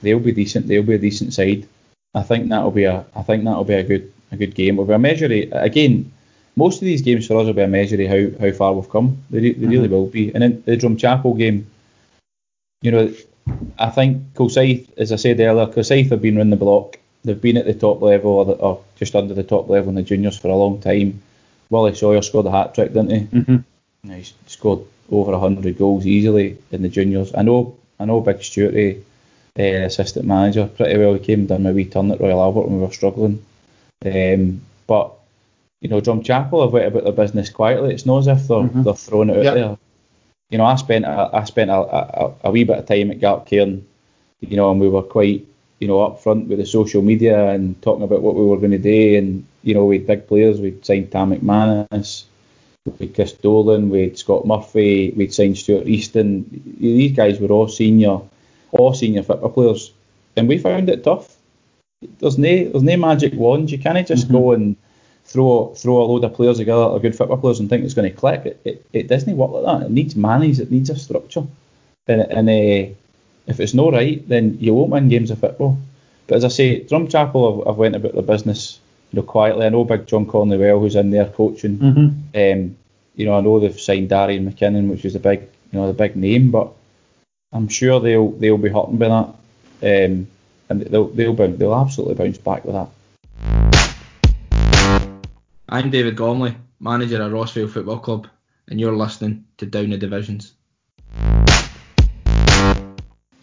they'll 0.00 0.20
be 0.20 0.32
decent. 0.32 0.66
They'll 0.66 0.82
be 0.82 0.94
a 0.94 0.98
decent 0.98 1.34
side. 1.34 1.66
I 2.14 2.22
think 2.22 2.48
that'll 2.48 2.70
be 2.70 2.84
a 2.84 3.04
I 3.14 3.22
think 3.22 3.44
that'll 3.44 3.64
be 3.64 3.74
a 3.74 3.82
good 3.82 4.12
a 4.32 4.36
good 4.36 4.54
game. 4.54 4.74
It'll 4.74 4.86
be 4.86 4.94
a 4.94 4.98
measure 4.98 5.26
again. 5.52 6.12
Most 6.56 6.76
of 6.76 6.86
these 6.86 7.02
games 7.02 7.26
for 7.26 7.38
us 7.38 7.46
will 7.46 7.54
be 7.54 7.62
a 7.62 7.68
measure 7.68 8.00
of 8.02 8.08
how, 8.08 8.46
how 8.46 8.52
far 8.52 8.72
we've 8.74 8.90
come. 8.90 9.22
They, 9.30 9.40
they 9.40 9.50
mm-hmm. 9.52 9.68
really 9.68 9.88
will 9.88 10.06
be. 10.06 10.34
And 10.34 10.44
in 10.44 10.62
the 10.66 10.76
Drumchapel 10.76 11.38
game, 11.38 11.66
you 12.82 12.90
know, 12.90 13.14
I 13.78 13.88
think 13.88 14.34
Kilsyth, 14.34 14.86
as 14.98 15.12
I 15.12 15.16
said 15.16 15.40
earlier, 15.40 15.66
Kilsyth 15.66 16.10
have 16.10 16.20
been 16.20 16.36
running 16.36 16.50
the 16.50 16.56
block. 16.56 16.98
They've 17.24 17.40
been 17.40 17.56
at 17.56 17.64
the 17.64 17.74
top 17.74 18.02
level 18.02 18.32
or, 18.32 18.56
or, 18.56 18.84
just 19.02 19.16
under 19.16 19.34
the 19.34 19.42
top 19.42 19.68
level 19.68 19.88
in 19.88 19.96
the 19.96 20.02
juniors 20.02 20.38
for 20.38 20.46
a 20.46 20.54
long 20.54 20.80
time. 20.80 21.20
Willie 21.70 21.92
Sawyer 21.92 22.22
scored 22.22 22.46
a 22.46 22.52
hat 22.52 22.72
trick, 22.72 22.92
didn't 22.92 23.10
he? 23.10 23.36
Mm-hmm. 23.36 24.12
He 24.12 24.24
scored 24.46 24.80
over 25.10 25.36
hundred 25.36 25.76
goals 25.76 26.06
easily 26.06 26.56
in 26.70 26.82
the 26.82 26.88
juniors. 26.88 27.34
I 27.34 27.42
know, 27.42 27.76
I 27.98 28.04
know, 28.04 28.20
Big 28.20 28.44
Stewart, 28.44 28.76
uh, 29.58 29.62
assistant 29.62 30.24
manager, 30.24 30.68
pretty 30.68 30.98
well. 30.98 31.14
He 31.14 31.18
came 31.18 31.40
and 31.40 31.48
done 31.48 31.64
my 31.64 31.72
wee 31.72 31.84
turn 31.84 32.12
at 32.12 32.20
Royal 32.20 32.40
Albert 32.40 32.68
when 32.68 32.76
we 32.76 32.86
were 32.86 32.92
struggling. 32.92 33.44
Um, 34.04 34.60
but 34.86 35.12
you 35.80 35.88
know, 35.88 36.00
Drumchapel 36.00 36.62
have 36.62 36.72
went 36.72 36.86
about 36.86 37.02
their 37.02 37.12
business 37.12 37.50
quietly. 37.50 37.92
It's 37.92 38.06
not 38.06 38.18
as 38.18 38.26
if 38.28 38.46
they're 38.46 38.58
mm-hmm. 38.58 38.84
they're 38.84 38.94
throwing 38.94 39.30
it 39.30 39.38
out 39.38 39.44
yep. 39.44 39.54
there. 39.54 39.78
You 40.50 40.58
know, 40.58 40.64
I 40.64 40.76
spent 40.76 41.04
a, 41.06 41.30
I 41.32 41.42
spent 41.42 41.70
a, 41.70 41.74
a, 41.74 42.34
a 42.44 42.50
wee 42.52 42.62
bit 42.62 42.78
of 42.78 42.86
time 42.86 43.10
at 43.10 43.18
Gartcairn, 43.18 43.82
you 44.40 44.56
know, 44.56 44.70
and 44.70 44.80
we 44.80 44.88
were 44.88 45.02
quite 45.02 45.44
you 45.82 45.88
know 45.88 46.00
up 46.00 46.22
front 46.22 46.46
with 46.46 46.60
the 46.60 46.64
social 46.64 47.02
media 47.02 47.48
and 47.48 47.80
talking 47.82 48.04
about 48.04 48.22
what 48.22 48.36
we 48.36 48.44
were 48.46 48.56
going 48.56 48.70
to 48.70 48.78
do. 48.78 49.18
And 49.18 49.44
you 49.64 49.74
know, 49.74 49.84
we 49.84 49.98
had 49.98 50.06
big 50.06 50.28
players. 50.28 50.60
We'd 50.60 50.86
signed 50.86 51.10
Tam 51.10 51.32
McManus, 51.32 52.24
we'd 53.00 53.16
Chris 53.16 53.32
Dolan, 53.32 53.90
we'd 53.90 54.16
Scott 54.16 54.46
Murphy, 54.46 55.10
we'd 55.16 55.34
signed 55.34 55.58
Stuart 55.58 55.88
Easton. 55.88 56.46
These 56.78 57.16
guys 57.16 57.40
were 57.40 57.48
all 57.48 57.66
senior, 57.66 58.20
all 58.70 58.94
senior 58.94 59.24
football 59.24 59.50
players, 59.50 59.92
and 60.36 60.48
we 60.48 60.56
found 60.58 60.88
it 60.88 61.02
tough. 61.02 61.36
There's 62.20 62.38
no 62.38 62.68
there's 62.70 62.84
no 62.84 62.96
magic 62.96 63.34
wand. 63.34 63.72
You 63.72 63.78
can't 63.78 64.06
just 64.06 64.26
mm-hmm. 64.26 64.34
go 64.34 64.52
and 64.52 64.76
throw 65.24 65.74
throw 65.74 66.00
a 66.00 66.04
load 66.04 66.22
of 66.22 66.34
players 66.34 66.58
together, 66.58 66.84
or 66.84 67.00
good 67.00 67.16
football 67.16 67.38
players, 67.38 67.58
and 67.58 67.68
think 67.68 67.84
it's 67.84 67.94
going 67.94 68.08
to 68.08 68.16
click. 68.16 68.46
It, 68.46 68.60
it, 68.64 68.86
it 68.92 69.08
doesn't 69.08 69.36
work 69.36 69.50
like 69.50 69.64
that. 69.64 69.86
It 69.86 69.90
needs 69.90 70.14
manage. 70.14 70.60
It 70.60 70.70
needs 70.70 70.90
a 70.90 70.96
structure. 70.96 71.44
And, 72.06 72.20
and 72.20 72.48
uh, 72.48 72.94
if 73.46 73.60
it's 73.60 73.74
not 73.74 73.92
right, 73.92 74.26
then 74.28 74.58
you 74.60 74.74
won't 74.74 74.90
win 74.90 75.08
games 75.08 75.30
of 75.30 75.40
football. 75.40 75.78
But 76.26 76.36
as 76.36 76.44
I 76.44 76.48
say, 76.48 76.84
Drumchapel 76.84 77.58
have, 77.58 77.66
have 77.66 77.76
went 77.76 77.96
about 77.96 78.12
their 78.12 78.22
business, 78.22 78.78
you 79.12 79.18
know, 79.18 79.22
quietly. 79.22 79.66
I 79.66 79.70
know 79.70 79.84
Big 79.84 80.06
John 80.06 80.26
Conley 80.26 80.58
well, 80.58 80.80
who's 80.80 80.96
in 80.96 81.10
there 81.10 81.26
coaching. 81.26 81.78
Mm-hmm. 81.78 82.08
Um, 82.34 82.76
you 83.16 83.26
know, 83.26 83.36
I 83.36 83.40
know 83.40 83.60
they've 83.60 83.78
signed 83.78 84.08
Darian 84.08 84.50
McKinnon, 84.50 84.88
which 84.88 85.04
is 85.04 85.14
a 85.14 85.20
big, 85.20 85.40
you 85.72 85.78
know, 85.78 85.86
the 85.86 85.92
big 85.92 86.16
name, 86.16 86.50
but 86.50 86.72
I'm 87.52 87.68
sure 87.68 88.00
they'll 88.00 88.30
they'll 88.30 88.56
be 88.56 88.70
hurting 88.70 88.96
by 88.96 89.08
that, 89.08 89.34
um, 89.82 90.26
and 90.68 90.80
they'll 90.80 91.08
they'll 91.08 91.34
bounce, 91.34 91.58
they'll 91.58 91.74
absolutely 91.74 92.14
bounce 92.14 92.38
back 92.38 92.64
with 92.64 92.74
that. 92.74 92.88
I'm 95.68 95.90
David 95.90 96.16
Gormley, 96.16 96.56
manager 96.80 97.22
at 97.22 97.30
Rossvale 97.30 97.70
Football 97.70 97.98
Club, 97.98 98.28
and 98.68 98.80
you're 98.80 98.96
listening 98.96 99.44
to 99.58 99.66
Down 99.66 99.90
the 99.90 99.98
Divisions. 99.98 100.54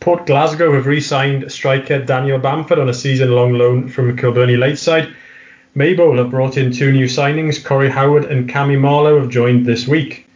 Port 0.09 0.25
Glasgow 0.25 0.73
have 0.73 0.87
re-signed 0.87 1.51
striker 1.51 2.03
Daniel 2.03 2.39
Bamford 2.39 2.79
on 2.79 2.89
a 2.89 2.95
season-long 2.95 3.53
loan 3.53 3.87
from 3.87 4.17
Kilbirnie 4.17 4.57
Ladeside. 4.57 5.13
Maybole 5.75 6.17
have 6.17 6.31
brought 6.31 6.57
in 6.57 6.71
two 6.71 6.91
new 6.91 7.05
signings. 7.05 7.63
Corey 7.63 7.91
Howard 7.91 8.25
and 8.25 8.49
Cammy 8.49 8.75
Marlowe 8.75 9.19
have 9.19 9.29
joined 9.29 9.67
this 9.67 9.87
week. 9.87 10.27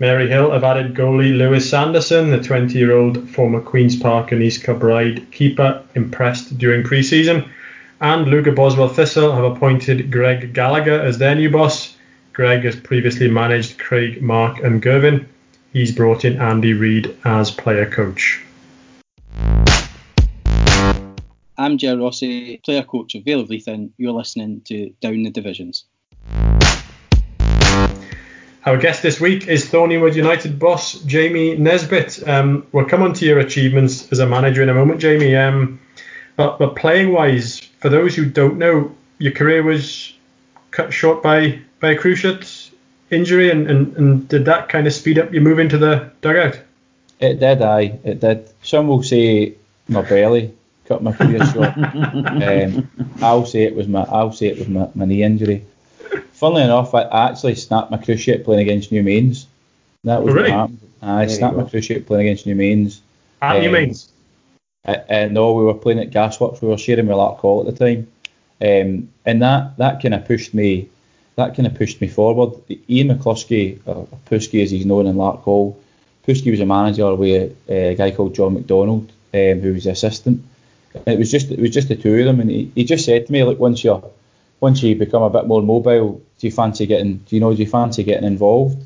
Maryhill 0.00 0.54
have 0.54 0.64
added 0.64 0.94
goalie 0.94 1.36
Lewis 1.36 1.68
Sanderson, 1.68 2.30
the 2.30 2.38
20-year-old 2.38 3.28
former 3.28 3.60
Queen's 3.60 3.96
Park 3.96 4.32
and 4.32 4.42
East 4.42 4.64
Kilbride 4.64 5.30
keeper, 5.30 5.82
impressed 5.94 6.56
during 6.56 6.82
pre-season 6.82 7.44
and 8.00 8.28
Lugar 8.28 8.52
Boswell 8.52 8.88
Thistle 8.88 9.34
have 9.34 9.44
appointed 9.44 10.10
Greg 10.10 10.54
Gallagher 10.54 11.02
as 11.02 11.18
their 11.18 11.34
new 11.34 11.50
boss. 11.50 11.94
Greg 12.32 12.64
has 12.64 12.76
previously 12.76 13.28
managed 13.28 13.78
Craig, 13.78 14.22
Mark, 14.22 14.60
and 14.60 14.80
Girvan. 14.80 15.28
He's 15.74 15.92
brought 15.92 16.24
in 16.24 16.40
Andy 16.40 16.72
Reid 16.72 17.14
as 17.26 17.50
player 17.50 17.84
coach. 17.84 18.42
I'm 21.60 21.76
Joe 21.76 21.96
Rossi, 21.96 22.58
player 22.58 22.84
coach 22.84 23.16
of 23.16 23.24
Vale 23.24 23.40
of 23.40 23.48
Leithen. 23.48 23.90
You're 23.98 24.12
listening 24.12 24.60
to 24.66 24.90
Down 25.00 25.24
the 25.24 25.30
Divisions. 25.30 25.86
Our 28.64 28.76
guest 28.76 29.02
this 29.02 29.20
week 29.20 29.48
is 29.48 29.66
Thorniewood 29.68 30.14
United 30.14 30.60
boss 30.60 31.00
Jamie 31.00 31.56
Nesbitt. 31.56 32.26
Um, 32.28 32.64
we'll 32.70 32.84
come 32.84 33.02
on 33.02 33.12
to 33.14 33.24
your 33.24 33.40
achievements 33.40 34.12
as 34.12 34.20
a 34.20 34.26
manager 34.26 34.62
in 34.62 34.68
a 34.68 34.74
moment, 34.74 35.00
Jamie. 35.00 35.34
Um, 35.34 35.80
but, 36.36 36.60
but 36.60 36.76
playing 36.76 37.12
wise, 37.12 37.58
for 37.80 37.88
those 37.88 38.14
who 38.14 38.24
don't 38.24 38.58
know, 38.58 38.94
your 39.18 39.32
career 39.32 39.64
was 39.64 40.12
cut 40.70 40.92
short 40.92 41.24
by, 41.24 41.58
by 41.80 41.90
a 41.90 41.98
cruciate 41.98 42.70
injury, 43.10 43.50
and, 43.50 43.68
and, 43.68 43.96
and 43.96 44.28
did 44.28 44.44
that 44.44 44.68
kind 44.68 44.86
of 44.86 44.92
speed 44.92 45.18
up 45.18 45.32
your 45.32 45.42
move 45.42 45.58
into 45.58 45.76
the 45.76 46.12
dugout? 46.20 46.60
It 47.18 47.40
did, 47.40 47.62
aye. 47.62 47.98
It 48.04 48.20
did. 48.20 48.48
Some 48.62 48.86
will 48.86 49.02
say 49.02 49.54
my 49.88 50.02
belly 50.02 50.54
cut 50.88 51.02
my 51.02 51.12
career 51.12 51.44
short. 51.46 51.76
um, 51.76 52.90
I'll 53.22 53.46
say 53.46 53.62
it 53.62 53.74
was 53.74 53.86
my 53.86 54.02
I'll 54.02 54.32
say 54.32 54.46
it 54.46 54.58
was 54.58 54.68
my, 54.68 54.88
my 54.94 55.04
knee 55.04 55.22
injury. 55.22 55.64
Funnily 56.32 56.62
enough, 56.62 56.94
I 56.94 57.28
actually 57.28 57.54
snapped 57.54 57.90
my 57.90 57.98
cruciate 57.98 58.44
playing 58.44 58.62
against 58.62 58.90
Newmains. 58.90 59.44
That 60.04 60.22
was 60.22 60.32
oh, 60.32 60.36
really? 60.36 60.50
what 60.50 60.58
happened. 60.58 60.80
I 61.02 61.26
snapped 61.26 61.56
my 61.56 61.64
cruciate 61.64 62.06
playing 62.06 62.26
against 62.26 62.46
Newmains. 62.46 63.00
At 63.42 63.56
um, 63.56 63.62
Newmains? 63.62 64.08
Uh, 64.84 64.96
uh, 65.10 65.28
no, 65.30 65.52
we 65.52 65.64
were 65.64 65.74
playing 65.74 65.98
at 66.00 66.10
Gasworks. 66.10 66.62
We 66.62 66.68
were 66.68 66.78
sharing 66.78 67.06
with 67.06 67.16
Larkhall 67.16 67.66
at 67.66 67.76
the 67.76 67.84
time, 67.84 68.08
um, 68.60 69.08
and 69.26 69.42
that 69.42 69.76
that 69.76 70.00
kind 70.00 70.14
of 70.14 70.26
pushed 70.26 70.54
me. 70.54 70.88
That 71.36 71.54
kind 71.54 71.66
of 71.66 71.74
pushed 71.74 72.00
me 72.00 72.08
forward. 72.08 72.54
Ian 72.88 73.08
McCluskey, 73.08 73.80
or 73.86 74.08
Pusky 74.28 74.62
as 74.62 74.72
he's 74.72 74.86
known 74.86 75.06
in 75.06 75.14
Larkhall, 75.16 75.76
Pusky 76.26 76.50
was 76.50 76.60
a 76.60 76.66
manager 76.66 77.14
with 77.14 77.56
a, 77.68 77.92
a 77.92 77.94
guy 77.94 78.10
called 78.10 78.34
John 78.34 78.54
McDonald, 78.54 79.12
um, 79.34 79.60
who 79.60 79.72
was 79.72 79.84
the 79.84 79.90
assistant. 79.90 80.44
It 81.06 81.18
was 81.18 81.30
just 81.30 81.50
it 81.50 81.58
was 81.58 81.70
just 81.70 81.88
the 81.88 81.96
two 81.96 82.14
of 82.14 82.24
them, 82.24 82.40
and 82.40 82.50
he, 82.50 82.72
he 82.74 82.84
just 82.84 83.04
said 83.04 83.26
to 83.26 83.32
me, 83.32 83.44
like 83.44 83.58
once 83.58 83.82
you 83.84 84.02
once 84.60 84.82
you 84.82 84.96
become 84.96 85.22
a 85.22 85.30
bit 85.30 85.46
more 85.46 85.62
mobile, 85.62 86.20
do 86.38 86.46
you 86.46 86.52
fancy 86.52 86.86
getting 86.86 87.18
do 87.18 87.36
you 87.36 87.40
know 87.40 87.54
do 87.54 87.62
you 87.62 87.68
fancy 87.68 88.04
getting 88.04 88.26
involved? 88.26 88.82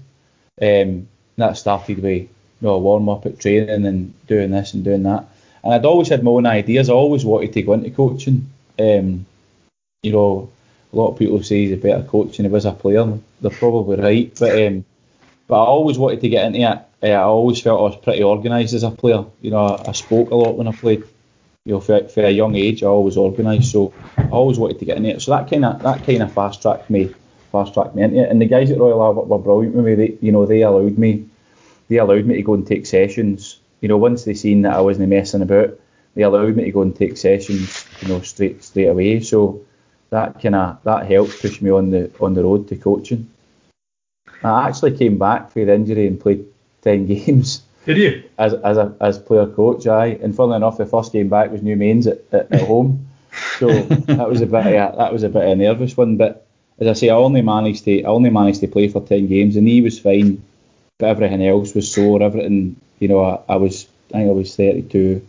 Um, 0.61 1.09
that 1.37 1.57
started 1.57 2.03
with 2.03 2.23
you 2.23 2.29
know, 2.61 2.79
warm 2.79 3.09
up 3.09 3.27
at 3.27 3.41
training 3.41 3.87
and 3.87 4.27
doing 4.27 4.51
this 4.51 4.75
and 4.75 4.85
doing 4.85 5.03
that 5.05 5.27
and 5.65 5.75
I'd 5.75 5.85
always 5.85 6.09
had 6.09 6.23
my 6.23 6.31
own 6.31 6.47
ideas. 6.47 6.91
I 6.91 6.95
always 6.95 7.25
wanted 7.25 7.53
to 7.53 7.63
go 7.63 7.75
into 7.75 7.91
coaching. 7.91 8.51
Um, 8.79 9.27
you 10.03 10.13
know, 10.13 10.51
a 10.93 10.97
lot 10.97 11.13
of 11.13 11.19
people 11.19 11.43
say 11.43 11.63
he's 11.63 11.73
a 11.73 11.77
better 11.77 12.03
coach 12.03 12.37
than 12.37 12.47
he 12.47 12.53
was 12.53 12.65
a 12.65 12.73
player. 12.73 13.19
They're 13.41 13.51
probably 13.51 13.97
right, 13.97 14.37
but 14.39 14.67
um, 14.67 14.85
but 15.47 15.63
I 15.63 15.67
always 15.67 15.99
wanted 15.99 16.21
to 16.23 16.29
get 16.29 16.47
into 16.47 16.61
it. 16.61 17.09
I 17.09 17.15
always 17.15 17.61
felt 17.61 17.81
I 17.81 17.83
was 17.83 17.97
pretty 17.97 18.23
organised 18.23 18.75
as 18.75 18.83
a 18.83 18.91
player. 18.91 19.25
You 19.41 19.51
know, 19.51 19.67
I, 19.67 19.89
I, 19.89 19.93
spoke 19.93 20.31
a 20.31 20.37
lot 20.37 20.57
when 20.57 20.69
I 20.69 20.73
played. 20.73 21.05
You 21.65 21.75
know, 21.75 21.81
for, 21.81 22.09
for 22.09 22.25
a 22.25 22.31
young 22.31 22.57
age, 22.57 22.83
I 22.83 22.87
always 22.87 23.17
organised, 23.17 23.71
so 23.71 23.93
I 24.17 24.29
always 24.31 24.59
wanted 24.59 24.81
to 24.81 24.85
get 24.85 24.97
in 24.97 25.07
it. 25.07 25.23
So 25.23 25.31
that 25.31 25.49
kind 25.49 25.65
of 25.65 25.81
that 25.83 26.05
kind 26.05 26.23
of 26.23 26.33
fast 26.33 26.63
tracked 26.63 26.91
me, 26.91 27.15
fast 27.53 27.75
tracked 27.75 27.95
me 27.95 28.03
into 28.03 28.23
it. 28.23 28.31
And 28.31 28.41
the 28.41 28.47
guys 28.47 28.71
at 28.71 28.79
Royal 28.79 29.03
Albert 29.03 29.29
were 29.29 29.39
brilliant 29.39 29.77
with 29.77 29.85
me. 29.85 29.95
They, 29.95 30.19
you 30.21 30.33
know, 30.33 30.45
they 30.45 30.63
allowed 30.63 30.99
me, 30.99 31.27
they 31.89 31.97
allowed 31.99 32.25
me 32.25 32.35
to 32.37 32.43
go 32.43 32.55
and 32.55 32.67
take 32.67 32.87
sessions 32.87 33.61
you 33.83 33.89
know, 33.89 33.99
once 33.99 34.25
they 34.25 34.33
seen 34.33 34.63
that 34.63 34.75
I 34.77 34.81
wasn't 34.81 35.11
messing 35.11 35.43
about, 35.43 35.79
they 36.15 36.23
allowed 36.23 36.57
me 36.57 36.65
to 36.65 36.71
go 36.71 36.83
and 36.83 36.95
take 36.95 37.17
sessions, 37.17 37.85
you 38.01 38.09
know, 38.09 38.21
straight 38.21 38.63
straight 38.63 38.87
away. 38.87 39.21
So 39.21 39.61
that 40.11 40.41
kind 40.41 40.55
of 40.55 40.83
that 40.85 41.11
helped 41.11 41.43
push 41.43 41.61
me 41.61 41.71
on 41.71 41.91
the 41.91 42.11
on 42.21 42.35
the 42.35 42.45
road 42.45 42.69
to 42.69 42.77
coaching. 42.77 43.29
I 44.43 44.69
actually 44.69 44.97
came 44.97 45.19
back 45.19 45.51
for 45.51 45.65
the 45.65 45.75
injury 45.75 46.07
and 46.07 46.21
played 46.21 46.47
ten 46.81 47.07
games. 47.13 47.63
Did 47.85 47.97
you? 47.97 48.23
As 48.39 48.55
as 48.55 48.77
a 48.77 48.95
as 49.01 49.19
player 49.19 49.47
coach, 49.47 49.87
I 49.87 50.07
and 50.07 50.35
funnily 50.35 50.57
enough, 50.57 50.79
the 50.79 50.87
first 50.87 51.13
game 51.13 51.29
back 51.29 51.51
was 51.51 51.63
Newmains 51.63 52.07
at, 52.07 52.23
at, 52.33 52.53
at 52.53 52.67
home, 52.67 53.09
so 53.59 53.67
that 54.07 54.29
was 54.29 54.41
a 54.41 54.47
bit 54.47 54.67
of, 54.67 54.97
that 54.97 55.13
was 55.13 55.23
a 55.25 55.29
bit 55.29 55.45
of 55.45 55.51
a 55.51 55.57
nervous 55.57 55.97
one. 55.97 56.17
But 56.17 56.47
as 56.79 56.87
I 56.87 56.93
say, 56.93 57.09
I 57.11 57.17
only 57.17 57.43
managed 57.43 57.85
to 57.85 58.03
I 58.03 58.09
only 58.09 58.31
managed 58.31 58.61
to 58.61 58.69
play 58.69 58.89
for 58.89 59.01
ten 59.01 59.27
games, 59.27 59.57
and 59.57 59.67
he 59.67 59.81
was 59.81 59.99
fine, 59.99 60.43
but 60.99 61.09
everything 61.09 61.45
else 61.47 61.75
was 61.75 61.93
sore. 61.93 62.23
Everything 62.23 62.77
you 63.01 63.09
know, 63.09 63.25
I, 63.25 63.55
I 63.55 63.57
was 63.57 63.89
I 64.11 64.19
think 64.19 64.29
I 64.29 64.33
was 64.33 64.55
32. 64.55 65.27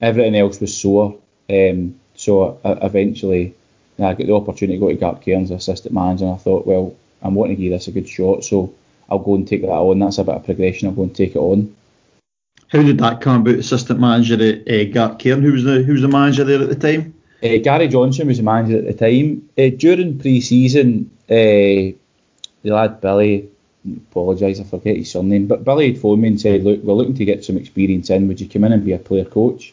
Everything 0.00 0.34
else 0.36 0.60
was 0.60 0.76
sore. 0.76 1.16
Um, 1.48 1.98
so 2.14 2.60
I, 2.64 2.72
eventually, 2.84 3.54
I 3.98 4.14
got 4.14 4.26
the 4.26 4.34
opportunity 4.34 4.78
to 4.78 4.80
go 4.80 4.88
to 4.90 4.96
Gartcairn 4.96 5.44
as 5.44 5.50
assistant 5.50 5.94
manager, 5.94 6.26
and 6.26 6.34
I 6.34 6.36
thought, 6.36 6.66
well, 6.66 6.94
I'm 7.22 7.34
wanting 7.34 7.56
to 7.56 7.62
give 7.62 7.72
this 7.72 7.88
a 7.88 7.92
good 7.92 8.08
shot, 8.08 8.44
so 8.44 8.74
I'll 9.08 9.18
go 9.18 9.34
and 9.34 9.46
take 9.46 9.62
that 9.62 9.68
on. 9.68 9.98
That's 9.98 10.18
a 10.18 10.24
bit 10.24 10.34
of 10.34 10.44
progression. 10.44 10.88
I'll 10.88 10.94
go 10.94 11.02
and 11.04 11.14
take 11.16 11.34
it 11.34 11.38
on. 11.38 11.74
How 12.68 12.82
did 12.82 12.98
that 12.98 13.20
come 13.20 13.40
about? 13.40 13.54
Assistant 13.54 13.98
manager 13.98 14.34
at 14.34 14.40
uh, 14.40 14.92
Gartcairn. 14.92 15.42
Who 15.42 15.52
was 15.52 15.64
the 15.64 15.82
who 15.82 15.92
was 15.92 16.02
the 16.02 16.08
manager 16.08 16.44
there 16.44 16.60
at 16.60 16.68
the 16.68 16.74
time? 16.74 17.14
Uh, 17.42 17.58
Gary 17.62 17.88
Johnson 17.88 18.26
was 18.26 18.36
the 18.36 18.42
manager 18.42 18.78
at 18.78 18.84
the 18.84 18.92
time. 18.92 19.48
Uh, 19.56 19.70
during 19.76 20.18
pre-season, 20.18 21.10
uh, 21.30 21.94
the 22.62 22.70
lad 22.70 23.00
Billy, 23.00 23.48
apologise, 24.10 24.60
I 24.60 24.64
forget 24.64 24.96
his 24.96 25.12
surname, 25.12 25.46
but 25.46 25.64
Billy 25.64 25.92
had 25.92 26.02
phoned 26.02 26.22
me 26.22 26.28
and 26.28 26.40
said, 26.40 26.64
look, 26.64 26.82
we're 26.82 26.94
looking 26.94 27.14
to 27.14 27.24
get 27.24 27.44
some 27.44 27.56
experience 27.56 28.10
in. 28.10 28.26
Would 28.28 28.40
you 28.40 28.48
come 28.48 28.64
in 28.64 28.72
and 28.72 28.84
be 28.84 28.92
a 28.92 28.98
player 28.98 29.24
coach? 29.24 29.72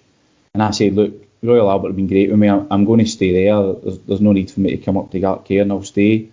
And 0.54 0.62
I 0.62 0.72
said, 0.72 0.94
look, 0.94 1.14
Royal 1.42 1.70
Albert 1.70 1.90
have 1.90 1.96
been 1.96 2.08
great 2.08 2.30
with 2.30 2.40
me. 2.40 2.48
I'm, 2.48 2.68
I'm 2.72 2.86
going 2.86 3.00
to 3.00 3.08
stay 3.08 3.34
there. 3.34 3.74
There's, 3.74 4.00
there's 4.00 4.22
no 4.22 4.32
need 4.32 4.52
for 4.52 4.60
me 4.60 4.70
to 4.70 4.78
come 4.78 4.98
up 4.98 5.12
to 5.12 5.20
Gartcairn 5.20 5.64
and 5.64 5.72
I'll 5.72 5.84
stay. 5.84 6.30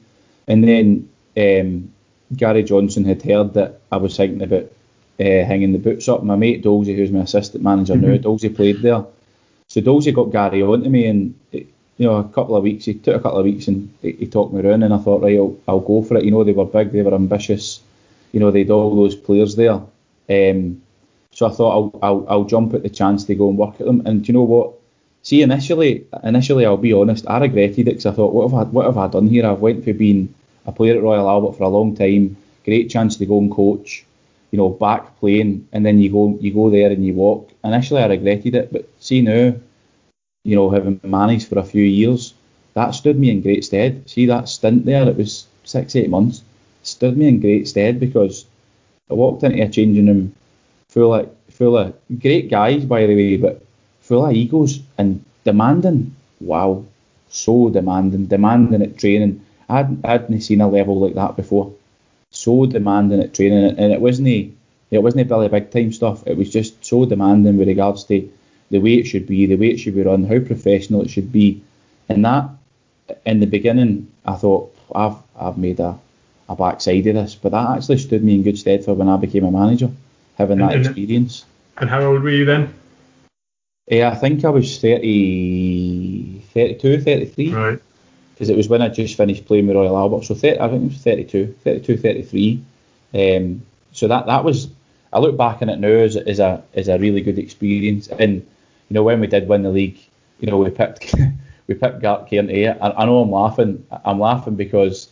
And 0.47 0.63
then 0.63 1.09
um, 1.37 1.93
Gary 2.37 2.63
Johnson 2.63 3.05
had 3.05 3.23
heard 3.23 3.55
that 3.55 3.81
I 3.91 3.97
was 3.97 4.17
thinking 4.17 4.43
about 4.43 4.71
uh, 5.21 5.45
hanging 5.45 5.73
the 5.73 5.79
boots 5.79 6.09
up. 6.09 6.23
My 6.23 6.37
mate 6.37 6.63
Dolsey, 6.63 6.97
who's 6.97 7.11
my 7.11 7.21
assistant 7.21 7.63
manager 7.63 7.97
now, 7.97 8.17
Dolsey 8.17 8.55
played 8.55 8.83
there. 8.83 9.05
So 9.69 9.81
Dolsey 9.81 10.15
got 10.15 10.33
Gary 10.33 10.63
on 10.63 10.83
to 10.83 10.89
me, 10.89 11.07
and 11.07 11.35
you 11.53 12.07
know, 12.07 12.17
a 12.17 12.25
couple 12.25 12.57
of 12.57 12.63
weeks, 12.63 12.87
he 12.87 12.95
took 12.95 13.17
a 13.17 13.21
couple 13.21 13.39
of 13.39 13.45
weeks 13.45 13.69
and 13.69 13.93
he, 14.03 14.13
he 14.13 14.27
talked 14.27 14.53
me 14.53 14.61
around, 14.61 14.83
and 14.83 14.95
I 14.95 14.99
thought, 14.99 15.23
right, 15.23 15.37
I'll, 15.37 15.57
I'll 15.69 15.81
go 15.81 16.03
for 16.03 16.17
it. 16.17 16.25
You 16.25 16.31
know, 16.31 16.45
they 16.45 16.53
were 16.53 16.65
big, 16.65 16.93
they 16.93 17.03
were 17.03 17.15
ambitious. 17.15 17.81
You 18.33 18.41
know, 18.41 18.51
they 18.51 18.61
had 18.61 18.71
all 18.71 18.97
those 18.97 19.15
players 19.15 19.57
there. 19.57 19.81
Um, 20.29 20.83
so 21.33 21.47
I 21.47 21.51
thought 21.51 21.73
I'll, 21.73 22.01
I'll, 22.03 22.27
I'll 22.29 22.45
jump 22.45 22.75
at 22.75 22.83
the 22.83 22.91
chance 22.91 23.25
to 23.25 23.35
go 23.35 23.49
and 23.49 23.59
work 23.59 23.81
at 23.81 23.87
them. 23.87 24.03
And 24.07 24.25
do 24.25 24.29
you 24.29 24.35
know 24.35 24.43
what? 24.43 24.75
See, 25.23 25.43
initially, 25.43 26.07
initially, 26.25 26.67
I'll 26.67 26.77
be 26.77 26.93
honest, 26.93 27.29
I 27.29 27.39
regretted 27.39 27.81
it 27.81 27.85
because 27.85 28.07
I 28.07 28.13
thought, 28.13 28.33
what 28.33 28.51
have 28.51 28.55
I, 28.55 28.71
what 28.71 28.87
have 28.87 28.99
I 28.99 29.07
done 29.07 29.29
here? 29.29 29.47
I've 29.47 29.61
went 29.61 29.85
for 29.85 29.93
being 29.93 30.35
a 30.67 30.73
player 30.73 30.97
at 30.97 31.03
Royal 31.03 31.29
Albert 31.29 31.57
for 31.57 31.65
a 31.65 31.69
long 31.69 31.95
time, 31.97 32.37
great 32.65 32.91
chance 32.91 33.17
to 33.17 33.27
go 33.27 33.39
and 33.39 33.51
coach, 33.51 34.05
you 34.51 34.59
know, 34.59 34.69
back 34.69 35.19
playing, 35.21 35.67
and 35.73 35.85
then 35.85 35.99
you 35.99 36.11
go, 36.11 36.39
you 36.41 36.53
go 36.53 36.71
there 36.71 36.91
and 36.91 37.05
you 37.05 37.15
walk. 37.15 37.51
Initially, 37.65 38.03
I 38.03 38.07
regretted 38.07 38.55
it, 38.55 38.73
but 38.73 38.89
see 39.01 39.21
now, 39.23 39.55
you 40.45 40.57
know, 40.57 40.71
having 40.71 41.01
managed 41.03 41.49
for 41.49 41.59
a 41.59 41.65
few 41.65 41.85
years, 41.85 42.35
that 42.75 42.95
stood 42.95 43.19
me 43.19 43.31
in 43.31 43.43
great 43.43 43.65
stead. 43.65 44.09
See 44.09 44.27
that 44.27 44.49
stint 44.49 44.85
there, 44.85 45.09
it 45.09 45.17
was 45.17 45.47
six, 45.65 45.97
eight 45.97 46.11
months, 46.11 46.43
stood 46.83 47.17
me 47.17 47.29
in 47.29 47.41
great 47.41 47.69
stead 47.69 48.01
because 48.01 48.47
I 49.11 49.15
walked 49.15 49.43
into 49.43 49.63
a 49.63 49.69
changing 49.69 50.07
room 50.07 50.35
full 50.89 51.15
of, 51.15 51.31
full 51.51 51.77
of 51.77 51.95
great 52.21 52.51
guys, 52.51 52.85
by 52.85 53.07
the 53.07 53.15
way, 53.15 53.37
but 53.37 53.63
full 54.01 54.27
of 54.27 54.33
egos 54.33 54.81
and 54.99 55.25
demanding. 55.45 56.15
Wow, 56.41 56.85
so 57.29 57.71
demanding, 57.71 58.27
demanding 58.27 58.83
at 58.83 58.99
training. 58.99 59.45
I 59.73 59.77
hadn't, 59.79 60.05
I 60.05 60.13
hadn't 60.13 60.41
seen 60.43 60.61
a 60.61 60.69
level 60.69 61.01
like 61.01 61.15
that 61.15 61.37
before. 61.37 61.73
So 62.31 62.67
demanding 62.67 63.21
at 63.21 63.35
training, 63.35 63.79
and 63.79 63.93
it 63.93 64.01
wasn't 64.01 64.29
it 64.29 65.03
wasn't 65.03 65.29
Billy 65.29 65.49
big 65.49 65.71
time 65.71 65.93
stuff. 65.93 66.27
It 66.27 66.37
was 66.37 66.51
just 66.53 66.85
so 66.85 67.07
demanding 67.07 67.57
with 67.57 67.69
regards 67.69 68.05
to 68.05 68.29
the 68.71 68.79
way 68.79 68.95
it 68.95 69.05
should 69.07 69.27
be, 69.27 69.47
the 69.47 69.57
way 69.57 69.69
it 69.71 69.79
should 69.79 69.95
be 69.95 70.03
run, 70.03 70.25
how 70.25 70.39
professional 70.41 71.03
it 71.03 71.11
should 71.11 71.33
be. 71.33 71.63
And 72.09 72.25
that, 72.25 72.51
in 73.25 73.41
the 73.41 73.47
beginning, 73.47 74.09
I 74.27 74.35
thought 74.35 74.75
I've 74.95 75.17
I've 75.39 75.57
made 75.59 75.81
a, 75.81 75.99
a 76.49 76.57
backside 76.57 77.07
of 77.07 77.15
this, 77.15 77.35
but 77.35 77.53
that 77.53 77.71
actually 77.77 77.99
stood 77.99 78.23
me 78.23 78.35
in 78.35 78.43
good 78.43 78.59
stead 78.59 78.85
for 78.85 78.95
when 78.95 79.09
I 79.09 79.17
became 79.17 79.45
a 79.45 79.51
manager, 79.51 79.91
having 80.37 80.59
that 80.59 80.73
And- 80.73 80.87
and- 80.87 80.87
experience. 80.87 81.45
And 81.79 81.89
how 81.89 82.03
old 82.03 82.23
were 82.23 82.31
you 82.31 82.45
then? 82.45 82.75
Yeah, 83.89 84.11
I 84.11 84.15
think 84.15 84.45
I 84.45 84.51
was 84.51 84.79
30, 84.79 86.43
32, 86.53 87.01
33. 87.01 87.53
Right. 87.55 87.79
Because 88.43 88.51
it 88.51 88.57
was 88.57 88.69
when 88.69 88.83
I 88.83 88.89
just 88.89 89.17
finished 89.17 89.47
playing 89.47 89.69
with 89.69 89.77
Royal 89.77 89.97
Albert. 89.97 90.25
So 90.25 90.35
30, 90.35 90.59
I 90.59 90.69
think 90.69 90.83
it 90.83 90.87
was 90.87 90.97
32, 90.97 91.55
32, 91.63 91.97
33. 91.97 92.65
Um, 93.15 93.63
so 93.93 94.09
that 94.09 94.27
that 94.27 94.43
was. 94.43 94.67
I 95.13 95.21
look 95.21 95.37
back 95.37 95.63
on 95.63 95.69
it 95.69 95.79
now 95.79 95.87
as, 95.87 96.17
as 96.17 96.41
a 96.41 96.61
as 96.75 96.89
a 96.89 96.99
really 96.99 97.21
good 97.21 97.39
experience. 97.39 98.09
And 98.09 98.35
you 98.35 98.95
know 98.95 99.05
when 99.05 99.21
we 99.21 99.29
did 99.29 99.47
win 99.47 99.63
the 99.63 99.71
league, 99.71 100.01
you 100.41 100.51
know 100.51 100.59
we 100.59 100.71
picked 100.71 101.15
we 101.69 101.75
picked 101.75 102.01
Gartcairn 102.01 102.51
A. 102.51 102.71
I, 102.81 103.03
I 103.03 103.05
know 103.05 103.21
I'm 103.21 103.31
laughing. 103.31 103.87
I'm 104.05 104.19
laughing 104.19 104.57
because 104.57 105.09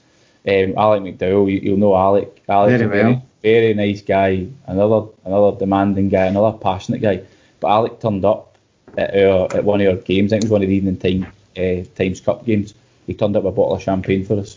um, 0.48 0.74
Alec 0.76 1.02
McDowell. 1.02 1.52
You, 1.52 1.60
you'll 1.60 1.76
know 1.78 1.94
Alec. 1.94 2.42
Alec's 2.48 2.82
Very 2.82 2.84
a 2.84 2.88
very 2.88 3.12
well. 3.12 3.26
very 3.42 3.74
nice 3.74 4.02
guy. 4.02 4.48
Another 4.66 5.06
another 5.24 5.56
demanding 5.56 6.08
guy. 6.08 6.26
Another 6.26 6.58
passionate 6.58 7.00
guy. 7.00 7.22
But 7.60 7.68
Alec 7.68 8.00
turned 8.00 8.24
up 8.24 8.58
at 8.98 9.14
our, 9.14 9.46
at 9.54 9.62
one 9.62 9.80
of 9.82 9.86
our 9.86 10.02
games. 10.02 10.32
I 10.32 10.40
think 10.40 10.46
it 10.46 10.46
was 10.46 10.50
one 10.50 10.62
of 10.64 10.68
the 10.68 10.74
evening 10.74 10.96
time 10.96 11.32
uh, 11.56 11.84
Times 11.94 12.20
Cup 12.20 12.44
games. 12.44 12.74
He 13.10 13.16
turned 13.16 13.34
up 13.36 13.44
a 13.44 13.50
bottle 13.50 13.74
of 13.74 13.82
champagne 13.82 14.24
for 14.24 14.38
us. 14.38 14.56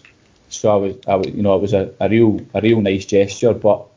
So 0.50 0.72
I 0.72 0.76
was, 0.76 0.96
I 1.08 1.16
was 1.16 1.28
you 1.30 1.42
know, 1.42 1.56
it 1.56 1.62
was 1.64 1.74
a, 1.74 1.92
a 2.00 2.08
real 2.08 2.40
a 2.54 2.62
real 2.62 2.82
nice 2.82 3.04
gesture. 3.04 3.52
But 3.52 3.88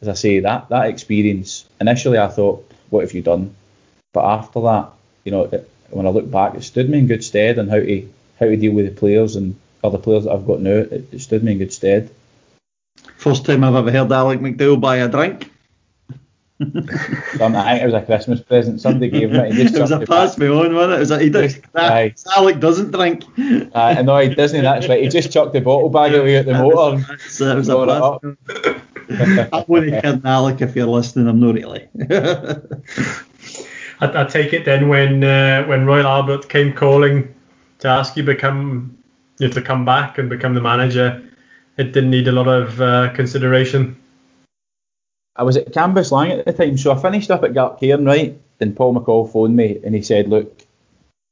as 0.00 0.08
I 0.08 0.14
say, 0.14 0.40
that 0.40 0.70
that 0.70 0.88
experience 0.88 1.66
initially 1.82 2.18
I 2.18 2.28
thought, 2.28 2.66
what 2.88 3.02
have 3.02 3.12
you 3.12 3.20
done? 3.20 3.54
But 4.14 4.24
after 4.24 4.62
that, 4.62 4.88
you 5.24 5.32
know, 5.32 5.42
it, 5.44 5.70
when 5.90 6.06
I 6.06 6.08
look 6.08 6.30
back, 6.30 6.54
it 6.54 6.64
stood 6.64 6.88
me 6.88 7.00
in 7.00 7.08
good 7.08 7.22
stead 7.22 7.58
on 7.58 7.68
how 7.68 7.76
to 7.76 8.08
how 8.40 8.46
to 8.46 8.56
deal 8.56 8.72
with 8.72 8.86
the 8.86 8.98
players 8.98 9.36
and 9.36 9.54
other 9.84 9.98
players 9.98 10.24
that 10.24 10.32
I've 10.32 10.46
got 10.46 10.60
now. 10.60 10.70
It, 10.70 11.12
it 11.12 11.20
stood 11.20 11.44
me 11.44 11.52
in 11.52 11.58
good 11.58 11.74
stead. 11.74 12.10
First 13.18 13.44
time 13.44 13.64
I've 13.64 13.74
ever 13.74 13.92
heard 13.92 14.10
Alec 14.10 14.40
McDowell 14.40 14.80
buy 14.80 14.96
a 14.96 15.08
drink. 15.08 15.52
Some, 17.36 17.54
I 17.54 17.72
think 17.72 17.82
it 17.82 17.84
was 17.84 17.94
a 17.94 18.02
Christmas 18.02 18.40
present 18.40 18.80
somebody 18.80 19.10
gave 19.10 19.30
me. 19.30 19.52
He 19.52 19.64
just 19.64 19.74
it 19.76 19.80
was 19.80 19.90
a 19.90 19.94
chucked 19.94 20.02
it 20.04 20.08
pass 20.08 20.38
me 20.38 20.48
on, 20.48 20.74
wasn't 20.74 20.92
it? 20.92 20.96
it 20.96 21.00
was 21.00 21.10
a, 21.10 21.18
he 21.18 21.28
did, 21.28 21.62
Aye. 21.74 22.14
Alec 22.34 22.60
doesn't 22.60 22.92
drink. 22.92 23.24
Uh, 23.76 24.00
no, 24.02 24.16
he 24.18 24.34
doesn't. 24.34 24.62
That's 24.62 24.88
right. 24.88 25.02
He 25.02 25.08
just 25.08 25.30
chucked 25.30 25.52
the 25.52 25.60
bottle 25.60 25.90
bag 25.90 26.14
away 26.14 26.36
at 26.36 26.46
the 26.46 26.54
motor. 26.54 27.18
So 27.28 27.50
it 27.50 27.56
was 27.56 27.68
a 27.68 27.86
pass. 27.86 28.20
it. 29.08 29.48
I'm 29.52 29.64
only 29.68 29.90
kidding, 29.90 30.22
Alec, 30.24 30.62
if 30.62 30.74
you're 30.74 30.86
listening. 30.86 31.28
I'm 31.28 31.38
not 31.38 31.54
really. 31.54 31.88
I, 34.00 34.22
I 34.22 34.24
take 34.24 34.52
it 34.52 34.64
then 34.64 34.88
when 34.88 35.24
uh, 35.24 35.64
when 35.64 35.84
Royal 35.84 36.06
Albert 36.06 36.48
came 36.48 36.72
calling 36.72 37.34
to 37.80 37.88
ask 37.88 38.16
you 38.16 38.22
become 38.22 38.96
you 39.38 39.48
know, 39.48 39.54
to 39.54 39.62
come 39.62 39.84
back 39.84 40.18
and 40.18 40.30
become 40.30 40.54
the 40.54 40.60
manager, 40.60 41.22
it 41.76 41.92
didn't 41.92 42.10
need 42.10 42.28
a 42.28 42.32
lot 42.32 42.48
of 42.48 42.80
uh, 42.80 43.12
consideration. 43.14 43.96
I 45.38 45.42
was 45.42 45.56
at 45.56 45.72
Cambuslang 45.72 46.38
at 46.38 46.44
the 46.44 46.52
time, 46.52 46.78
so 46.78 46.92
I 46.92 47.00
finished 47.00 47.30
up 47.30 47.44
at 47.44 47.52
Gartcairn, 47.52 48.06
right? 48.06 48.38
And 48.58 48.74
Paul 48.74 48.94
McCall 48.94 49.30
phoned 49.30 49.54
me 49.54 49.78
and 49.84 49.94
he 49.94 50.02
said, 50.02 50.28
"Look, 50.28 50.62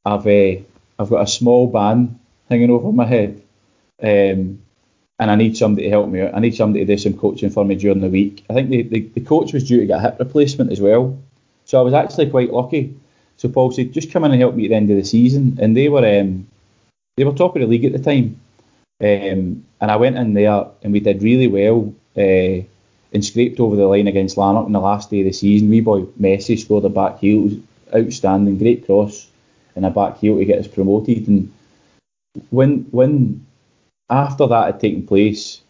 I've 0.04 0.26
uh, 0.26 0.62
I've 0.98 1.10
got 1.10 1.22
a 1.22 1.26
small 1.26 1.66
ban 1.66 2.20
hanging 2.50 2.70
over 2.70 2.92
my 2.92 3.06
head, 3.06 3.42
um, 4.02 4.62
and 5.18 5.30
I 5.30 5.34
need 5.36 5.56
somebody 5.56 5.84
to 5.84 5.90
help 5.90 6.08
me 6.08 6.20
out. 6.20 6.34
I 6.34 6.40
need 6.40 6.54
somebody 6.54 6.84
to 6.84 6.92
do 6.92 6.98
some 6.98 7.18
coaching 7.18 7.50
for 7.50 7.64
me 7.64 7.76
during 7.76 8.00
the 8.00 8.08
week. 8.08 8.44
I 8.50 8.54
think 8.54 8.68
the, 8.68 8.82
the, 8.82 9.00
the 9.14 9.20
coach 9.20 9.54
was 9.54 9.66
due 9.66 9.80
to 9.80 9.86
get 9.86 9.98
a 9.98 10.02
hip 10.02 10.16
replacement 10.18 10.70
as 10.70 10.80
well, 10.80 11.18
so 11.64 11.80
I 11.80 11.82
was 11.82 11.94
actually 11.94 12.28
quite 12.28 12.52
lucky. 12.52 12.94
So 13.38 13.48
Paul 13.48 13.72
said, 13.72 13.92
just 13.92 14.12
come 14.12 14.24
in 14.24 14.32
and 14.32 14.40
help 14.40 14.54
me 14.54 14.66
at 14.66 14.68
the 14.68 14.76
end 14.76 14.90
of 14.90 14.96
the 14.96 15.04
season, 15.04 15.58
and 15.60 15.74
they 15.74 15.88
were 15.88 16.20
um, 16.20 16.46
they 17.16 17.24
were 17.24 17.32
top 17.32 17.56
of 17.56 17.62
the 17.62 17.66
league 17.66 17.86
at 17.86 17.92
the 17.92 17.98
time, 17.98 18.38
um, 19.00 19.64
and 19.80 19.90
I 19.90 19.96
went 19.96 20.18
in 20.18 20.34
there 20.34 20.66
and 20.82 20.92
we 20.92 21.00
did 21.00 21.22
really 21.22 21.48
well." 21.48 21.94
Uh, 22.16 22.68
and 23.14 23.24
scraped 23.24 23.60
over 23.60 23.76
the 23.76 23.86
line 23.86 24.08
against 24.08 24.36
Lanark 24.36 24.66
on 24.66 24.72
the 24.72 24.80
last 24.80 25.08
day 25.08 25.20
of 25.20 25.26
the 25.26 25.32
season. 25.32 25.70
Wee 25.70 25.80
boy 25.80 26.02
Messi 26.20 26.58
scored 26.58 26.84
a 26.84 26.88
back 26.88 27.20
heel, 27.20 27.50
outstanding, 27.94 28.58
great 28.58 28.84
cross 28.84 29.28
and 29.76 29.86
a 29.86 29.90
back 29.90 30.18
heel 30.18 30.36
to 30.36 30.44
get 30.44 30.58
us 30.58 30.68
promoted. 30.68 31.28
And 31.28 31.52
when 32.50 32.86
when 32.90 33.46
after 34.10 34.46
that 34.46 34.66
had 34.66 34.80
taken 34.80 35.06
place, 35.06 35.60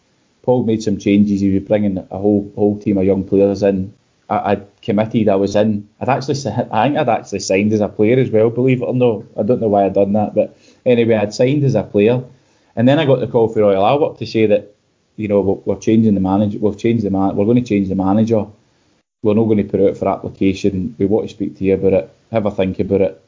Paul 0.41 0.63
made 0.63 0.83
some 0.83 0.97
changes. 0.97 1.41
He 1.41 1.53
was 1.53 1.63
bringing 1.63 1.97
a 1.97 2.17
whole 2.17 2.51
whole 2.55 2.79
team 2.79 2.97
of 2.97 3.05
young 3.05 3.23
players 3.23 3.63
in. 3.63 3.93
I, 4.27 4.51
I'd 4.51 4.81
committed. 4.81 5.29
I 5.29 5.35
was 5.35 5.55
in. 5.55 5.87
I'd 5.99 6.09
actually, 6.09 6.35
I 6.51 6.87
think 6.87 6.97
I'd 6.97 7.09
actually 7.09 7.39
signed 7.39 7.73
as 7.73 7.81
a 7.81 7.87
player 7.87 8.19
as 8.19 8.31
well. 8.31 8.49
Believe 8.49 8.81
it 8.81 8.85
or 8.85 8.95
not, 8.95 9.23
I 9.37 9.43
don't 9.43 9.61
know 9.61 9.67
why 9.67 9.85
I'd 9.85 9.93
done 9.93 10.13
that, 10.13 10.33
but 10.33 10.57
anyway, 10.85 11.15
I'd 11.15 11.33
signed 11.33 11.63
as 11.63 11.75
a 11.75 11.83
player. 11.83 12.23
And 12.75 12.87
then 12.87 12.99
I 12.99 13.05
got 13.05 13.19
the 13.19 13.27
call 13.27 13.47
for 13.47 13.61
Royal 13.61 13.85
Albert 13.85 14.17
to 14.19 14.25
say 14.25 14.47
that 14.47 14.74
you 15.17 15.27
know, 15.27 15.41
we're, 15.41 15.73
we're 15.73 15.79
changing 15.79 16.13
the 16.13 16.21
manager. 16.21 16.59
We've 16.59 16.77
changed 16.77 17.05
the 17.05 17.09
man. 17.09 17.35
We're 17.35 17.45
going 17.45 17.63
to 17.63 17.69
change 17.69 17.89
the 17.89 17.95
manager. 17.95 18.45
We're 19.23 19.33
not 19.33 19.45
going 19.45 19.57
to 19.57 19.63
put 19.63 19.81
out 19.81 19.97
for 19.97 20.07
application. 20.07 20.95
We 20.99 21.05
want 21.05 21.27
to 21.27 21.33
speak 21.33 21.57
to 21.57 21.63
you 21.63 21.75
about 21.75 21.93
it. 21.93 22.15
Have 22.31 22.45
a 22.45 22.51
think 22.51 22.79
about 22.79 23.01
it, 23.01 23.21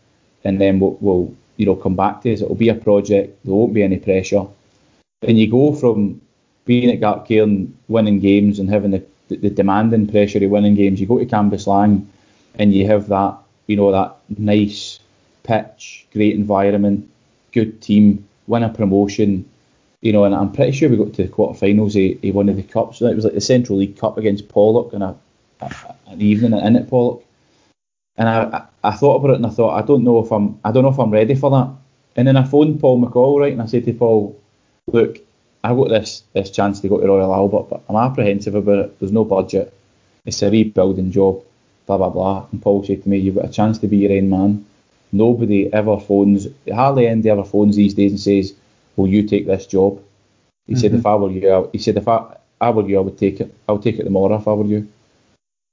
and 0.43 0.59
then 0.59 0.79
we'll, 0.79 0.97
we'll 0.99 1.35
you 1.55 1.65
know, 1.65 1.75
come 1.75 1.95
back 1.95 2.21
to 2.21 2.33
us. 2.33 2.41
It'll 2.41 2.55
be 2.55 2.69
a 2.69 2.75
project. 2.75 3.43
There 3.43 3.53
won't 3.53 3.73
be 3.73 3.83
any 3.83 3.97
pressure. 3.97 4.45
And 5.21 5.39
you 5.39 5.49
go 5.49 5.73
from 5.73 6.21
being 6.65 6.91
at 6.91 6.99
Gartcairn, 6.99 7.71
winning 7.87 8.19
games, 8.19 8.59
and 8.59 8.69
having 8.69 8.91
the, 8.91 9.03
the, 9.29 9.37
the 9.37 9.49
demanding 9.49 10.07
pressure 10.07 10.43
of 10.43 10.51
winning 10.51 10.75
games. 10.75 10.99
You 10.99 11.07
go 11.07 11.17
to 11.17 11.25
Cambuslang, 11.25 12.05
and 12.55 12.73
you 12.73 12.85
have 12.87 13.07
that, 13.07 13.37
you 13.67 13.75
know, 13.75 13.91
that 13.91 14.17
nice 14.37 14.99
pitch, 15.43 16.05
great 16.13 16.35
environment, 16.35 17.09
good 17.53 17.81
team, 17.81 18.27
win 18.45 18.63
a 18.63 18.69
promotion 18.69 19.49
you 20.07 20.13
know, 20.13 20.23
and 20.23 20.33
I'm 20.33 20.53
pretty 20.53 20.71
sure 20.71 20.87
we 20.87 20.95
got 20.95 21.13
to 21.15 21.23
the 21.23 21.27
quarterfinals 21.27 21.87
of, 21.89 22.21
he 22.21 22.31
won 22.31 22.45
the 22.45 22.63
cups. 22.63 23.01
It 23.01 23.13
was 23.13 23.25
like 23.25 23.33
the 23.33 23.41
Central 23.41 23.77
League 23.77 23.97
Cup 23.97 24.17
against 24.17 24.47
Pollok 24.47 24.93
and 24.93 25.03
a, 25.03 25.13
a, 25.59 25.95
an 26.07 26.21
evening 26.21 26.57
in 26.57 26.77
at 26.77 26.87
Pollok. 26.87 27.23
And 28.15 28.29
I, 28.29 28.37
I, 28.83 28.89
I 28.89 28.91
thought 28.95 29.17
about 29.17 29.31
it 29.31 29.35
and 29.35 29.45
I 29.45 29.49
thought 29.49 29.77
I 29.77 29.85
don't 29.85 30.05
know 30.05 30.19
if 30.19 30.31
I'm 30.31 30.61
I 30.63 30.71
don't 30.71 30.83
know 30.83 30.95
if 30.95 30.97
I'm 30.97 31.11
ready 31.11 31.35
for 31.35 31.51
that. 31.51 31.69
And 32.15 32.25
then 32.25 32.37
I 32.37 32.45
phoned 32.45 32.79
Paul 32.79 33.01
McCall 33.01 33.41
right 33.41 33.51
and 33.51 33.61
I 33.61 33.65
said 33.65 33.83
to 33.83 33.93
Paul, 33.93 34.39
look, 34.87 35.19
I 35.61 35.75
got 35.75 35.89
this 35.89 36.23
this 36.31 36.51
chance 36.51 36.79
to 36.79 36.87
go 36.87 37.01
to 37.01 37.05
Royal 37.05 37.33
Albert, 37.33 37.67
but 37.69 37.83
I'm 37.89 37.97
apprehensive 37.97 38.55
about 38.55 38.79
it. 38.85 38.99
There's 38.99 39.11
no 39.11 39.25
budget. 39.25 39.73
It's 40.25 40.41
a 40.41 40.49
rebuilding 40.49 41.11
job. 41.11 41.43
Blah 41.85 41.97
blah 41.97 42.11
blah. 42.11 42.47
And 42.53 42.61
Paul 42.61 42.85
said 42.85 43.03
to 43.03 43.09
me, 43.09 43.17
you've 43.17 43.35
got 43.35 43.49
a 43.49 43.57
chance 43.59 43.77
to 43.79 43.87
be 43.87 43.97
your 43.97 44.13
own 44.13 44.29
man. 44.29 44.65
nobody 45.11 45.67
ever 45.73 45.99
phones, 45.99 46.47
hardly 46.73 47.07
anybody 47.07 47.29
ever 47.29 47.43
phones 47.43 47.75
these 47.75 47.93
days 47.93 48.11
and 48.11 48.19
says, 48.21 48.53
"Will 48.97 49.07
you 49.07 49.23
take 49.23 49.47
this 49.47 49.65
job?" 49.67 50.01
He 50.67 50.75
said, 50.75 50.93
"If 50.93 51.05
I 51.05 51.15
were 51.15 51.31
you, 51.31 51.53
I, 51.53 51.65
he 51.71 51.77
said 51.77 51.95
if 51.95 52.07
I, 52.07 52.35
I 52.59 52.69
were 52.71 52.87
you, 52.87 52.97
I 52.97 53.01
would 53.01 53.17
take 53.17 53.39
it. 53.39 53.53
I 53.69 53.71
would 53.71 53.83
take 53.83 53.99
it 53.99 54.03
tomorrow 54.03 54.35
if 54.35 54.47
I 54.47 54.53
were 54.53 54.65
you." 54.65 54.87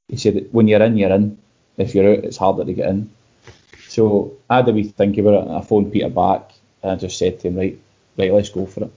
He 0.09 0.17
said, 0.17 0.47
"When 0.53 0.69
you're 0.69 0.83
in, 0.83 0.97
you're 0.97 1.11
in. 1.11 1.37
If 1.77 1.95
you're 1.95 2.13
out, 2.13 2.25
it's 2.25 2.37
harder 2.37 2.65
to 2.65 2.73
get 2.73 2.89
in." 2.89 3.11
So 3.89 4.35
I 4.49 4.57
had 4.57 4.69
a 4.69 4.73
wee 4.73 4.85
think 4.85 5.19
about 5.19 5.35
it, 5.35 5.49
and 5.49 5.57
I 5.57 5.61
phoned 5.63 5.93
Peter 5.93 6.09
back, 6.09 6.53
and 6.83 6.93
I 6.93 6.97
just 6.97 7.19
said 7.19 7.41
to 7.41 7.49
him, 7.49 7.57
"Right, 7.57 7.79
right, 8.17 8.33
let's 8.33 8.51
go 8.51 8.67
for 8.67 8.85
it." 8.85 8.93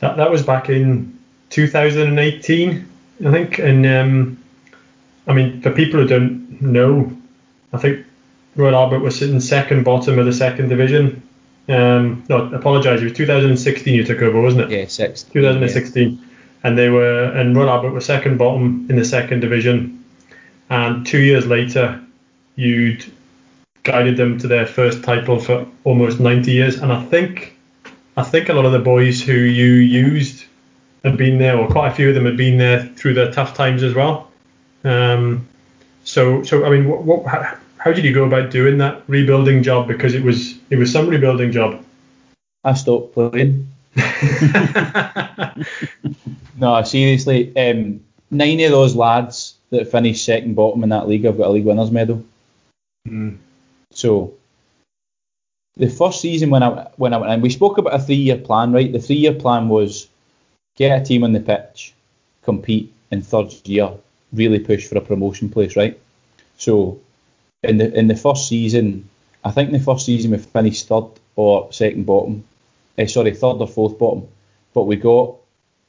That 0.00 0.16
that 0.16 0.30
was 0.30 0.42
back 0.42 0.68
in 0.68 1.18
2018, 1.50 2.88
I 3.24 3.30
think. 3.30 3.58
And 3.58 3.86
um, 3.86 4.42
I 5.26 5.32
mean, 5.32 5.62
for 5.62 5.70
people 5.70 6.00
who 6.00 6.08
don't 6.08 6.60
know, 6.60 7.16
I 7.72 7.78
think 7.78 8.04
Royal 8.56 8.74
Albert 8.74 9.00
was 9.00 9.18
sitting 9.18 9.40
second 9.40 9.84
bottom 9.84 10.18
of 10.18 10.26
the 10.26 10.32
second 10.32 10.68
division. 10.68 11.22
Um, 11.68 12.24
no, 12.28 12.52
apologise. 12.52 13.00
It 13.00 13.04
was 13.04 13.12
2016 13.12 13.94
you 13.94 14.04
took 14.04 14.20
over, 14.20 14.40
wasn't 14.40 14.62
it? 14.62 14.78
Yeah, 14.78 14.86
six. 14.86 15.22
2016, 15.22 16.18
and 16.64 16.78
they 16.78 16.88
were 16.88 17.24
and 17.32 17.56
Royal 17.56 17.70
Albert 17.70 17.92
was 17.92 18.04
second 18.04 18.38
bottom 18.38 18.86
in 18.88 18.96
the 18.96 19.04
second 19.04 19.40
division, 19.40 20.04
and 20.70 21.06
two 21.06 21.20
years 21.20 21.46
later, 21.46 22.02
you'd 22.56 23.04
guided 23.84 24.16
them 24.16 24.38
to 24.38 24.46
their 24.46 24.66
first 24.66 25.02
title 25.02 25.38
for 25.38 25.66
almost 25.84 26.20
90 26.20 26.50
years, 26.50 26.76
and 26.76 26.92
I 26.92 27.04
think 27.04 27.56
I 28.16 28.22
think 28.22 28.48
a 28.48 28.52
lot 28.52 28.64
of 28.64 28.72
the 28.72 28.78
boys 28.78 29.22
who 29.22 29.32
you 29.32 29.74
used 29.74 30.44
had 31.04 31.16
been 31.16 31.38
there, 31.38 31.58
or 31.58 31.68
quite 31.68 31.92
a 31.92 31.94
few 31.94 32.08
of 32.08 32.14
them 32.14 32.24
had 32.24 32.36
been 32.36 32.58
there 32.58 32.86
through 32.96 33.14
the 33.14 33.30
tough 33.32 33.54
times 33.54 33.82
as 33.82 33.94
well. 33.94 34.30
Um, 34.84 35.46
so 36.04 36.42
so 36.42 36.64
I 36.64 36.70
mean, 36.70 36.88
what, 36.88 37.02
what 37.02 37.60
how, 37.84 37.92
did 37.92 38.04
you 38.04 38.12
go 38.12 38.24
about 38.24 38.50
doing 38.50 38.78
that 38.78 39.02
rebuilding 39.08 39.62
job? 39.62 39.88
Because 39.88 40.14
it 40.14 40.22
was 40.22 40.58
it 40.70 40.76
was 40.76 40.92
some 40.92 41.08
rebuilding 41.08 41.52
job. 41.52 41.82
I 42.64 42.74
stopped 42.74 43.14
playing. 43.14 43.68
No, 46.62 46.80
seriously, 46.84 47.54
um, 47.56 48.00
nine 48.30 48.60
of 48.60 48.70
those 48.70 48.94
lads 48.94 49.56
that 49.70 49.90
finished 49.90 50.24
second 50.24 50.54
bottom 50.54 50.84
in 50.84 50.90
that 50.90 51.08
league 51.08 51.24
have 51.24 51.36
got 51.36 51.48
a 51.48 51.50
league 51.50 51.64
winners 51.64 51.90
medal. 51.90 52.24
Mm. 53.08 53.38
So 53.90 54.34
the 55.76 55.88
first 55.88 56.20
season 56.20 56.50
when 56.50 56.62
I 56.62 56.88
when 56.98 57.14
I 57.14 57.16
went 57.16 57.32
in, 57.32 57.40
we 57.40 57.50
spoke 57.50 57.78
about 57.78 57.94
a 57.94 57.98
three 57.98 58.14
year 58.14 58.36
plan, 58.36 58.72
right? 58.72 58.92
The 58.92 59.00
three 59.00 59.16
year 59.16 59.34
plan 59.34 59.68
was 59.68 60.06
get 60.76 61.00
a 61.00 61.04
team 61.04 61.24
on 61.24 61.32
the 61.32 61.40
pitch, 61.40 61.94
compete, 62.42 62.92
in 63.10 63.22
third 63.22 63.52
year 63.64 63.90
really 64.32 64.60
push 64.60 64.86
for 64.86 64.98
a 64.98 65.00
promotion 65.00 65.50
place, 65.50 65.74
right? 65.74 65.98
So 66.58 67.00
in 67.62 67.78
the 67.78 67.92
in 67.98 68.08
the 68.08 68.16
first 68.16 68.48
season, 68.48 69.08
I 69.44 69.50
think 69.50 69.68
in 69.68 69.78
the 69.78 69.84
first 69.84 70.06
season 70.06 70.30
we 70.30 70.38
finished 70.38 70.88
third 70.88 71.10
or 71.36 71.72
second 71.72 72.06
bottom, 72.06 72.44
eh, 72.98 73.06
sorry, 73.06 73.34
third 73.34 73.56
or 73.60 73.68
fourth 73.68 73.98
bottom, 73.98 74.28
but 74.74 74.84
we 74.84 74.96
got 74.96 75.36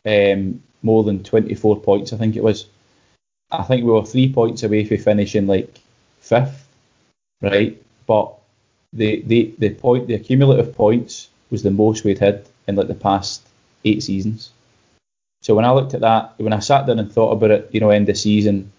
um, 0.06 0.62
more 0.82 1.04
than 1.04 1.24
24 1.24 1.80
points, 1.80 2.14
I 2.14 2.18
think 2.18 2.36
it 2.36 2.44
was. 2.44 2.68
I 3.52 3.64
think 3.64 3.86
we 3.86 3.92
were 3.92 4.06
three 4.06 4.32
points 4.32 4.64
away 4.64 4.86
from 4.86 4.98
finishing 4.98 5.48
like 5.48 5.80
fifth, 6.20 6.68
right? 7.42 7.82
But 8.08 8.34
the, 8.92 9.22
the, 9.22 9.54
the 9.60 9.70
point, 9.70 10.08
the 10.08 10.16
accumulative 10.16 10.76
points 10.76 11.30
was 11.50 11.64
the 11.64 11.72
most 11.72 12.04
we'd 12.04 12.20
had 12.20 12.46
in 12.68 12.76
like 12.76 12.88
the 12.88 12.96
past 12.96 13.46
eight 13.86 14.02
seasons. 14.04 14.52
So 15.42 15.56
when 15.56 15.66
I 15.66 15.72
looked 15.72 15.94
at 15.94 16.02
that, 16.02 16.34
when 16.38 16.54
I 16.54 16.60
sat 16.60 16.88
down 16.88 17.00
and 17.00 17.12
thought 17.12 17.32
about 17.32 17.52
it, 17.52 17.70
you 17.72 17.80
know, 17.80 17.90
end 17.90 18.10
of 18.10 18.18
season, 18.18 18.72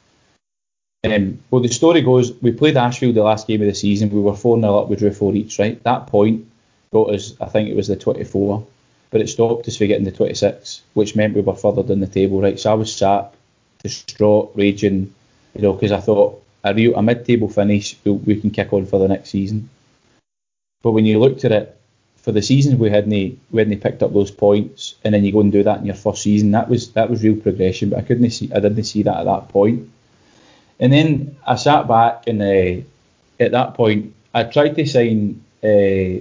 um, 1.04 1.38
well, 1.50 1.60
the 1.60 1.68
story 1.68 2.02
goes, 2.02 2.32
we 2.40 2.52
played 2.52 2.76
Ashfield 2.76 3.14
the 3.14 3.22
last 3.22 3.46
game 3.46 3.60
of 3.60 3.66
the 3.66 3.74
season. 3.74 4.10
We 4.10 4.20
were 4.20 4.34
4 4.34 4.60
0 4.60 4.78
up, 4.78 4.88
we 4.88 4.96
drew 4.96 5.12
4 5.12 5.34
each, 5.34 5.58
right? 5.58 5.82
That 5.82 6.06
point 6.06 6.46
got 6.92 7.10
us, 7.10 7.34
I 7.40 7.46
think 7.46 7.68
it 7.68 7.76
was 7.76 7.88
the 7.88 7.96
24, 7.96 8.66
but 9.10 9.20
it 9.20 9.28
stopped 9.28 9.68
us 9.68 9.76
from 9.76 9.88
getting 9.88 10.04
the 10.04 10.12
26, 10.12 10.82
which 10.94 11.16
meant 11.16 11.34
we 11.34 11.42
were 11.42 11.54
further 11.54 11.82
down 11.82 12.00
the 12.00 12.06
table, 12.06 12.40
right? 12.40 12.58
So 12.58 12.70
I 12.70 12.74
was 12.74 12.94
sat, 12.94 13.34
distraught, 13.82 14.52
raging, 14.54 15.12
you 15.54 15.62
know, 15.62 15.72
because 15.72 15.92
I 15.92 16.00
thought 16.00 16.42
a 16.64 16.70
a 16.70 17.02
mid-table 17.02 17.48
finish, 17.48 17.96
we, 18.04 18.12
we 18.12 18.40
can 18.40 18.50
kick 18.50 18.72
on 18.72 18.86
for 18.86 18.98
the 18.98 19.08
next 19.08 19.30
season. 19.30 19.68
But 20.82 20.92
when 20.92 21.06
you 21.06 21.18
looked 21.18 21.44
at 21.44 21.52
it, 21.52 21.80
for 22.16 22.32
the 22.32 22.40
seasons 22.40 22.76
we 22.76 22.88
hadn't 22.88 23.38
we 23.50 23.60
hadn't 23.60 23.80
picked 23.80 24.02
up 24.02 24.14
those 24.14 24.30
points, 24.30 24.94
and 25.04 25.12
then 25.12 25.24
you 25.24 25.32
go 25.32 25.40
and 25.40 25.52
do 25.52 25.62
that 25.62 25.80
in 25.80 25.86
your 25.86 25.94
first 25.94 26.22
season, 26.22 26.52
that 26.52 26.70
was 26.70 26.92
that 26.92 27.10
was 27.10 27.22
real 27.22 27.36
progression. 27.36 27.90
But 27.90 27.98
I 27.98 28.02
couldn't 28.02 28.30
see, 28.30 28.50
I 28.52 28.60
didn't 28.60 28.84
see 28.84 29.02
that 29.02 29.18
at 29.18 29.24
that 29.24 29.48
point. 29.50 29.90
And 30.84 30.92
then 30.92 31.36
I 31.46 31.56
sat 31.56 31.88
back, 31.88 32.24
and 32.26 32.42
uh, 32.42 32.84
at 33.40 33.52
that 33.52 33.72
point, 33.72 34.14
I 34.34 34.44
tried 34.44 34.74
to 34.74 34.84
sign 34.84 35.42
uh, 35.62 36.20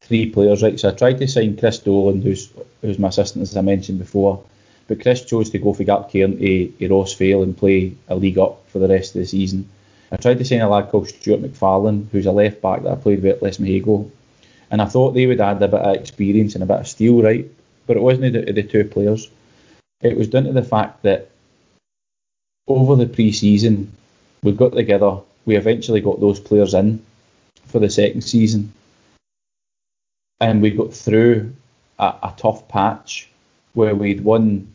three 0.00 0.30
players, 0.30 0.62
right? 0.62 0.80
So 0.80 0.88
I 0.88 0.92
tried 0.92 1.18
to 1.18 1.28
sign 1.28 1.58
Chris 1.58 1.80
Dolan, 1.80 2.22
who's 2.22 2.50
who's 2.80 2.98
my 2.98 3.08
assistant, 3.08 3.42
as 3.42 3.54
I 3.54 3.60
mentioned 3.60 3.98
before. 3.98 4.42
But 4.88 5.02
Chris 5.02 5.26
chose 5.26 5.50
to 5.50 5.58
go 5.58 5.74
for 5.74 5.84
Gartcairn 5.84 6.38
to, 6.38 6.68
to 6.68 6.88
Rossvale 6.88 7.42
and 7.42 7.54
play 7.54 7.92
a 8.08 8.16
league 8.16 8.38
up 8.38 8.66
for 8.70 8.78
the 8.78 8.88
rest 8.88 9.14
of 9.14 9.20
the 9.20 9.26
season. 9.26 9.68
I 10.10 10.16
tried 10.16 10.38
to 10.38 10.44
sign 10.46 10.62
a 10.62 10.70
lad 10.70 10.88
called 10.88 11.10
Stuart 11.10 11.42
McFarlane, 11.42 12.08
who's 12.12 12.24
a 12.24 12.32
left 12.32 12.62
back 12.62 12.84
that 12.84 12.92
I 12.92 12.96
played 12.96 13.22
with 13.22 13.36
at 13.36 13.42
Lesmahagow. 13.42 14.10
And 14.70 14.80
I 14.80 14.86
thought 14.86 15.12
they 15.12 15.26
would 15.26 15.42
add 15.42 15.62
a 15.62 15.68
bit 15.68 15.80
of 15.80 15.96
experience 15.96 16.54
and 16.54 16.64
a 16.64 16.66
bit 16.66 16.80
of 16.80 16.88
steel, 16.88 17.22
right? 17.22 17.46
But 17.86 17.98
it 17.98 18.02
wasn't 18.02 18.32
the, 18.32 18.52
the 18.52 18.62
two 18.62 18.84
players. 18.84 19.28
It 20.00 20.16
was 20.16 20.28
down 20.28 20.44
to 20.44 20.52
the 20.54 20.62
fact 20.62 21.02
that 21.02 21.28
over 22.68 22.96
the 22.96 23.06
pre 23.06 23.32
season, 23.32 23.92
we 24.42 24.52
got 24.52 24.72
together, 24.72 25.18
we 25.44 25.56
eventually 25.56 26.00
got 26.00 26.20
those 26.20 26.40
players 26.40 26.74
in 26.74 27.04
for 27.66 27.78
the 27.78 27.90
second 27.90 28.22
season. 28.22 28.72
And 30.40 30.60
we 30.60 30.70
got 30.70 30.92
through 30.92 31.52
a, 31.98 32.06
a 32.22 32.34
tough 32.36 32.66
patch 32.68 33.28
where 33.74 33.94
we'd 33.94 34.22
won, 34.22 34.74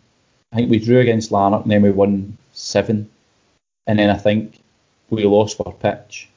I 0.52 0.58
think 0.58 0.72
we 0.72 0.80
drew 0.80 1.00
against 1.00 1.32
Lanark 1.32 1.64
and 1.64 1.72
then 1.72 1.82
we 1.82 1.92
won 1.92 2.38
seven. 2.54 3.10
And 3.86 4.00
then 4.00 4.10
I 4.10 4.18
think 4.18 4.60
we 5.10 5.24
lost 5.24 5.62
our 5.66 5.74
pitch 5.74 6.30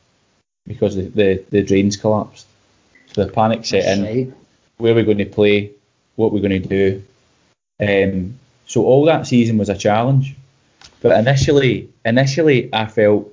because 0.67 0.97
the, 0.97 1.03
the, 1.03 1.45
the 1.51 1.63
drains 1.63 1.97
collapsed. 1.97 2.47
So 3.13 3.25
the 3.25 3.33
panic 3.33 3.65
set 3.65 3.99
in. 3.99 4.05
Right. 4.05 4.33
Where 4.79 4.95
we're 4.95 5.05
going 5.05 5.19
to 5.19 5.27
play, 5.27 5.73
what 6.17 6.33
we're 6.33 6.41
going 6.41 6.63
to 6.63 6.69
do. 6.69 7.03
Um, 7.81 8.39
so 8.67 8.85
all 8.85 9.05
that 9.07 9.27
season 9.27 9.59
was 9.59 9.69
a 9.69 9.77
challenge. 9.77 10.37
But 11.01 11.19
initially, 11.19 11.89
initially 12.05 12.73
I 12.73 12.87
felt 12.87 13.33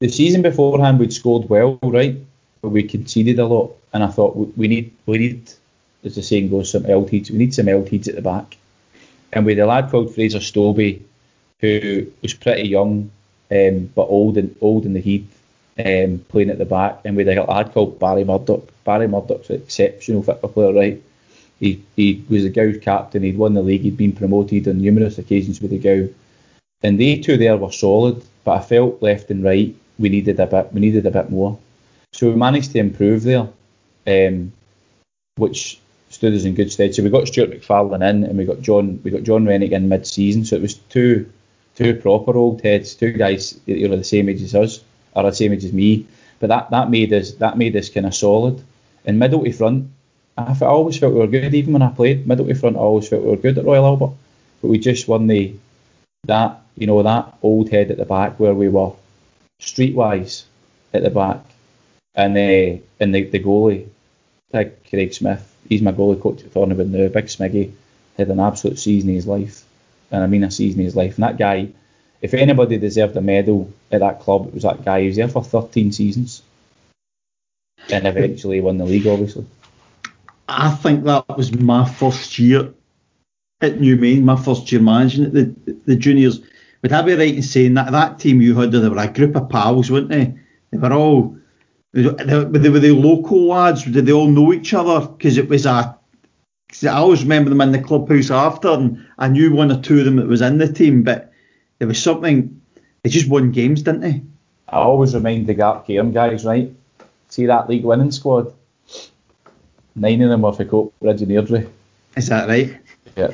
the 0.00 0.08
season 0.08 0.42
beforehand 0.42 0.98
we'd 0.98 1.12
scored 1.12 1.48
well, 1.48 1.78
right? 1.82 2.16
But 2.62 2.70
we 2.70 2.82
conceded 2.82 3.38
a 3.38 3.46
lot, 3.46 3.76
and 3.92 4.02
I 4.02 4.08
thought 4.08 4.56
we, 4.56 4.68
need 4.68 4.92
we 5.06 5.18
need, 5.18 5.50
as 6.04 6.14
the 6.16 6.22
saying 6.22 6.50
goes, 6.50 6.72
some 6.72 6.84
LTs. 6.84 7.30
We 7.30 7.38
need 7.38 7.54
some 7.54 7.66
LTs 7.66 8.08
at 8.08 8.16
the 8.16 8.22
back. 8.22 8.56
And 9.32 9.46
with 9.46 9.58
a 9.58 9.66
lad 9.66 9.90
called 9.90 10.14
Fraser 10.14 10.40
Stobie, 10.40 11.02
who 11.60 12.06
was 12.22 12.34
pretty 12.34 12.68
young, 12.68 13.10
um, 13.50 13.90
but 13.94 14.02
old 14.02 14.36
and 14.36 14.56
old 14.60 14.84
in 14.86 14.94
the 14.94 15.00
heat, 15.00 15.26
um, 15.78 16.24
playing 16.28 16.50
at 16.50 16.58
the 16.58 16.64
back, 16.64 17.00
and 17.04 17.16
with 17.16 17.28
a 17.28 17.42
lad 17.42 17.72
called 17.72 17.98
Barry 17.98 18.24
Murdoch. 18.24 18.68
Barry 18.84 19.06
Murdoch's 19.06 19.50
an 19.50 19.56
exceptional 19.56 20.22
football 20.22 20.50
player, 20.50 20.72
right? 20.72 21.02
He, 21.60 21.82
he 21.94 22.24
was 22.28 22.44
a 22.44 22.50
Gow's 22.50 22.78
captain. 22.78 23.22
He'd 23.22 23.36
won 23.36 23.54
the 23.54 23.62
league. 23.62 23.82
He'd 23.82 23.96
been 23.96 24.12
promoted 24.12 24.66
on 24.66 24.78
numerous 24.78 25.18
occasions 25.18 25.60
with 25.60 25.70
the 25.70 25.78
Gow, 25.78 26.08
and 26.82 26.98
they 26.98 27.18
two 27.18 27.36
there 27.36 27.56
were 27.56 27.72
solid. 27.72 28.22
But 28.44 28.58
I 28.58 28.62
felt 28.62 29.02
left 29.02 29.30
and 29.30 29.44
right 29.44 29.74
we 29.98 30.08
needed 30.08 30.40
a 30.40 30.46
bit. 30.46 30.72
We 30.72 30.80
needed 30.80 31.06
a 31.06 31.10
bit 31.10 31.30
more. 31.30 31.58
So 32.12 32.30
we 32.30 32.36
managed 32.36 32.72
to 32.72 32.78
improve 32.78 33.22
there, 33.22 33.48
um, 34.06 34.52
which 35.36 35.78
stood 36.08 36.34
us 36.34 36.44
in 36.44 36.54
good 36.54 36.72
stead. 36.72 36.94
So 36.94 37.02
we 37.02 37.10
got 37.10 37.28
Stuart 37.28 37.50
McFarlane 37.50 38.08
in, 38.08 38.24
and 38.24 38.36
we 38.36 38.44
got 38.44 38.62
John. 38.62 39.00
We 39.04 39.10
got 39.10 39.22
John 39.22 39.46
Rennick 39.46 39.72
in 39.72 39.88
mid-season. 39.88 40.44
So 40.44 40.56
it 40.56 40.62
was 40.62 40.74
two 40.74 41.30
two 41.76 41.94
proper 41.94 42.36
old 42.36 42.60
heads, 42.62 42.94
two 42.94 43.12
guys 43.12 43.58
you 43.66 43.88
know 43.88 43.96
the 43.96 44.04
same 44.04 44.28
age 44.28 44.42
as 44.42 44.54
us, 44.54 44.80
or 45.14 45.22
the 45.22 45.32
same 45.32 45.52
age 45.52 45.64
as 45.64 45.72
me. 45.72 46.06
But 46.40 46.48
that, 46.48 46.70
that 46.70 46.90
made 46.90 47.12
us 47.12 47.32
that 47.34 47.58
made 47.58 47.76
us 47.76 47.90
kind 47.90 48.06
of 48.06 48.14
solid. 48.14 48.62
And 49.04 49.18
middle 49.18 49.44
to 49.44 49.52
front, 49.52 49.90
I, 50.36 50.56
I 50.60 50.64
always 50.64 50.98
felt 50.98 51.14
we 51.14 51.20
were 51.20 51.26
good. 51.26 51.54
Even 51.54 51.74
when 51.74 51.82
I 51.82 51.90
played 51.90 52.26
middle 52.26 52.46
to 52.46 52.54
front, 52.54 52.76
I 52.76 52.80
always 52.80 53.08
felt 53.08 53.22
we 53.22 53.30
were 53.30 53.36
good 53.36 53.58
at 53.58 53.64
Royal 53.64 53.86
Albert. 53.86 54.14
But 54.60 54.68
we 54.68 54.78
just 54.78 55.08
won 55.08 55.26
the 55.26 55.54
that 56.24 56.59
you 56.76 56.86
know 56.86 57.02
that 57.02 57.36
old 57.42 57.70
head 57.70 57.90
at 57.90 57.98
the 57.98 58.04
back 58.04 58.38
where 58.38 58.54
we 58.54 58.68
were 58.68 58.92
streetwise 59.60 60.44
at 60.92 61.02
the 61.02 61.10
back, 61.10 61.40
and 62.14 62.36
uh, 62.36 62.80
and 62.98 63.14
the, 63.14 63.24
the 63.24 63.40
goalie, 63.40 63.88
big 64.52 64.84
Craig 64.88 65.14
Smith, 65.14 65.54
he's 65.68 65.82
my 65.82 65.92
goalie 65.92 66.20
coach 66.20 66.42
at 66.42 66.52
Thornwood 66.52 66.88
now. 66.88 67.08
Big 67.08 67.26
Smiggy 67.26 67.72
had 68.16 68.28
an 68.28 68.40
absolute 68.40 68.78
season 68.78 69.10
of 69.10 69.14
his 69.14 69.26
life, 69.26 69.64
and 70.10 70.22
I 70.22 70.26
mean 70.26 70.44
a 70.44 70.50
season 70.50 70.80
of 70.80 70.84
his 70.84 70.96
life. 70.96 71.14
And 71.16 71.24
that 71.24 71.38
guy, 71.38 71.68
if 72.20 72.34
anybody 72.34 72.78
deserved 72.78 73.16
a 73.16 73.20
medal 73.20 73.72
at 73.90 74.00
that 74.00 74.20
club, 74.20 74.48
it 74.48 74.54
was 74.54 74.64
that 74.64 74.84
guy. 74.84 75.02
He 75.02 75.06
was 75.08 75.16
there 75.16 75.28
for 75.28 75.44
13 75.44 75.92
seasons, 75.92 76.42
and 77.90 78.06
eventually 78.06 78.60
won 78.60 78.78
the 78.78 78.84
league, 78.84 79.06
obviously. 79.06 79.46
I 80.48 80.70
think 80.70 81.04
that 81.04 81.36
was 81.36 81.52
my 81.52 81.88
first 81.88 82.38
year 82.38 82.74
at 83.60 83.80
New 83.80 83.96
Main, 83.96 84.24
my 84.24 84.36
first 84.36 84.70
year 84.72 84.80
managing 84.80 85.24
it, 85.24 85.32
the 85.32 85.72
the 85.86 85.96
juniors. 85.96 86.40
Would 86.82 86.92
I 86.92 87.02
be 87.02 87.14
right 87.14 87.34
in 87.34 87.42
saying 87.42 87.74
that 87.74 87.92
that 87.92 88.18
team 88.18 88.40
you 88.40 88.54
had, 88.54 88.72
they 88.72 88.88
were 88.88 88.96
a 88.96 89.08
group 89.08 89.36
of 89.36 89.48
pals, 89.48 89.90
weren't 89.90 90.08
they? 90.08 90.34
They 90.70 90.78
were 90.78 90.92
all 90.92 91.36
they, 91.92 92.02
they 92.02 92.70
were 92.70 92.78
the 92.78 92.92
local 92.92 93.46
lads. 93.48 93.84
Did 93.84 94.06
they 94.06 94.12
all 94.12 94.28
know 94.28 94.52
each 94.52 94.72
other? 94.74 95.06
Because 95.06 95.38
it 95.38 95.48
was 95.48 95.66
a. 95.66 95.96
'cause 96.68 96.84
I 96.84 96.94
always 96.96 97.22
remember 97.22 97.50
them 97.50 97.60
in 97.60 97.72
the 97.72 97.80
clubhouse 97.80 98.30
after, 98.30 98.68
and 98.68 99.04
I 99.18 99.26
knew 99.28 99.52
one 99.52 99.72
or 99.72 99.80
two 99.80 99.98
of 99.98 100.04
them 100.04 100.16
that 100.16 100.28
was 100.28 100.40
in 100.40 100.58
the 100.58 100.72
team, 100.72 101.02
but 101.02 101.32
there 101.78 101.88
was 101.88 102.00
something. 102.00 102.60
They 103.02 103.10
just 103.10 103.28
won 103.28 103.50
games, 103.50 103.82
didn't 103.82 104.02
they? 104.02 104.22
I 104.68 104.76
always 104.76 105.14
remind 105.14 105.48
the 105.48 105.54
Gartcairn 105.54 106.12
guys, 106.14 106.44
right? 106.44 106.72
See 107.28 107.46
that 107.46 107.68
league 107.68 107.84
winning 107.84 108.12
squad? 108.12 108.52
Nine 109.96 110.22
of 110.22 110.30
them 110.30 110.42
were 110.42 110.52
for 110.52 110.64
Coatbridge 110.64 111.22
and 111.22 111.30
Airdrie. 111.32 111.68
Is 112.16 112.28
that 112.28 112.48
right? 112.48 112.78
Yeah. 113.16 113.32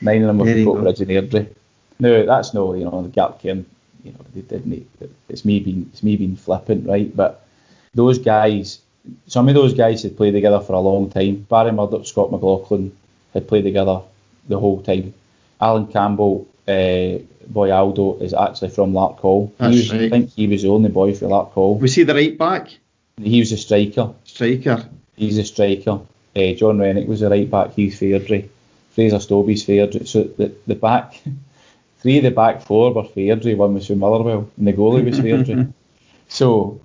Nine 0.00 0.22
of 0.22 0.28
them 0.28 0.38
were 0.38 0.46
There 0.46 0.64
for 0.64 0.74
go. 0.74 0.82
Coatbridge 0.82 1.00
and 1.00 1.10
Airdrie. 1.10 1.54
No, 2.00 2.24
that's 2.26 2.54
no, 2.54 2.74
you 2.74 2.84
know, 2.84 3.02
the 3.02 3.08
Gartcairn, 3.08 3.64
you 4.04 4.12
know, 4.12 4.18
they 4.34 4.42
didn't. 4.42 4.88
It's 5.28 5.44
me 5.44 5.60
being, 5.60 5.90
it's 5.92 6.02
me 6.02 6.16
being 6.16 6.36
flippant, 6.36 6.86
right? 6.86 7.14
But 7.14 7.46
those 7.94 8.18
guys, 8.18 8.80
some 9.26 9.48
of 9.48 9.54
those 9.54 9.74
guys 9.74 10.02
had 10.02 10.16
played 10.16 10.32
together 10.32 10.60
for 10.60 10.74
a 10.74 10.80
long 10.80 11.10
time. 11.10 11.46
Barry 11.48 11.72
Murdoch, 11.72 12.06
Scott 12.06 12.30
McLaughlin 12.30 12.96
had 13.34 13.48
played 13.48 13.64
together 13.64 14.00
the 14.48 14.58
whole 14.58 14.80
time. 14.82 15.12
Alan 15.60 15.86
Campbell, 15.88 16.46
uh, 16.68 17.18
boy 17.48 17.72
Aldo, 17.72 18.18
is 18.20 18.32
actually 18.34 18.70
from 18.70 18.92
Larkhall. 18.92 19.50
That's 19.58 19.74
was, 19.74 19.92
right. 19.92 20.02
I 20.02 20.08
think 20.08 20.30
he 20.30 20.46
was 20.46 20.62
the 20.62 20.68
only 20.68 20.90
boy 20.90 21.14
for 21.14 21.26
Larkhall. 21.26 21.80
Was 21.80 21.94
he 21.94 22.04
the 22.04 22.14
right 22.14 22.36
back 22.38 22.70
He 23.20 23.40
was 23.40 23.50
a 23.52 23.56
striker. 23.56 24.14
striker? 24.24 24.88
He's 25.16 25.38
a 25.38 25.44
striker. 25.44 26.00
Uh, 26.36 26.52
John 26.52 26.78
Rennick 26.78 27.08
was 27.08 27.20
the 27.20 27.30
right 27.30 27.50
back. 27.50 27.74
He's 27.74 27.98
Fairdrie. 27.98 28.48
Fraser 28.90 29.16
Stobie's 29.16 29.64
Fairdrie. 29.66 30.06
So 30.06 30.24
the, 30.24 30.52
the 30.66 30.76
back, 30.76 31.20
three 32.00 32.18
of 32.18 32.24
the 32.24 32.30
back 32.30 32.62
four 32.62 32.92
were 32.92 33.02
Fairdrie. 33.02 33.56
One 33.56 33.74
was 33.74 33.86
from 33.86 33.98
Motherwell, 33.98 34.50
and 34.56 34.66
the 34.66 34.72
goalie 34.72 35.04
was 35.04 35.18
Fairdrie. 35.18 35.72
so, 36.28 36.80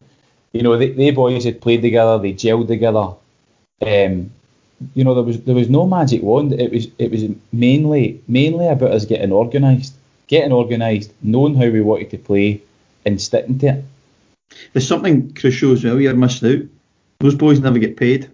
you 0.51 0.63
know, 0.63 0.77
they, 0.77 0.91
they 0.91 1.11
boys 1.11 1.43
had 1.43 1.61
played 1.61 1.81
together. 1.81 2.19
They 2.19 2.33
gelled 2.33 2.67
together. 2.67 3.13
Um, 3.81 4.31
you 4.93 5.03
know, 5.03 5.13
there 5.13 5.23
was 5.23 5.41
there 5.41 5.55
was 5.55 5.69
no 5.69 5.87
magic 5.87 6.21
wand. 6.21 6.53
It 6.53 6.71
was 6.71 6.87
it 6.97 7.11
was 7.11 7.23
mainly 7.51 8.21
mainly 8.27 8.67
about 8.67 8.91
us 8.91 9.05
getting 9.05 9.31
organised, 9.31 9.93
getting 10.27 10.51
organised, 10.51 11.11
knowing 11.21 11.55
how 11.55 11.69
we 11.69 11.81
wanted 11.81 12.09
to 12.11 12.17
play, 12.17 12.61
and 13.05 13.21
sticking 13.21 13.59
to 13.59 13.67
it. 13.67 13.85
There's 14.73 14.87
something 14.87 15.33
crucial 15.33 15.71
as 15.71 15.83
well. 15.83 15.99
You're 15.99 16.13
missing 16.13 16.61
out. 16.61 16.67
Those 17.19 17.35
boys 17.35 17.59
never 17.59 17.79
get 17.79 17.97
paid. 17.97 18.29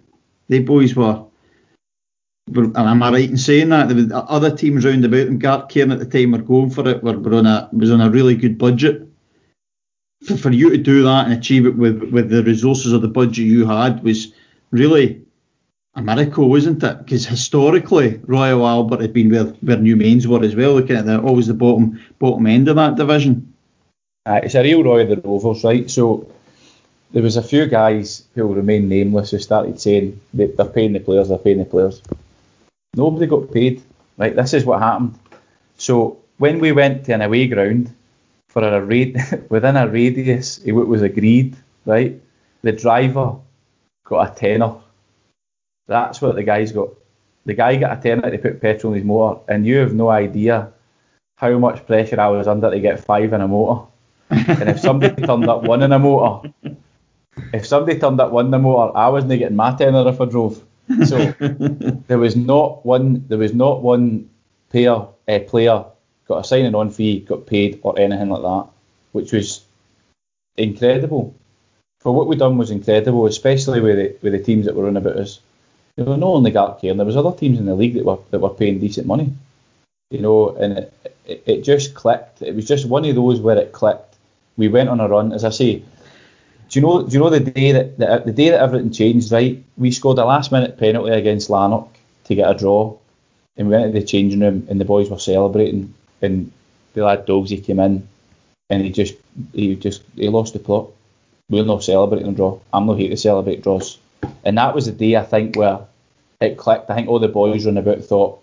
They 0.48 0.58
boys 0.58 0.96
were. 0.96 1.22
Were 2.52 2.64
and 2.64 2.76
am 2.76 3.02
I 3.02 3.10
right 3.10 3.30
in 3.30 3.38
saying 3.38 3.68
that? 3.70 3.88
There 3.88 3.96
was 3.96 4.10
other 4.12 4.54
teams 4.54 4.84
round 4.84 5.04
about 5.04 5.26
them. 5.26 5.40
Gartcairn 5.40 5.92
at 5.92 5.98
the 5.98 6.06
time 6.06 6.32
were 6.32 6.38
going 6.38 6.70
for 6.70 6.88
it. 6.88 7.02
Were, 7.02 7.18
were 7.18 7.34
on 7.34 7.46
a 7.46 7.68
was 7.72 7.90
on 7.90 8.00
a 8.00 8.10
really 8.10 8.34
good 8.34 8.58
budget. 8.58 9.06
For, 10.24 10.36
for 10.36 10.50
you 10.50 10.70
to 10.70 10.76
do 10.76 11.02
that 11.04 11.26
and 11.26 11.34
achieve 11.34 11.66
it 11.66 11.76
with 11.76 12.02
with 12.10 12.30
the 12.30 12.42
resources 12.42 12.92
of 12.92 13.02
the 13.02 13.08
budget 13.08 13.46
you 13.46 13.66
had 13.66 14.02
was 14.02 14.32
really 14.70 15.22
a 15.94 16.02
miracle, 16.02 16.48
wasn't 16.48 16.82
it? 16.82 16.98
Because 16.98 17.26
historically, 17.26 18.20
Royal 18.24 18.66
Albert 18.66 19.00
had 19.00 19.12
been 19.12 19.30
where, 19.30 19.44
where 19.44 19.76
Newmains 19.76 20.26
were 20.26 20.44
as 20.44 20.54
well, 20.54 20.74
looking 20.74 20.96
at 20.96 21.06
the 21.06 21.20
always 21.20 21.46
the 21.46 21.54
bottom 21.54 22.00
bottom 22.18 22.46
end 22.46 22.68
of 22.68 22.76
that 22.76 22.96
division. 22.96 23.52
Uh, 24.26 24.40
it's 24.42 24.54
a 24.54 24.62
real 24.62 24.84
Roy 24.84 25.02
of 25.02 25.08
the 25.08 25.16
Rovers, 25.16 25.64
right? 25.64 25.90
So 25.90 26.30
there 27.12 27.22
was 27.22 27.36
a 27.36 27.42
few 27.42 27.66
guys 27.66 28.24
who 28.34 28.52
remain 28.52 28.88
nameless 28.88 29.30
who 29.30 29.38
started 29.38 29.80
saying 29.80 30.20
they, 30.32 30.46
they're 30.46 30.66
paying 30.66 30.92
the 30.92 31.00
players, 31.00 31.28
they're 31.28 31.38
paying 31.38 31.58
the 31.58 31.64
players. 31.64 32.02
Nobody 32.94 33.26
got 33.26 33.52
paid, 33.52 33.82
right? 34.16 34.34
This 34.34 34.54
is 34.54 34.64
what 34.64 34.80
happened. 34.80 35.18
So 35.76 36.18
when 36.38 36.58
we 36.58 36.72
went 36.72 37.04
to 37.04 37.12
an 37.12 37.22
away 37.22 37.46
ground 37.46 37.94
for 38.48 38.62
a 38.62 38.84
raid 38.84 39.16
within 39.48 39.76
a 39.76 39.86
radius 39.86 40.58
of 40.58 40.74
what 40.74 40.88
was 40.88 41.02
agreed, 41.02 41.56
right? 41.86 42.20
The 42.62 42.72
driver 42.72 43.36
got 44.04 44.32
a 44.32 44.34
tenner. 44.34 44.74
That's 45.86 46.20
what 46.20 46.34
the 46.34 46.42
guys 46.42 46.72
got. 46.72 46.90
The 47.46 47.54
guy 47.54 47.76
got 47.76 47.98
a 47.98 48.00
tenner 48.00 48.30
to 48.30 48.38
put 48.38 48.60
petrol 48.60 48.92
in 48.92 48.98
his 48.98 49.06
motor, 49.06 49.40
and 49.48 49.64
you 49.64 49.76
have 49.78 49.94
no 49.94 50.10
idea 50.10 50.72
how 51.36 51.56
much 51.58 51.86
pressure 51.86 52.20
I 52.20 52.28
was 52.28 52.46
under 52.46 52.70
to 52.70 52.80
get 52.80 53.04
five 53.04 53.32
in 53.32 53.40
a 53.40 53.48
motor. 53.48 53.86
And 54.30 54.68
if 54.68 54.80
somebody 54.80 55.22
turned 55.26 55.48
up 55.48 55.62
one 55.62 55.82
in 55.82 55.92
a 55.92 55.98
motor, 55.98 56.52
if 57.52 57.66
somebody 57.66 57.98
turned 57.98 58.20
up 58.20 58.30
one 58.32 58.46
in 58.46 58.54
a 58.54 58.58
motor, 58.58 58.96
I 58.96 59.08
wasn't 59.08 59.38
getting 59.38 59.56
my 59.56 59.74
tenner 59.74 60.06
if 60.08 60.20
I 60.20 60.24
drove. 60.26 60.62
So 61.06 61.32
there 62.08 62.18
was 62.18 62.36
not 62.36 62.84
one, 62.84 63.24
there 63.28 63.38
was 63.38 63.54
not 63.54 63.82
one 63.82 64.28
pair, 64.70 65.06
uh, 65.28 65.38
player 65.46 65.84
got 66.30 66.44
a 66.44 66.44
signing 66.44 66.74
on 66.74 66.90
fee, 66.90 67.20
got 67.20 67.46
paid 67.46 67.80
or 67.82 67.98
anything 67.98 68.30
like 68.30 68.42
that, 68.42 68.68
which 69.12 69.32
was 69.32 69.64
incredible. 70.56 71.34
For 72.00 72.14
what 72.14 72.28
we 72.28 72.36
done 72.36 72.56
was 72.56 72.70
incredible, 72.70 73.26
especially 73.26 73.80
with 73.80 73.96
the 73.96 74.16
with 74.22 74.32
the 74.32 74.42
teams 74.42 74.64
that 74.66 74.74
were 74.74 74.86
on 74.86 74.96
about 74.96 75.16
us. 75.16 75.40
There 75.96 76.06
not 76.06 76.22
only 76.22 76.52
Gartcairn, 76.52 76.96
there 76.96 77.04
was 77.04 77.16
other 77.16 77.36
teams 77.36 77.58
in 77.58 77.66
the 77.66 77.74
league 77.74 77.94
that 77.94 78.04
were 78.04 78.18
that 78.30 78.38
were 78.38 78.50
paying 78.50 78.78
decent 78.78 79.06
money. 79.06 79.32
You 80.10 80.20
know, 80.20 80.50
and 80.56 80.78
it, 80.78 80.94
it, 81.26 81.42
it 81.46 81.60
just 81.62 81.94
clicked. 81.94 82.42
It 82.42 82.54
was 82.54 82.66
just 82.66 82.88
one 82.88 83.04
of 83.04 83.14
those 83.14 83.40
where 83.40 83.58
it 83.58 83.72
clicked. 83.72 84.16
We 84.56 84.68
went 84.68 84.88
on 84.88 85.00
a 85.00 85.08
run, 85.08 85.32
as 85.32 85.44
I 85.44 85.50
say. 85.50 85.82
Do 86.70 86.78
you 86.78 86.86
know? 86.86 87.02
Do 87.02 87.12
you 87.12 87.18
know 87.18 87.30
the 87.30 87.40
day 87.40 87.72
that 87.72 87.98
the, 87.98 88.22
the 88.26 88.32
day 88.32 88.50
that 88.50 88.60
everything 88.60 88.92
changed? 88.92 89.32
Right, 89.32 89.62
we 89.76 89.90
scored 89.90 90.18
a 90.18 90.24
last 90.24 90.52
minute 90.52 90.78
penalty 90.78 91.10
against 91.10 91.50
Lanark 91.50 91.88
to 92.24 92.34
get 92.36 92.48
a 92.48 92.54
draw, 92.54 92.96
and 93.56 93.68
we 93.68 93.74
went 93.74 93.86
into 93.86 94.00
the 94.00 94.06
changing 94.06 94.38
room, 94.38 94.66
and 94.70 94.80
the 94.80 94.84
boys 94.84 95.10
were 95.10 95.18
celebrating, 95.18 95.92
and 96.22 96.52
the 96.94 97.04
lad 97.04 97.26
Dogsy 97.26 97.64
came 97.64 97.80
in, 97.80 98.06
and 98.70 98.84
he 98.84 98.90
just 98.90 99.14
he 99.52 99.74
just 99.74 100.02
he 100.14 100.28
lost 100.28 100.52
the 100.52 100.60
plot. 100.60 100.90
We're 101.48 101.64
not 101.64 101.82
celebrating 101.82 102.28
a 102.28 102.32
draw. 102.32 102.60
I'm 102.72 102.86
not 102.86 102.98
here 103.00 103.10
to 103.10 103.16
celebrate 103.16 103.64
draws. 103.64 103.98
And 104.44 104.56
that 104.56 104.72
was 104.72 104.86
the 104.86 104.92
day 104.92 105.16
I 105.16 105.24
think 105.24 105.56
where 105.56 105.80
it 106.40 106.56
clicked. 106.56 106.88
I 106.88 106.94
think 106.94 107.08
all 107.08 107.18
the 107.18 107.26
boys 107.26 107.66
run 107.66 107.78
about 107.78 108.04
thought, 108.04 108.40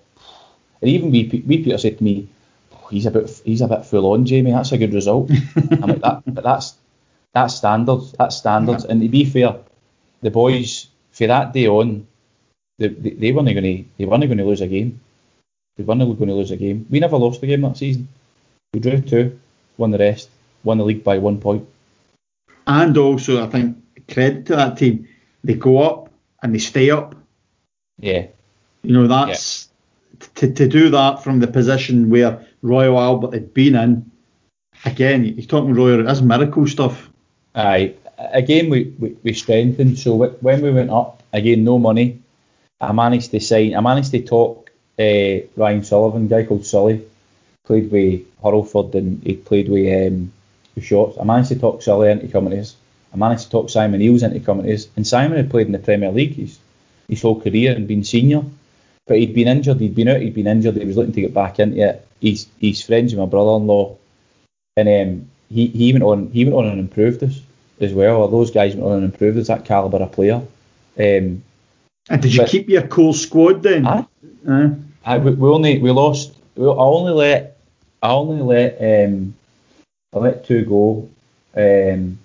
and 0.82 0.92
even 0.92 1.12
we, 1.12 1.44
we 1.48 1.64
Peter 1.64 1.78
said 1.78 2.00
to 2.00 2.04
me, 2.04 2.28
"Oh, 2.74 2.88
he's 2.88 3.06
a 3.06 3.12
bit 3.12 3.42
he's 3.46 3.62
a 3.62 3.70
bit 3.70 3.86
full 3.86 4.12
on, 4.12 4.26
Jamie. 4.26 4.52
That's 4.52 4.74
a 4.74 4.78
good 4.78 4.94
result. 4.94 5.32
I'm 5.56 5.80
like 5.80 6.02
that, 6.02 6.24
but 6.26 6.44
that's 6.44 6.76
that's 7.34 7.56
standards. 7.56 8.14
That's 8.14 8.38
standards. 8.38 8.86
And 8.86 9.02
to 9.02 9.10
be 9.10 9.26
fair, 9.26 9.56
the 10.22 10.32
boys 10.32 10.88
for 11.12 11.28
that 11.28 11.54
day 11.54 11.68
on, 11.68 12.08
they, 12.80 12.90
they, 12.90 13.10
they 13.12 13.32
weren't 13.32 13.54
going 13.54 13.64
to 13.64 13.86
they 13.98 14.06
weren't 14.06 14.26
going 14.26 14.38
to 14.38 14.46
lose 14.46 14.62
a 14.62 14.68
game. 14.68 15.00
They 15.78 15.84
weren't 15.84 16.02
going 16.02 16.30
to 16.30 16.36
lose 16.36 16.52
a 16.52 16.58
game. 16.58 16.86
We 16.90 17.00
never 17.00 17.18
lost 17.18 17.44
a 17.44 17.48
game 17.48 17.62
that 17.62 17.78
season. 17.78 18.08
We 18.74 18.80
drew 18.80 19.02
two, 19.02 19.40
won 19.78 19.92
the 19.92 19.98
rest, 19.98 20.30
won 20.64 20.78
the 20.78 20.86
league 20.86 21.04
by 21.04 21.18
one 21.18 21.40
point. 21.40 21.68
And 22.66 22.98
also, 22.98 23.44
I 23.44 23.48
think 23.50 23.78
credit 24.12 24.46
to 24.48 24.56
that 24.56 24.78
team, 24.78 25.08
they 25.44 25.54
go 25.54 25.82
up 25.82 26.12
and 26.44 26.54
they 26.54 26.60
stay 26.60 26.90
up. 26.92 27.16
Yeah, 28.00 28.28
You 28.84 28.94
know, 28.94 29.08
that's 29.08 29.70
to, 30.36 30.52
to 30.52 30.68
do 30.68 30.90
that 30.90 31.24
from 31.24 31.40
the 31.40 31.48
position 31.48 32.10
where 32.10 32.46
Royal 32.62 33.00
Albert 33.00 33.34
had 33.34 33.54
been 33.54 33.76
in. 33.76 34.12
Again, 34.86 35.24
he's 35.24 35.48
talking 35.48 35.74
Royal, 35.74 36.04
that's 36.04 36.22
miracle 36.22 36.68
stuff. 36.68 37.07
Aye. 37.58 37.96
Again, 38.20 38.70
we, 38.70 38.94
we, 39.00 39.18
we 39.24 39.34
strengthened. 39.34 39.98
So 39.98 40.16
when 40.16 40.62
we 40.62 40.72
went 40.72 40.92
up, 40.92 41.24
again, 41.34 41.64
no 41.64 41.80
money. 41.80 42.22
I 42.80 42.92
managed 42.92 43.32
to 43.32 43.40
sign. 43.40 43.76
I 43.76 43.82
managed 43.82 44.12
to 44.12 44.22
talk 44.22 44.70
uh, 45.00 45.48
Ryan 45.56 45.84
Sullivan, 45.84 46.28
guy 46.28 46.46
called 46.46 46.68
Sully, 46.68 47.04
played 47.66 47.92
with 47.92 48.22
Hurlford 48.44 48.94
and 48.94 49.24
he 49.24 49.36
played 49.36 49.70
with 49.70 49.88
um, 50.08 50.32
with 50.76 50.84
Shotts. 50.84 51.20
I 51.20 51.24
managed 51.24 51.50
to 51.50 51.60
talk 51.60 51.82
Sully 51.82 52.12
into 52.12 52.28
coming 52.28 52.52
to 52.52 52.60
us. 52.60 52.76
I 53.12 53.18
managed 53.18 53.46
to 53.46 53.50
talk 53.50 53.72
Simon 53.72 54.04
Eels 54.04 54.22
into 54.22 54.40
coming 54.40 54.68
to 54.68 54.74
us. 54.74 54.88
And 54.96 55.08
Simon 55.08 55.38
had 55.38 55.50
played 55.50 55.66
in 55.66 55.74
the 55.74 55.80
Premier 55.80 56.12
League 56.12 56.36
his, 56.36 56.60
his 57.08 57.24
whole 57.24 57.42
career 57.42 57.76
and 57.76 57.88
been 57.88 58.04
senior. 58.04 58.44
But 59.08 59.18
he'd 59.18 59.34
been 59.34 59.48
injured. 59.48 59.80
He'd 59.80 59.96
been 59.96 60.10
out. 60.10 60.22
He'd 60.22 60.36
been 60.36 60.48
injured. 60.48 60.76
He 60.76 60.86
was 60.86 60.98
looking 60.98 61.14
to 61.14 61.22
get 61.22 61.34
back 61.34 61.60
into 61.60 61.78
it. 61.78 62.08
He's 62.20 62.48
he's 62.60 62.86
friends 62.86 63.14
with 63.14 63.20
my 63.20 63.26
brother-in-law, 63.26 63.96
and 64.76 64.88
um, 64.88 65.30
he 65.50 65.68
he 65.68 65.94
went 65.94 66.04
on 66.04 66.30
he 66.32 66.46
went 66.46 66.56
on 66.56 66.68
and 66.68 66.80
improved 66.80 67.24
us 67.24 67.42
as 67.80 67.94
well. 67.94 68.18
Or 68.22 68.30
those 68.30 68.52
guys 68.52 68.76
went 68.76 68.88
on 68.88 68.94
and 68.98 69.04
improved. 69.06 69.38
That 69.48 69.66
caliber 69.66 69.98
of 69.98 70.12
player. 70.12 70.42
Um, 71.00 71.44
And 72.10 72.22
did 72.22 72.34
you 72.34 72.42
But- 72.42 72.50
keep 72.50 72.70
your 72.70 72.88
core 72.88 73.14
squad 73.14 73.64
then? 73.64 73.86
Aye. 73.86 74.06
Uh, 74.48 74.70
I, 75.06 75.18
we, 75.18 75.32
we 75.32 75.50
only 75.50 75.80
we 75.80 75.92
lost. 75.92 76.34
We, 76.56 76.66
I 76.66 76.72
only 76.72 77.14
let 77.14 77.58
I 78.02 78.12
only 78.12 78.42
let 78.42 78.78
um 78.82 79.34
I 80.14 80.20
let 80.20 80.46
two 80.46 80.64
go, 80.66 81.10
um, 81.56 82.18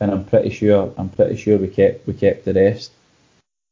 and 0.00 0.10
I'm 0.12 0.24
pretty 0.24 0.50
sure 0.50 0.92
I'm 0.96 1.08
pretty 1.08 1.36
sure 1.36 1.58
we 1.58 1.68
kept 1.68 2.06
we 2.06 2.14
kept 2.14 2.44
the 2.44 2.54
rest. 2.54 2.92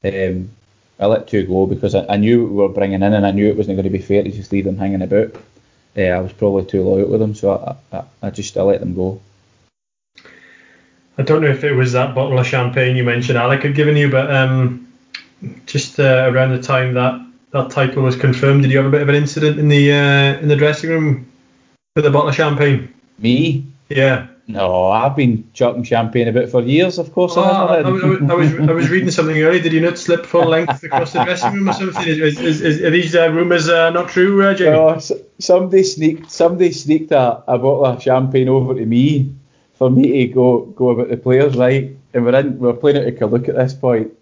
Um, 0.04 0.50
I 0.98 1.06
let 1.06 1.28
two 1.28 1.46
go 1.46 1.66
because 1.66 1.94
I, 1.94 2.06
I 2.06 2.16
knew 2.16 2.46
we 2.46 2.54
were 2.54 2.68
bringing 2.68 3.02
in, 3.02 3.12
and 3.14 3.26
I 3.26 3.30
knew 3.30 3.46
it 3.48 3.56
wasn't 3.56 3.76
going 3.76 3.84
to 3.84 3.90
be 3.98 4.02
fair 4.02 4.22
to 4.22 4.30
just 4.30 4.50
leave 4.52 4.64
them 4.64 4.76
hanging 4.78 5.02
about. 5.02 5.34
Uh, 5.96 6.02
I 6.02 6.20
was 6.20 6.32
probably 6.32 6.64
too 6.64 6.82
loyal 6.82 7.08
with 7.08 7.20
them, 7.20 7.34
so 7.34 7.78
I, 7.92 7.96
I, 7.96 8.04
I 8.22 8.30
just 8.30 8.56
I 8.56 8.62
let 8.62 8.80
them 8.80 8.94
go. 8.94 9.20
I 11.18 11.22
don't 11.22 11.40
know 11.42 11.48
if 11.48 11.64
it 11.64 11.72
was 11.72 11.92
that 11.92 12.14
bottle 12.14 12.38
of 12.38 12.46
champagne 12.46 12.96
you 12.96 13.04
mentioned 13.04 13.38
Alec 13.38 13.62
had 13.62 13.74
given 13.74 13.96
you, 13.96 14.10
but 14.10 14.32
um, 14.34 14.92
just 15.64 15.98
uh, 15.98 16.30
around 16.30 16.50
the 16.50 16.62
time 16.62 16.94
that 16.94 17.20
that 17.52 17.70
title 17.70 18.02
was 18.02 18.16
confirmed, 18.16 18.62
did 18.62 18.70
you 18.70 18.78
have 18.78 18.86
a 18.86 18.90
bit 18.90 19.02
of 19.02 19.08
an 19.08 19.14
incident 19.14 19.58
in 19.58 19.68
the 19.68 19.92
uh, 19.92 20.40
in 20.40 20.48
the 20.48 20.56
dressing 20.56 20.90
room 20.90 21.26
with 21.94 22.04
a 22.04 22.10
bottle 22.10 22.28
of 22.28 22.34
champagne? 22.34 22.92
Me, 23.18 23.64
Yeah. 23.88 24.26
No, 24.48 24.90
I've 24.90 25.16
been 25.16 25.50
chucking 25.54 25.82
champagne 25.82 26.28
about 26.28 26.50
for 26.50 26.62
years, 26.62 26.98
of 26.98 27.12
course. 27.12 27.32
Oh, 27.36 27.42
I, 27.42 27.78
I, 27.78 27.80
I, 27.80 27.90
was 28.34 28.54
I 28.54 28.72
was 28.72 28.88
reading 28.90 29.10
something 29.10 29.36
earlier. 29.36 29.60
Did 29.60 29.72
you 29.72 29.80
not 29.80 29.98
slip 29.98 30.24
full 30.24 30.46
length 30.46 30.84
across 30.84 31.14
the 31.14 31.24
dressing 31.24 31.52
room 31.52 31.68
or 31.68 31.72
something? 31.72 32.06
Is, 32.06 32.38
is, 32.38 32.60
is, 32.62 32.80
are 32.80 32.90
these 32.90 33.16
uh, 33.16 33.28
rumours 33.32 33.68
uh, 33.68 33.90
not 33.90 34.08
true, 34.08 34.44
uh, 34.44 34.54
Jamie? 34.54 34.70
No, 34.70 35.00
somebody 35.40 35.82
sneaked 35.82 36.30
somebody 36.30 36.70
sneaked 36.70 37.10
a, 37.10 37.42
a 37.48 37.58
bottle 37.58 37.86
of 37.86 38.00
champagne 38.00 38.48
over 38.48 38.72
to 38.74 38.86
me 38.86 39.34
for 39.78 39.90
me 39.90 40.26
to 40.26 40.32
go 40.32 40.66
go 40.66 40.90
about 40.90 41.08
the 41.08 41.16
players, 41.16 41.56
right? 41.56 41.96
And 42.14 42.24
we're 42.24 42.34
in 42.34 42.58
we're 42.58 42.72
playing 42.72 42.96
at 42.96 43.22
a 43.22 43.26
look 43.26 43.48
at 43.48 43.54
this 43.54 43.74
point, 43.74 44.12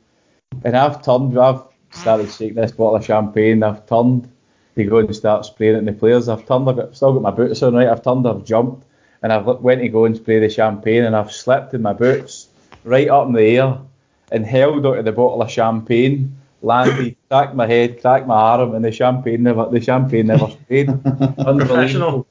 and 0.64 0.76
I've 0.76 1.02
turned, 1.02 1.38
I've 1.38 1.62
started 1.90 2.30
shaking 2.30 2.56
this 2.56 2.72
bottle 2.72 2.96
of 2.96 3.04
champagne. 3.04 3.62
I've 3.62 3.86
turned 3.86 4.30
to 4.76 4.84
go 4.84 4.98
and 4.98 5.14
start 5.14 5.44
spraying 5.44 5.76
it 5.76 5.78
in 5.78 5.84
the 5.84 5.92
players. 5.92 6.28
I've 6.28 6.46
turned, 6.46 6.68
I've 6.68 6.76
got, 6.76 6.96
still 6.96 7.12
got 7.12 7.22
my 7.22 7.30
boots 7.30 7.62
on, 7.62 7.74
right? 7.74 7.88
I've 7.88 8.02
turned, 8.02 8.26
I've 8.26 8.44
jumped 8.44 8.84
and 9.24 9.32
I've 9.32 9.46
went 9.46 9.80
to 9.80 9.88
go 9.88 10.04
and 10.04 10.14
spray 10.14 10.38
the 10.38 10.50
champagne 10.50 11.04
and 11.04 11.16
I've 11.16 11.32
slipped 11.32 11.72
in 11.72 11.80
my 11.80 11.94
boots 11.94 12.48
right 12.84 13.08
up 13.08 13.26
in 13.26 13.32
the 13.32 13.42
air 13.42 13.78
and 14.30 14.44
held 14.44 14.84
onto 14.84 15.02
the 15.02 15.12
bottle 15.12 15.40
of 15.40 15.50
champagne, 15.50 16.36
landed, 16.60 17.16
cracked 17.30 17.54
my 17.54 17.66
head, 17.66 18.02
cracked 18.02 18.26
my 18.26 18.34
arm, 18.34 18.74
and 18.74 18.84
the 18.84 18.92
champagne 18.92 19.42
never 19.42 19.66
the 19.70 19.80
champagne 19.80 20.26
never 20.26 20.50
sprayed. 20.50 20.88
Unbelievable. 21.38 22.26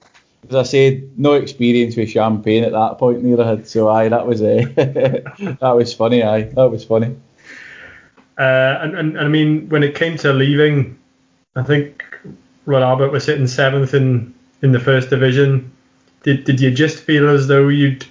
As 0.49 0.55
I 0.55 0.63
said, 0.63 1.17
no 1.17 1.33
experience 1.33 1.95
with 1.95 2.09
champagne 2.09 2.63
at 2.63 2.73
that 2.73 2.97
point 2.97 3.23
neither 3.23 3.45
had. 3.45 3.67
So 3.67 3.89
aye, 3.89 4.09
that 4.09 4.27
was 4.27 4.41
uh, 4.41 4.65
that 4.75 5.73
was 5.75 5.93
funny. 5.93 6.23
Aye, 6.23 6.43
that 6.43 6.69
was 6.69 6.83
funny. 6.83 7.15
Uh, 8.37 8.79
and, 8.81 8.95
and, 8.97 9.17
and 9.17 9.25
I 9.25 9.27
mean, 9.27 9.69
when 9.69 9.83
it 9.83 9.95
came 9.95 10.17
to 10.17 10.33
leaving, 10.33 10.97
I 11.55 11.63
think 11.63 12.03
Royal 12.65 12.83
Albert 12.83 13.11
was 13.11 13.23
sitting 13.23 13.47
seventh 13.47 13.93
in 13.93 14.33
in 14.61 14.71
the 14.71 14.79
first 14.79 15.09
division 15.09 15.71
did 16.23 16.45
did 16.45 16.59
you 16.59 16.71
just 16.71 16.99
feel 16.99 17.29
as 17.29 17.47
though 17.47 17.67
you'd 17.67 18.05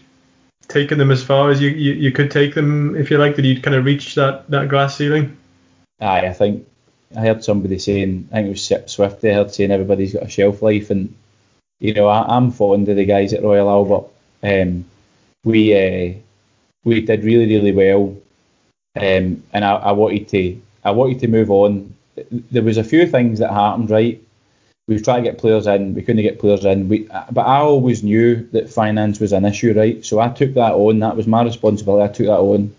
taken 0.68 0.98
them 0.98 1.10
as 1.10 1.22
far 1.24 1.50
as 1.50 1.60
you, 1.60 1.70
you, 1.70 1.92
you 1.94 2.12
could 2.12 2.30
take 2.30 2.54
them, 2.54 2.94
if 2.96 3.10
you 3.10 3.18
like? 3.18 3.36
Did 3.36 3.44
you 3.44 3.60
kind 3.60 3.74
of 3.74 3.84
reach 3.84 4.14
that, 4.14 4.48
that 4.50 4.68
glass 4.68 4.96
ceiling? 4.96 5.36
Aye, 6.00 6.26
I 6.26 6.32
think 6.32 6.66
I 7.16 7.20
heard 7.20 7.44
somebody 7.44 7.78
saying, 7.78 8.28
I 8.30 8.36
think 8.36 8.46
it 8.46 8.50
was 8.50 8.92
Swift, 8.92 9.24
I 9.24 9.32
heard 9.32 9.52
saying 9.52 9.70
everybody's 9.70 10.14
got 10.14 10.22
a 10.24 10.28
shelf 10.28 10.62
life, 10.62 10.90
and 10.90 11.14
you 11.82 11.94
know, 11.94 12.06
I, 12.06 12.36
am 12.36 12.50
fond 12.50 12.88
of 12.88 12.96
the 12.96 13.04
guys 13.04 13.32
at 13.32 13.42
Royal 13.42 13.68
Albert. 13.68 14.08
Um, 14.42 14.84
we 15.44 15.74
uh, 15.74 16.14
we 16.84 17.00
did 17.00 17.24
really 17.24 17.46
really 17.46 17.72
well, 17.72 18.16
um, 18.96 19.42
and 19.52 19.64
I, 19.64 19.72
I 19.72 19.92
wanted 19.92 20.28
to 20.28 20.60
I 20.84 20.92
wanted 20.92 21.20
to 21.20 21.28
move 21.28 21.50
on. 21.50 21.94
There 22.30 22.62
was 22.62 22.78
a 22.78 22.84
few 22.84 23.06
things 23.06 23.38
that 23.40 23.50
happened 23.50 23.90
right 23.90 24.22
we 24.88 25.00
tried 25.00 25.18
to 25.18 25.22
get 25.22 25.38
players 25.38 25.66
in, 25.66 25.94
we 25.94 26.02
couldn't 26.02 26.22
get 26.22 26.40
players 26.40 26.64
in. 26.64 26.88
We, 26.88 27.08
but 27.30 27.42
I 27.46 27.58
always 27.58 28.02
knew 28.02 28.48
that 28.52 28.68
finance 28.68 29.20
was 29.20 29.32
an 29.32 29.44
issue, 29.44 29.72
right? 29.74 30.04
So 30.04 30.18
I 30.18 30.28
took 30.28 30.54
that 30.54 30.72
on. 30.72 30.98
That 30.98 31.16
was 31.16 31.26
my 31.26 31.42
responsibility. 31.42 32.02
I 32.02 32.12
took 32.12 32.26
that 32.26 32.38
on. 32.38 32.74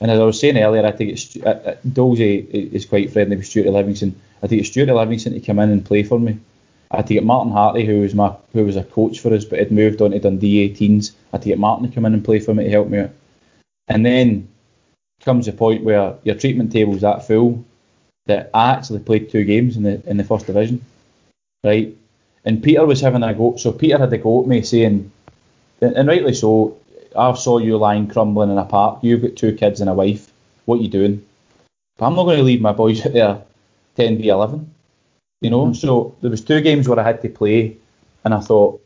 And 0.00 0.10
as 0.10 0.18
I 0.18 0.22
was 0.22 0.40
saying 0.40 0.56
earlier, 0.56 0.86
I 0.86 0.92
think 0.92 1.10
it's 1.10 1.36
uh, 1.36 1.48
uh 1.66 1.74
Dolzy 1.86 2.48
is 2.48 2.86
quite 2.86 3.12
friendly 3.12 3.36
with 3.36 3.46
Stuart 3.46 3.70
Livingston. 3.70 4.18
I 4.42 4.46
think 4.46 4.60
it's 4.60 4.70
Stuart 4.70 4.94
Livingston 4.94 5.34
to 5.34 5.40
come 5.40 5.58
in 5.58 5.70
and 5.70 5.84
play 5.84 6.04
for 6.04 6.18
me. 6.18 6.38
I 6.90 6.96
had 6.96 7.06
to 7.06 7.14
get 7.14 7.24
Martin 7.24 7.52
Hartley, 7.52 7.86
who 7.86 8.00
was 8.00 8.14
my 8.14 8.34
who 8.52 8.64
was 8.64 8.76
a 8.76 8.84
coach 8.84 9.20
for 9.20 9.32
us, 9.32 9.44
but 9.44 9.58
had 9.58 9.70
moved 9.70 10.02
on 10.02 10.10
to 10.10 10.18
Dundee 10.18 10.68
18s. 10.68 11.12
I 11.32 11.36
had 11.36 11.42
to 11.42 11.48
get 11.48 11.58
Martin 11.58 11.88
to 11.88 11.94
come 11.94 12.04
in 12.04 12.14
and 12.14 12.24
play 12.24 12.40
for 12.40 12.54
me 12.54 12.64
to 12.64 12.70
help 12.70 12.88
me 12.88 12.98
out. 12.98 13.10
And 13.88 14.04
then 14.04 14.48
comes 15.20 15.46
the 15.46 15.52
point 15.52 15.84
where 15.84 16.14
your 16.24 16.34
treatment 16.34 16.72
table's 16.72 17.02
that 17.02 17.26
full 17.26 17.64
that 18.26 18.50
I 18.54 18.72
actually 18.72 19.00
played 19.00 19.30
two 19.30 19.44
games 19.44 19.76
in 19.76 19.82
the 19.82 20.02
in 20.08 20.16
the 20.16 20.24
first 20.24 20.46
division 20.46 20.84
right? 21.64 21.96
And 22.44 22.62
Peter 22.62 22.86
was 22.86 23.00
having 23.00 23.22
a 23.22 23.34
go. 23.34 23.56
So 23.56 23.72
Peter 23.72 23.98
had 23.98 24.12
a 24.12 24.18
go 24.18 24.42
at 24.42 24.48
me 24.48 24.62
saying, 24.62 25.10
and, 25.80 25.96
and 25.96 26.08
rightly 26.08 26.34
so, 26.34 26.78
I 27.16 27.32
saw 27.34 27.58
you 27.58 27.76
lying 27.76 28.08
crumbling 28.08 28.50
in 28.50 28.58
a 28.58 28.64
park. 28.64 29.00
You've 29.02 29.22
got 29.22 29.36
two 29.36 29.54
kids 29.54 29.80
and 29.80 29.90
a 29.90 29.94
wife. 29.94 30.30
What 30.64 30.80
you 30.80 30.88
doing? 30.88 31.24
But 31.98 32.06
I'm 32.06 32.14
not 32.14 32.24
going 32.24 32.38
to 32.38 32.44
leave 32.44 32.60
my 32.60 32.72
boys 32.72 33.04
out 33.06 33.12
there 33.12 33.42
10 33.96 34.18
v 34.18 34.28
11. 34.28 34.74
You 35.40 35.50
know, 35.50 35.66
mm-hmm. 35.66 35.74
so 35.74 36.14
there 36.20 36.30
was 36.30 36.42
two 36.42 36.60
games 36.60 36.88
where 36.88 37.00
I 37.00 37.02
had 37.02 37.22
to 37.22 37.28
play, 37.28 37.76
and 38.24 38.34
I 38.34 38.40
thought, 38.40 38.82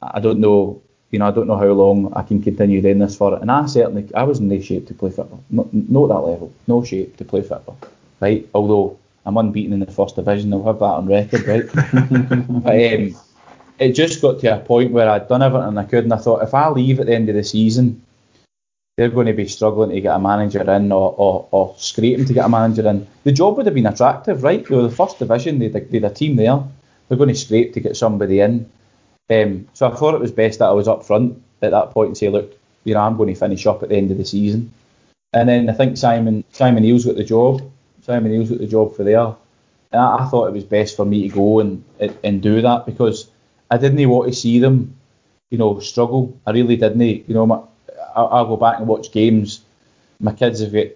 I 0.00 0.18
don't 0.18 0.40
know, 0.40 0.80
you 1.10 1.18
know, 1.18 1.28
I 1.28 1.30
don't 1.30 1.46
know 1.46 1.58
how 1.58 1.72
long 1.72 2.12
I 2.14 2.22
can 2.22 2.42
continue 2.42 2.80
doing 2.80 2.98
this 2.98 3.16
for. 3.16 3.38
And 3.38 3.50
I 3.50 3.66
certainly, 3.66 4.08
I 4.14 4.22
was 4.22 4.38
in 4.38 4.48
no 4.48 4.60
shape 4.60 4.88
to 4.88 4.94
play 4.94 5.10
football, 5.10 5.44
not, 5.50 5.72
not 5.72 6.08
that 6.08 6.20
level, 6.20 6.52
no 6.66 6.82
shape 6.82 7.16
to 7.18 7.24
play 7.24 7.42
football, 7.42 7.78
right? 8.20 8.48
Although 8.54 8.98
I'm 9.24 9.36
unbeaten 9.36 9.72
in 9.72 9.80
the 9.80 9.86
first 9.92 10.16
division. 10.16 10.52
I'll 10.52 10.64
have 10.64 10.78
that 10.80 10.84
on 10.84 11.06
record, 11.06 11.46
right? 11.46 11.66
but 12.62 12.94
um, 12.94 13.16
it 13.78 13.92
just 13.92 14.20
got 14.20 14.40
to 14.40 14.56
a 14.56 14.58
point 14.58 14.92
where 14.92 15.08
I'd 15.08 15.28
done 15.28 15.42
everything 15.42 15.78
I 15.78 15.84
could, 15.84 16.04
and 16.04 16.12
I 16.12 16.16
thought 16.16 16.42
if 16.42 16.54
I 16.54 16.68
leave 16.68 16.98
at 16.98 17.06
the 17.06 17.14
end 17.14 17.28
of 17.28 17.34
the 17.34 17.44
season, 17.44 18.02
they're 18.96 19.08
going 19.08 19.26
to 19.26 19.32
be 19.32 19.48
struggling 19.48 19.90
to 19.90 20.00
get 20.00 20.14
a 20.14 20.18
manager 20.18 20.70
in 20.70 20.92
or, 20.92 21.14
or, 21.16 21.48
or 21.50 21.74
scraping 21.78 22.26
to 22.26 22.34
get 22.34 22.44
a 22.44 22.48
manager 22.48 22.86
in. 22.88 23.06
The 23.24 23.32
job 23.32 23.56
would 23.56 23.66
have 23.66 23.74
been 23.74 23.86
attractive, 23.86 24.42
right? 24.42 24.66
They 24.66 24.74
were 24.74 24.82
the 24.82 24.90
first 24.90 25.18
division, 25.18 25.58
they 25.58 25.68
had, 25.68 25.90
they 25.90 26.00
had 26.00 26.10
a 26.10 26.14
team 26.14 26.36
there. 26.36 26.62
They're 27.08 27.18
going 27.18 27.28
to 27.28 27.34
scrape 27.34 27.72
to 27.74 27.80
get 27.80 27.96
somebody 27.96 28.40
in. 28.40 28.70
Um, 29.30 29.68
so 29.72 29.90
I 29.90 29.94
thought 29.94 30.14
it 30.14 30.20
was 30.20 30.30
best 30.30 30.58
that 30.58 30.66
I 30.66 30.72
was 30.72 30.88
up 30.88 31.04
front 31.04 31.42
at 31.62 31.70
that 31.70 31.90
point 31.90 32.08
and 32.08 32.18
say, 32.18 32.28
look, 32.28 32.52
you 32.84 32.94
know, 32.94 33.00
I'm 33.00 33.16
going 33.16 33.32
to 33.32 33.38
finish 33.38 33.66
up 33.66 33.82
at 33.82 33.88
the 33.88 33.96
end 33.96 34.10
of 34.10 34.18
the 34.18 34.24
season. 34.24 34.72
And 35.32 35.48
then 35.48 35.70
I 35.70 35.72
think 35.72 35.96
Simon 35.96 36.44
Simon 36.52 36.82
Neil's 36.82 37.06
got 37.06 37.16
the 37.16 37.24
job. 37.24 37.62
Simon 38.02 38.32
Neil's 38.32 38.50
got 38.50 38.58
the 38.58 38.66
job 38.66 38.94
for 38.94 39.04
there. 39.04 39.34
And 39.92 40.00
I, 40.00 40.18
I, 40.18 40.28
thought 40.28 40.48
it 40.48 40.52
was 40.52 40.64
best 40.64 40.96
for 40.96 41.06
me 41.06 41.28
to 41.28 41.34
go 41.34 41.60
and 41.60 41.84
and 42.22 42.42
do 42.42 42.60
that 42.60 42.84
because 42.84 43.30
I 43.70 43.78
didn't 43.78 44.06
want 44.10 44.28
to 44.28 44.38
see 44.38 44.58
them, 44.58 44.94
you 45.50 45.56
know, 45.56 45.80
struggle. 45.80 46.38
I 46.46 46.50
really 46.50 46.76
didn't. 46.76 47.00
You 47.00 47.34
know, 47.34 47.46
my, 47.46 47.60
I, 48.14 48.22
I'll 48.22 48.46
go 48.46 48.56
back 48.56 48.78
and 48.78 48.86
watch 48.86 49.12
games. 49.12 49.62
My 50.20 50.32
kids 50.32 50.60
have 50.60 50.72
got 50.72 50.88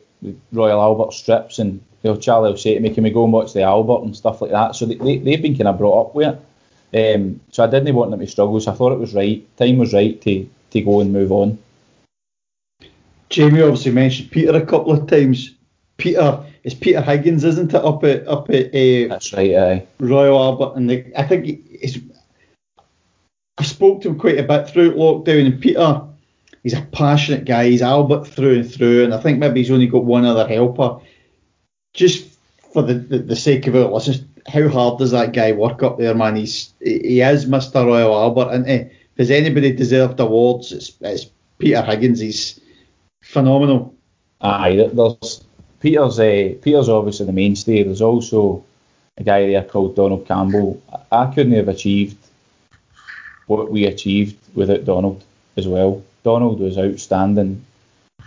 Royal 0.53 0.81
Albert 0.81 1.12
strips, 1.12 1.59
and 1.59 1.81
you 2.03 2.11
know, 2.11 2.17
Charlie 2.17 2.51
will 2.51 2.57
say 2.57 2.75
to 2.75 2.81
me, 2.81 2.91
"Can 2.91 3.05
we 3.05 3.11
go 3.11 3.25
and 3.25 3.33
watch 3.33 3.53
the 3.53 3.62
Albert 3.62 4.05
and 4.05 4.17
stuff 4.17 4.41
like 4.41 4.53
that?" 4.53 4.77
So 4.77 4.87
they, 4.87 4.95
they 4.95 5.19
they've 5.19 5.43
been 5.43 5.57
kind 5.57 5.69
of 5.69 5.79
brought 5.79 6.09
up 6.09 6.14
with 6.14 6.39
it. 6.93 7.14
Um, 7.17 7.41
so 7.51 7.64
I 7.64 7.67
didn't 7.67 7.95
want 7.95 8.11
them 8.11 8.21
to 8.21 8.27
struggle. 8.27 8.61
So 8.61 8.73
I 8.73 8.75
thought 8.75 8.93
it 8.93 8.99
was 8.99 9.14
right. 9.14 9.45
Time 9.57 9.79
was 9.79 9.93
right 9.93 10.21
to 10.23 10.49
to 10.71 10.81
go 10.81 11.01
and 11.01 11.12
move 11.12 11.33
on. 11.33 11.59
Jamie 13.29 13.62
obviously 13.62 13.93
mentioned 13.93 14.31
Peter 14.31 14.55
a 14.55 14.64
couple 14.64 14.93
of 14.93 15.09
times. 15.09 15.53
Peter 15.97 16.45
it's 16.67 16.75
Peter 16.75 17.01
Higgins, 17.01 17.45
isn't 17.45 17.73
it? 17.73 17.85
Up 17.85 18.03
at 18.03 18.27
up 18.27 18.51
at 18.51 18.67
uh, 18.67 19.09
that's 19.09 19.33
right, 19.33 19.55
aye. 19.55 19.87
Royal 20.01 20.37
Albert, 20.37 20.77
and 20.77 20.91
the, 20.91 21.12
I 21.17 21.23
think 21.23 21.61
it's. 21.71 21.99
I 23.59 23.62
spoke 23.62 24.03
to 24.03 24.09
him 24.09 24.19
quite 24.19 24.39
a 24.39 24.43
bit 24.43 24.69
through 24.69 24.95
lockdown, 24.95 25.47
and 25.47 25.62
Peter, 25.62 26.03
he's 26.67 26.75
a 26.75 26.83
passionate 26.83 27.45
guy. 27.45 27.69
He's 27.69 27.81
Albert 27.81 28.27
through 28.27 28.57
and 28.57 28.75
through, 28.75 29.05
and 29.05 29.14
I 29.14 29.21
think 29.21 29.39
maybe 29.39 29.61
he's 29.61 29.71
only 29.71 29.87
got 29.87 30.05
one 30.05 30.25
other 30.25 30.49
helper. 30.49 30.99
Just 31.95 32.27
for 32.73 32.83
the, 32.83 32.95
the, 32.95 33.19
the 33.19 33.37
sake 33.37 33.69
of 33.69 33.77
it, 33.77 33.87
listen, 33.87 34.29
how 34.49 34.69
hard 34.69 34.99
does 34.99 35.12
that 35.12 35.33
guy 35.33 35.53
work 35.53 35.85
up 35.85 35.97
there, 35.97 36.12
man? 36.12 36.35
He's 36.35 36.75
he 36.81 37.21
is 37.21 37.47
Mr. 37.47 37.87
Royal 37.87 38.12
Albert, 38.12 38.51
and 38.53 38.69
if 38.69 38.91
there's 39.14 39.31
anybody 39.31 39.71
deserved 39.71 40.19
awards, 40.19 40.73
it's, 40.73 40.93
it's 41.03 41.27
Peter 41.59 41.83
Higgins. 41.83 42.19
He's 42.19 42.59
phenomenal. 43.23 43.95
Aye, 44.41 44.91
there's 44.93 45.45
Peter's 45.79 46.19
uh, 46.19 46.53
Peter's 46.62 46.89
obviously 46.89 47.27
the 47.27 47.33
mainstay. 47.33 47.85
There's 47.85 48.03
also 48.03 48.64
a 49.19 49.23
guy 49.23 49.47
there 49.47 49.62
called 49.62 49.95
Donald 49.95 50.27
Campbell. 50.27 50.83
I 51.12 51.27
couldn't 51.27 51.53
have 51.53 51.69
achieved 51.69 52.17
what 53.47 53.71
we 53.71 53.87
achieved 53.87 54.37
without 54.57 54.85
Donald 54.85 55.23
as 55.57 55.69
well. 55.69 56.03
Donald 56.27 56.59
was 56.59 56.77
outstanding 56.77 57.64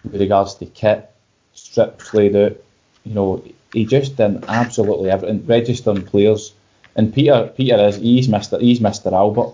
with 0.03 0.21
regards 0.21 0.55
to 0.55 0.65
kit, 0.65 1.11
strips 1.53 2.13
laid 2.13 2.35
out. 2.35 2.55
You 3.03 3.13
know, 3.13 3.43
he 3.73 3.85
just 3.85 4.15
did 4.15 4.45
absolutely 4.47 5.09
everything, 5.11 5.45
registering 5.45 6.05
players. 6.05 6.53
And 6.95 7.13
Peter, 7.13 7.51
Peter 7.57 7.77
is 7.87 7.97
he's 7.97 8.29
Mister 8.29 8.57
he's 8.59 8.79
Mister 8.79 9.13
Albert. 9.13 9.51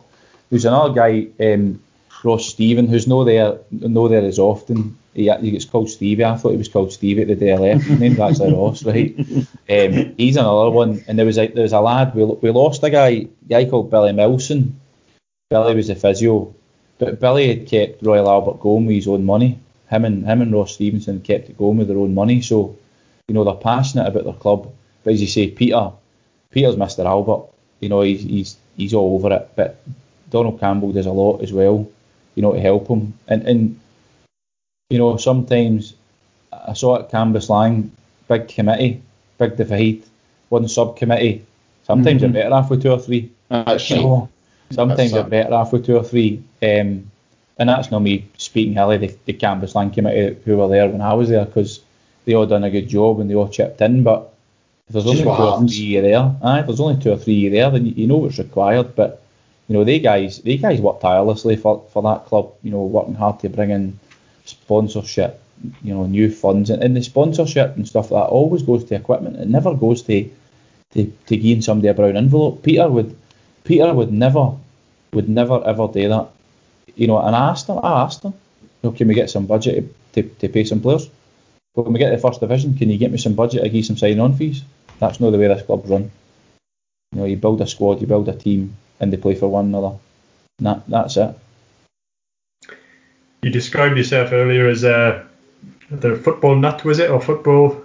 There's 0.49 0.65
another 0.65 0.93
guy, 0.93 1.13
um, 1.39 1.81
Ross 2.23 2.45
Stephen, 2.45 2.87
who's 2.87 3.07
no 3.07 3.23
there 3.23 3.57
no 3.71 4.07
there 4.07 4.25
as 4.25 4.39
often 4.39 4.97
he, 5.15 5.31
he 5.41 5.51
gets 5.51 5.65
called 5.65 5.89
Stevie. 5.89 6.25
I 6.25 6.37
thought 6.37 6.51
he 6.51 6.63
was 6.65 6.73
called 6.75 6.93
Stevie 6.93 7.23
at 7.23 7.27
the 7.27 7.35
day 7.35 7.53
I 7.53 7.57
left. 7.57 7.85
His 7.85 7.99
name's 7.99 8.19
actually 8.19 8.53
Ross, 8.53 8.83
right? 8.83 9.15
Um, 9.75 10.13
he's 10.17 10.37
another 10.37 10.69
one. 10.69 11.03
And 11.07 11.17
there 11.17 11.25
was 11.25 11.39
a 11.39 11.47
there 11.47 11.63
was 11.63 11.73
a 11.73 11.81
lad. 11.81 12.13
We, 12.15 12.23
we 12.25 12.51
lost 12.51 12.83
a 12.83 12.91
guy 12.91 13.09
a 13.09 13.27
guy 13.49 13.65
called 13.65 13.89
Billy 13.89 14.13
Milson. 14.13 14.73
Billy 15.49 15.75
was 15.75 15.89
a 15.89 15.95
physio, 15.95 16.53
but 16.97 17.19
Billy 17.19 17.47
had 17.47 17.67
kept 17.67 18.05
Royal 18.05 18.29
Albert 18.29 18.59
going 18.59 18.85
with 18.85 18.95
his 18.95 19.07
own 19.07 19.25
money. 19.25 19.59
Him 19.89 20.05
and 20.05 20.25
him 20.25 20.41
and 20.41 20.53
Ross 20.53 20.73
Stevenson 20.73 21.21
kept 21.21 21.49
it 21.49 21.57
going 21.57 21.77
with 21.77 21.87
their 21.87 21.97
own 21.97 22.13
money. 22.13 22.41
So, 22.41 22.77
you 23.27 23.35
know, 23.35 23.43
they're 23.43 23.53
passionate 23.53 24.07
about 24.07 24.23
their 24.23 24.33
club. 24.33 24.71
But 25.03 25.13
as 25.13 25.21
you 25.21 25.27
say, 25.27 25.49
Peter, 25.49 25.91
Peter's 26.51 26.75
Mr. 26.75 27.05
Albert. 27.05 27.47
You 27.81 27.89
know, 27.89 28.01
he's 28.01 28.23
he's 28.23 28.57
he's 28.77 28.93
all 28.93 29.15
over 29.15 29.35
it. 29.35 29.49
But 29.55 29.81
Donald 30.29 30.59
Campbell 30.59 30.91
does 30.93 31.05
a 31.05 31.11
lot 31.11 31.41
as 31.41 31.51
well. 31.51 31.87
You 32.35 32.41
know, 32.41 32.53
to 32.53 32.59
help 32.59 32.87
him. 32.87 33.13
And 33.27 33.47
and 33.47 33.79
you 34.89 34.97
know, 34.97 35.17
sometimes 35.17 35.93
I 36.51 36.73
saw 36.73 36.95
it 36.95 37.09
Cambuslang, 37.09 37.89
big 38.27 38.47
committee, 38.47 39.01
big 39.37 39.57
divide, 39.57 40.03
one 40.49 40.67
subcommittee. 40.67 41.45
Sometimes 41.83 42.21
mm-hmm. 42.21 42.31
they're 42.33 42.43
better 42.43 42.55
off 42.55 42.69
with 42.69 42.81
two 42.81 42.91
or 42.91 42.99
three. 42.99 43.31
That's 43.49 43.89
you 43.89 43.97
know, 43.97 44.29
sometimes 44.71 45.11
they're 45.11 45.23
better 45.23 45.53
off 45.53 45.73
with 45.73 45.85
two 45.85 45.97
or 45.97 46.03
three. 46.03 46.43
Um, 46.61 47.11
and 47.57 47.69
that's 47.69 47.91
not 47.91 47.99
me 47.99 48.27
speaking 48.37 48.75
highly 48.75 48.97
the, 48.97 49.15
the 49.25 49.33
Cambuslang 49.33 49.93
committee 49.93 50.37
who 50.43 50.57
were 50.57 50.67
there 50.67 50.89
when 50.89 51.01
I 51.01 51.13
was 51.13 51.29
there 51.29 51.45
because 51.45 51.81
they 52.25 52.33
all 52.33 52.45
done 52.45 52.63
a 52.63 52.69
good 52.69 52.89
job 52.89 53.19
and 53.19 53.29
they 53.29 53.35
all 53.35 53.47
chipped 53.47 53.81
in. 53.81 54.03
But 54.03 54.33
if 54.87 54.93
there's 54.93 55.07
only 55.07 55.21
two 55.21 55.29
what 55.29 55.39
or 55.39 55.67
three 55.67 55.99
there, 55.99 56.35
aye, 56.43 56.59
if 56.59 56.65
there's 56.65 56.79
only 56.79 57.01
two 57.01 57.11
or 57.11 57.17
three 57.17 57.49
there, 57.49 57.71
then 57.71 57.85
you, 57.85 57.93
you 57.95 58.07
know 58.07 58.17
what's 58.17 58.37
required. 58.37 58.95
But 58.95 59.21
you 59.67 59.73
know, 59.73 59.83
they 59.83 59.99
guys, 59.99 60.39
they 60.39 60.57
guys 60.57 60.81
work 60.81 60.99
tirelessly 60.99 61.55
for, 61.55 61.83
for 61.91 62.03
that 62.03 62.25
club. 62.25 62.53
You 62.61 62.71
know, 62.71 62.83
working 62.83 63.15
hard 63.15 63.39
to 63.39 63.49
bring 63.49 63.69
in 63.69 63.99
sponsorship, 64.43 65.41
you 65.81 65.93
know, 65.93 66.05
new 66.05 66.29
funds, 66.29 66.69
and, 66.69 66.83
and 66.83 66.95
the 66.95 67.03
sponsorship 67.03 67.75
and 67.77 67.87
stuff 67.87 68.11
like 68.11 68.25
that 68.25 68.29
always 68.29 68.63
goes 68.63 68.83
to 68.85 68.95
equipment. 68.95 69.37
It 69.37 69.47
never 69.47 69.73
goes 69.73 70.01
to 70.03 70.29
to, 70.91 71.11
to 71.27 71.37
giving 71.37 71.61
somebody 71.61 71.87
a 71.87 71.93
brown 71.93 72.17
envelope. 72.17 72.63
Peter 72.63 72.87
would 72.87 73.17
Peter 73.65 73.93
would 73.93 74.13
never 74.13 74.53
would 75.11 75.27
never 75.27 75.61
ever 75.65 75.87
do 75.87 76.07
that. 76.07 76.29
You 76.95 77.07
know, 77.07 77.19
and 77.19 77.35
I 77.35 77.49
asked 77.49 77.67
him, 77.67 77.79
I 77.83 78.03
asked 78.03 78.23
him, 78.23 78.33
you 78.61 78.89
know, 78.89 78.95
can 78.95 79.07
we 79.07 79.13
get 79.13 79.29
some 79.29 79.45
budget 79.45 79.93
to, 80.13 80.21
to, 80.21 80.29
to 80.29 80.47
pay 80.47 80.63
some 80.63 80.81
players? 80.81 81.09
But 81.73 81.83
when 81.83 81.93
we 81.93 81.99
get 81.99 82.11
to 82.11 82.15
the 82.15 82.21
first 82.21 82.39
division, 82.39 82.77
can 82.77 82.89
you 82.89 82.97
get 82.97 83.11
me 83.11 83.17
some 83.17 83.33
budget 83.33 83.63
to 83.63 83.69
give 83.69 83.85
some 83.85 83.97
sign 83.97 84.19
on 84.19 84.37
fees? 84.37 84.63
That's 84.99 85.19
not 85.19 85.31
the 85.31 85.37
way 85.37 85.47
this 85.47 85.65
club's 85.65 85.89
run. 85.89 86.09
You 87.11 87.19
know, 87.19 87.25
you 87.25 87.35
build 87.35 87.59
a 87.59 87.67
squad, 87.67 87.99
you 87.99 88.07
build 88.07 88.29
a 88.29 88.35
team, 88.35 88.77
and 88.99 89.11
they 89.11 89.17
play 89.17 89.35
for 89.35 89.49
one 89.49 89.65
another. 89.65 89.97
And 90.59 90.67
that, 90.67 90.83
that's 90.87 91.17
it. 91.17 91.37
You 93.41 93.49
described 93.49 93.97
yourself 93.97 94.31
earlier 94.31 94.69
as 94.69 94.83
a 94.83 95.27
the 95.91 96.15
football 96.15 96.55
nut, 96.55 96.83
was 96.83 96.99
it, 96.99 97.09
or 97.09 97.21
football? 97.21 97.81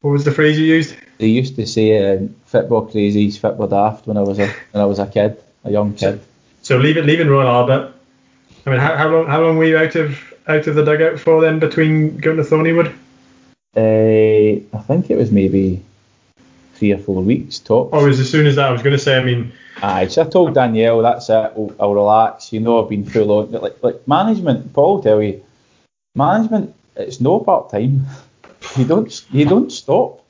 What 0.00 0.10
was 0.10 0.24
the 0.24 0.32
phrase 0.32 0.58
you 0.58 0.66
used? 0.66 0.96
They 1.18 1.28
used 1.28 1.56
to 1.56 1.66
say 1.66 2.16
um, 2.16 2.34
football 2.52 2.86
crazies, 2.86 3.38
football 3.38 3.66
daft 3.66 4.06
when 4.06 4.16
I 4.16 4.20
was 4.20 4.38
a 4.38 4.46
when 4.70 4.82
I 4.82 4.84
was 4.84 4.98
a 4.98 5.06
kid, 5.06 5.42
a 5.64 5.70
young 5.72 5.94
kid. 5.94 6.20
So 6.60 6.76
leaving 6.76 7.06
leaving 7.06 7.28
Royal 7.28 7.48
Albert. 7.48 7.94
I 8.66 8.70
mean, 8.70 8.78
how, 8.78 8.96
how 8.96 9.08
long 9.08 9.26
how 9.26 9.40
long 9.42 9.56
were 9.56 9.64
you 9.64 9.78
out 9.78 9.96
of 9.96 10.34
out 10.46 10.66
of 10.66 10.74
the 10.74 10.84
dugout 10.84 11.18
for 11.18 11.40
then 11.40 11.58
between 11.58 12.18
going 12.18 12.36
to 12.36 12.44
Thorniewood? 12.44 12.94
Uh, 13.74 14.60
I 14.76 14.82
think 14.82 15.10
it 15.10 15.16
was 15.16 15.32
maybe 15.32 15.82
three 16.74 16.92
or 16.92 16.98
four 16.98 17.22
weeks 17.22 17.58
tops. 17.58 17.92
Or 17.92 18.04
was 18.04 18.20
as 18.20 18.30
soon 18.30 18.46
as 18.46 18.56
that? 18.56 18.68
I 18.68 18.72
was 18.72 18.82
going 18.82 18.96
to 18.96 19.02
say. 19.02 19.16
I 19.18 19.24
mean, 19.24 19.50
Aye, 19.82 20.08
so 20.08 20.22
I 20.22 20.28
told 20.28 20.54
Danielle, 20.54 21.02
that's 21.02 21.28
it, 21.28 21.32
I'll, 21.32 21.74
I'll 21.80 21.94
relax. 21.94 22.52
You 22.52 22.60
know, 22.60 22.82
I've 22.82 22.90
been 22.90 23.04
full 23.04 23.32
on. 23.32 23.50
Like, 23.50 23.82
like 23.82 24.06
management, 24.06 24.72
Paul 24.72 24.96
will 24.96 25.02
tell 25.02 25.22
you, 25.22 25.42
management, 26.14 26.74
it's 26.96 27.20
no 27.20 27.40
part 27.40 27.70
time. 27.70 28.06
You 28.76 28.84
don't, 28.84 29.26
you 29.32 29.44
don't 29.44 29.72
stop. 29.72 30.24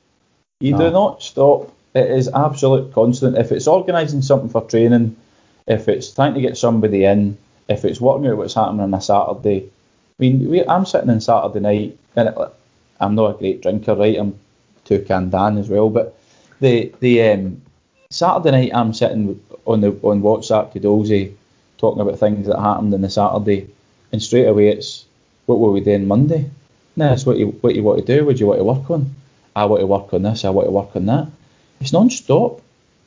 You 0.59 0.75
do 0.75 0.89
not 0.89 1.21
stop. 1.21 1.71
It 1.93 2.09
is 2.09 2.27
absolute 2.27 2.93
constant. 2.93 3.37
If 3.37 3.51
it's 3.51 3.67
organising 3.67 4.21
something 4.21 4.49
for 4.49 4.61
training, 4.61 5.15
if 5.67 5.87
it's 5.87 6.11
trying 6.11 6.33
to 6.33 6.41
get 6.41 6.57
somebody 6.57 7.05
in, 7.05 7.37
if 7.69 7.85
it's 7.85 8.01
working 8.01 8.27
out 8.27 8.37
what's 8.37 8.55
happening 8.55 8.81
on 8.81 8.93
a 8.93 9.01
Saturday. 9.01 9.65
I 9.65 9.69
mean, 10.19 10.49
we, 10.49 10.65
I'm 10.65 10.85
sitting 10.85 11.09
on 11.09 11.21
Saturday 11.21 11.59
night, 11.59 11.97
and 12.15 12.29
it, 12.29 12.37
I'm 12.99 13.15
not 13.15 13.35
a 13.35 13.37
great 13.37 13.61
drinker, 13.61 13.95
right? 13.95 14.17
I'm 14.17 14.39
two 14.85 15.03
can 15.03 15.29
Dan 15.29 15.57
as 15.57 15.69
well, 15.69 15.89
but 15.89 16.17
the 16.59 16.93
the 16.99 17.21
um, 17.31 17.61
Saturday 18.09 18.51
night 18.51 18.71
I'm 18.73 18.93
sitting 18.93 19.41
on 19.65 19.81
the 19.81 19.89
on 20.03 20.21
WhatsApp 20.21 20.73
to 20.73 20.79
Dolsey 20.79 21.33
talking 21.77 22.01
about 22.01 22.19
things 22.19 22.47
that 22.47 22.59
happened 22.59 22.93
on 22.93 23.01
the 23.01 23.09
Saturday, 23.09 23.69
and 24.11 24.21
straight 24.21 24.47
away 24.47 24.69
it's 24.69 25.05
what 25.45 25.59
were 25.59 25.71
we 25.71 25.81
doing 25.81 26.07
Monday? 26.07 26.49
No, 26.95 27.13
it's 27.13 27.25
what 27.25 27.37
you 27.37 27.47
what 27.61 27.75
you 27.75 27.83
want 27.83 28.05
to 28.05 28.17
do. 28.17 28.25
What 28.25 28.35
do 28.35 28.39
you 28.39 28.47
want 28.47 28.59
to 28.59 28.63
work 28.63 28.89
on? 28.91 29.15
I 29.55 29.65
want 29.65 29.81
to 29.81 29.87
work 29.87 30.13
on 30.13 30.23
this. 30.23 30.45
I 30.45 30.49
want 30.49 30.67
to 30.67 30.71
work 30.71 30.95
on 30.95 31.05
that. 31.07 31.27
It's 31.81 31.93
non-stop. 31.93 32.61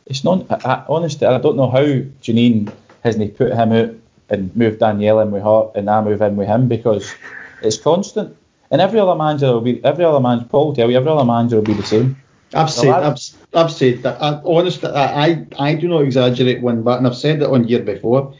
It's 0.06 0.24
non. 0.24 0.46
I, 0.50 0.54
I, 0.54 0.84
honestly, 0.88 1.26
I 1.26 1.38
don't 1.38 1.56
know 1.56 1.70
how 1.70 1.84
Janine 2.22 2.72
hasn't 3.02 3.36
put 3.36 3.52
him 3.52 3.72
out 3.72 3.90
and 4.28 4.54
moved 4.56 4.80
Danielle 4.80 5.20
in 5.20 5.30
with 5.30 5.42
her, 5.42 5.70
and 5.74 5.88
I 5.88 6.02
move 6.02 6.20
in 6.22 6.36
with 6.36 6.48
him 6.48 6.68
because 6.68 7.14
it's 7.62 7.78
constant. 7.78 8.36
And 8.70 8.80
every 8.80 8.98
other 8.98 9.14
manager 9.14 9.52
will 9.52 9.60
be 9.60 9.84
every 9.84 10.04
other 10.04 10.20
manager. 10.20 10.46
Paul 10.48 10.68
will 10.68 10.74
tell 10.74 10.90
you 10.90 10.96
every 10.96 11.10
other 11.10 11.24
manager 11.24 11.56
will 11.56 11.62
be 11.62 11.74
the 11.74 11.82
same. 11.84 12.16
I've 12.54 12.70
said, 12.70 12.90
I've, 12.90 13.18
I've 13.54 13.72
said 13.72 14.02
that. 14.02 14.22
I, 14.22 14.40
honestly, 14.44 14.88
I, 14.90 15.26
I, 15.26 15.46
I 15.58 15.74
do 15.74 15.88
not 15.88 16.02
exaggerate 16.02 16.62
one 16.62 16.82
bit, 16.82 16.94
and 16.94 17.06
I've 17.06 17.16
said 17.16 17.42
it 17.42 17.48
on 17.48 17.66
year 17.66 17.82
before. 17.82 18.34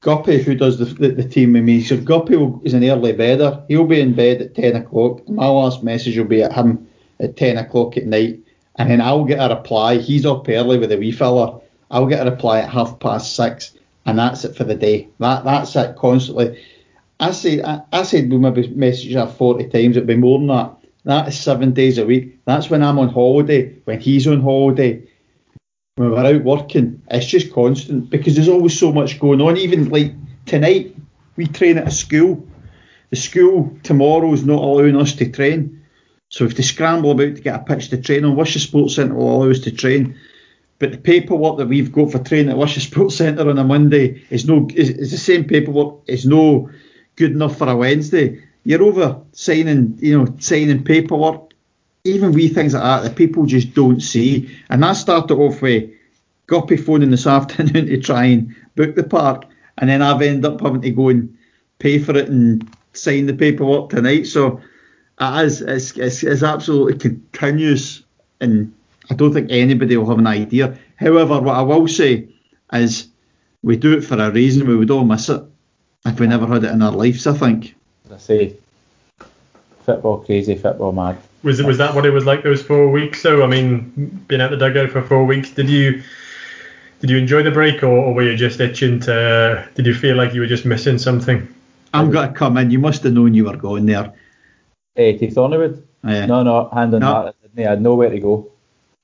Guppy, 0.00 0.42
who 0.42 0.54
does 0.54 0.78
the, 0.78 0.86
the, 0.86 1.08
the 1.08 1.28
team 1.28 1.52
with 1.52 1.64
me, 1.64 1.82
so 1.82 1.96
Guppy 1.98 2.36
will, 2.36 2.60
is 2.64 2.72
an 2.72 2.84
early 2.84 3.12
bedder. 3.12 3.62
He'll 3.68 3.84
be 3.84 4.00
in 4.00 4.14
bed 4.14 4.40
at 4.40 4.54
10 4.54 4.76
o'clock. 4.76 5.28
My 5.28 5.46
last 5.46 5.82
message 5.82 6.16
will 6.16 6.24
be 6.24 6.42
at 6.42 6.54
him 6.54 6.88
at 7.20 7.36
10 7.36 7.58
o'clock 7.58 7.98
at 7.98 8.06
night, 8.06 8.40
and 8.76 8.90
then 8.90 9.00
I'll 9.00 9.24
get 9.24 9.38
a 9.38 9.54
reply. 9.54 9.98
He's 9.98 10.26
up 10.26 10.48
early 10.48 10.78
with 10.78 10.92
a 10.92 10.98
wee 10.98 11.12
fella. 11.12 11.60
I'll 11.90 12.06
get 12.06 12.26
a 12.26 12.30
reply 12.30 12.60
at 12.60 12.70
half 12.70 12.98
past 13.00 13.34
six, 13.34 13.74
and 14.06 14.18
that's 14.18 14.44
it 14.44 14.56
for 14.56 14.64
the 14.64 14.74
day. 14.74 15.08
That 15.18 15.44
That's 15.44 15.74
it 15.76 15.96
constantly. 15.96 16.62
I 17.18 17.32
say 17.32 17.62
I, 17.62 17.82
I 17.92 18.02
said 18.04 18.30
we 18.30 18.38
maybe 18.38 18.68
message 18.68 19.12
her 19.12 19.26
40 19.26 19.64
times, 19.64 19.96
it'd 19.96 20.06
be 20.06 20.16
more 20.16 20.38
than 20.38 20.48
that. 20.48 20.76
That 21.04 21.28
is 21.28 21.38
seven 21.38 21.72
days 21.72 21.98
a 21.98 22.06
week. 22.06 22.38
That's 22.44 22.70
when 22.70 22.82
I'm 22.82 22.98
on 22.98 23.08
holiday, 23.08 23.74
when 23.84 24.00
he's 24.00 24.26
on 24.26 24.40
holiday, 24.42 25.02
when 25.96 26.10
we're 26.10 26.24
out 26.24 26.44
working. 26.44 27.02
It's 27.10 27.26
just 27.26 27.52
constant 27.52 28.10
because 28.10 28.34
there's 28.34 28.48
always 28.48 28.78
so 28.78 28.92
much 28.92 29.18
going 29.18 29.40
on. 29.40 29.56
Even 29.56 29.88
like 29.88 30.12
tonight, 30.46 30.94
we 31.36 31.46
train 31.46 31.78
at 31.78 31.88
a 31.88 31.90
school. 31.90 32.46
The 33.10 33.16
school 33.16 33.76
tomorrow 33.82 34.32
is 34.32 34.44
not 34.44 34.62
allowing 34.62 34.96
us 34.96 35.14
to 35.14 35.30
train. 35.30 35.79
So 36.30 36.44
if 36.44 36.56
they 36.56 36.62
scramble 36.62 37.10
about 37.10 37.36
to 37.36 37.42
get 37.42 37.60
a 37.60 37.64
pitch 37.64 37.90
to 37.90 38.00
train 38.00 38.24
on. 38.24 38.36
Wishaw 38.36 38.60
Sports 38.60 38.94
Centre 38.94 39.14
will 39.14 39.36
allow 39.36 39.50
us 39.50 39.58
to 39.60 39.72
train. 39.72 40.16
But 40.78 40.92
the 40.92 40.98
paperwork 40.98 41.58
that 41.58 41.66
we've 41.66 41.92
got 41.92 42.12
for 42.12 42.20
training 42.20 42.50
at 42.50 42.56
Wishaw 42.56 42.80
Sports 42.80 43.16
Centre 43.16 43.50
on 43.50 43.58
a 43.58 43.64
Monday 43.64 44.22
is 44.30 44.46
no 44.46 44.68
is, 44.74 44.90
is 44.90 45.10
the 45.10 45.18
same 45.18 45.44
paperwork. 45.44 45.96
Is 46.06 46.24
no 46.24 46.70
good 47.16 47.32
enough 47.32 47.58
for 47.58 47.68
a 47.68 47.76
Wednesday. 47.76 48.42
You're 48.64 48.82
over 48.82 49.20
signing, 49.32 49.98
you 50.00 50.16
know, 50.16 50.34
signing 50.38 50.84
paperwork. 50.84 51.52
Even 52.04 52.32
wee 52.32 52.48
things 52.48 52.74
like 52.74 52.82
that 52.82 53.02
that 53.02 53.16
people 53.16 53.44
just 53.44 53.74
don't 53.74 54.00
see. 54.00 54.56
And 54.70 54.82
that 54.82 54.94
started 54.94 55.34
off 55.34 55.60
with 55.60 55.90
Guppy 56.46 56.76
phoning 56.76 57.10
this 57.10 57.26
afternoon 57.26 57.86
to 57.86 58.00
try 58.00 58.26
and 58.26 58.54
book 58.76 58.94
the 58.94 59.02
park, 59.02 59.46
and 59.78 59.90
then 59.90 60.00
I've 60.00 60.22
ended 60.22 60.46
up 60.46 60.60
having 60.60 60.82
to 60.82 60.90
go 60.90 61.08
and 61.08 61.36
pay 61.80 61.98
for 61.98 62.16
it 62.16 62.28
and 62.28 62.68
sign 62.92 63.26
the 63.26 63.34
paperwork 63.34 63.90
tonight. 63.90 64.28
So 64.28 64.60
it 65.20 65.44
is 65.44 65.60
it's, 65.60 65.96
it's, 65.96 66.22
it's 66.22 66.42
absolutely 66.42 66.98
continuous, 66.98 68.02
and 68.40 68.72
I 69.10 69.14
don't 69.14 69.32
think 69.32 69.50
anybody 69.50 69.96
will 69.96 70.08
have 70.08 70.18
an 70.18 70.26
idea. 70.26 70.78
However, 70.96 71.40
what 71.40 71.56
I 71.56 71.62
will 71.62 71.88
say 71.88 72.28
is 72.72 73.08
we 73.62 73.76
do 73.76 73.96
it 73.96 74.02
for 74.02 74.18
a 74.18 74.30
reason. 74.30 74.66
We 74.66 74.76
would 74.76 74.90
all 74.90 75.04
miss 75.04 75.28
it 75.28 75.42
if 76.06 76.18
we 76.18 76.26
never 76.26 76.46
had 76.46 76.64
it 76.64 76.70
in 76.70 76.82
our 76.82 76.92
lives. 76.92 77.26
I 77.26 77.34
think. 77.34 77.74
As 78.06 78.12
I 78.12 78.18
say, 78.18 78.54
football 79.84 80.18
crazy, 80.18 80.56
football 80.56 80.92
mad. 80.92 81.18
was 81.42 81.60
it 81.60 81.66
was 81.66 81.78
that 81.78 81.94
what 81.94 82.06
it 82.06 82.10
was 82.10 82.24
like 82.24 82.42
those 82.42 82.62
four 82.62 82.90
weeks? 82.90 83.20
So 83.22 83.42
I 83.42 83.46
mean, 83.46 84.24
being 84.28 84.40
at 84.40 84.50
the 84.50 84.56
dugout 84.56 84.90
for 84.90 85.02
four 85.02 85.24
weeks, 85.24 85.50
did 85.50 85.68
you 85.68 86.02
did 87.00 87.10
you 87.10 87.18
enjoy 87.18 87.42
the 87.42 87.50
break, 87.50 87.82
or, 87.82 87.88
or 87.88 88.14
were 88.14 88.22
you 88.22 88.36
just 88.36 88.60
itching 88.60 89.00
to? 89.00 89.68
Did 89.74 89.86
you 89.86 89.94
feel 89.94 90.16
like 90.16 90.34
you 90.34 90.40
were 90.40 90.46
just 90.46 90.64
missing 90.64 90.98
something? 90.98 91.46
I'm 91.92 92.10
going 92.10 92.28
to 92.28 92.34
come 92.34 92.56
in. 92.56 92.70
You 92.70 92.78
must 92.78 93.02
have 93.02 93.12
known 93.12 93.34
you 93.34 93.46
were 93.46 93.56
going 93.56 93.86
there. 93.86 94.12
Eh, 95.00 95.16
to 95.18 95.26
Thorniewood? 95.28 95.82
Yeah. 96.04 96.26
No, 96.26 96.42
no, 96.42 96.68
hand 96.68 96.94
on 96.94 97.00
No. 97.00 97.12
that. 97.24 97.34
I. 97.58 97.62
I 97.62 97.70
had 97.70 97.82
nowhere 97.82 98.10
to 98.10 98.20
go. 98.20 98.34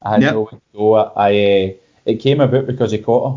I 0.03 0.11
had 0.15 0.23
Yep. 0.23 0.33
nowhere 0.35 0.51
to 0.53 0.79
go. 0.79 0.95
I 0.95 1.31
uh, 1.31 1.73
it 2.11 2.17
came 2.21 2.41
about 2.41 2.67
because 2.67 2.93
he 2.93 2.99
caught 2.99 3.25
her. 3.31 3.37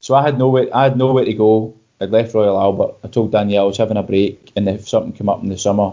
So 0.00 0.14
I 0.14 0.22
had 0.22 0.38
nowhere. 0.38 0.68
I 0.72 0.82
had 0.84 0.96
nowhere 0.96 1.24
to 1.24 1.32
go. 1.34 1.74
I'd 2.00 2.10
left 2.10 2.34
Royal 2.34 2.58
Albert. 2.66 2.92
I 3.04 3.08
told 3.08 3.32
Danielle 3.32 3.64
I 3.64 3.66
was 3.66 3.78
having 3.78 3.96
a 3.96 4.02
break, 4.02 4.52
and 4.56 4.68
if 4.68 4.88
something 4.88 5.12
came 5.12 5.28
up 5.28 5.42
in 5.42 5.48
the 5.48 5.58
summer, 5.58 5.92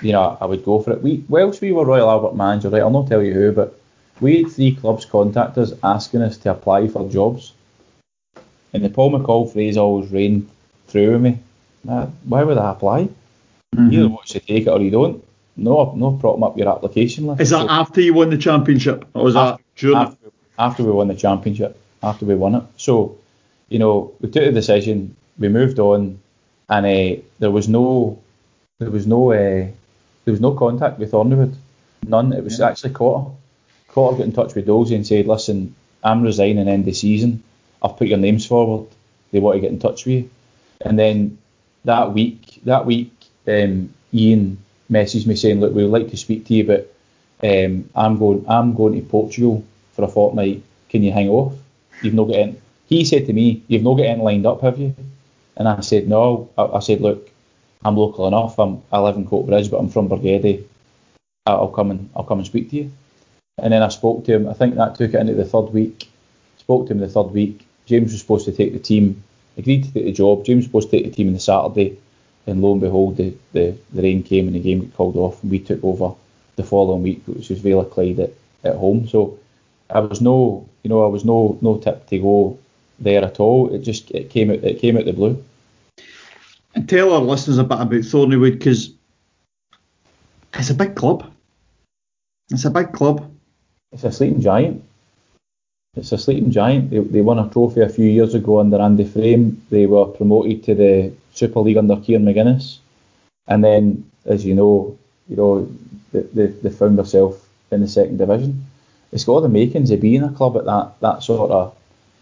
you 0.00 0.12
know, 0.12 0.36
I 0.40 0.46
would 0.46 0.64
go 0.64 0.80
for 0.80 0.92
it. 0.92 1.02
We 1.02 1.24
whilst 1.28 1.60
we 1.60 1.72
were 1.72 1.84
Royal 1.84 2.08
Albert 2.10 2.34
manager, 2.36 2.70
right? 2.70 2.82
I'll 2.82 2.90
not 2.98 3.08
tell 3.08 3.22
you 3.22 3.34
who, 3.34 3.52
but 3.52 3.78
we 4.20 4.42
had 4.42 4.52
three 4.52 4.74
clubs 4.74 5.04
contact 5.04 5.58
us 5.58 5.72
asking 5.82 6.22
us 6.22 6.36
to 6.38 6.50
apply 6.50 6.88
for 6.88 7.08
jobs, 7.08 7.52
and 8.72 8.84
the 8.84 8.88
Paul 8.90 9.10
McCall 9.12 9.52
phrase 9.52 9.76
always 9.76 10.10
rained 10.12 10.48
through 10.88 11.18
me. 11.18 11.38
Why 11.82 12.42
would 12.44 12.58
I 12.58 12.70
apply? 12.72 13.08
Mm-hmm. 13.76 13.90
You 13.90 13.98
either 14.00 14.08
watch 14.08 14.30
to 14.30 14.40
take 14.40 14.66
it 14.66 14.70
or 14.70 14.80
you 14.80 14.90
don't. 14.90 15.22
No, 15.56 15.92
no 15.94 16.12
problem 16.12 16.42
up 16.44 16.56
your 16.56 16.68
application 16.68 17.26
list. 17.26 17.40
Is 17.40 17.50
that 17.50 17.66
So- 17.66 17.70
after 17.70 18.00
you 18.00 18.14
won 18.14 18.30
the 18.30 18.38
championship, 18.38 19.04
or 19.14 19.24
was 19.24 19.34
that 19.34 19.60
during? 19.76 19.98
after, 19.98 20.30
after 20.58 20.84
we 20.84 20.92
won 20.92 21.08
the 21.08 21.14
championship, 21.14 21.78
after 22.02 22.24
we 22.24 22.34
won 22.34 22.54
it. 22.54 22.62
So, 22.76 23.16
you 23.68 23.78
know, 23.78 24.12
we 24.20 24.30
took 24.30 24.44
the 24.44 24.52
decision, 24.52 25.14
we 25.38 25.48
moved 25.48 25.78
on, 25.78 26.18
and 26.68 26.86
uh, 26.86 27.22
there 27.38 27.50
was 27.50 27.68
no, 27.68 28.18
there 28.78 28.90
was 28.90 29.06
no, 29.06 29.32
uh, 29.32 29.66
there 30.24 30.32
was 30.32 30.40
no 30.40 30.52
contact 30.52 30.98
with 30.98 31.12
Thorniewood, 31.12 31.54
none. 32.06 32.32
It 32.32 32.44
was 32.44 32.60
actually 32.60 32.94
Cotter. 32.94 33.30
Cotter 33.88 34.16
got 34.18 34.24
in 34.24 34.32
touch 34.32 34.54
with 34.54 34.66
Dolsey 34.66 34.94
and 34.94 35.06
said, 35.06 35.26
"Listen, 35.26 35.74
I'm 36.02 36.22
resigning 36.22 36.66
end 36.66 36.80
of 36.80 36.86
the 36.86 36.94
season. 36.94 37.42
I've 37.82 37.96
put 37.96 38.08
your 38.08 38.18
names 38.18 38.46
forward. 38.46 38.88
They 39.32 39.40
want 39.40 39.56
to 39.56 39.60
get 39.60 39.70
in 39.70 39.78
touch 39.78 40.06
with 40.06 40.14
you." 40.14 40.30
And 40.80 40.98
then 40.98 41.38
that 41.84 42.12
week, 42.14 42.60
that 42.64 42.86
week, 42.86 43.12
um, 43.46 43.92
Ian 44.14 44.58
messaged 44.92 45.26
me 45.26 45.34
saying, 45.36 45.60
"Look, 45.60 45.74
we 45.74 45.82
would 45.82 45.92
like 45.92 46.10
to 46.10 46.16
speak 46.16 46.46
to 46.46 46.54
you, 46.54 46.64
but 46.64 46.94
um, 47.42 47.88
I'm 47.94 48.18
going, 48.18 48.44
I'm 48.48 48.74
going 48.74 48.94
to 48.94 49.02
Portugal 49.08 49.64
for 49.94 50.04
a 50.04 50.08
fortnight. 50.08 50.62
Can 50.90 51.02
you 51.02 51.12
hang 51.12 51.28
off? 51.28 51.54
You've 52.02 52.14
not 52.14 52.28
got. 52.28 52.50
He 52.86 53.04
said 53.04 53.26
to 53.26 53.32
me, 53.32 53.62
"You've 53.68 53.82
not 53.82 53.94
got 53.94 54.18
lined 54.18 54.46
up, 54.46 54.60
have 54.60 54.78
you?" 54.78 54.94
And 55.56 55.68
I 55.68 55.80
said, 55.80 56.08
no. 56.08 56.50
I, 56.56 56.64
I 56.64 56.80
said, 56.80 57.00
look, 57.00 57.30
I'm 57.84 57.96
local 57.96 58.26
enough. 58.26 58.58
I'm, 58.58 58.82
I 58.90 58.98
live 58.98 59.16
in 59.16 59.26
Coatbridge, 59.26 59.70
but 59.70 59.78
I'm 59.78 59.88
from 59.88 60.08
Bargeddie. 60.08 60.64
I'll 61.46 61.68
come 61.68 61.90
and 61.90 62.10
I'll 62.14 62.24
come 62.24 62.38
and 62.38 62.46
speak 62.46 62.70
to 62.70 62.76
you. 62.76 62.92
And 63.58 63.72
then 63.72 63.82
I 63.82 63.88
spoke 63.88 64.24
to 64.24 64.34
him. 64.34 64.48
I 64.48 64.54
think 64.54 64.76
that 64.76 64.94
took 64.94 65.14
it 65.14 65.20
into 65.20 65.34
the 65.34 65.44
third 65.44 65.72
week. 65.72 66.08
Spoke 66.58 66.86
to 66.86 66.92
him 66.92 67.00
the 67.00 67.08
third 67.08 67.32
week. 67.32 67.66
James 67.86 68.12
was 68.12 68.20
supposed 68.20 68.46
to 68.46 68.52
take 68.52 68.72
the 68.72 68.78
team. 68.78 69.22
Agreed 69.58 69.84
to 69.84 69.92
take 69.92 70.04
the 70.04 70.12
job. 70.12 70.44
James 70.44 70.64
was 70.64 70.66
supposed 70.66 70.90
to 70.90 70.96
take 70.96 71.04
the 71.04 71.10
team 71.10 71.28
on 71.28 71.34
the 71.34 71.40
Saturday. 71.40 71.98
And 72.46 72.60
lo 72.60 72.72
and 72.72 72.80
behold, 72.80 73.16
the, 73.16 73.34
the, 73.52 73.76
the 73.92 74.02
rain 74.02 74.22
came 74.22 74.46
and 74.46 74.56
the 74.56 74.60
game 74.60 74.80
got 74.80 74.94
called 74.94 75.16
off. 75.16 75.42
And 75.42 75.50
we 75.50 75.58
took 75.60 75.82
over 75.84 76.14
the 76.56 76.62
following 76.64 77.02
week, 77.02 77.22
which 77.26 77.48
was 77.48 77.64
of 77.64 77.90
Clyde 77.90 78.20
at, 78.20 78.32
at 78.64 78.76
home. 78.76 79.06
So 79.08 79.38
I 79.90 80.00
was 80.00 80.20
no, 80.20 80.68
you 80.82 80.88
know, 80.88 81.04
I 81.04 81.08
was 81.08 81.24
no 81.24 81.58
no 81.60 81.78
tip 81.78 82.06
to 82.08 82.18
go 82.18 82.58
there 82.98 83.24
at 83.24 83.40
all. 83.40 83.72
It 83.72 83.80
just 83.80 84.10
it 84.10 84.30
came 84.30 84.50
out 84.50 84.64
it 84.64 84.80
came 84.80 84.96
out 84.96 85.04
the 85.04 85.12
blue. 85.12 85.42
And 86.74 86.88
tell 86.88 87.12
our 87.12 87.20
listeners 87.20 87.58
a 87.58 87.64
bit 87.64 87.80
about 87.80 87.90
Thorniewood 87.90 88.58
because 88.58 88.92
it's 90.54 90.70
a 90.70 90.74
big 90.74 90.96
club. 90.96 91.30
It's 92.50 92.64
a 92.64 92.70
big 92.70 92.92
club. 92.92 93.30
It's 93.92 94.04
a 94.04 94.12
sleeping 94.12 94.40
giant. 94.40 94.82
It's 95.94 96.12
a 96.12 96.18
sleeping 96.18 96.50
giant. 96.50 96.90
They, 96.90 96.98
they 96.98 97.20
won 97.20 97.38
a 97.38 97.48
trophy 97.50 97.82
a 97.82 97.88
few 97.88 98.06
years 98.06 98.34
ago 98.34 98.60
under 98.60 98.80
Andy 98.80 99.04
Frame. 99.04 99.62
They 99.68 99.86
were 99.86 100.06
promoted 100.06 100.64
to 100.64 100.74
the 100.74 101.12
Super 101.32 101.60
League 101.60 101.76
under 101.76 101.96
Kieran 101.96 102.24
McGuinness, 102.24 102.78
and 103.46 103.62
then, 103.62 104.10
as 104.24 104.44
you 104.44 104.54
know, 104.54 104.96
you 105.28 105.36
know, 105.36 105.68
they, 106.12 106.20
they, 106.20 106.46
they 106.46 106.70
found 106.70 106.98
themselves 106.98 107.38
in 107.70 107.80
the 107.80 107.88
second 107.88 108.18
division. 108.18 108.64
It's 109.12 109.24
got 109.24 109.40
the 109.40 109.48
makings 109.48 109.90
of 109.90 110.00
being 110.00 110.22
a 110.22 110.30
club 110.30 110.56
at 110.56 110.64
that 110.64 111.00
that 111.00 111.22
sort 111.22 111.50
of, 111.50 111.74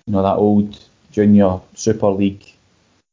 you 0.06 0.12
know, 0.12 0.22
that 0.22 0.36
old 0.36 0.78
junior 1.12 1.60
Super 1.74 2.08
League 2.08 2.44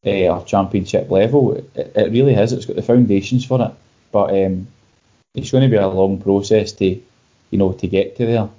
uh, 0.06 0.28
or 0.30 0.46
Championship 0.46 1.10
level. 1.10 1.54
It, 1.54 1.94
it 1.96 2.12
really 2.12 2.34
is. 2.34 2.54
It's 2.54 2.66
got 2.66 2.76
the 2.76 2.82
foundations 2.82 3.46
for 3.46 3.62
it, 3.62 3.72
but 4.12 4.30
um, 4.30 4.68
it's 5.36 5.52
going 5.52 5.64
to 5.64 5.70
be 5.70 5.78
a 5.78 5.88
long 5.88 6.20
process 6.22 6.72
to, 6.74 6.86
you 6.86 7.58
know, 7.58 7.74
to 7.74 7.88
get 7.88 8.18
to 8.18 8.26
there. 8.26 8.50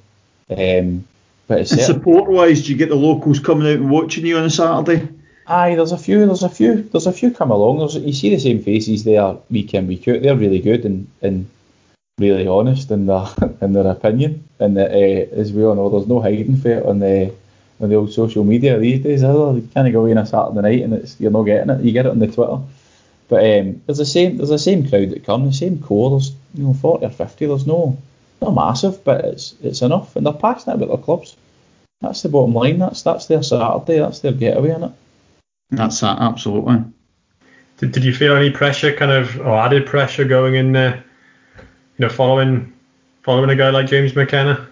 Um, 0.50 1.06
but 1.46 1.66
support 1.66 2.30
wise, 2.30 2.64
do 2.64 2.72
you 2.72 2.78
get 2.78 2.90
the 2.90 2.94
locals 2.94 3.40
coming 3.40 3.66
out 3.66 3.78
and 3.78 3.90
watching 3.90 4.26
you 4.26 4.36
on 4.36 4.44
a 4.44 4.50
Saturday? 4.50 5.08
Aye, 5.50 5.76
there's 5.76 5.92
a 5.92 5.98
few, 5.98 6.26
there's 6.26 6.42
a 6.42 6.48
few, 6.50 6.82
there's 6.82 7.06
a 7.06 7.12
few 7.12 7.30
come 7.30 7.50
along. 7.50 7.78
There's, 7.78 7.96
you 7.96 8.12
see 8.12 8.28
the 8.28 8.38
same 8.38 8.62
faces 8.62 9.04
there 9.04 9.34
week 9.50 9.72
in 9.72 9.86
week 9.86 10.06
out. 10.06 10.20
They're 10.20 10.36
really 10.36 10.60
good 10.60 10.84
and, 10.84 11.08
and 11.22 11.48
really 12.18 12.46
honest 12.46 12.90
in 12.90 13.06
their 13.06 13.26
in 13.62 13.72
their 13.72 13.86
opinion. 13.86 14.46
And 14.60 14.76
uh, 14.76 14.82
as 14.82 15.52
we 15.52 15.64
all 15.64 15.74
know, 15.74 15.88
there's 15.88 16.06
no 16.06 16.20
hiding 16.20 16.58
for 16.58 16.68
it 16.68 16.84
on 16.84 16.98
the 16.98 17.34
on 17.80 17.88
the 17.88 17.94
old 17.94 18.12
social 18.12 18.44
media 18.44 18.78
these 18.78 19.02
days. 19.02 19.14
Is 19.14 19.20
there? 19.22 19.32
You 19.32 19.68
can't 19.72 19.90
go 19.90 20.00
away 20.00 20.10
on 20.12 20.18
a 20.18 20.26
Saturday 20.26 20.60
night 20.60 20.82
and 20.82 20.92
it's 20.92 21.18
you're 21.18 21.30
not 21.30 21.44
getting 21.44 21.70
it. 21.70 21.80
You 21.82 21.92
get 21.92 22.04
it 22.04 22.10
on 22.10 22.18
the 22.18 22.26
Twitter. 22.26 22.58
But 23.28 23.44
um, 23.44 23.80
there's 23.86 23.98
the 23.98 24.04
same 24.04 24.36
there's 24.36 24.50
the 24.50 24.58
same 24.58 24.86
crowd 24.86 25.10
that 25.10 25.24
come, 25.24 25.46
the 25.46 25.52
same 25.54 25.80
core. 25.80 26.10
There's 26.10 26.32
you 26.54 26.64
know 26.64 26.74
40 26.74 27.06
or 27.06 27.10
50. 27.10 27.46
There's 27.46 27.66
no 27.66 27.96
not 28.42 28.54
massive, 28.54 29.02
but 29.02 29.24
it's 29.24 29.54
it's 29.62 29.80
enough, 29.80 30.14
and 30.14 30.26
they're 30.26 30.32
passionate 30.34 30.74
about 30.74 30.88
their 30.88 31.04
clubs. 31.04 31.36
That's 32.02 32.20
the 32.20 32.28
bottom 32.28 32.52
line. 32.52 32.78
That's 32.78 33.00
that's 33.00 33.26
their 33.26 33.42
Saturday. 33.42 33.98
That's 33.98 34.20
their 34.20 34.32
getaway 34.32 34.74
in 34.74 34.84
it. 34.84 34.92
That's 35.70 36.00
that, 36.00 36.18
absolutely. 36.18 36.82
Did, 37.78 37.92
did 37.92 38.04
you 38.04 38.14
feel 38.14 38.34
any 38.36 38.50
pressure, 38.50 38.94
kind 38.94 39.12
of, 39.12 39.38
or 39.40 39.56
added 39.56 39.86
pressure 39.86 40.24
going 40.24 40.54
in 40.54 40.72
there? 40.72 41.04
You 41.96 42.06
know, 42.06 42.08
following 42.08 42.72
following 43.22 43.50
a 43.50 43.56
guy 43.56 43.70
like 43.70 43.86
James 43.86 44.14
McKenna. 44.14 44.66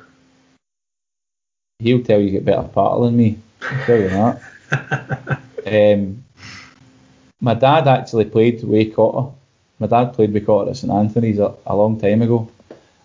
he'll 1.79 2.03
tell 2.03 2.19
you 2.19 2.31
get 2.31 2.45
better 2.45 2.63
partner 2.63 3.07
than 3.07 3.17
me. 3.17 3.39
I'll 3.63 3.85
tell 3.85 3.99
you 3.99 4.09
that. 4.09 5.41
um, 5.97 6.25
my 7.41 7.55
dad 7.55 7.87
actually 7.87 8.25
played 8.25 8.63
way 8.65 8.87
Cotter. 8.87 9.31
My 9.79 9.87
dad 9.87 10.15
played 10.15 10.33
with 10.33 10.47
Cotter 10.47 10.71
at 10.71 10.77
St 10.77 10.93
Anthony's 10.93 11.39
a, 11.39 11.55
a 11.67 11.77
long 11.77 12.01
time 12.01 12.23
ago. 12.23 12.51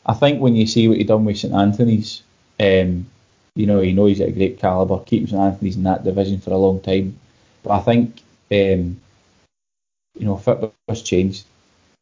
I 0.06 0.14
think 0.14 0.40
when 0.40 0.56
you 0.56 0.66
see 0.66 0.88
what 0.88 0.98
he 0.98 1.04
done 1.04 1.26
with 1.26 1.38
St 1.38 1.54
Anthony's, 1.54 2.24
um, 2.60 3.06
you 3.56 3.66
know, 3.66 3.82
you 3.82 3.94
know 3.94 4.06
he's 4.06 4.22
at 4.22 4.30
a 4.30 4.32
great 4.32 4.60
calibre, 4.60 5.04
keeping 5.06 5.28
St 5.28 5.42
Anthony's 5.42 5.76
in 5.76 5.84
that 5.84 6.04
division 6.04 6.40
for 6.40 6.52
a 6.52 6.58
long 6.58 6.80
time. 6.80 7.20
But 7.64 7.72
I 7.72 7.80
think, 7.80 8.22
um, 8.52 9.00
you 10.18 10.26
know, 10.26 10.38
football's 10.38 11.02
changed. 11.04 11.46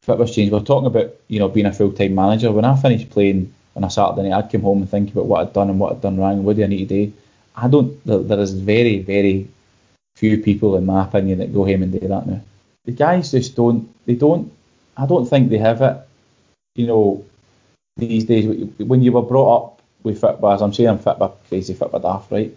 Football's 0.02 0.34
changed. 0.34 0.52
We're 0.52 0.60
talking 0.60 0.86
about, 0.86 1.14
you 1.28 1.38
know, 1.38 1.48
being 1.48 1.66
a 1.66 1.72
full-time 1.72 2.14
manager. 2.14 2.50
When 2.52 2.64
I 2.64 2.76
finished 2.76 3.10
playing 3.10 3.52
on 3.76 3.84
a 3.84 3.90
Saturday 3.90 4.28
night, 4.28 4.44
I'd 4.44 4.52
come 4.52 4.62
home 4.62 4.78
and 4.78 4.90
think 4.90 5.12
about 5.12 5.26
what 5.26 5.40
I'd 5.40 5.52
done 5.52 5.70
and 5.70 5.78
what 5.78 5.92
I'd 5.92 6.00
done 6.00 6.16
wrong 6.16 6.44
what 6.44 6.56
do 6.56 6.64
I 6.64 6.66
need 6.66 6.88
to 6.88 7.06
do. 7.06 7.12
I 7.56 7.68
don't, 7.68 8.04
there, 8.06 8.40
is 8.40 8.54
very, 8.54 9.00
very 9.00 9.48
few 10.16 10.38
people, 10.38 10.76
in 10.76 10.86
my 10.86 11.04
opinion, 11.04 11.38
that 11.38 11.52
go 11.52 11.64
home 11.64 11.82
and 11.82 11.92
do 11.92 12.08
that 12.08 12.26
now. 12.26 12.40
The 12.84 12.92
guys 12.92 13.30
just 13.32 13.56
don't, 13.56 13.88
they 14.06 14.14
don't, 14.14 14.50
I 14.96 15.06
don't 15.06 15.26
think 15.26 15.50
they 15.50 15.58
have 15.58 15.82
it, 15.82 15.96
you 16.74 16.86
know, 16.86 17.24
these 17.96 18.24
days. 18.24 18.46
When 18.78 19.02
you 19.02 19.12
were 19.12 19.22
brought 19.22 19.56
up 19.56 19.82
with 20.02 20.20
football, 20.20 20.52
as 20.52 20.62
I'm 20.62 20.72
saying, 20.72 20.88
I'm 20.88 20.96
by 20.96 21.30
crazy, 21.48 21.74
by 21.74 21.98
daft, 21.98 22.32
right? 22.32 22.56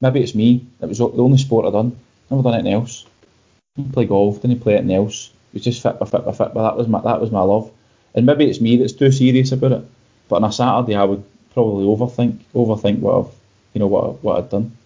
Maybe 0.00 0.22
it's 0.22 0.34
me. 0.34 0.66
It 0.80 0.86
was 0.86 0.98
the 0.98 1.06
only 1.06 1.38
sport 1.38 1.66
I'd 1.66 1.72
done. 1.72 1.96
Never 2.30 2.42
done 2.42 2.54
anything 2.54 2.74
else. 2.74 3.06
Didn't 3.76 3.92
play 3.92 4.06
golf, 4.06 4.40
didn't 4.40 4.60
play 4.60 4.76
anything 4.76 4.96
else. 4.96 5.32
It 5.52 5.54
was 5.54 5.64
just 5.64 5.82
fit 5.82 5.98
by 5.98 6.06
fit 6.06 6.24
by 6.24 6.32
fit 6.32 6.54
by. 6.54 6.62
That 6.62 6.76
was 6.76 6.88
my 6.88 7.00
that 7.00 7.20
was 7.20 7.30
my 7.30 7.40
love. 7.40 7.70
And 8.14 8.26
maybe 8.26 8.48
it's 8.48 8.60
me 8.60 8.76
that's 8.76 8.92
too 8.92 9.12
serious 9.12 9.52
about 9.52 9.72
it. 9.72 9.84
But 10.28 10.36
on 10.36 10.44
a 10.44 10.52
Saturday, 10.52 10.94
I 10.94 11.04
would 11.04 11.24
probably 11.52 11.84
overthink 11.84 12.38
overthink 12.54 13.00
what 13.00 13.18
I've 13.18 13.32
you 13.74 13.80
know 13.80 13.86
what 13.86 14.22
what 14.22 14.38
I'd 14.38 14.50
done. 14.50 14.76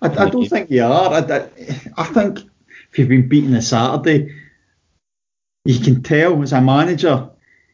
I, 0.00 0.08
I 0.08 0.28
don't 0.28 0.48
think 0.48 0.70
you 0.70 0.84
are. 0.84 1.12
I, 1.12 1.18
I, 1.18 1.48
I 1.96 2.04
think 2.04 2.40
if 2.90 2.98
you've 2.98 3.08
been 3.08 3.28
beaten 3.28 3.54
a 3.54 3.62
Saturday, 3.62 4.34
you 5.64 5.78
can 5.78 6.02
tell 6.02 6.42
as 6.42 6.52
a 6.52 6.60
manager, 6.60 7.30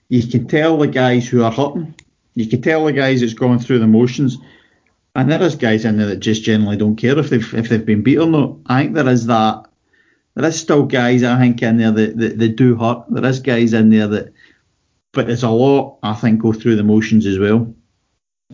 you 0.09 0.27
can 0.27 0.47
tell 0.47 0.77
the 0.79 0.87
guys 0.87 1.27
who 1.27 1.43
are 1.43 1.51
hurting. 1.51 1.95
You 2.35 2.47
can 2.47 2.63
tell 2.63 2.85
the 2.85 2.93
guys 2.93 3.21
that's 3.21 3.35
going 3.35 3.59
through 3.59 3.81
the 3.81 3.87
motions. 3.87 4.39
And 5.19 5.33
there 5.33 5.43
is 5.43 5.57
guys 5.57 5.85
in 5.85 5.97
there 5.97 6.07
that 6.07 6.21
just 6.21 6.45
generally 6.45 6.77
don't 6.77 6.95
care 6.95 7.19
if 7.19 7.29
they've 7.29 7.55
if 7.55 7.69
they've 7.69 7.85
been 7.85 8.05
beat 8.05 8.19
or 8.19 8.29
not. 8.29 8.55
I 8.66 8.83
think 8.83 8.95
there 8.95 9.09
is 9.09 9.27
that. 9.27 9.64
There 10.37 10.49
is 10.49 10.61
still 10.61 10.85
guys 10.85 11.25
I 11.25 11.37
think 11.41 11.61
in 11.61 11.79
there 11.79 11.91
that, 11.91 12.16
that, 12.19 12.39
that 12.39 12.55
do 12.55 12.77
hurt. 12.77 13.05
There 13.09 13.25
is 13.25 13.41
guys 13.41 13.73
in 13.73 13.91
there 13.91 14.07
that, 14.07 14.33
but 15.12 15.27
there's 15.27 15.43
a 15.43 15.51
lot 15.51 15.99
I 16.05 16.14
think 16.14 16.41
go 16.41 16.53
through 16.53 16.77
the 16.77 16.85
motions 16.85 17.27
as 17.27 17.37
well. 17.37 17.75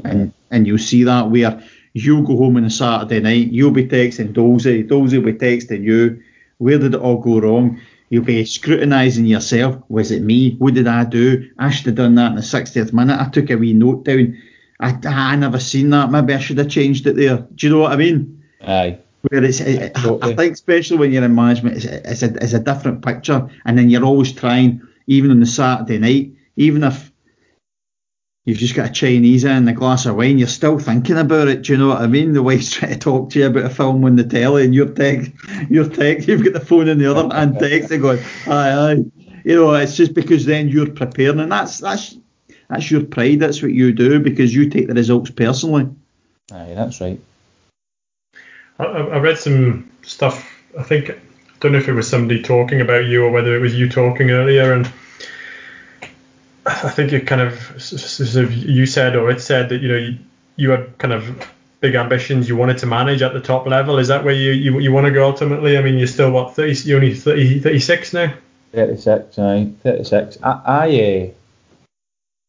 And 0.04 0.32
and 0.50 0.66
you'll 0.66 0.78
see 0.78 1.04
that 1.04 1.30
where 1.30 1.62
you'll 1.92 2.22
go 2.22 2.38
home 2.38 2.56
on 2.56 2.64
a 2.64 2.70
Saturday 2.70 3.20
night, 3.20 3.52
you'll 3.52 3.70
be 3.70 3.86
texting 3.86 4.32
Dolsey, 4.32 4.88
Dolsey 4.88 5.18
will 5.18 5.32
be 5.32 5.38
texting 5.38 5.82
you. 5.82 6.22
Where 6.56 6.78
did 6.78 6.94
it 6.94 7.00
all 7.00 7.18
go 7.18 7.40
wrong? 7.40 7.78
You'll 8.08 8.24
be 8.24 8.42
scrutinising 8.46 9.26
yourself. 9.26 9.82
Was 9.90 10.10
it 10.10 10.22
me? 10.22 10.54
What 10.54 10.72
did 10.72 10.86
I 10.86 11.04
do? 11.04 11.46
I 11.58 11.68
should 11.68 11.86
have 11.88 11.96
done 11.96 12.14
that 12.14 12.30
in 12.30 12.36
the 12.36 12.40
60th 12.40 12.94
minute. 12.94 13.20
I 13.20 13.28
took 13.28 13.50
a 13.50 13.56
wee 13.56 13.74
note 13.74 14.06
down. 14.06 14.38
I, 14.80 14.98
I 15.04 15.36
never 15.36 15.60
seen 15.60 15.90
that. 15.90 16.10
Maybe 16.10 16.34
I 16.34 16.38
should 16.38 16.58
have 16.58 16.68
changed 16.68 17.06
it 17.06 17.16
there. 17.16 17.38
Do 17.54 17.66
you 17.66 17.72
know 17.72 17.80
what 17.80 17.92
I 17.92 17.96
mean? 17.96 18.42
Aye. 18.62 18.98
Where 19.28 19.42
it's, 19.42 19.60
I, 19.60 19.90
I 19.94 20.34
think, 20.34 20.52
especially 20.52 20.98
when 20.98 21.12
you're 21.12 21.24
in 21.24 21.34
management, 21.34 21.76
it's, 21.76 21.84
it's, 21.86 22.22
a, 22.22 22.34
it's 22.42 22.52
a 22.52 22.60
different 22.60 23.04
picture. 23.04 23.48
And 23.64 23.78
then 23.78 23.88
you're 23.88 24.04
always 24.04 24.32
trying, 24.32 24.82
even 25.06 25.30
on 25.30 25.40
the 25.40 25.46
Saturday 25.46 25.98
night, 25.98 26.32
even 26.56 26.82
if 26.82 27.10
you've 28.44 28.58
just 28.58 28.74
got 28.74 28.90
a 28.90 28.92
Chinese 28.92 29.44
in 29.44 29.52
and 29.52 29.68
a 29.68 29.72
glass 29.72 30.06
of 30.06 30.16
wine, 30.16 30.38
you're 30.38 30.48
still 30.48 30.78
thinking 30.78 31.16
about 31.16 31.48
it. 31.48 31.62
Do 31.62 31.72
you 31.72 31.78
know 31.78 31.88
what 31.88 32.02
I 32.02 32.06
mean? 32.06 32.32
The 32.32 32.42
wife's 32.42 32.70
trying 32.74 32.92
to 32.92 32.98
talk 32.98 33.30
to 33.30 33.38
you 33.38 33.46
about 33.46 33.64
a 33.64 33.70
film 33.70 34.04
on 34.04 34.16
the 34.16 34.24
telly, 34.24 34.64
and 34.64 34.74
you're 34.74 34.92
text, 34.92 35.32
you're 35.70 35.88
text, 35.88 36.28
you've 36.28 36.44
got 36.44 36.52
the 36.52 36.60
phone 36.60 36.88
in 36.88 36.98
the 36.98 37.10
other 37.10 37.34
hand, 37.34 37.56
texting, 37.56 38.02
going, 38.02 38.20
aye, 38.46 38.92
aye. 38.92 39.04
You 39.44 39.56
know, 39.56 39.74
it's 39.74 39.96
just 39.96 40.14
because 40.14 40.46
then 40.46 40.68
you're 40.68 40.90
preparing, 40.90 41.40
and 41.40 41.52
that's 41.52 41.78
that's 41.78 42.16
that's 42.74 42.90
your 42.90 43.04
pride. 43.04 43.40
That's 43.40 43.62
what 43.62 43.72
you 43.72 43.92
do 43.92 44.18
because 44.20 44.54
you 44.54 44.68
take 44.68 44.88
the 44.88 44.94
results 44.94 45.30
personally. 45.30 45.88
Aye, 46.52 46.72
that's 46.74 47.00
right. 47.00 47.20
I, 48.78 48.84
I 48.84 49.00
I 49.00 49.18
read 49.18 49.38
some 49.38 49.90
stuff. 50.02 50.50
I 50.78 50.82
think 50.82 51.10
I 51.10 51.16
don't 51.60 51.72
know 51.72 51.78
if 51.78 51.88
it 51.88 51.92
was 51.92 52.08
somebody 52.08 52.42
talking 52.42 52.80
about 52.80 53.04
you 53.04 53.24
or 53.24 53.30
whether 53.30 53.54
it 53.56 53.60
was 53.60 53.74
you 53.74 53.88
talking 53.88 54.30
earlier, 54.30 54.72
and 54.72 54.86
I 56.66 56.90
think 56.90 57.12
it 57.12 57.26
kind 57.26 57.40
of 57.40 57.76
s- 57.76 57.92
s- 57.92 58.30
sort 58.30 58.44
of 58.46 58.52
you 58.52 58.86
said 58.86 59.16
or 59.16 59.30
it 59.30 59.40
said 59.40 59.68
that 59.68 59.80
you 59.80 59.88
know 59.88 59.96
you, 59.96 60.18
you 60.56 60.70
had 60.70 60.98
kind 60.98 61.12
of 61.12 61.48
big 61.80 61.94
ambitions. 61.94 62.48
You 62.48 62.56
wanted 62.56 62.78
to 62.78 62.86
manage 62.86 63.22
at 63.22 63.32
the 63.34 63.40
top 63.40 63.66
level. 63.66 63.98
Is 63.98 64.08
that 64.08 64.24
where 64.24 64.34
you 64.34 64.50
you, 64.50 64.80
you 64.80 64.92
want 64.92 65.06
to 65.06 65.12
go 65.12 65.24
ultimately? 65.24 65.78
I 65.78 65.82
mean, 65.82 65.96
you're 65.96 66.06
still 66.06 66.32
what 66.32 66.56
30? 66.56 66.88
You're 66.88 66.98
only 66.98 67.14
30, 67.14 67.60
36 67.60 68.12
now. 68.12 68.34
36, 68.72 69.38
aye, 69.38 69.70
36. 69.84 70.38
I, 70.42 70.50
I 70.66 70.88
uh, 70.88 71.43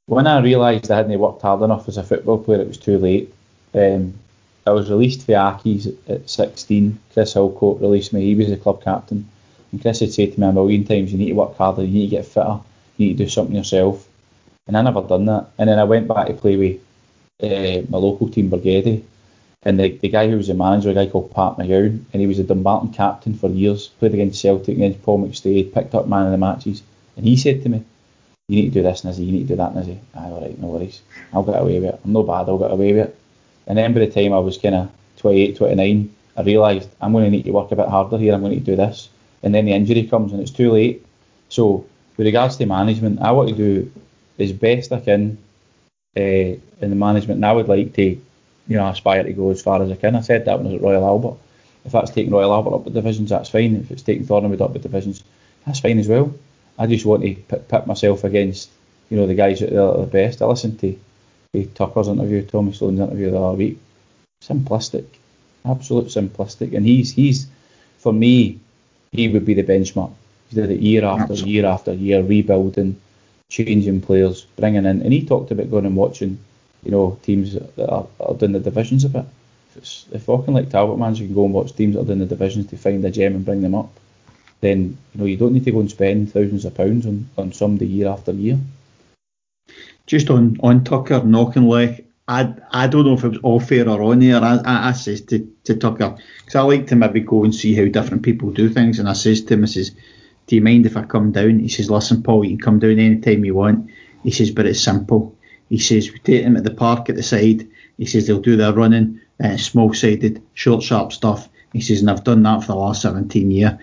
when 0.07 0.27
I 0.27 0.39
realised 0.39 0.91
I 0.91 0.97
hadn't 0.97 1.17
worked 1.19 1.41
hard 1.41 1.61
enough 1.61 1.87
as 1.87 1.97
a 1.97 2.03
football 2.03 2.37
player, 2.37 2.61
it 2.61 2.67
was 2.67 2.77
too 2.77 2.97
late. 2.97 3.33
Um, 3.73 4.13
I 4.67 4.71
was 4.71 4.89
released 4.89 5.25
for 5.25 5.33
Accies 5.33 5.87
at, 5.87 6.11
at 6.11 6.29
16. 6.29 6.99
Chris 7.13 7.33
Hillcoat 7.33 7.81
released 7.81 8.13
me. 8.13 8.21
He 8.21 8.35
was 8.35 8.49
the 8.49 8.57
club 8.57 8.83
captain. 8.83 9.27
And 9.71 9.81
Chris 9.81 9.99
had 9.99 10.13
said 10.13 10.33
to 10.33 10.39
me 10.39 10.47
a 10.47 10.53
million 10.53 10.85
times, 10.85 11.11
you 11.11 11.17
need 11.17 11.29
to 11.29 11.33
work 11.33 11.57
harder, 11.57 11.83
you 11.83 11.91
need 11.91 12.09
to 12.09 12.15
get 12.17 12.25
fitter, 12.25 12.59
you 12.97 13.07
need 13.07 13.17
to 13.17 13.25
do 13.25 13.29
something 13.29 13.55
yourself. 13.55 14.07
And 14.67 14.77
I 14.77 14.81
never 14.81 15.01
done 15.01 15.25
that. 15.25 15.47
And 15.57 15.69
then 15.69 15.79
I 15.79 15.83
went 15.83 16.07
back 16.07 16.27
to 16.27 16.33
play 16.33 16.55
with 16.55 16.79
uh, 17.43 17.85
my 17.89 17.97
local 17.97 18.29
team, 18.29 18.49
Bargeddie. 18.49 19.03
And 19.63 19.79
the, 19.79 19.89
the 19.97 20.09
guy 20.09 20.29
who 20.29 20.37
was 20.37 20.47
the 20.47 20.53
manager, 20.53 20.91
a 20.91 20.93
guy 20.93 21.07
called 21.07 21.33
Pat 21.33 21.57
McGowan, 21.57 22.03
and 22.13 22.21
he 22.21 22.27
was 22.27 22.37
a 22.37 22.43
Dumbarton 22.43 22.93
captain 22.93 23.33
for 23.33 23.49
years, 23.49 23.87
played 23.87 24.13
against 24.13 24.39
Celtic, 24.39 24.77
against 24.77 25.01
Paul 25.01 25.27
McStay, 25.27 25.73
picked 25.73 25.95
up 25.95 26.07
man 26.07 26.27
of 26.27 26.31
the 26.31 26.37
matches. 26.37 26.83
And 27.17 27.25
he 27.25 27.35
said 27.35 27.63
to 27.63 27.69
me, 27.69 27.83
You 28.47 28.57
need 28.57 28.73
to 28.73 28.79
do 28.79 28.83
this, 28.83 29.01
Nizzy, 29.01 29.25
you 29.25 29.31
need 29.31 29.47
to 29.47 29.53
do 29.53 29.55
that, 29.55 29.73
Nizzy. 29.73 29.97
Aye, 30.13 30.29
alright, 30.29 30.59
no 30.59 30.67
worries. 30.67 31.01
I'll 31.33 31.43
get 31.43 31.59
away 31.59 31.79
with 31.79 31.89
it. 31.95 32.01
I'm 32.03 32.13
no 32.13 32.23
bad, 32.23 32.47
I'll 32.47 32.59
get 32.59 32.71
away 32.71 32.93
with 32.93 33.07
it. 33.07 33.17
And 33.67 33.77
then 33.77 33.93
by 33.93 34.01
the 34.01 34.11
time 34.11 34.33
I 34.33 34.39
was 34.39 34.57
kind 34.57 34.75
of 34.75 34.91
28, 35.17 35.57
29, 35.57 36.15
I 36.37 36.41
realised 36.43 36.89
I'm 37.01 37.11
going 37.11 37.25
to 37.25 37.31
need 37.31 37.45
to 37.45 37.51
work 37.51 37.71
a 37.71 37.75
bit 37.75 37.87
harder 37.87 38.17
here, 38.17 38.33
I'm 38.33 38.41
going 38.41 38.51
to 38.51 38.57
need 38.57 38.65
to 38.65 38.71
do 38.71 38.75
this. 38.75 39.09
And 39.41 39.53
then 39.53 39.65
the 39.65 39.73
injury 39.73 40.03
comes 40.07 40.31
and 40.31 40.41
it's 40.41 40.51
too 40.51 40.71
late. 40.71 41.05
So, 41.49 41.85
with 42.17 42.27
regards 42.27 42.57
to 42.57 42.65
management, 42.65 43.19
I 43.19 43.31
want 43.31 43.49
to 43.49 43.55
do 43.55 43.91
as 44.39 44.51
best 44.51 44.91
I 44.91 44.99
can 44.99 45.37
uh, 46.17 46.21
in 46.21 46.61
the 46.79 46.95
management, 46.95 47.37
and 47.37 47.45
I 47.45 47.51
would 47.53 47.67
like 47.67 47.93
to 47.93 48.21
you 48.67 48.77
know, 48.77 48.87
aspire 48.87 49.23
to 49.23 49.33
go 49.33 49.51
as 49.51 49.61
far 49.61 49.81
as 49.81 49.91
I 49.91 49.95
can. 49.95 50.15
I 50.15 50.21
said 50.21 50.45
that 50.45 50.57
when 50.57 50.67
I 50.67 50.69
was 50.71 50.77
at 50.77 50.83
Royal 50.83 51.05
Albert. 51.05 51.37
If 51.83 51.91
that's 51.91 52.11
taking 52.11 52.31
Royal 52.31 52.53
Albert 52.53 52.73
up 52.73 52.83
the 52.83 52.89
divisions, 52.89 53.29
that's 53.29 53.49
fine. 53.49 53.75
If 53.75 53.91
it's 53.91 54.01
taking 54.01 54.25
Thornwood 54.25 54.61
up 54.61 54.73
the 54.73 54.79
divisions, 54.79 55.23
that's 55.65 55.79
fine 55.79 55.99
as 55.99 56.07
well. 56.07 56.33
I 56.77 56.87
just 56.87 57.05
want 57.05 57.23
to 57.23 57.35
pit, 57.35 57.67
pit 57.67 57.87
myself 57.87 58.23
against, 58.23 58.69
you 59.09 59.17
know, 59.17 59.27
the 59.27 59.35
guys 59.35 59.59
that 59.59 59.77
are 59.77 60.01
the 60.01 60.07
best. 60.07 60.41
I 60.41 60.45
listened 60.45 60.79
to, 60.81 60.97
to 61.53 61.65
Tucker's 61.67 62.07
interview, 62.07 62.43
Tommy 62.45 62.73
Sloan's 62.73 62.99
interview 62.99 63.31
the 63.31 63.39
other 63.39 63.57
week. 63.57 63.79
Simplistic, 64.43 65.05
absolute 65.65 66.07
simplistic. 66.07 66.75
And 66.75 66.85
he's 66.85 67.11
he's 67.11 67.47
for 67.97 68.13
me, 68.13 68.59
he 69.11 69.27
would 69.27 69.45
be 69.45 69.53
the 69.53 69.63
benchmark. 69.63 70.13
He 70.49 70.55
did 70.55 70.71
it 70.71 70.81
year 70.81 71.05
after 71.05 71.33
absolutely. 71.33 71.51
year 71.51 71.65
after 71.65 71.93
year, 71.93 72.21
rebuilding, 72.21 72.99
changing 73.49 74.01
players, 74.01 74.45
bringing 74.57 74.85
in. 74.85 75.01
And 75.01 75.13
he 75.13 75.25
talked 75.25 75.51
about 75.51 75.71
going 75.71 75.85
and 75.85 75.95
watching 75.95 76.37
you 76.85 76.91
know, 76.91 77.19
teams 77.23 77.53
that 77.53 77.89
are, 77.89 78.07
are 78.19 78.35
doing 78.35 78.53
the 78.53 78.59
divisions 78.59 79.03
a 79.03 79.09
bit. 79.09 79.25
If, 79.71 79.77
it's, 79.77 80.05
if 80.11 80.27
Auchinleck 80.27 80.69
Talbot 80.69 80.99
man, 80.99 81.15
you 81.15 81.25
can 81.25 81.35
go 81.35 81.45
and 81.45 81.53
watch 81.53 81.75
teams 81.75 81.95
that 81.95 82.01
are 82.01 82.05
doing 82.05 82.19
the 82.19 82.25
divisions 82.27 82.67
to 82.67 82.77
find 82.77 83.03
a 83.03 83.11
gem 83.11 83.35
and 83.35 83.43
bring 83.43 83.61
them 83.61 83.75
up, 83.75 83.91
then 84.65 84.97
you 85.13 85.19
know 85.19 85.25
you 85.25 85.37
don't 85.37 85.53
need 85.53 85.65
to 85.65 85.71
go 85.71 85.79
and 85.79 85.89
spend 85.89 86.31
thousands 86.31 86.65
of 86.65 86.75
pounds 86.75 87.05
on, 87.05 87.29
on 87.37 87.53
somebody 87.53 87.87
year 87.87 88.07
after 88.09 88.31
year. 88.31 88.59
Just 90.07 90.29
on 90.29 90.57
on 90.61 90.83
Tucker 90.83 91.23
knocking 91.23 91.67
leg, 91.67 92.05
I 92.27 92.53
I 92.71 92.87
don't 92.87 93.05
know 93.05 93.13
if 93.13 93.23
it 93.23 93.29
was 93.29 93.39
off 93.43 93.71
air 93.71 93.87
or 93.87 94.01
on 94.03 94.23
air. 94.23 94.41
I, 94.43 94.57
I, 94.57 94.89
I 94.89 94.91
says 94.93 95.21
to, 95.21 95.47
to 95.65 95.75
Tucker 95.75 96.17
because 96.39 96.55
I 96.55 96.61
like 96.61 96.87
to 96.87 96.95
maybe 96.95 97.21
go 97.21 97.43
and 97.43 97.53
see 97.53 97.75
how 97.75 97.85
different 97.85 98.23
people 98.23 98.51
do 98.51 98.69
things, 98.69 98.99
and 98.99 99.07
I 99.07 99.13
says 99.13 99.41
to 99.43 99.53
him, 99.53 99.63
I 99.63 99.67
says, 99.67 99.91
"Do 100.47 100.55
you 100.55 100.61
mind 100.61 100.85
if 100.85 100.97
I 100.97 101.03
come 101.03 101.31
down?" 101.31 101.59
He 101.59 101.69
says, 101.69 101.89
"Listen, 101.89 102.23
Paul, 102.23 102.43
you 102.43 102.57
can 102.57 102.65
come 102.65 102.79
down 102.79 102.99
anytime 102.99 103.45
you 103.45 103.55
want." 103.55 103.89
He 104.23 104.31
says, 104.31 104.51
"But 104.51 104.65
it's 104.65 104.81
simple." 104.81 105.35
He 105.69 105.79
says 105.79 106.11
we 106.11 106.19
take 106.19 106.43
them 106.43 106.57
at 106.57 106.63
the 106.63 106.71
park 106.71 107.09
at 107.09 107.15
the 107.15 107.23
side. 107.23 107.67
He 107.97 108.05
says 108.05 108.27
they'll 108.27 108.39
do 108.39 108.55
their 108.55 108.73
running, 108.73 109.21
uh, 109.43 109.57
small 109.57 109.93
sided, 109.93 110.41
short, 110.53 110.83
sharp 110.83 111.11
stuff. 111.11 111.49
He 111.73 111.81
says, 111.81 112.01
and 112.01 112.09
I've 112.09 112.23
done 112.23 112.43
that 112.43 112.61
for 112.61 112.67
the 112.67 112.75
last 112.75 113.01
17 113.01 113.51
years. 113.51 113.73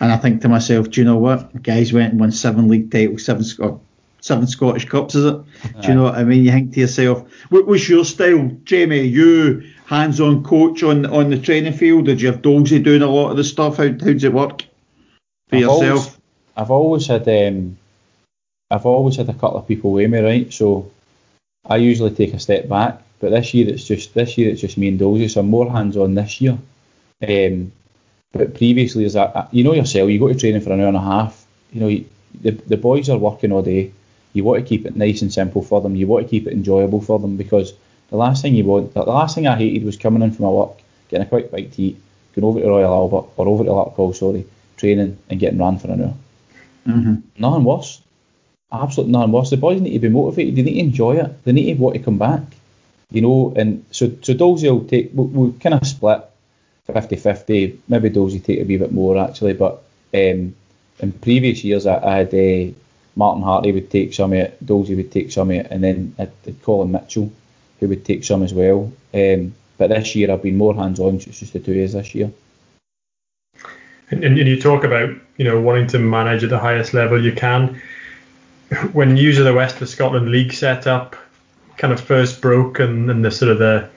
And 0.00 0.12
I 0.12 0.16
think 0.16 0.42
to 0.42 0.48
myself, 0.48 0.90
do 0.90 1.00
you 1.00 1.04
know 1.04 1.16
what? 1.16 1.62
Guys 1.62 1.92
went 1.92 2.12
and 2.12 2.20
won 2.20 2.30
seven 2.32 2.68
league 2.68 2.90
titles, 2.90 3.24
seven 3.24 3.42
Scot- 3.44 3.80
seven 4.20 4.46
Scottish 4.46 4.84
Cups, 4.84 5.14
is 5.14 5.24
it? 5.24 5.36
Do 5.80 5.88
you 5.88 5.94
know 5.94 6.04
what 6.04 6.14
I 6.14 6.24
mean? 6.24 6.44
You 6.44 6.52
think 6.52 6.74
to 6.74 6.80
yourself, 6.80 7.28
what 7.50 7.66
was 7.66 7.88
your 7.88 8.04
style, 8.04 8.50
Jamie? 8.64 9.00
You 9.00 9.64
hands-on 9.86 10.44
coach 10.44 10.82
on 10.82 11.06
on 11.06 11.30
the 11.30 11.38
training 11.38 11.72
field? 11.72 12.06
Did 12.06 12.20
you 12.20 12.30
have 12.30 12.42
Dolsey 12.42 12.82
doing 12.82 13.02
a 13.02 13.06
lot 13.06 13.30
of 13.30 13.36
the 13.36 13.44
stuff? 13.44 13.78
How 13.78 13.84
how 13.88 14.12
does 14.12 14.24
it 14.24 14.32
work 14.32 14.62
for 15.48 15.56
I've 15.56 15.62
yourself? 15.62 15.98
Always, 15.98 16.18
I've 16.56 16.70
always 16.70 17.06
had 17.06 17.28
um, 17.28 17.76
I've 18.70 18.86
always 18.86 19.16
had 19.16 19.28
a 19.28 19.34
couple 19.34 19.58
of 19.58 19.68
people 19.68 19.92
with 19.92 20.10
me, 20.10 20.20
right? 20.20 20.52
So 20.52 20.90
I 21.66 21.76
usually 21.76 22.14
take 22.14 22.34
a 22.34 22.38
step 22.38 22.68
back, 22.68 23.02
but 23.18 23.30
this 23.30 23.54
year 23.54 23.68
it's 23.68 23.84
just 23.84 24.14
this 24.14 24.38
year 24.38 24.50
it's 24.50 24.60
just 24.60 24.78
me 24.78 24.88
and 24.88 25.00
Dolsey, 25.00 25.28
so 25.30 25.40
I'm 25.40 25.48
more 25.48 25.70
hands 25.70 25.96
on 25.96 26.14
this 26.14 26.40
year. 26.40 26.58
Um, 27.26 27.72
but 28.32 28.54
previously, 28.54 29.04
as 29.04 29.16
I, 29.16 29.48
you 29.52 29.64
know 29.64 29.72
yourself, 29.72 30.10
you 30.10 30.18
go 30.18 30.28
to 30.28 30.34
training 30.34 30.60
for 30.60 30.72
an 30.72 30.80
hour 30.80 30.88
and 30.88 30.96
a 30.96 31.00
half. 31.00 31.46
You 31.72 31.80
know, 31.80 32.04
the 32.40 32.50
the 32.50 32.76
boys 32.76 33.08
are 33.08 33.18
working 33.18 33.52
all 33.52 33.62
day. 33.62 33.92
You 34.32 34.44
want 34.44 34.62
to 34.62 34.68
keep 34.68 34.86
it 34.86 34.96
nice 34.96 35.22
and 35.22 35.32
simple 35.32 35.62
for 35.62 35.80
them. 35.80 35.96
You 35.96 36.06
want 36.06 36.26
to 36.26 36.30
keep 36.30 36.46
it 36.46 36.52
enjoyable 36.52 37.00
for 37.00 37.18
them 37.18 37.36
because 37.36 37.72
the 38.10 38.16
last 38.16 38.42
thing 38.42 38.54
you 38.54 38.64
want, 38.64 38.94
the 38.94 39.02
last 39.02 39.34
thing 39.34 39.46
I 39.46 39.56
hated 39.56 39.84
was 39.84 39.96
coming 39.96 40.22
in 40.22 40.32
from 40.32 40.44
my 40.44 40.50
work, 40.50 40.78
getting 41.08 41.26
a 41.26 41.28
quick 41.28 41.50
bite 41.50 41.72
to 41.72 41.82
eat, 41.82 42.00
going 42.34 42.44
over 42.44 42.60
to 42.60 42.66
Royal 42.66 42.92
Albert 42.92 43.30
or 43.36 43.48
over 43.48 43.64
to 43.64 43.70
Larkhall, 43.70 44.14
sorry, 44.14 44.46
training 44.76 45.18
and 45.28 45.40
getting 45.40 45.58
ran 45.58 45.78
for 45.78 45.90
an 45.90 46.04
hour. 46.04 46.14
Mm-hmm. 46.86 47.14
Nothing 47.38 47.64
worse 47.64 48.02
absolutely 48.72 49.12
nothing 49.12 49.32
worse. 49.32 49.50
The 49.50 49.56
boys 49.56 49.80
need 49.80 49.92
to 49.92 49.98
be 49.98 50.08
motivated. 50.08 50.56
They 50.56 50.62
need 50.62 50.74
to 50.74 50.80
enjoy 50.80 51.16
it. 51.16 51.44
They 51.44 51.52
need 51.52 51.74
to 51.74 51.80
want 51.80 51.96
to 51.96 52.02
come 52.02 52.18
back. 52.18 52.42
You 53.10 53.22
know, 53.22 53.54
and 53.56 53.84
so 53.90 54.10
so 54.22 54.34
Dolsey 54.34 54.70
will 54.70 54.84
take. 54.84 55.10
We'll, 55.14 55.28
we'll 55.28 55.52
kind 55.52 55.74
of 55.74 55.86
split 55.86 56.22
50-50. 56.92 57.78
Maybe 57.88 58.10
Dolsey 58.10 58.42
take 58.42 58.60
a 58.60 58.64
wee 58.64 58.76
bit 58.76 58.92
more 58.92 59.18
actually, 59.18 59.54
but 59.54 59.82
um, 60.14 60.54
in 61.00 61.12
previous 61.20 61.64
years 61.64 61.86
I, 61.86 61.96
I 62.04 62.16
had 62.18 62.34
uh, 62.34 62.72
Martin 63.16 63.42
Hartley 63.42 63.72
would 63.72 63.90
take 63.90 64.14
some 64.14 64.32
of 64.32 64.38
it, 64.38 64.64
Dolsey 64.64 64.96
would 64.96 65.12
take 65.12 65.30
some 65.32 65.50
of 65.50 65.56
it, 65.56 65.68
and 65.70 65.82
then 65.82 66.14
I'd, 66.18 66.30
I'd 66.46 66.62
Colin 66.62 66.92
Mitchell 66.92 67.30
who 67.80 67.88
would 67.88 68.04
take 68.04 68.24
some 68.24 68.42
as 68.42 68.52
well. 68.52 68.92
Um, 69.14 69.54
but 69.76 69.88
this 69.88 70.14
year 70.14 70.30
I've 70.30 70.42
been 70.42 70.56
more 70.56 70.74
hands 70.74 70.98
on. 70.98 71.16
It's 71.16 71.24
just 71.38 71.52
the 71.52 71.60
two 71.60 71.72
years 71.72 71.92
this 71.92 72.14
year. 72.14 72.32
And, 74.10 74.24
and 74.24 74.38
you 74.38 74.60
talk 74.60 74.84
about 74.84 75.10
you 75.36 75.44
know 75.44 75.60
wanting 75.60 75.86
to 75.88 75.98
manage 75.98 76.42
at 76.42 76.50
the 76.50 76.58
highest 76.58 76.94
level 76.94 77.22
you 77.22 77.32
can 77.32 77.80
when 78.92 79.14
news 79.14 79.38
of 79.38 79.44
the 79.44 79.54
West 79.54 79.80
of 79.80 79.88
Scotland 79.88 80.30
League 80.30 80.52
set 80.52 80.86
up 80.86 81.16
kind 81.76 81.92
of 81.92 82.00
first 82.00 82.40
broke 82.40 82.80
and, 82.80 83.10
and 83.10 83.24
the 83.24 83.30
sort 83.30 83.50
of 83.50 83.58
the 83.58 83.88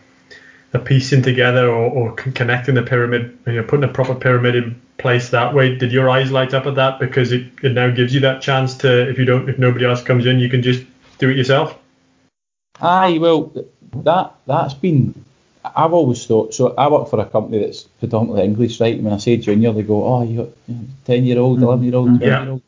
piecing 0.80 1.22
together 1.22 1.68
or, 1.68 1.89
or 1.89 2.14
connecting 2.14 2.76
the 2.76 2.84
pyramid, 2.84 3.38
you 3.45 3.53
know, 3.53 3.64
putting 3.64 3.89
a 3.89 3.93
proper 3.93 4.15
pyramid 4.15 4.56
in 4.56 4.81
place 4.98 5.30
that 5.30 5.53
way. 5.53 5.76
Did 5.76 5.91
your 5.91 6.10
eyes 6.10 6.31
light 6.31 6.53
up 6.53 6.65
at 6.65 6.76
that 6.76 6.99
because 6.99 7.31
it, 7.31 7.48
it 7.61 7.73
now 7.73 7.89
gives 7.89 8.14
you 8.14 8.22
that 8.22 8.41
chance 8.41 8.77
to, 8.77 9.10
if 9.10 9.18
you 9.18 9.26
don't, 9.26 9.49
if 9.49 9.60
nobody 9.60 9.85
else 9.85 10.02
comes 10.02 10.26
in, 10.26 10.39
you 10.39 10.49
can 10.49 10.61
just 10.61 10.84
do 11.18 11.30
it 11.30 11.38
yourself? 11.38 11.77
Aye, 12.80 13.18
well, 13.19 13.52
that 13.93 14.35
that's 14.48 14.73
been. 14.73 15.26
I've 15.64 15.93
always 15.93 16.26
thought. 16.26 16.53
So 16.53 16.73
I 16.76 16.88
work 16.89 17.10
for 17.10 17.19
a 17.19 17.26
company 17.26 17.60
that's 17.64 17.84
predominantly 17.84 18.43
English, 18.43 18.80
right? 18.80 18.99
When 18.99 19.14
I 19.14 19.18
say 19.18 19.38
junior, 19.38 19.73
they 19.73 19.84
go, 19.84 20.03
"Oh, 20.03 20.23
you're 20.23 20.49
ten 21.06 21.26
year 21.26 21.38
old, 21.38 21.61
eleven 21.61 21.85
year 21.85 21.95
old, 21.95 22.19
twelve 22.19 22.22
year 22.22 22.52
old." 22.52 22.61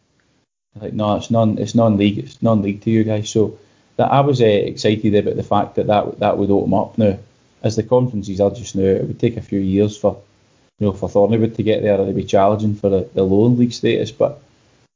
Like, 0.79 0.93
no, 0.93 1.15
it's 1.15 1.31
non, 1.31 1.57
it's 1.57 1.75
non-league, 1.75 2.19
it's 2.19 2.41
non-league 2.41 2.81
to 2.81 2.91
you 2.91 3.03
guys. 3.03 3.29
So 3.29 3.57
that 3.97 4.11
I 4.11 4.21
was 4.21 4.41
uh, 4.41 4.45
excited 4.45 5.15
about 5.15 5.35
the 5.35 5.43
fact 5.43 5.75
that, 5.75 5.87
that 5.87 6.19
that 6.19 6.37
would 6.37 6.51
open 6.51 6.73
up 6.73 6.97
now. 6.97 7.17
As 7.63 7.75
the 7.75 7.83
conferences 7.83 8.41
are 8.41 8.51
just 8.51 8.75
now, 8.75 8.83
it 8.83 9.07
would 9.07 9.19
take 9.19 9.37
a 9.37 9.41
few 9.41 9.59
years 9.59 9.97
for 9.97 10.21
you 10.79 10.87
know 10.87 10.93
for 10.93 11.09
Thornwood 11.09 11.55
to 11.55 11.63
get 11.63 11.81
there. 11.81 11.99
It'd 12.01 12.15
be 12.15 12.23
challenging 12.23 12.75
for 12.75 12.89
the, 12.89 13.09
the 13.13 13.23
lower 13.23 13.49
league 13.49 13.73
status, 13.73 14.11
but 14.11 14.41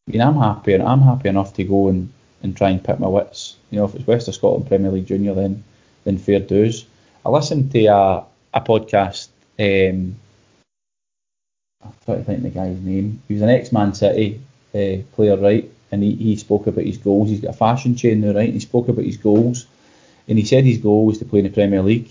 I 0.07 0.11
mean, 0.11 0.21
I'm 0.21 0.37
happy 0.37 0.73
and 0.73 0.83
I'm 0.83 1.01
happy 1.01 1.29
enough 1.29 1.53
to 1.55 1.63
go 1.63 1.87
and, 1.89 2.11
and 2.43 2.55
try 2.55 2.69
and 2.69 2.83
pick 2.83 2.99
my 2.99 3.07
wits. 3.07 3.55
You 3.71 3.79
know, 3.79 3.85
if 3.85 3.95
it's 3.95 4.07
West 4.07 4.27
of 4.27 4.35
Scotland 4.35 4.67
Premier 4.67 4.91
League 4.91 5.07
Junior, 5.07 5.33
then 5.33 5.63
then 6.03 6.17
fair 6.17 6.39
dues. 6.39 6.85
I 7.25 7.29
listened 7.29 7.71
to 7.73 7.85
a, 7.87 8.23
a 8.53 8.61
podcast. 8.61 9.27
Um, 9.59 10.15
I'm 11.83 11.93
trying 12.05 12.17
to 12.19 12.23
think 12.23 12.43
the 12.43 12.49
guy's 12.49 12.79
name. 12.81 13.21
He 13.27 13.33
was 13.33 13.43
an 13.43 13.49
ex-Man 13.49 13.93
City 13.93 14.41
uh, 14.73 15.03
player, 15.13 15.37
right? 15.37 15.69
And 15.91 16.03
he, 16.03 16.15
he 16.15 16.35
spoke 16.35 16.67
about 16.67 16.85
his 16.85 16.97
goals. 16.97 17.29
He's 17.29 17.41
got 17.41 17.53
a 17.53 17.57
fashion 17.57 17.95
chain 17.95 18.21
now, 18.21 18.33
right? 18.33 18.45
And 18.45 18.53
he 18.53 18.59
spoke 18.59 18.87
about 18.87 19.05
his 19.05 19.17
goals. 19.17 19.67
And 20.27 20.37
he 20.37 20.45
said 20.45 20.63
his 20.63 20.77
goal 20.77 21.05
was 21.05 21.19
to 21.19 21.25
play 21.25 21.39
in 21.39 21.45
the 21.45 21.51
Premier 21.51 21.81
League. 21.81 22.09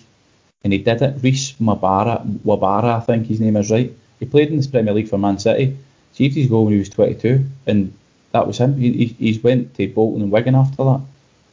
And 0.64 0.72
he 0.72 0.78
did 0.78 1.02
it. 1.02 1.22
Reece 1.22 1.52
Mabara, 1.60 2.24
Wabara, 2.44 2.96
I 2.96 3.00
think 3.00 3.26
his 3.26 3.40
name 3.40 3.56
is 3.56 3.70
right. 3.70 3.92
He 4.18 4.26
played 4.26 4.50
in 4.50 4.60
the 4.60 4.68
Premier 4.68 4.94
League 4.94 5.08
for 5.08 5.18
Man 5.18 5.38
City. 5.38 5.76
Achieved 6.12 6.36
his 6.36 6.48
goal 6.48 6.64
when 6.64 6.72
he 6.72 6.78
was 6.78 6.88
22. 6.88 7.44
And 7.66 7.92
that 8.32 8.46
was 8.46 8.58
him. 8.58 8.78
He, 8.78 8.92
he, 8.92 9.04
he's 9.06 9.42
went 9.42 9.74
to 9.76 9.86
Bolton 9.88 10.22
and 10.22 10.32
Wigan 10.32 10.54
after 10.54 10.84
that. 10.84 11.00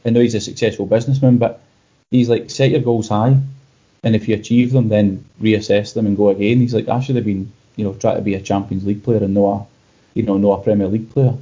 I 0.04 0.10
know 0.10 0.20
he's 0.20 0.34
a 0.34 0.40
successful 0.40 0.86
businessman, 0.86 1.38
but 1.38 1.60
he's 2.10 2.28
like, 2.28 2.50
set 2.50 2.70
your 2.70 2.80
goals 2.80 3.08
high. 3.08 3.38
And 4.02 4.16
if 4.16 4.28
you 4.28 4.34
achieve 4.34 4.72
them, 4.72 4.88
then 4.88 5.24
reassess 5.40 5.94
them 5.94 6.06
and 6.06 6.16
go 6.16 6.30
again. 6.30 6.58
He's 6.58 6.74
like, 6.74 6.88
I 6.88 7.00
should 7.00 7.16
have 7.16 7.24
been, 7.24 7.52
you 7.76 7.84
know, 7.84 7.94
try 7.94 8.14
to 8.14 8.20
be 8.20 8.34
a 8.34 8.40
Champions 8.40 8.84
League 8.84 9.02
player 9.02 9.22
and 9.22 9.34
not 9.34 9.66
you 10.14 10.22
know, 10.22 10.38
not 10.38 10.60
a 10.60 10.62
Premier 10.62 10.86
League 10.86 11.10
player. 11.10 11.34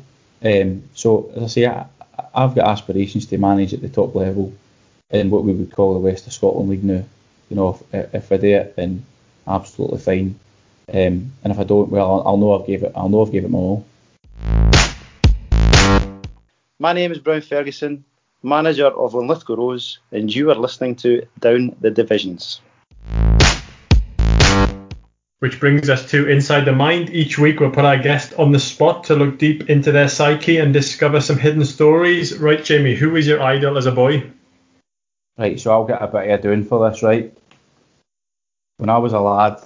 Um, 0.45 0.83
so 0.95 1.31
as 1.37 1.43
I 1.43 1.47
say, 1.47 1.67
I, 1.67 1.87
I've 2.35 2.55
got 2.55 2.69
aspirations 2.69 3.27
to 3.27 3.39
manage 3.39 3.73
at 3.75 3.83
the 3.83 3.89
top 3.89 4.15
level 4.15 4.53
in 5.11 5.31
what 5.31 5.45
we 5.45 5.53
would 5.53 5.73
call 5.73 5.93
the 5.95 6.01
West 6.01 6.27
of 6.27 6.33
Scotland 6.33 6.71
League 6.71 6.85
now. 6.85 7.05
You 7.53 7.57
know, 7.57 7.79
if, 7.93 8.15
if 8.15 8.33
I 8.33 8.39
do 8.39 8.49
it, 8.49 8.77
then 8.77 9.05
absolutely 9.47 9.99
fine. 9.99 10.41
Um, 10.89 11.33
and 11.45 11.53
if 11.53 11.59
I 11.59 11.65
don't, 11.65 11.91
well, 11.91 12.11
I'll, 12.11 12.29
I'll 12.29 12.37
know 12.39 12.59
I've 12.59 12.67
gave 12.67 12.83
it. 12.83 12.93
I'll 12.97 13.11
know 13.11 13.21
I've 13.21 13.31
gave 13.31 13.45
it 13.45 13.51
my 13.51 13.59
all. 13.59 13.87
My 16.79 16.95
name 16.95 17.13
is 17.13 17.19
Brown 17.19 17.43
Ferguson, 17.43 18.07
manager 18.43 18.87
of 18.87 19.13
Linlithgow 19.13 19.57
Rose, 19.57 19.99
and 20.13 20.35
you 20.35 20.51
are 20.51 20.55
listening 20.55 20.97
to 20.97 21.27
Down 21.41 21.77
the 21.83 21.91
Divisions. 21.91 22.63
Which 25.41 25.61
brings 25.61 25.91
us 25.91 26.11
to 26.11 26.31
Inside 26.31 26.65
the 26.65 26.73
Mind. 26.73 27.11
Each 27.11 27.39
week 27.39 27.61
we'll 27.61 27.71
put 27.71 27.85
our 27.85 27.99
guest 27.99 28.33
on 28.39 28.53
the 28.53 28.61
spot 28.61 29.05
to 29.05 29.15
look 29.15 29.37
deep 29.37 29.69
into 29.69 29.93
their 29.93 30.09
psyche 30.09 30.57
and 30.57 30.73
discover 30.73 31.21
some 31.21 31.37
hidden 31.37 31.67
stories. 31.67 32.39
Right, 32.39 32.65
Jamie, 32.65 32.95
who 32.95 33.11
was 33.11 33.27
your 33.27 33.43
idol 33.43 33.77
as 33.77 33.85
a 33.85 33.93
boy? 33.93 34.31
Right, 35.37 35.59
so 35.59 35.71
I'll 35.73 35.87
get 35.87 36.03
a 36.03 36.07
bit 36.07 36.31
of 36.31 36.43
doing 36.43 36.65
for 36.65 36.89
this, 36.89 37.03
right? 37.03 37.37
When 38.83 38.91
I 38.91 38.99
was 38.99 39.13
a 39.13 39.21
lad, 39.21 39.63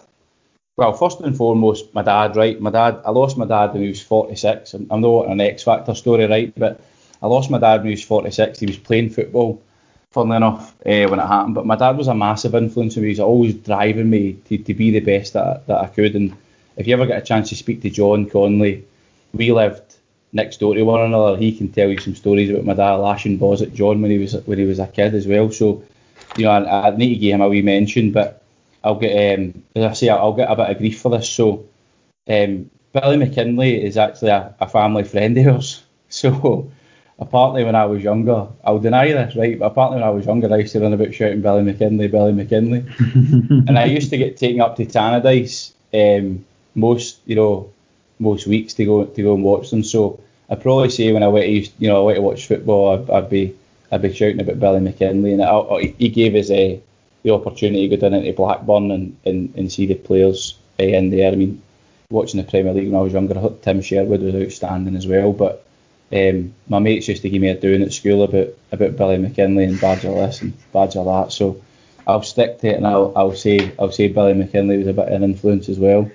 well, 0.77 0.93
first 0.93 1.21
and 1.21 1.35
foremost, 1.35 1.95
my 1.95 2.03
dad, 2.03 2.37
right? 2.37 2.61
My 2.61 2.69
dad, 2.71 3.01
I 3.03 3.11
lost 3.13 3.39
my 3.39 3.47
dad 3.47 3.73
when 3.73 3.81
he 3.81 3.89
was 3.89 4.03
46. 4.03 4.75
I'm 4.75 5.01
not 5.01 5.29
an 5.29 5.41
X 5.41 5.63
Factor 5.63 5.95
story, 5.95 6.27
right? 6.27 6.53
But 6.55 6.83
I 7.23 7.27
lost 7.27 7.51
my 7.51 7.59
dad 7.59 7.79
when 7.79 7.87
he 7.87 7.93
was 7.93 8.05
46. 8.05 8.59
He 8.59 8.67
was 8.67 8.77
playing 8.77 9.09
football, 9.09 9.63
funnily 10.11 10.37
enough, 10.37 10.75
uh, 10.85 11.09
when 11.09 11.19
it 11.19 11.27
happened. 11.27 11.55
But 11.55 11.65
my 11.65 11.77
dad 11.77 11.97
was 11.97 12.09
a 12.09 12.15
massive 12.15 12.55
influence 12.55 12.99
on 12.99 13.05
me. 13.05 13.09
He 13.09 13.13
was 13.13 13.21
always 13.21 13.55
driving 13.55 14.11
me 14.11 14.35
to, 14.49 14.59
to 14.59 14.75
be 14.75 14.91
the 14.91 15.01
best 15.01 15.33
that, 15.33 15.67
that 15.67 15.81
I 15.81 15.87
could. 15.87 16.15
And 16.15 16.37
if 16.77 16.87
you 16.87 16.93
ever 16.93 17.07
get 17.07 17.23
a 17.23 17.25
chance 17.25 17.49
to 17.49 17.57
speak 17.57 17.81
to 17.83 17.89
John 17.89 18.29
Conley, 18.29 18.85
we 19.33 19.51
lived 19.51 19.97
next 20.35 20.61
door 20.61 20.75
to 20.75 20.83
one 20.83 21.01
another. 21.01 21.39
He 21.39 21.57
can 21.57 21.73
tell 21.73 21.89
you 21.89 21.99
some 22.01 22.17
stories 22.17 22.51
about 22.51 22.67
my 22.67 22.75
dad 22.75 22.97
lashing 22.97 23.39
balls 23.39 23.63
at 23.63 23.73
John 23.73 24.03
when 24.03 24.11
he 24.11 24.19
was 24.19 24.35
when 24.45 24.59
he 24.59 24.67
was 24.67 24.79
a 24.79 24.87
kid 24.87 25.15
as 25.15 25.27
well. 25.27 25.51
So, 25.51 25.83
you 26.37 26.45
know, 26.45 26.51
I, 26.51 26.89
I 26.89 26.97
need 26.99 27.15
to 27.15 27.21
give 27.21 27.35
him 27.35 27.41
a 27.41 27.49
wee 27.49 27.63
mention, 27.63 28.13
but 28.13 28.43
I'll 28.87 28.95
get, 28.95 29.39
um, 29.39 29.65
as 29.75 29.85
I 29.85 29.93
say, 29.95 30.09
I'll 30.09 30.33
get 30.33 30.51
a 30.51 30.57
bit 30.57 30.71
of 30.71 30.79
grief 30.79 31.01
for 31.01 31.11
this. 31.11 31.29
So, 31.29 31.67
um, 32.29 32.71
Billy 32.93 33.17
McKinlay 33.17 33.83
is 33.83 33.97
actually 33.97 34.31
a, 34.31 34.55
a 34.61 34.69
family 34.69 35.05
friend 35.05 35.37
of 35.39 35.47
ours. 35.49 35.83
So, 36.09 36.71
apparently 37.19 37.65
when 37.65 37.75
I 37.75 37.87
was 37.87 38.01
younger, 38.01 38.47
I'll 38.65 38.79
deny 38.79 39.11
this, 39.11 39.35
right? 39.35 39.59
But 39.59 39.67
apparently 39.67 39.99
when 39.99 40.09
I 40.09 40.11
was 40.11 40.25
younger, 40.25 40.53
I 40.55 40.59
used 40.59 40.73
to 40.75 40.81
run 40.81 40.93
about 40.93 41.13
shouting 41.13 41.43
Billy 41.43 41.63
McKinlay, 41.63 42.09
Billy 42.09 42.33
McKinlay, 42.33 42.87
and 43.69 43.77
I 43.77 43.87
used 43.87 44.11
to 44.11 44.17
get 44.17 44.37
taken 44.37 44.61
up 44.61 44.77
to 44.77 44.87
Tannadice 44.87 45.73
um, 45.93 46.45
most, 46.77 47.19
you 47.27 47.35
know, 47.35 47.73
most 48.21 48.47
weeks 48.47 48.75
to 48.75 48.85
go 48.85 49.05
to 49.05 49.23
go 49.23 49.35
and 49.35 49.43
watch 49.43 49.71
them. 49.71 49.83
So 49.83 50.21
I'd 50.49 50.63
probably 50.63 50.91
say 50.91 51.13
when 51.13 51.25
I 51.25 51.29
went 51.29 51.47
to, 51.47 51.73
you 51.79 51.89
know, 51.89 52.03
I 52.03 52.05
went 52.05 52.17
to 52.17 52.23
watch 52.23 52.47
football, 52.47 52.95
I'd, 52.95 53.11
I'd 53.11 53.31
be 53.31 53.57
I'd 53.91 54.03
be 54.03 54.15
shouting 54.15 54.41
about 54.41 54.61
Billy 54.61 54.81
McKinlay, 54.81 55.33
and 55.33 55.43
I, 55.43 55.95
he 55.99 56.09
gave 56.09 56.37
us 56.37 56.51
a 56.51 56.81
the 57.27 57.35
opportunity 57.35 57.89
to 57.89 57.97
go 57.97 58.01
down 58.01 58.15
into 58.15 58.33
Blackburn 58.33 58.93
and, 58.93 59.17
and, 59.25 59.53
and 59.57 59.73
see 59.73 59.85
the 59.85 59.97
players 59.97 60.57
uh, 60.79 60.85
in 60.85 61.11
there. 61.11 61.33
I 61.33 61.35
mean, 61.35 61.61
watching 62.09 62.41
the 62.41 62.49
Premier 62.49 62.73
League 62.73 62.87
when 62.87 62.95
I 62.95 63.03
was 63.03 63.13
younger, 63.13 63.37
I 63.37 63.41
thought 63.43 63.63
Tim 63.63 63.83
Sherwood 63.83 64.23
was 64.23 64.35
outstanding 64.37 64.95
as 64.95 65.09
well. 65.09 65.33
But 65.33 65.67
um, 66.13 66.55
my 66.69 66.79
mates 66.79 67.09
used 67.09 67.23
to 67.23 67.29
give 67.29 67.43
me 67.43 67.49
a 67.49 67.59
doing 67.59 67.83
at 67.83 67.93
school 67.93 68.23
about 68.23 68.55
about 68.71 68.97
Billy 68.97 69.17
McKinlay 69.17 69.69
and 69.69 69.81
badger 69.81 70.15
this 70.15 70.41
and 70.41 70.53
badger 70.73 71.03
that. 71.03 71.33
So 71.33 71.61
I'll 72.07 72.23
stick 72.23 72.61
to 72.61 72.69
it 72.69 72.77
and 72.77 72.87
I'll, 72.87 73.13
I'll 73.17 73.35
say 73.35 73.73
I'll 73.77 73.91
say 73.91 74.07
Billy 74.07 74.33
McKinlay 74.33 74.79
was 74.79 74.87
a 74.87 74.93
bit 74.93 75.09
of 75.09 75.15
an 75.15 75.25
influence 75.25 75.69
as 75.69 75.81
well. 75.81 76.09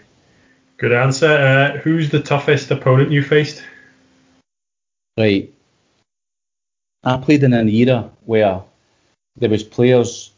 Good 0.78 0.94
answer. 0.94 1.28
Uh, 1.28 1.78
who's 1.80 2.10
the 2.10 2.22
toughest 2.22 2.72
opponent 2.72 3.12
you 3.12 3.22
faced? 3.22 3.62
Right. 5.18 5.54
I 7.04 7.18
played 7.18 7.44
in 7.44 7.54
an 7.54 7.68
era 7.68 8.10
where 8.24 8.62
there 9.36 9.50
was 9.50 9.64
players 9.64 10.31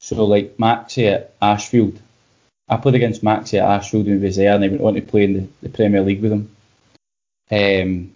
so 0.00 0.24
like 0.24 0.56
Maxi 0.56 1.12
at 1.12 1.34
Ashfield, 1.40 2.00
I 2.68 2.76
played 2.76 2.94
against 2.94 3.22
Maxi 3.22 3.58
at 3.58 3.68
Ashfield 3.68 4.06
when 4.06 4.18
he 4.18 4.24
was 4.24 4.36
there, 4.36 4.54
and 4.54 4.64
I 4.64 4.68
went 4.68 4.80
on 4.80 4.94
to 4.94 5.02
play 5.02 5.24
in 5.24 5.34
the, 5.34 5.48
the 5.62 5.68
Premier 5.68 6.00
League 6.00 6.22
with 6.22 6.32
him. 6.32 6.56
Um, 7.50 8.12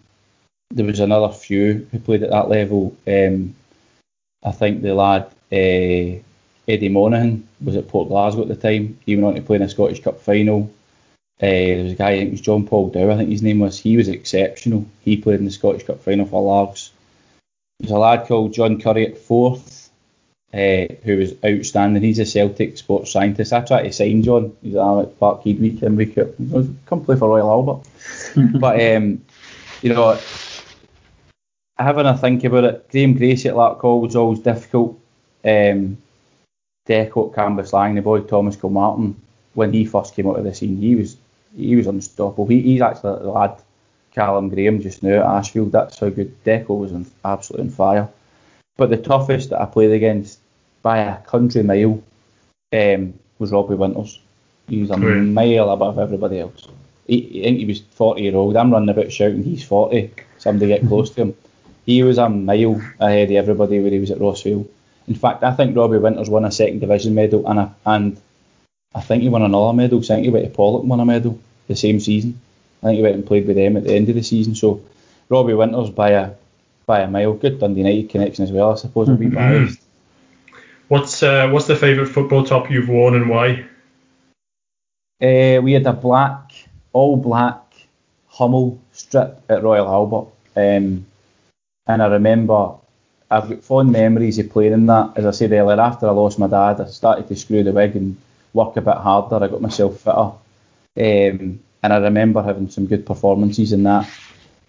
there 0.70 0.86
was 0.86 1.00
another 1.00 1.32
few 1.32 1.86
who 1.90 1.98
played 1.98 2.22
at 2.22 2.30
that 2.30 2.48
level. 2.48 2.96
Um, 3.06 3.54
I 4.42 4.52
think 4.52 4.82
the 4.82 4.94
lad 4.94 5.26
uh, 5.52 6.22
Eddie 6.66 6.88
Monaghan 6.88 7.46
was 7.62 7.76
at 7.76 7.88
Port 7.88 8.08
Glasgow 8.08 8.42
at 8.42 8.48
the 8.48 8.56
time. 8.56 8.98
He 9.04 9.14
went 9.14 9.26
on 9.26 9.34
to 9.34 9.42
play 9.42 9.56
in 9.56 9.62
a 9.62 9.68
Scottish 9.68 10.02
Cup 10.02 10.20
final. 10.20 10.70
Uh, 11.42 11.46
there 11.46 11.84
was 11.84 11.92
a 11.92 11.96
guy, 11.96 12.10
I 12.10 12.18
think 12.18 12.28
it 12.28 12.32
was 12.32 12.40
John 12.40 12.66
Paul 12.66 12.90
Dow, 12.90 13.10
I 13.10 13.16
think 13.16 13.28
his 13.28 13.42
name 13.42 13.58
was. 13.58 13.78
He 13.78 13.96
was 13.96 14.08
exceptional. 14.08 14.86
He 15.02 15.16
played 15.16 15.40
in 15.40 15.44
the 15.44 15.50
Scottish 15.50 15.84
Cup 15.84 16.00
final 16.00 16.26
for 16.26 16.42
Largs. 16.42 16.92
There's 17.80 17.90
a 17.90 17.98
lad 17.98 18.26
called 18.26 18.54
John 18.54 18.80
Curry 18.80 19.06
at 19.06 19.18
Forth 19.18 19.83
uh, 20.54 20.86
who 21.02 21.16
was 21.16 21.34
outstanding. 21.44 22.02
He's 22.02 22.20
a 22.20 22.26
Celtic 22.26 22.78
sports 22.78 23.10
scientist. 23.10 23.52
I 23.52 23.62
tried 23.62 23.82
to 23.82 23.92
sign 23.92 24.22
John. 24.22 24.56
He's 24.62 24.76
at 24.76 25.18
Parkhead 25.18 25.58
week 25.58 25.82
and 25.82 25.96
week 25.96 26.16
out. 26.16 26.34
Come 26.86 27.04
play 27.04 27.16
for 27.16 27.28
Royal 27.28 27.50
Albert. 27.50 27.88
but 28.60 28.80
um, 28.80 29.24
you 29.82 29.92
know, 29.92 30.18
having 31.76 32.06
a 32.06 32.16
think 32.16 32.44
about 32.44 32.64
it, 32.64 32.90
Graham 32.90 33.14
Gracie 33.14 33.48
at 33.48 33.56
Larkhall 33.56 34.00
was 34.00 34.14
always 34.14 34.38
difficult. 34.38 35.00
Um, 35.44 35.98
Deco 36.86 37.30
at 37.30 37.36
Cambuslang, 37.36 37.96
the 37.96 38.02
boy 38.02 38.20
Thomas 38.20 38.56
Kilmartin, 38.56 39.14
when 39.54 39.72
he 39.72 39.84
first 39.84 40.14
came 40.14 40.28
out 40.28 40.38
of 40.38 40.44
the 40.44 40.54
scene, 40.54 40.76
he 40.76 40.94
was 40.94 41.16
he 41.56 41.74
was 41.74 41.88
unstoppable. 41.88 42.46
He, 42.46 42.60
he's 42.60 42.80
actually 42.80 43.18
the 43.20 43.30
lad 43.30 43.60
Callum 44.12 44.50
Graham 44.50 44.80
just 44.80 45.02
now 45.02 45.20
at 45.20 45.38
Ashfield. 45.38 45.72
That's 45.72 45.98
how 45.98 46.10
good 46.10 46.44
Deco 46.44 46.78
was 46.78 46.92
on, 46.92 47.06
absolutely 47.24 47.68
on 47.68 47.74
fire. 47.74 48.08
But 48.76 48.90
the 48.90 48.96
toughest 48.96 49.50
that 49.50 49.60
I 49.60 49.66
played 49.66 49.92
against 49.92 50.38
by 50.84 50.98
a 50.98 51.16
country 51.22 51.62
mile 51.62 52.02
um, 52.72 53.14
was 53.38 53.50
Robbie 53.50 53.74
Winters. 53.74 54.20
He 54.68 54.80
was 54.82 54.90
a 54.90 54.96
mile 54.96 55.70
above 55.70 55.98
everybody 55.98 56.38
else. 56.38 56.68
He, 57.06 57.40
I 57.40 57.44
think 57.44 57.58
he 57.58 57.64
was 57.64 57.80
40 57.80 58.22
year 58.22 58.36
old. 58.36 58.56
I'm 58.56 58.70
running 58.70 58.90
about 58.90 59.10
shouting 59.10 59.42
he's 59.42 59.64
40. 59.64 60.12
Somebody 60.38 60.68
get 60.68 60.86
close 60.86 61.10
to 61.10 61.22
him. 61.22 61.34
He 61.86 62.02
was 62.02 62.16
a 62.16 62.30
mile 62.30 62.80
ahead 62.98 63.28
of 63.30 63.36
everybody 63.36 63.78
when 63.78 63.92
he 63.92 63.98
was 63.98 64.10
at 64.10 64.16
Rossvale. 64.16 64.66
In 65.06 65.14
fact, 65.14 65.42
I 65.42 65.52
think 65.52 65.76
Robbie 65.76 65.98
Winters 65.98 66.30
won 66.30 66.46
a 66.46 66.50
second 66.50 66.78
division 66.78 67.14
medal 67.14 67.46
and 67.46 67.58
a, 67.60 67.74
and 67.84 68.16
I 68.94 69.02
think 69.02 69.22
he 69.22 69.28
won 69.28 69.42
another 69.42 69.74
medal. 69.74 69.98
I 69.98 70.02
think 70.02 70.24
he 70.24 70.30
went 70.30 70.46
to 70.46 70.50
Pollok 70.50 70.80
and 70.80 70.88
won 70.88 71.00
a 71.00 71.04
medal 71.04 71.38
the 71.68 71.76
same 71.76 72.00
season. 72.00 72.40
I 72.82 72.86
think 72.86 72.96
he 72.96 73.02
went 73.02 73.16
and 73.16 73.26
played 73.26 73.46
with 73.46 73.56
them 73.56 73.76
at 73.76 73.84
the 73.84 73.92
end 73.92 74.08
of 74.08 74.14
the 74.14 74.22
season. 74.22 74.54
So 74.54 74.80
Robbie 75.28 75.52
Winters 75.52 75.90
by 75.90 76.12
a 76.12 76.30
by 76.86 77.00
a 77.00 77.10
mile. 77.10 77.34
Good 77.34 77.58
Dundee 77.60 77.80
United 77.80 78.08
connection 78.08 78.44
as 78.44 78.50
well, 78.50 78.72
I 78.72 78.76
suppose. 78.76 79.10
I'll 79.10 79.16
be 79.16 79.28
biased. 79.40 79.83
What's 80.88 81.22
uh, 81.22 81.48
what's 81.48 81.66
the 81.66 81.76
favourite 81.76 82.10
football 82.10 82.44
top 82.44 82.70
you've 82.70 82.88
worn 82.88 83.14
and 83.14 83.30
why? 83.30 83.64
Uh, 85.22 85.62
we 85.62 85.72
had 85.72 85.86
a 85.86 85.94
black, 85.94 86.52
all 86.92 87.16
black 87.16 87.62
Hummel 88.28 88.80
strip 88.92 89.40
at 89.48 89.62
Royal 89.62 89.86
Albert, 89.86 90.28
um, 90.56 91.06
and 91.86 92.02
I 92.02 92.06
remember 92.06 92.74
I've 93.30 93.48
got 93.48 93.64
fond 93.64 93.92
memories 93.92 94.38
of 94.38 94.50
playing 94.50 94.74
in 94.74 94.86
that. 94.86 95.12
As 95.16 95.24
I 95.24 95.30
said 95.30 95.52
earlier, 95.52 95.80
after 95.80 96.06
I 96.06 96.10
lost 96.10 96.38
my 96.38 96.48
dad, 96.48 96.80
I 96.80 96.86
started 96.86 97.28
to 97.28 97.36
screw 97.36 97.62
the 97.62 97.72
wig 97.72 97.96
and 97.96 98.18
work 98.52 98.76
a 98.76 98.82
bit 98.82 98.96
harder. 98.96 99.42
I 99.42 99.48
got 99.48 99.62
myself 99.62 100.00
fitter, 100.00 100.32
um, 100.98 101.60
and 101.82 101.92
I 101.92 101.96
remember 101.96 102.42
having 102.42 102.68
some 102.68 102.86
good 102.86 103.06
performances 103.06 103.72
in 103.72 103.84
that, 103.84 104.06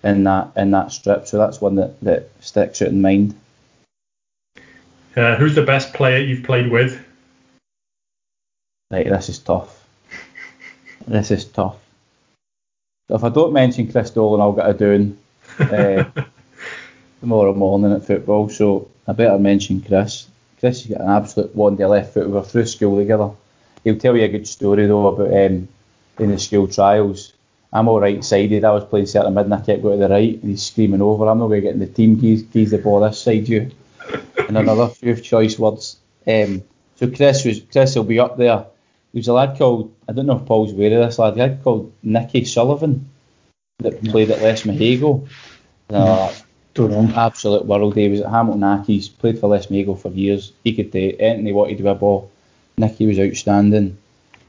in 0.02 0.24
that, 0.24 0.54
in 0.56 0.72
that 0.72 0.94
strip. 0.94 1.28
So 1.28 1.38
that's 1.38 1.60
one 1.60 1.76
that, 1.76 2.00
that 2.02 2.30
sticks 2.40 2.82
out 2.82 2.88
in 2.88 3.02
mind. 3.02 3.36
Uh, 5.16 5.38
who's 5.38 5.56
the 5.56 5.62
best 5.62 5.94
player 5.94 6.18
you've 6.18 6.44
played 6.44 6.70
with? 6.70 7.02
Right, 8.92 9.08
this 9.08 9.30
is 9.30 9.40
tough. 9.40 9.88
this 11.08 11.32
is 11.32 11.46
tough. 11.46 11.78
If 13.08 13.24
I 13.24 13.30
don't 13.30 13.54
mention 13.54 13.90
Chris 13.90 14.10
Dolan, 14.10 14.42
I'll 14.42 14.52
get 14.52 14.70
a 14.70 14.74
doing 14.74 15.18
uh, 15.60 16.04
tomorrow 17.22 17.54
morning 17.54 17.94
at 17.94 18.06
football. 18.06 18.50
So 18.50 18.90
I 19.08 19.14
better 19.14 19.40
mention 19.40 19.82
Chris. 19.82 20.28
Chris 20.60 20.84
has 20.84 20.92
got 20.92 21.02
an 21.02 21.10
absolute 21.10 21.56
one 21.56 21.78
day 21.78 21.86
left 21.86 22.14
foot. 22.14 22.28
We 22.28 22.34
were 22.34 22.44
through 22.44 22.66
school 22.66 22.98
together. 22.98 23.30
He'll 23.84 23.98
tell 23.98 24.18
you 24.18 24.24
a 24.24 24.28
good 24.28 24.48
story 24.48 24.86
though 24.86 25.08
about 25.08 25.28
um, 25.28 25.68
in 26.20 26.32
the 26.32 26.40
school 26.40 26.68
trials. 26.68 27.32
I'm 27.72 27.88
all 27.88 28.02
right 28.02 28.24
sided. 28.24 28.66
I 28.66 28.72
was 28.72 28.84
playing 28.86 29.06
centre 29.06 29.32
mid 29.32 29.46
and 29.46 29.54
I 29.54 29.62
kept 29.62 29.82
going 29.82 30.00
to 30.00 30.08
the 30.08 30.14
right 30.14 30.42
and 30.42 30.52
he's 30.52 30.64
screaming 30.64 31.02
over. 31.02 31.28
I'm 31.28 31.40
not 31.40 31.48
going 31.48 31.62
to 31.62 31.68
get 31.68 31.74
in 31.74 31.80
the 31.80 31.88
team. 31.88 32.20
He's, 32.20 32.44
he's 32.52 32.72
the 32.72 32.80
ball 32.80 33.02
this 33.02 33.22
side 33.22 33.48
you 33.48 33.72
and 34.48 34.58
another 34.58 34.88
few 34.88 35.16
choice 35.16 35.58
words. 35.60 35.98
Um, 36.28 36.64
so 36.98 37.10
Chris 37.10 37.46
was 37.46 37.62
Chris 37.72 37.96
will 37.96 38.04
be 38.04 38.20
up 38.20 38.38
there. 38.38 38.58
There 38.58 39.20
was 39.20 39.28
a 39.28 39.34
lad 39.34 39.58
called 39.58 39.94
I 40.08 40.14
don't 40.14 40.26
know 40.26 40.38
if 40.38 40.46
Paul's 40.46 40.72
aware 40.72 41.00
of 41.00 41.08
this 41.08 41.20
lad. 41.20 41.36
A 41.36 41.38
lad 41.38 41.64
called 41.64 41.94
Nicky 42.04 42.46
Sullivan 42.46 43.10
that 43.80 44.04
played 44.04 44.32
at 44.32 44.40
Lesmahagow. 44.40 45.28
Uh, 45.90 46.34
don't 46.74 46.92
know. 46.92 47.14
Absolute 47.16 47.66
world. 47.66 47.96
He 47.96 48.10
was 48.10 48.22
at 48.22 48.30
Hamilton 48.30 48.62
Accies, 48.62 49.10
played 49.18 49.40
for 49.40 49.50
Lesmahagow 49.50 50.00
for 50.00 50.10
years. 50.10 50.52
He 50.64 50.74
could 50.74 50.92
do 50.92 51.16
anything 51.20 51.46
he 51.46 51.54
wanted 51.54 51.78
with 51.78 51.88
a 51.88 51.96
ball. 51.96 52.32
Nicky 52.78 53.06
was 53.06 53.20
outstanding. 53.20 53.98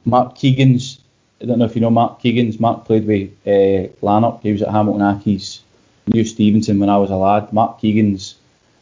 Mark 0.05 0.37
Keegan's 0.37 1.01
I 1.41 1.45
don't 1.45 1.59
know 1.59 1.67
if 1.67 1.75
you 1.75 1.83
know 1.83 1.91
Mark 1.91 2.21
Keegan's. 2.21 2.59
Mark 2.59 2.87
played 2.87 3.07
with 3.07 3.31
uh, 3.47 3.93
Lanark. 4.01 4.43
He 4.43 4.53
was 4.53 4.63
at 4.63 4.71
Hamilton 4.71 5.03
Accies. 5.03 5.61
Knew 6.07 6.25
Stevenson 6.25 6.79
when 6.79 6.89
I 6.89 6.97
was 6.97 7.11
a 7.11 7.17
lad. 7.17 7.53
Mark 7.53 7.81
Keegan's 7.81 8.37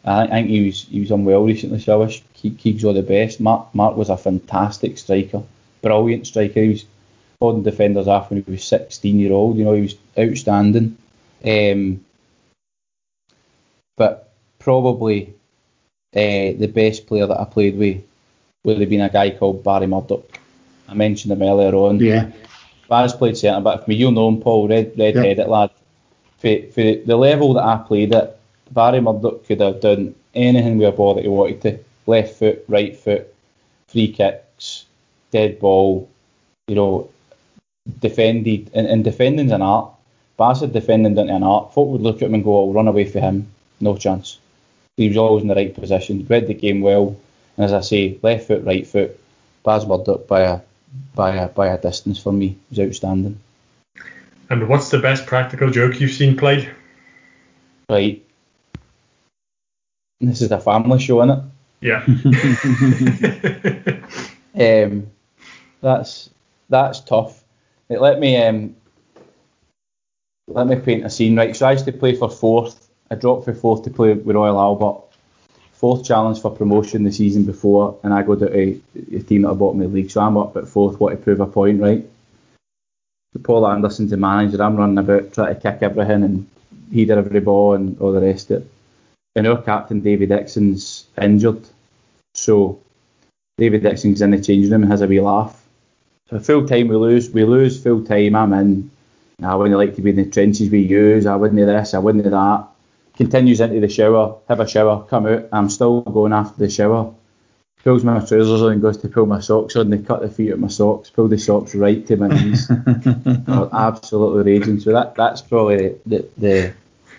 I 0.05 0.27
think 0.27 0.49
he 0.49 0.67
was 0.67 0.83
he 0.83 1.01
was 1.01 1.11
unwell 1.11 1.45
recently, 1.45 1.81
so 1.81 1.95
I 1.95 2.05
wish 2.05 2.23
Keegs 2.35 2.85
all 2.85 2.93
the 2.93 3.03
best. 3.03 3.41
Mark 3.41 3.75
Mark 3.75 3.97
was 3.97 4.11
a 4.11 4.17
fantastic 4.17 4.99
striker, 4.99 5.43
brilliant 5.81 6.27
striker. 6.27 6.61
He 6.61 6.69
was 6.69 6.85
holding 7.41 7.63
defenders 7.63 8.07
off 8.07 8.31
when 8.31 8.43
he 8.43 8.51
was 8.51 8.65
16 8.65 9.19
year 9.19 9.33
old. 9.33 9.57
You 9.57 9.65
know, 9.65 9.73
he 9.73 9.83
was 9.83 9.97
outstanding. 10.19 10.97
Um, 11.45 12.05
but 13.97 14.33
probably 14.59 15.35
uh, 16.15 16.53
the 16.59 16.71
best 16.73 17.07
player 17.07 17.27
that 17.27 17.41
I 17.41 17.45
played 17.45 17.77
with 17.77 18.03
would 18.65 18.81
have 18.81 18.91
been 18.91 19.01
a 19.01 19.11
guy 19.11 19.31
called 19.31 19.65
Barry 19.65 19.87
Murdoch. 19.87 20.39
I 20.89 20.95
mentioned 20.95 21.33
him 21.33 21.43
earlier 21.43 21.75
on. 21.75 22.01
Yeah. 22.01 22.31
Barry's 22.89 23.13
played 23.15 23.37
centre 23.37 23.63
back 23.63 23.85
for 23.85 23.91
me. 23.91 23.97
You'll 23.97 24.13
know 24.13 24.29
him, 24.29 24.41
Paul, 24.41 24.69
red 24.69 24.99
red 24.99 25.15
yep. 25.15 25.25
headed 25.25 25.49
lad. 25.49 25.71
For, 26.39 26.61
for 26.73 26.83
the 26.83 27.17
level 27.17 27.55
that 27.55 27.65
I 27.65 27.77
played 27.79 28.15
at, 28.15 28.39
Barry 28.75 29.01
Murdoch 29.01 29.47
could 29.47 29.61
have 29.61 29.81
done 29.81 30.15
anything 30.35 30.79
with 30.79 30.89
a 30.89 30.93
ball 30.93 31.15
that 31.15 31.23
he 31.23 31.29
wanted 31.29 31.63
to. 31.63 31.79
Left 32.07 32.35
foot, 32.35 32.65
right 32.69 32.97
foot, 32.97 33.33
free 33.89 34.13
kicks, 34.13 34.85
dead 35.31 35.59
ball, 35.59 36.09
you 36.67 36.75
know, 36.75 37.11
defended, 38.01 38.71
and, 38.75 38.87
and 38.87 39.05
defending's 39.05 39.53
an 39.53 39.63
art. 39.63 39.91
Said 40.57 40.73
defending 40.73 41.17
into 41.17 41.33
an 41.33 41.43
art. 41.45 41.73
Folk 41.73 41.89
would 41.91 42.03
look 42.03 42.17
at 42.17 42.29
him 42.29 42.35
and 42.35 42.45
go, 42.45 42.57
I'll 42.57 42.73
run 42.73 42.89
away 42.89 43.05
for 43.05 43.21
him. 43.21 43.47
No 43.81 43.97
chance. 43.97 44.39
He 44.97 45.09
was 45.09 45.17
always 45.17 45.43
in 45.43 45.49
the 45.49 45.55
right 45.55 45.75
position, 45.75 46.27
read 46.29 46.47
the 46.47 46.55
game 46.55 46.81
well, 46.81 47.17
and 47.57 47.65
as 47.65 47.73
I 47.73 47.81
say, 47.81 48.19
left 48.23 48.49
foot, 48.49 48.65
right 48.65 48.87
foot, 48.87 49.19
Baz 49.65 49.85
up 49.85 50.29
by 50.29 50.41
a 50.43 50.61
by 51.15 51.37
a 51.37 51.49
by 51.49 51.69
a 51.69 51.81
distance 51.81 52.23
for 52.23 52.33
me. 52.33 52.57
Was 52.71 52.79
outstanding. 52.79 53.41
And 54.51 54.69
what's 54.69 54.91
the 54.91 54.99
best 54.99 55.27
practical 55.27 55.71
joke 55.71 56.01
you've 56.01 56.11
seen 56.13 56.37
played? 56.37 56.71
Right. 57.89 58.23
This 60.21 60.43
is 60.43 60.51
a 60.51 60.61
family 60.61 60.99
show, 60.99 61.23
isn't 61.23 61.39
it? 61.39 61.45
Yeah. 61.81 62.05
um, 64.85 65.11
that's 65.81 66.31
that's 66.69 67.01
tough. 67.01 67.45
It 67.89 68.01
let 68.01 68.19
me 68.19 68.43
um, 68.43 68.75
let 70.49 70.67
me 70.67 70.77
paint 70.77 71.05
a 71.05 71.11
scene. 71.11 71.37
Right, 71.37 71.55
so 71.55 71.67
I 71.67 71.73
used 71.73 71.85
to 71.85 71.93
play 71.93 72.15
for 72.15 72.31
Forth. 72.31 72.89
I 73.11 73.17
dropped 73.17 73.45
for 73.45 73.55
Forth 73.55 73.83
to 73.85 73.91
play 73.91 74.15
with 74.15 74.35
Royal 74.35 74.59
Albert. 74.59 75.03
Forth 75.73 76.05
challenge 76.07 76.41
for 76.41 76.51
promotion 76.51 77.05
the 77.05 77.13
season 77.13 77.45
before, 77.45 77.99
and 78.03 78.15
I 78.15 78.23
go 78.23 78.35
to 78.35 78.57
a, 78.57 78.81
a 79.13 79.21
team 79.21 79.45
at 79.45 79.49
the 79.49 79.55
bottom 79.55 79.83
of 79.83 79.91
the 79.91 79.97
league. 79.97 80.11
So 80.11 80.23
I'm 80.23 80.39
up 80.39 80.57
at 80.57 80.69
Forth, 80.69 80.99
want 80.99 81.19
to 81.19 81.23
prove 81.23 81.41
a 81.41 81.47
point, 81.47 81.81
right? 81.81 82.09
Paul 83.43 83.67
Anderson's 83.67 84.11
the 84.11 84.17
manager. 84.17 84.63
I'm 84.63 84.77
running 84.77 84.99
about 84.99 85.33
trying 85.33 85.55
to 85.55 85.61
kick 85.61 85.83
everything 85.83 86.23
and 86.23 86.49
header 86.95 87.19
every 87.19 87.41
ball 87.41 87.75
and 87.75 88.01
all 88.01 88.13
the 88.13 88.21
rest 88.21 88.51
of 88.51 88.63
it. 88.63 88.71
And 89.37 89.47
our 89.47 89.61
captain 89.61 90.01
David 90.01 90.29
Dixon's 90.29 91.07
injured, 91.21 91.63
so 92.35 92.81
David 93.59 93.83
Dixon's 93.83 94.23
in 94.23 94.31
the 94.31 94.41
changing 94.41 94.71
room 94.71 94.83
and 94.83 94.93
has 94.93 95.01
a 95.01 95.07
wee 95.07 95.21
laugh. 95.21 95.61
So 96.31 96.39
full 96.41 96.67
time 96.67 96.89
we 96.89 96.97
lose, 96.97 97.31
we 97.31 97.45
lose 97.45 97.83
full 97.83 98.05
time. 98.05 98.35
I'm 98.35 98.53
in. 98.53 98.91
I 99.43 99.55
wouldn't 99.55 99.77
like 99.77 99.97
to 99.97 100.03
be 100.03 100.11
in 100.11 100.17
the 100.17 100.27
trenches 100.27 100.71
we 100.71 100.81
you. 100.81 101.23
I 101.29 101.37
wouldn't 101.37 101.61
this, 101.67 101.95
I 101.95 101.99
wouldn't 101.99 102.25
that. 102.25 102.69
Continues 103.17 103.61
into 103.61 103.81
the 103.81 103.89
shower, 103.89 104.39
have 104.49 104.61
a 104.61 104.67
shower, 104.67 105.05
come 105.09 105.27
out. 105.27 105.49
I'm 105.53 105.71
still 105.71 106.01
going 106.01 106.33
after 106.33 106.59
the 106.59 106.71
shower. 106.71 107.13
Pulls 107.85 108.03
my 108.03 108.19
trousers 108.19 108.63
on 108.63 108.73
and 108.73 108.83
goes 108.83 108.97
to 108.99 109.09
pull 109.09 109.27
my 109.27 109.41
socks 109.41 109.77
on. 109.77 109.91
They 109.91 109.99
cut 109.99 110.23
the 110.23 110.31
feet 110.31 110.51
of 110.51 110.59
my 110.59 110.69
socks, 110.69 111.11
pull 111.11 111.29
the 111.29 111.39
socks 111.39 111.75
right 111.75 112.05
to 112.07 112.17
my 112.17 112.29
knees. 112.29 112.71
Oh, 113.47 113.69
absolutely 113.73 114.59
raging. 114.59 114.81
So 114.81 114.93
that 114.93 115.15
that's 115.15 115.43
probably 115.43 115.97
the, 116.07 116.29
the 116.39 116.75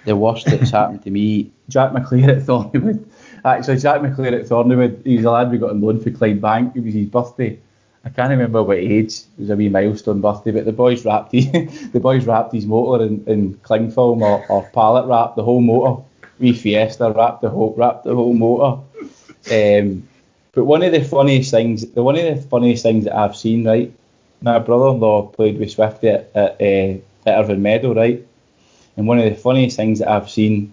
the 0.05 0.15
worst 0.15 0.47
that's 0.47 0.71
happened 0.71 1.03
to 1.03 1.11
me. 1.11 1.51
Jack 1.69 1.91
McClear 1.91 2.37
at 2.37 2.43
Thorniewood. 2.43 3.05
Actually, 3.43 3.79
Jack 3.79 4.01
McClear 4.01 4.39
at 4.39 4.47
Thorniewood, 4.47 5.05
he's 5.05 5.25
a 5.25 5.31
lad 5.31 5.51
we 5.51 5.57
got 5.57 5.71
on 5.71 5.81
loan 5.81 5.99
for 5.99 6.11
Clydebank. 6.11 6.75
It 6.75 6.83
was 6.83 6.93
his 6.93 7.07
birthday. 7.07 7.59
I 8.03 8.09
can't 8.09 8.29
remember 8.29 8.61
what 8.61 8.77
age. 8.77 9.21
It 9.37 9.39
was 9.39 9.49
a 9.49 9.55
wee 9.55 9.69
milestone 9.69 10.21
birthday, 10.21 10.51
but 10.51 10.65
the 10.65 10.71
boys 10.71 11.03
wrapped 11.05 11.31
the 11.31 11.99
boys 11.99 12.25
wrapped 12.25 12.53
his 12.53 12.67
motor 12.67 13.03
in, 13.03 13.23
in 13.25 13.55
cling 13.63 13.89
film 13.91 14.21
or, 14.21 14.45
or 14.47 14.69
pallet 14.73 15.07
wrap 15.07 15.35
the 15.35 15.43
whole 15.43 15.61
motor. 15.61 16.03
Wee 16.37 16.53
Fiesta 16.53 17.11
wrapped 17.11 17.41
the 17.41 17.49
whole 17.49 17.73
wrapped 17.75 18.03
the 18.03 18.13
whole 18.13 18.33
motor. 18.33 18.81
Um, 19.51 20.07
but 20.51 20.65
one 20.65 20.83
of 20.83 20.91
the 20.91 21.03
funniest 21.03 21.51
things, 21.51 21.85
the 21.91 22.03
one 22.03 22.17
of 22.17 22.23
the 22.23 22.41
funniest 22.41 22.83
things 22.83 23.05
that 23.05 23.15
I've 23.15 23.35
seen, 23.35 23.65
right? 23.67 23.91
My 24.41 24.59
brother-in-law 24.59 25.27
played 25.27 25.59
with 25.59 25.71
Swifty 25.71 26.09
at, 26.09 26.29
at, 26.35 26.61
uh, 26.61 26.97
at 27.25 27.39
Irvine 27.39 27.61
Meadow, 27.61 27.93
right? 27.93 28.25
And 28.95 29.07
one 29.07 29.17
of 29.19 29.25
the 29.25 29.35
funniest 29.35 29.75
things 29.75 29.99
that 29.99 30.09
I've 30.09 30.29
seen, 30.29 30.71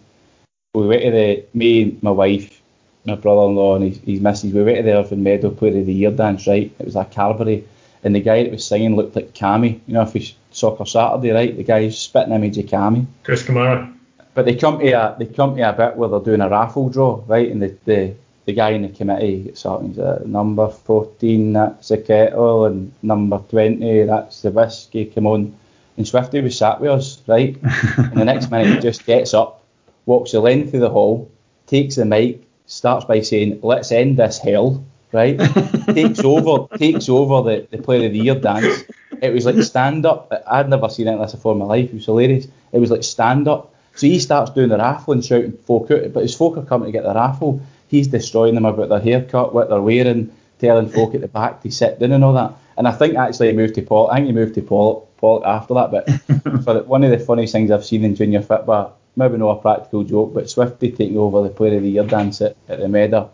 we 0.74 0.86
went 0.86 1.02
to 1.02 1.10
the 1.10 1.44
me, 1.52 1.98
my 2.00 2.10
wife, 2.10 2.62
my 3.04 3.14
brother-in-law 3.14 3.76
and 3.76 3.84
his, 3.84 3.98
his 3.98 4.20
missus, 4.20 4.54
we 4.54 4.62
went 4.62 4.78
to 4.78 4.82
the 4.82 4.96
Irvine 4.96 5.22
Meadow 5.22 5.50
Player 5.50 5.80
of 5.80 5.86
the 5.86 5.92
Year 5.92 6.10
dance, 6.10 6.46
right? 6.46 6.72
It 6.78 6.86
was 6.86 6.96
a 6.96 7.04
Carberry, 7.04 7.64
and 8.02 8.14
the 8.14 8.20
guy 8.20 8.42
that 8.42 8.52
was 8.52 8.64
singing 8.64 8.96
looked 8.96 9.14
like 9.14 9.34
Cammy. 9.34 9.80
You 9.86 9.92
know, 9.94 10.02
if 10.02 10.16
it's 10.16 10.34
Soccer 10.50 10.86
Saturday, 10.86 11.30
right? 11.30 11.54
The 11.54 11.62
guy's 11.62 11.98
spitting 11.98 12.32
image 12.32 12.56
of 12.56 12.64
Cammy. 12.66 13.04
Chris 13.22 13.42
Kamara. 13.42 13.94
But 14.32 14.46
they 14.46 14.54
come 14.54 14.78
to 14.78 14.90
a 14.92 15.14
they 15.18 15.26
come 15.26 15.56
to 15.56 15.68
a 15.68 15.74
bit 15.74 15.96
where 15.96 16.08
they're 16.08 16.20
doing 16.20 16.40
a 16.40 16.48
raffle 16.48 16.88
draw, 16.88 17.22
right? 17.26 17.50
And 17.50 17.60
the 17.60 17.76
the, 17.84 18.14
the 18.46 18.54
guy 18.54 18.70
in 18.70 18.80
the 18.80 18.88
committee 18.88 19.42
gets 19.42 19.66
up 19.66 19.80
and 19.80 19.94
says, 19.94 20.26
number 20.26 20.68
14, 20.68 21.52
that's 21.52 21.88
the 21.88 21.98
kettle, 21.98 22.64
and 22.64 22.94
number 23.02 23.40
20, 23.50 24.04
that's 24.04 24.40
the 24.40 24.50
whiskey, 24.50 25.04
come 25.04 25.26
on. 25.26 25.54
And 25.98 26.08
Swifty 26.08 26.40
was 26.40 26.56
sat 26.56 26.80
with 26.80 26.92
us, 26.92 27.20
right? 27.26 27.58
and 27.62 28.16
the 28.16 28.24
next 28.24 28.50
minute 28.50 28.76
he 28.76 28.80
just 28.80 29.04
gets 29.04 29.34
up, 29.34 29.61
walks 30.06 30.32
the 30.32 30.40
length 30.40 30.74
of 30.74 30.80
the 30.80 30.90
hall, 30.90 31.30
takes 31.66 31.96
the 31.96 32.04
mic, 32.04 32.42
starts 32.66 33.04
by 33.04 33.20
saying, 33.20 33.60
"Let's 33.62 33.92
end 33.92 34.18
this 34.18 34.38
hell." 34.38 34.84
Right? 35.12 35.38
takes 35.92 36.20
over, 36.20 36.74
takes 36.78 37.08
over 37.08 37.42
the, 37.42 37.66
the 37.70 37.82
player 37.82 38.06
of 38.06 38.12
the 38.12 38.18
year 38.18 38.34
dance. 38.34 38.84
It 39.20 39.32
was 39.32 39.44
like 39.44 39.62
stand 39.62 40.06
up. 40.06 40.32
I'd 40.46 40.70
never 40.70 40.88
seen 40.88 41.06
anything 41.06 41.20
like 41.20 41.28
this 41.28 41.36
before 41.36 41.52
in 41.52 41.58
my 41.58 41.66
life. 41.66 41.90
It 41.90 41.94
was 41.94 42.06
hilarious. 42.06 42.48
It 42.72 42.78
was 42.78 42.90
like 42.90 43.04
stand 43.04 43.46
up. 43.46 43.74
So 43.94 44.06
he 44.06 44.18
starts 44.18 44.50
doing 44.52 44.70
the 44.70 44.78
raffle 44.78 45.12
and 45.12 45.24
shouting 45.24 45.52
folk 45.52 45.90
out, 45.90 46.14
but 46.14 46.22
his 46.22 46.34
folk 46.34 46.56
are 46.56 46.64
coming 46.64 46.86
to 46.86 46.92
get 46.92 47.04
the 47.04 47.12
raffle. 47.12 47.60
He's 47.88 48.08
destroying 48.08 48.54
them 48.54 48.64
about 48.64 48.88
their 48.88 49.00
haircut, 49.00 49.52
what 49.52 49.68
they're 49.68 49.82
wearing, 49.82 50.34
telling 50.58 50.88
folk 50.88 51.14
at 51.14 51.20
the 51.20 51.28
back 51.28 51.62
to 51.62 51.70
sit 51.70 51.98
down 51.98 52.12
and 52.12 52.24
all 52.24 52.32
that. 52.32 52.54
And 52.78 52.88
I 52.88 52.92
think 52.92 53.16
actually 53.16 53.48
he 53.48 53.52
moved 53.52 53.74
to 53.74 53.82
Paul. 53.82 54.10
I 54.10 54.16
think 54.16 54.28
he 54.28 54.32
moved 54.32 54.54
to 54.54 54.62
Paul, 54.62 55.08
Paul 55.18 55.44
after 55.44 55.74
that. 55.74 55.90
But 55.90 56.08
for 56.64 56.82
one 56.84 57.04
of 57.04 57.10
the 57.10 57.18
funniest 57.18 57.52
things 57.52 57.70
I've 57.70 57.84
seen 57.84 58.02
in 58.02 58.14
junior 58.14 58.40
football 58.40 58.96
maybe 59.16 59.36
not 59.36 59.58
a 59.58 59.60
practical 59.60 60.04
joke, 60.04 60.34
but 60.34 60.50
Swifty 60.50 60.90
taking 60.90 61.18
over 61.18 61.42
the 61.42 61.48
Player 61.48 61.76
of 61.76 61.82
the 61.82 61.90
Year 61.90 62.04
dance 62.04 62.40
at, 62.40 62.56
at 62.68 62.78
the 62.80 62.88
Meadow 62.88 63.30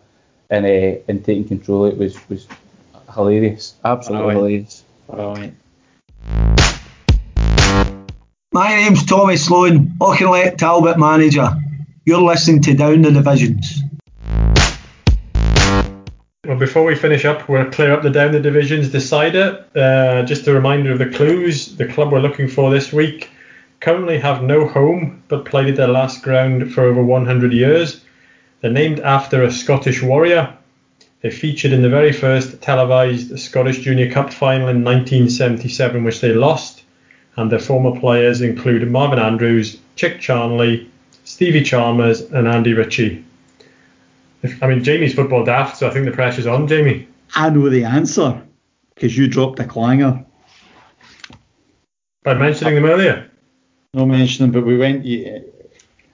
and 0.51 0.65
uh, 0.65 1.01
and 1.09 1.25
taking 1.25 1.47
control 1.47 1.87
of 1.87 1.95
it 1.95 1.99
was 1.99 2.29
was 2.29 2.47
hilarious, 3.15 3.75
absolutely 3.85 4.35
hilarious. 4.35 4.85
My 8.53 8.69
name's 8.69 9.05
Tommy 9.05 9.37
Sloan, 9.37 9.89
Auchinleck 10.01 10.57
Talbot 10.57 10.99
manager. 10.99 11.51
You're 12.05 12.23
listening 12.23 12.63
to 12.63 12.75
Down 12.75 13.03
the 13.03 13.11
Divisions. 13.13 13.83
Well, 16.47 16.57
before 16.57 16.85
we 16.85 16.95
finish 16.95 17.27
up, 17.27 17.47
we'll 17.47 17.71
clear 17.71 17.93
up 17.93 18.03
the 18.03 18.09
down 18.09 18.33
the 18.33 18.41
divisions 18.41 18.89
decider. 18.89 19.67
Uh, 19.77 20.23
just 20.23 20.47
a 20.47 20.55
reminder 20.55 20.93
of 20.93 20.99
the 20.99 21.11
clues. 21.11 21.77
The 21.77 21.87
club 21.87 22.11
we're 22.11 22.21
looking 22.21 22.49
for 22.49 22.71
this 22.71 22.91
week 22.91 23.29
currently 23.81 24.19
have 24.19 24.43
no 24.43 24.67
home 24.67 25.23
but 25.29 25.45
played 25.45 25.69
at 25.69 25.77
their 25.77 25.89
last 25.89 26.23
ground 26.23 26.73
for 26.73 26.85
over 26.85 27.03
100 27.03 27.53
years. 27.53 28.05
They're 28.61 28.71
named 28.71 29.01
after 29.01 29.43
a 29.43 29.53
Scottish 29.53 30.03
warrior. 30.03 30.55
They 31.21 31.31
featured 31.31 31.73
in 31.73 31.83
the 31.83 31.89
very 31.89 32.13
first 32.13 32.61
televised 32.63 33.39
Scottish 33.39 33.81
Junior 33.81 34.11
Cup 34.11 34.33
final 34.33 34.69
in 34.69 34.85
1977, 34.85 36.05
which 36.05 36.21
they 36.21 36.33
lost. 36.33 36.83
And 37.37 37.51
their 37.51 37.59
former 37.59 37.99
players 37.99 38.41
include 38.41 38.91
Marvin 38.91 39.19
Andrews, 39.19 39.79
Chick 39.97 40.21
Charnley, 40.21 40.91
Stevie 41.25 41.63
Chalmers, 41.63 42.21
and 42.21 42.49
Andy 42.49 42.75
Ritchie. 42.75 43.25
If, 44.43 44.63
I 44.63 44.69
mean, 44.69 44.83
Jamie's 44.83 45.15
football 45.15 45.45
daft, 45.45 45.77
so 45.77 45.89
I 45.89 45.91
think 45.91 46.05
the 46.05 46.13
pressure's 46.13 46.47
on, 46.47 46.67
Jamie. 46.67 47.09
I 47.35 47.51
know 47.51 47.69
the 47.69 47.85
answer 47.85 48.41
because 48.95 49.17
you 49.17 49.29
dropped 49.29 49.61
a 49.61 49.65
clanger. 49.65 50.25
By 52.25 52.35
mentioning 52.35 52.75
them 52.75 52.85
earlier? 52.85 53.28
No 53.94 54.05
mentioning, 54.05 54.52
but 54.52 54.66
we 54.66 54.77
went. 54.77 55.06
Eh, 55.06 55.40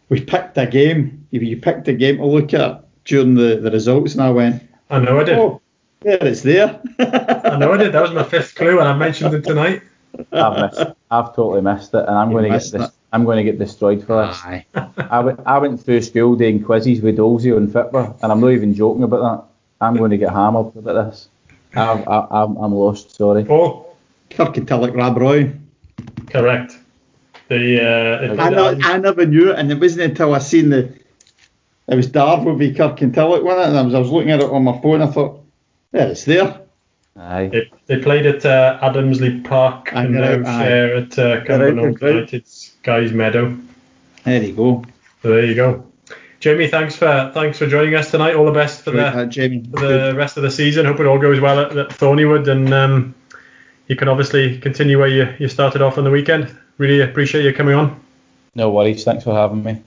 we 0.09 0.21
picked 0.21 0.57
a 0.59 0.67
game. 0.67 1.27
You 1.31 1.57
picked 1.57 1.89
a 1.89 1.93
game 1.93 2.19
to 2.19 2.27
look 2.27 2.55
at 2.55 2.85
during 3.05 3.35
the, 3.35 3.57
the 3.57 3.71
results, 3.71 4.13
and 4.15 4.23
I 4.23 4.31
went. 4.31 4.63
I 4.91 5.01
know 5.01 5.19
I 5.21 5.25
did. 5.25 5.37
Oh, 5.39 5.61
there 6.01 6.19
it's 6.25 6.43
there. 6.43 6.81
I 7.01 7.57
know 7.59 7.73
I 7.73 7.77
did. 7.77 7.93
That 7.93 8.03
was 8.03 8.13
my 8.13 8.23
fifth 8.23 8.55
clue, 8.55 8.79
and 8.79 8.89
I 8.89 8.97
mentioned 8.97 9.35
it 9.35 9.43
tonight. 9.43 9.83
I've 10.31 10.71
missed. 10.73 10.93
I've 11.11 11.35
totally 11.35 11.63
missed 11.63 11.93
it, 11.95 12.05
and 12.07 12.17
I'm 12.17 12.31
You 12.31 12.35
going 12.39 12.45
to 12.45 12.51
get 12.51 12.71
this. 12.71 12.75
it. 12.75 12.91
I'm 13.13 13.25
going 13.25 13.39
to 13.39 13.45
get 13.45 13.59
destroyed 13.59 14.05
for 14.05 14.25
this. 14.27 14.41
Aye. 14.45 14.65
I 15.11 15.21
went, 15.21 15.41
I 15.47 15.59
went 15.59 15.81
through 15.85 16.03
school 16.03 16.37
doing 16.37 16.63
quizzes 16.63 17.01
with 17.01 17.17
Dolsey 17.17 17.57
and 17.57 17.69
Fitba, 17.69 18.17
and 18.23 18.31
I'm 18.31 18.41
not 18.41 18.51
even 18.51 18.73
joking 18.75 19.03
about 19.03 19.21
that. 19.81 19.85
I'm 19.85 19.97
going 19.97 20.11
to 20.13 20.17
get 20.17 20.31
hammered 20.33 20.77
about 20.77 21.11
this. 21.11 21.29
I've, 21.75 22.07
I, 22.07 22.27
I'm, 22.31 22.57
I'm 22.57 22.73
lost. 22.73 23.17
Sorry. 23.17 23.45
Oh, 23.51 23.87
Kirkintilloch 24.31 24.97
Rob 24.97 25.17
Roy. 25.19 25.53
correct. 26.29 26.79
The 27.49 28.37
uh, 28.39 28.43
I, 28.43 28.51
know, 28.51 28.79
I 28.83 28.99
never 28.99 29.27
knew 29.27 29.51
it, 29.51 29.59
and 29.59 29.71
it 29.71 29.79
wasn't 29.79 30.03
until 30.11 30.35
I 30.35 30.39
seen 30.39 30.71
the. 30.71 30.93
It 31.87 31.95
was 31.95 32.09
Darvel 32.09 32.57
v 32.59 32.73
Kirkintilloch, 32.73 33.43
wasn't 33.43 33.67
it? 33.67 33.69
And 33.69 33.79
I 33.79 33.83
was, 33.83 33.95
I 33.95 33.99
was 33.99 34.11
looking 34.11 34.31
at 34.31 34.41
it 34.41 34.49
on 34.51 34.65
my 34.65 34.81
phone. 34.81 35.03
I 35.03 35.07
thought, 35.07 35.45
yeah, 35.93 36.07
it's 36.07 36.25
there. 36.25 36.61
Aye. 37.17 37.49
They, 37.53 37.71
they 37.87 37.99
played 38.03 38.27
at 38.27 38.45
uh, 38.47 38.79
Adamslie 38.83 39.45
Park 39.45 39.93
I 39.95 40.05
and 40.05 40.15
now 40.15 40.43
aye. 40.51 40.65
share 40.65 40.97
at 40.97 41.19
uh, 41.19 41.23
right, 41.23 41.47
Cumbernauld. 41.47 42.01
United's 42.01 42.73
Guy's 42.83 43.13
Meadow. 43.13 43.57
There 44.25 44.43
you 44.43 44.55
go. 44.55 44.85
So 45.23 45.29
there 45.31 45.45
you 45.45 45.55
go. 45.55 45.87
Jamie, 46.41 46.69
thanks 46.69 46.97
for 46.97 47.31
thanks 47.33 47.59
for 47.59 47.67
joining 47.67 47.95
us 47.95 48.11
tonight. 48.11 48.35
All 48.35 48.45
the 48.45 48.53
best 48.53 48.83
for 48.83 48.93
Right, 48.93 49.15
the 49.15 49.21
uh, 49.23 49.27
Jamie. 49.27 49.65
for 49.71 49.87
the 49.87 50.15
rest 50.15 50.37
of 50.37 50.43
the 50.43 50.51
season. 50.51 50.87
Hope 50.87 51.01
it 51.01 51.07
all 51.07 51.19
goes 51.19 51.41
well 51.41 51.61
at, 51.61 51.77
at 51.77 51.89
Thorniewood, 51.91 52.49
and 52.49 52.73
um, 52.75 53.15
you 53.89 53.97
can 53.97 54.09
obviously 54.09 54.59
continue 54.59 54.99
where 54.99 55.09
you, 55.09 55.35
you 55.39 55.49
started 55.49 55.81
off 55.83 55.97
on 55.99 56.05
the 56.05 56.11
weekend. 56.11 56.55
Really 56.79 57.01
appreciate 57.01 57.45
you 57.45 57.53
coming 57.53 57.75
on. 57.75 58.01
No 58.55 58.71
worries. 58.71 59.05
Thanks 59.05 59.25
for 59.25 59.35
having 59.35 59.63
me. 59.63 59.83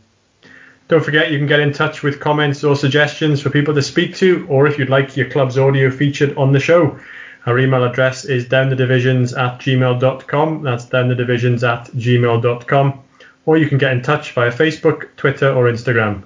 Don't 0.87 1.03
forget 1.03 1.31
you 1.31 1.37
can 1.37 1.47
get 1.47 1.59
in 1.59 1.73
touch 1.73 2.01
with 2.01 2.19
comments 2.19 2.63
or 2.63 2.75
suggestions 2.75 3.41
for 3.41 3.49
people 3.49 3.73
to 3.73 3.81
speak 3.81 4.15
to, 4.17 4.47
or 4.49 4.67
if 4.67 4.77
you'd 4.77 4.89
like 4.89 5.17
your 5.17 5.29
club's 5.29 5.57
audio 5.57 5.91
featured 5.91 6.37
on 6.37 6.53
the 6.53 6.59
show. 6.59 6.97
Our 7.45 7.59
email 7.59 7.83
address 7.83 8.25
is 8.25 8.45
downthedivisions 8.45 9.37
at 9.37 9.59
gmail.com. 9.59 10.63
That's 10.63 10.85
downthedivisions 10.85 11.67
at 11.67 11.87
gmail.com. 11.91 13.03
Or 13.45 13.57
you 13.57 13.67
can 13.67 13.77
get 13.77 13.93
in 13.93 14.01
touch 14.01 14.31
via 14.33 14.51
Facebook, 14.51 15.07
Twitter, 15.15 15.51
or 15.51 15.65
Instagram. 15.65 16.23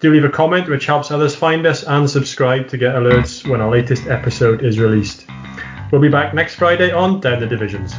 Do 0.00 0.12
leave 0.12 0.24
a 0.24 0.30
comment, 0.30 0.68
which 0.68 0.86
helps 0.86 1.10
others 1.10 1.34
find 1.34 1.66
us, 1.66 1.82
and 1.82 2.08
subscribe 2.08 2.68
to 2.68 2.78
get 2.78 2.94
alerts 2.94 3.46
when 3.46 3.60
our 3.60 3.70
latest 3.70 4.06
episode 4.06 4.62
is 4.62 4.78
released. 4.78 5.26
We'll 5.92 6.00
be 6.00 6.08
back 6.08 6.32
next 6.32 6.54
Friday 6.54 6.90
on 6.90 7.20
Down 7.20 7.40
the 7.40 7.46
Divisions. 7.46 7.92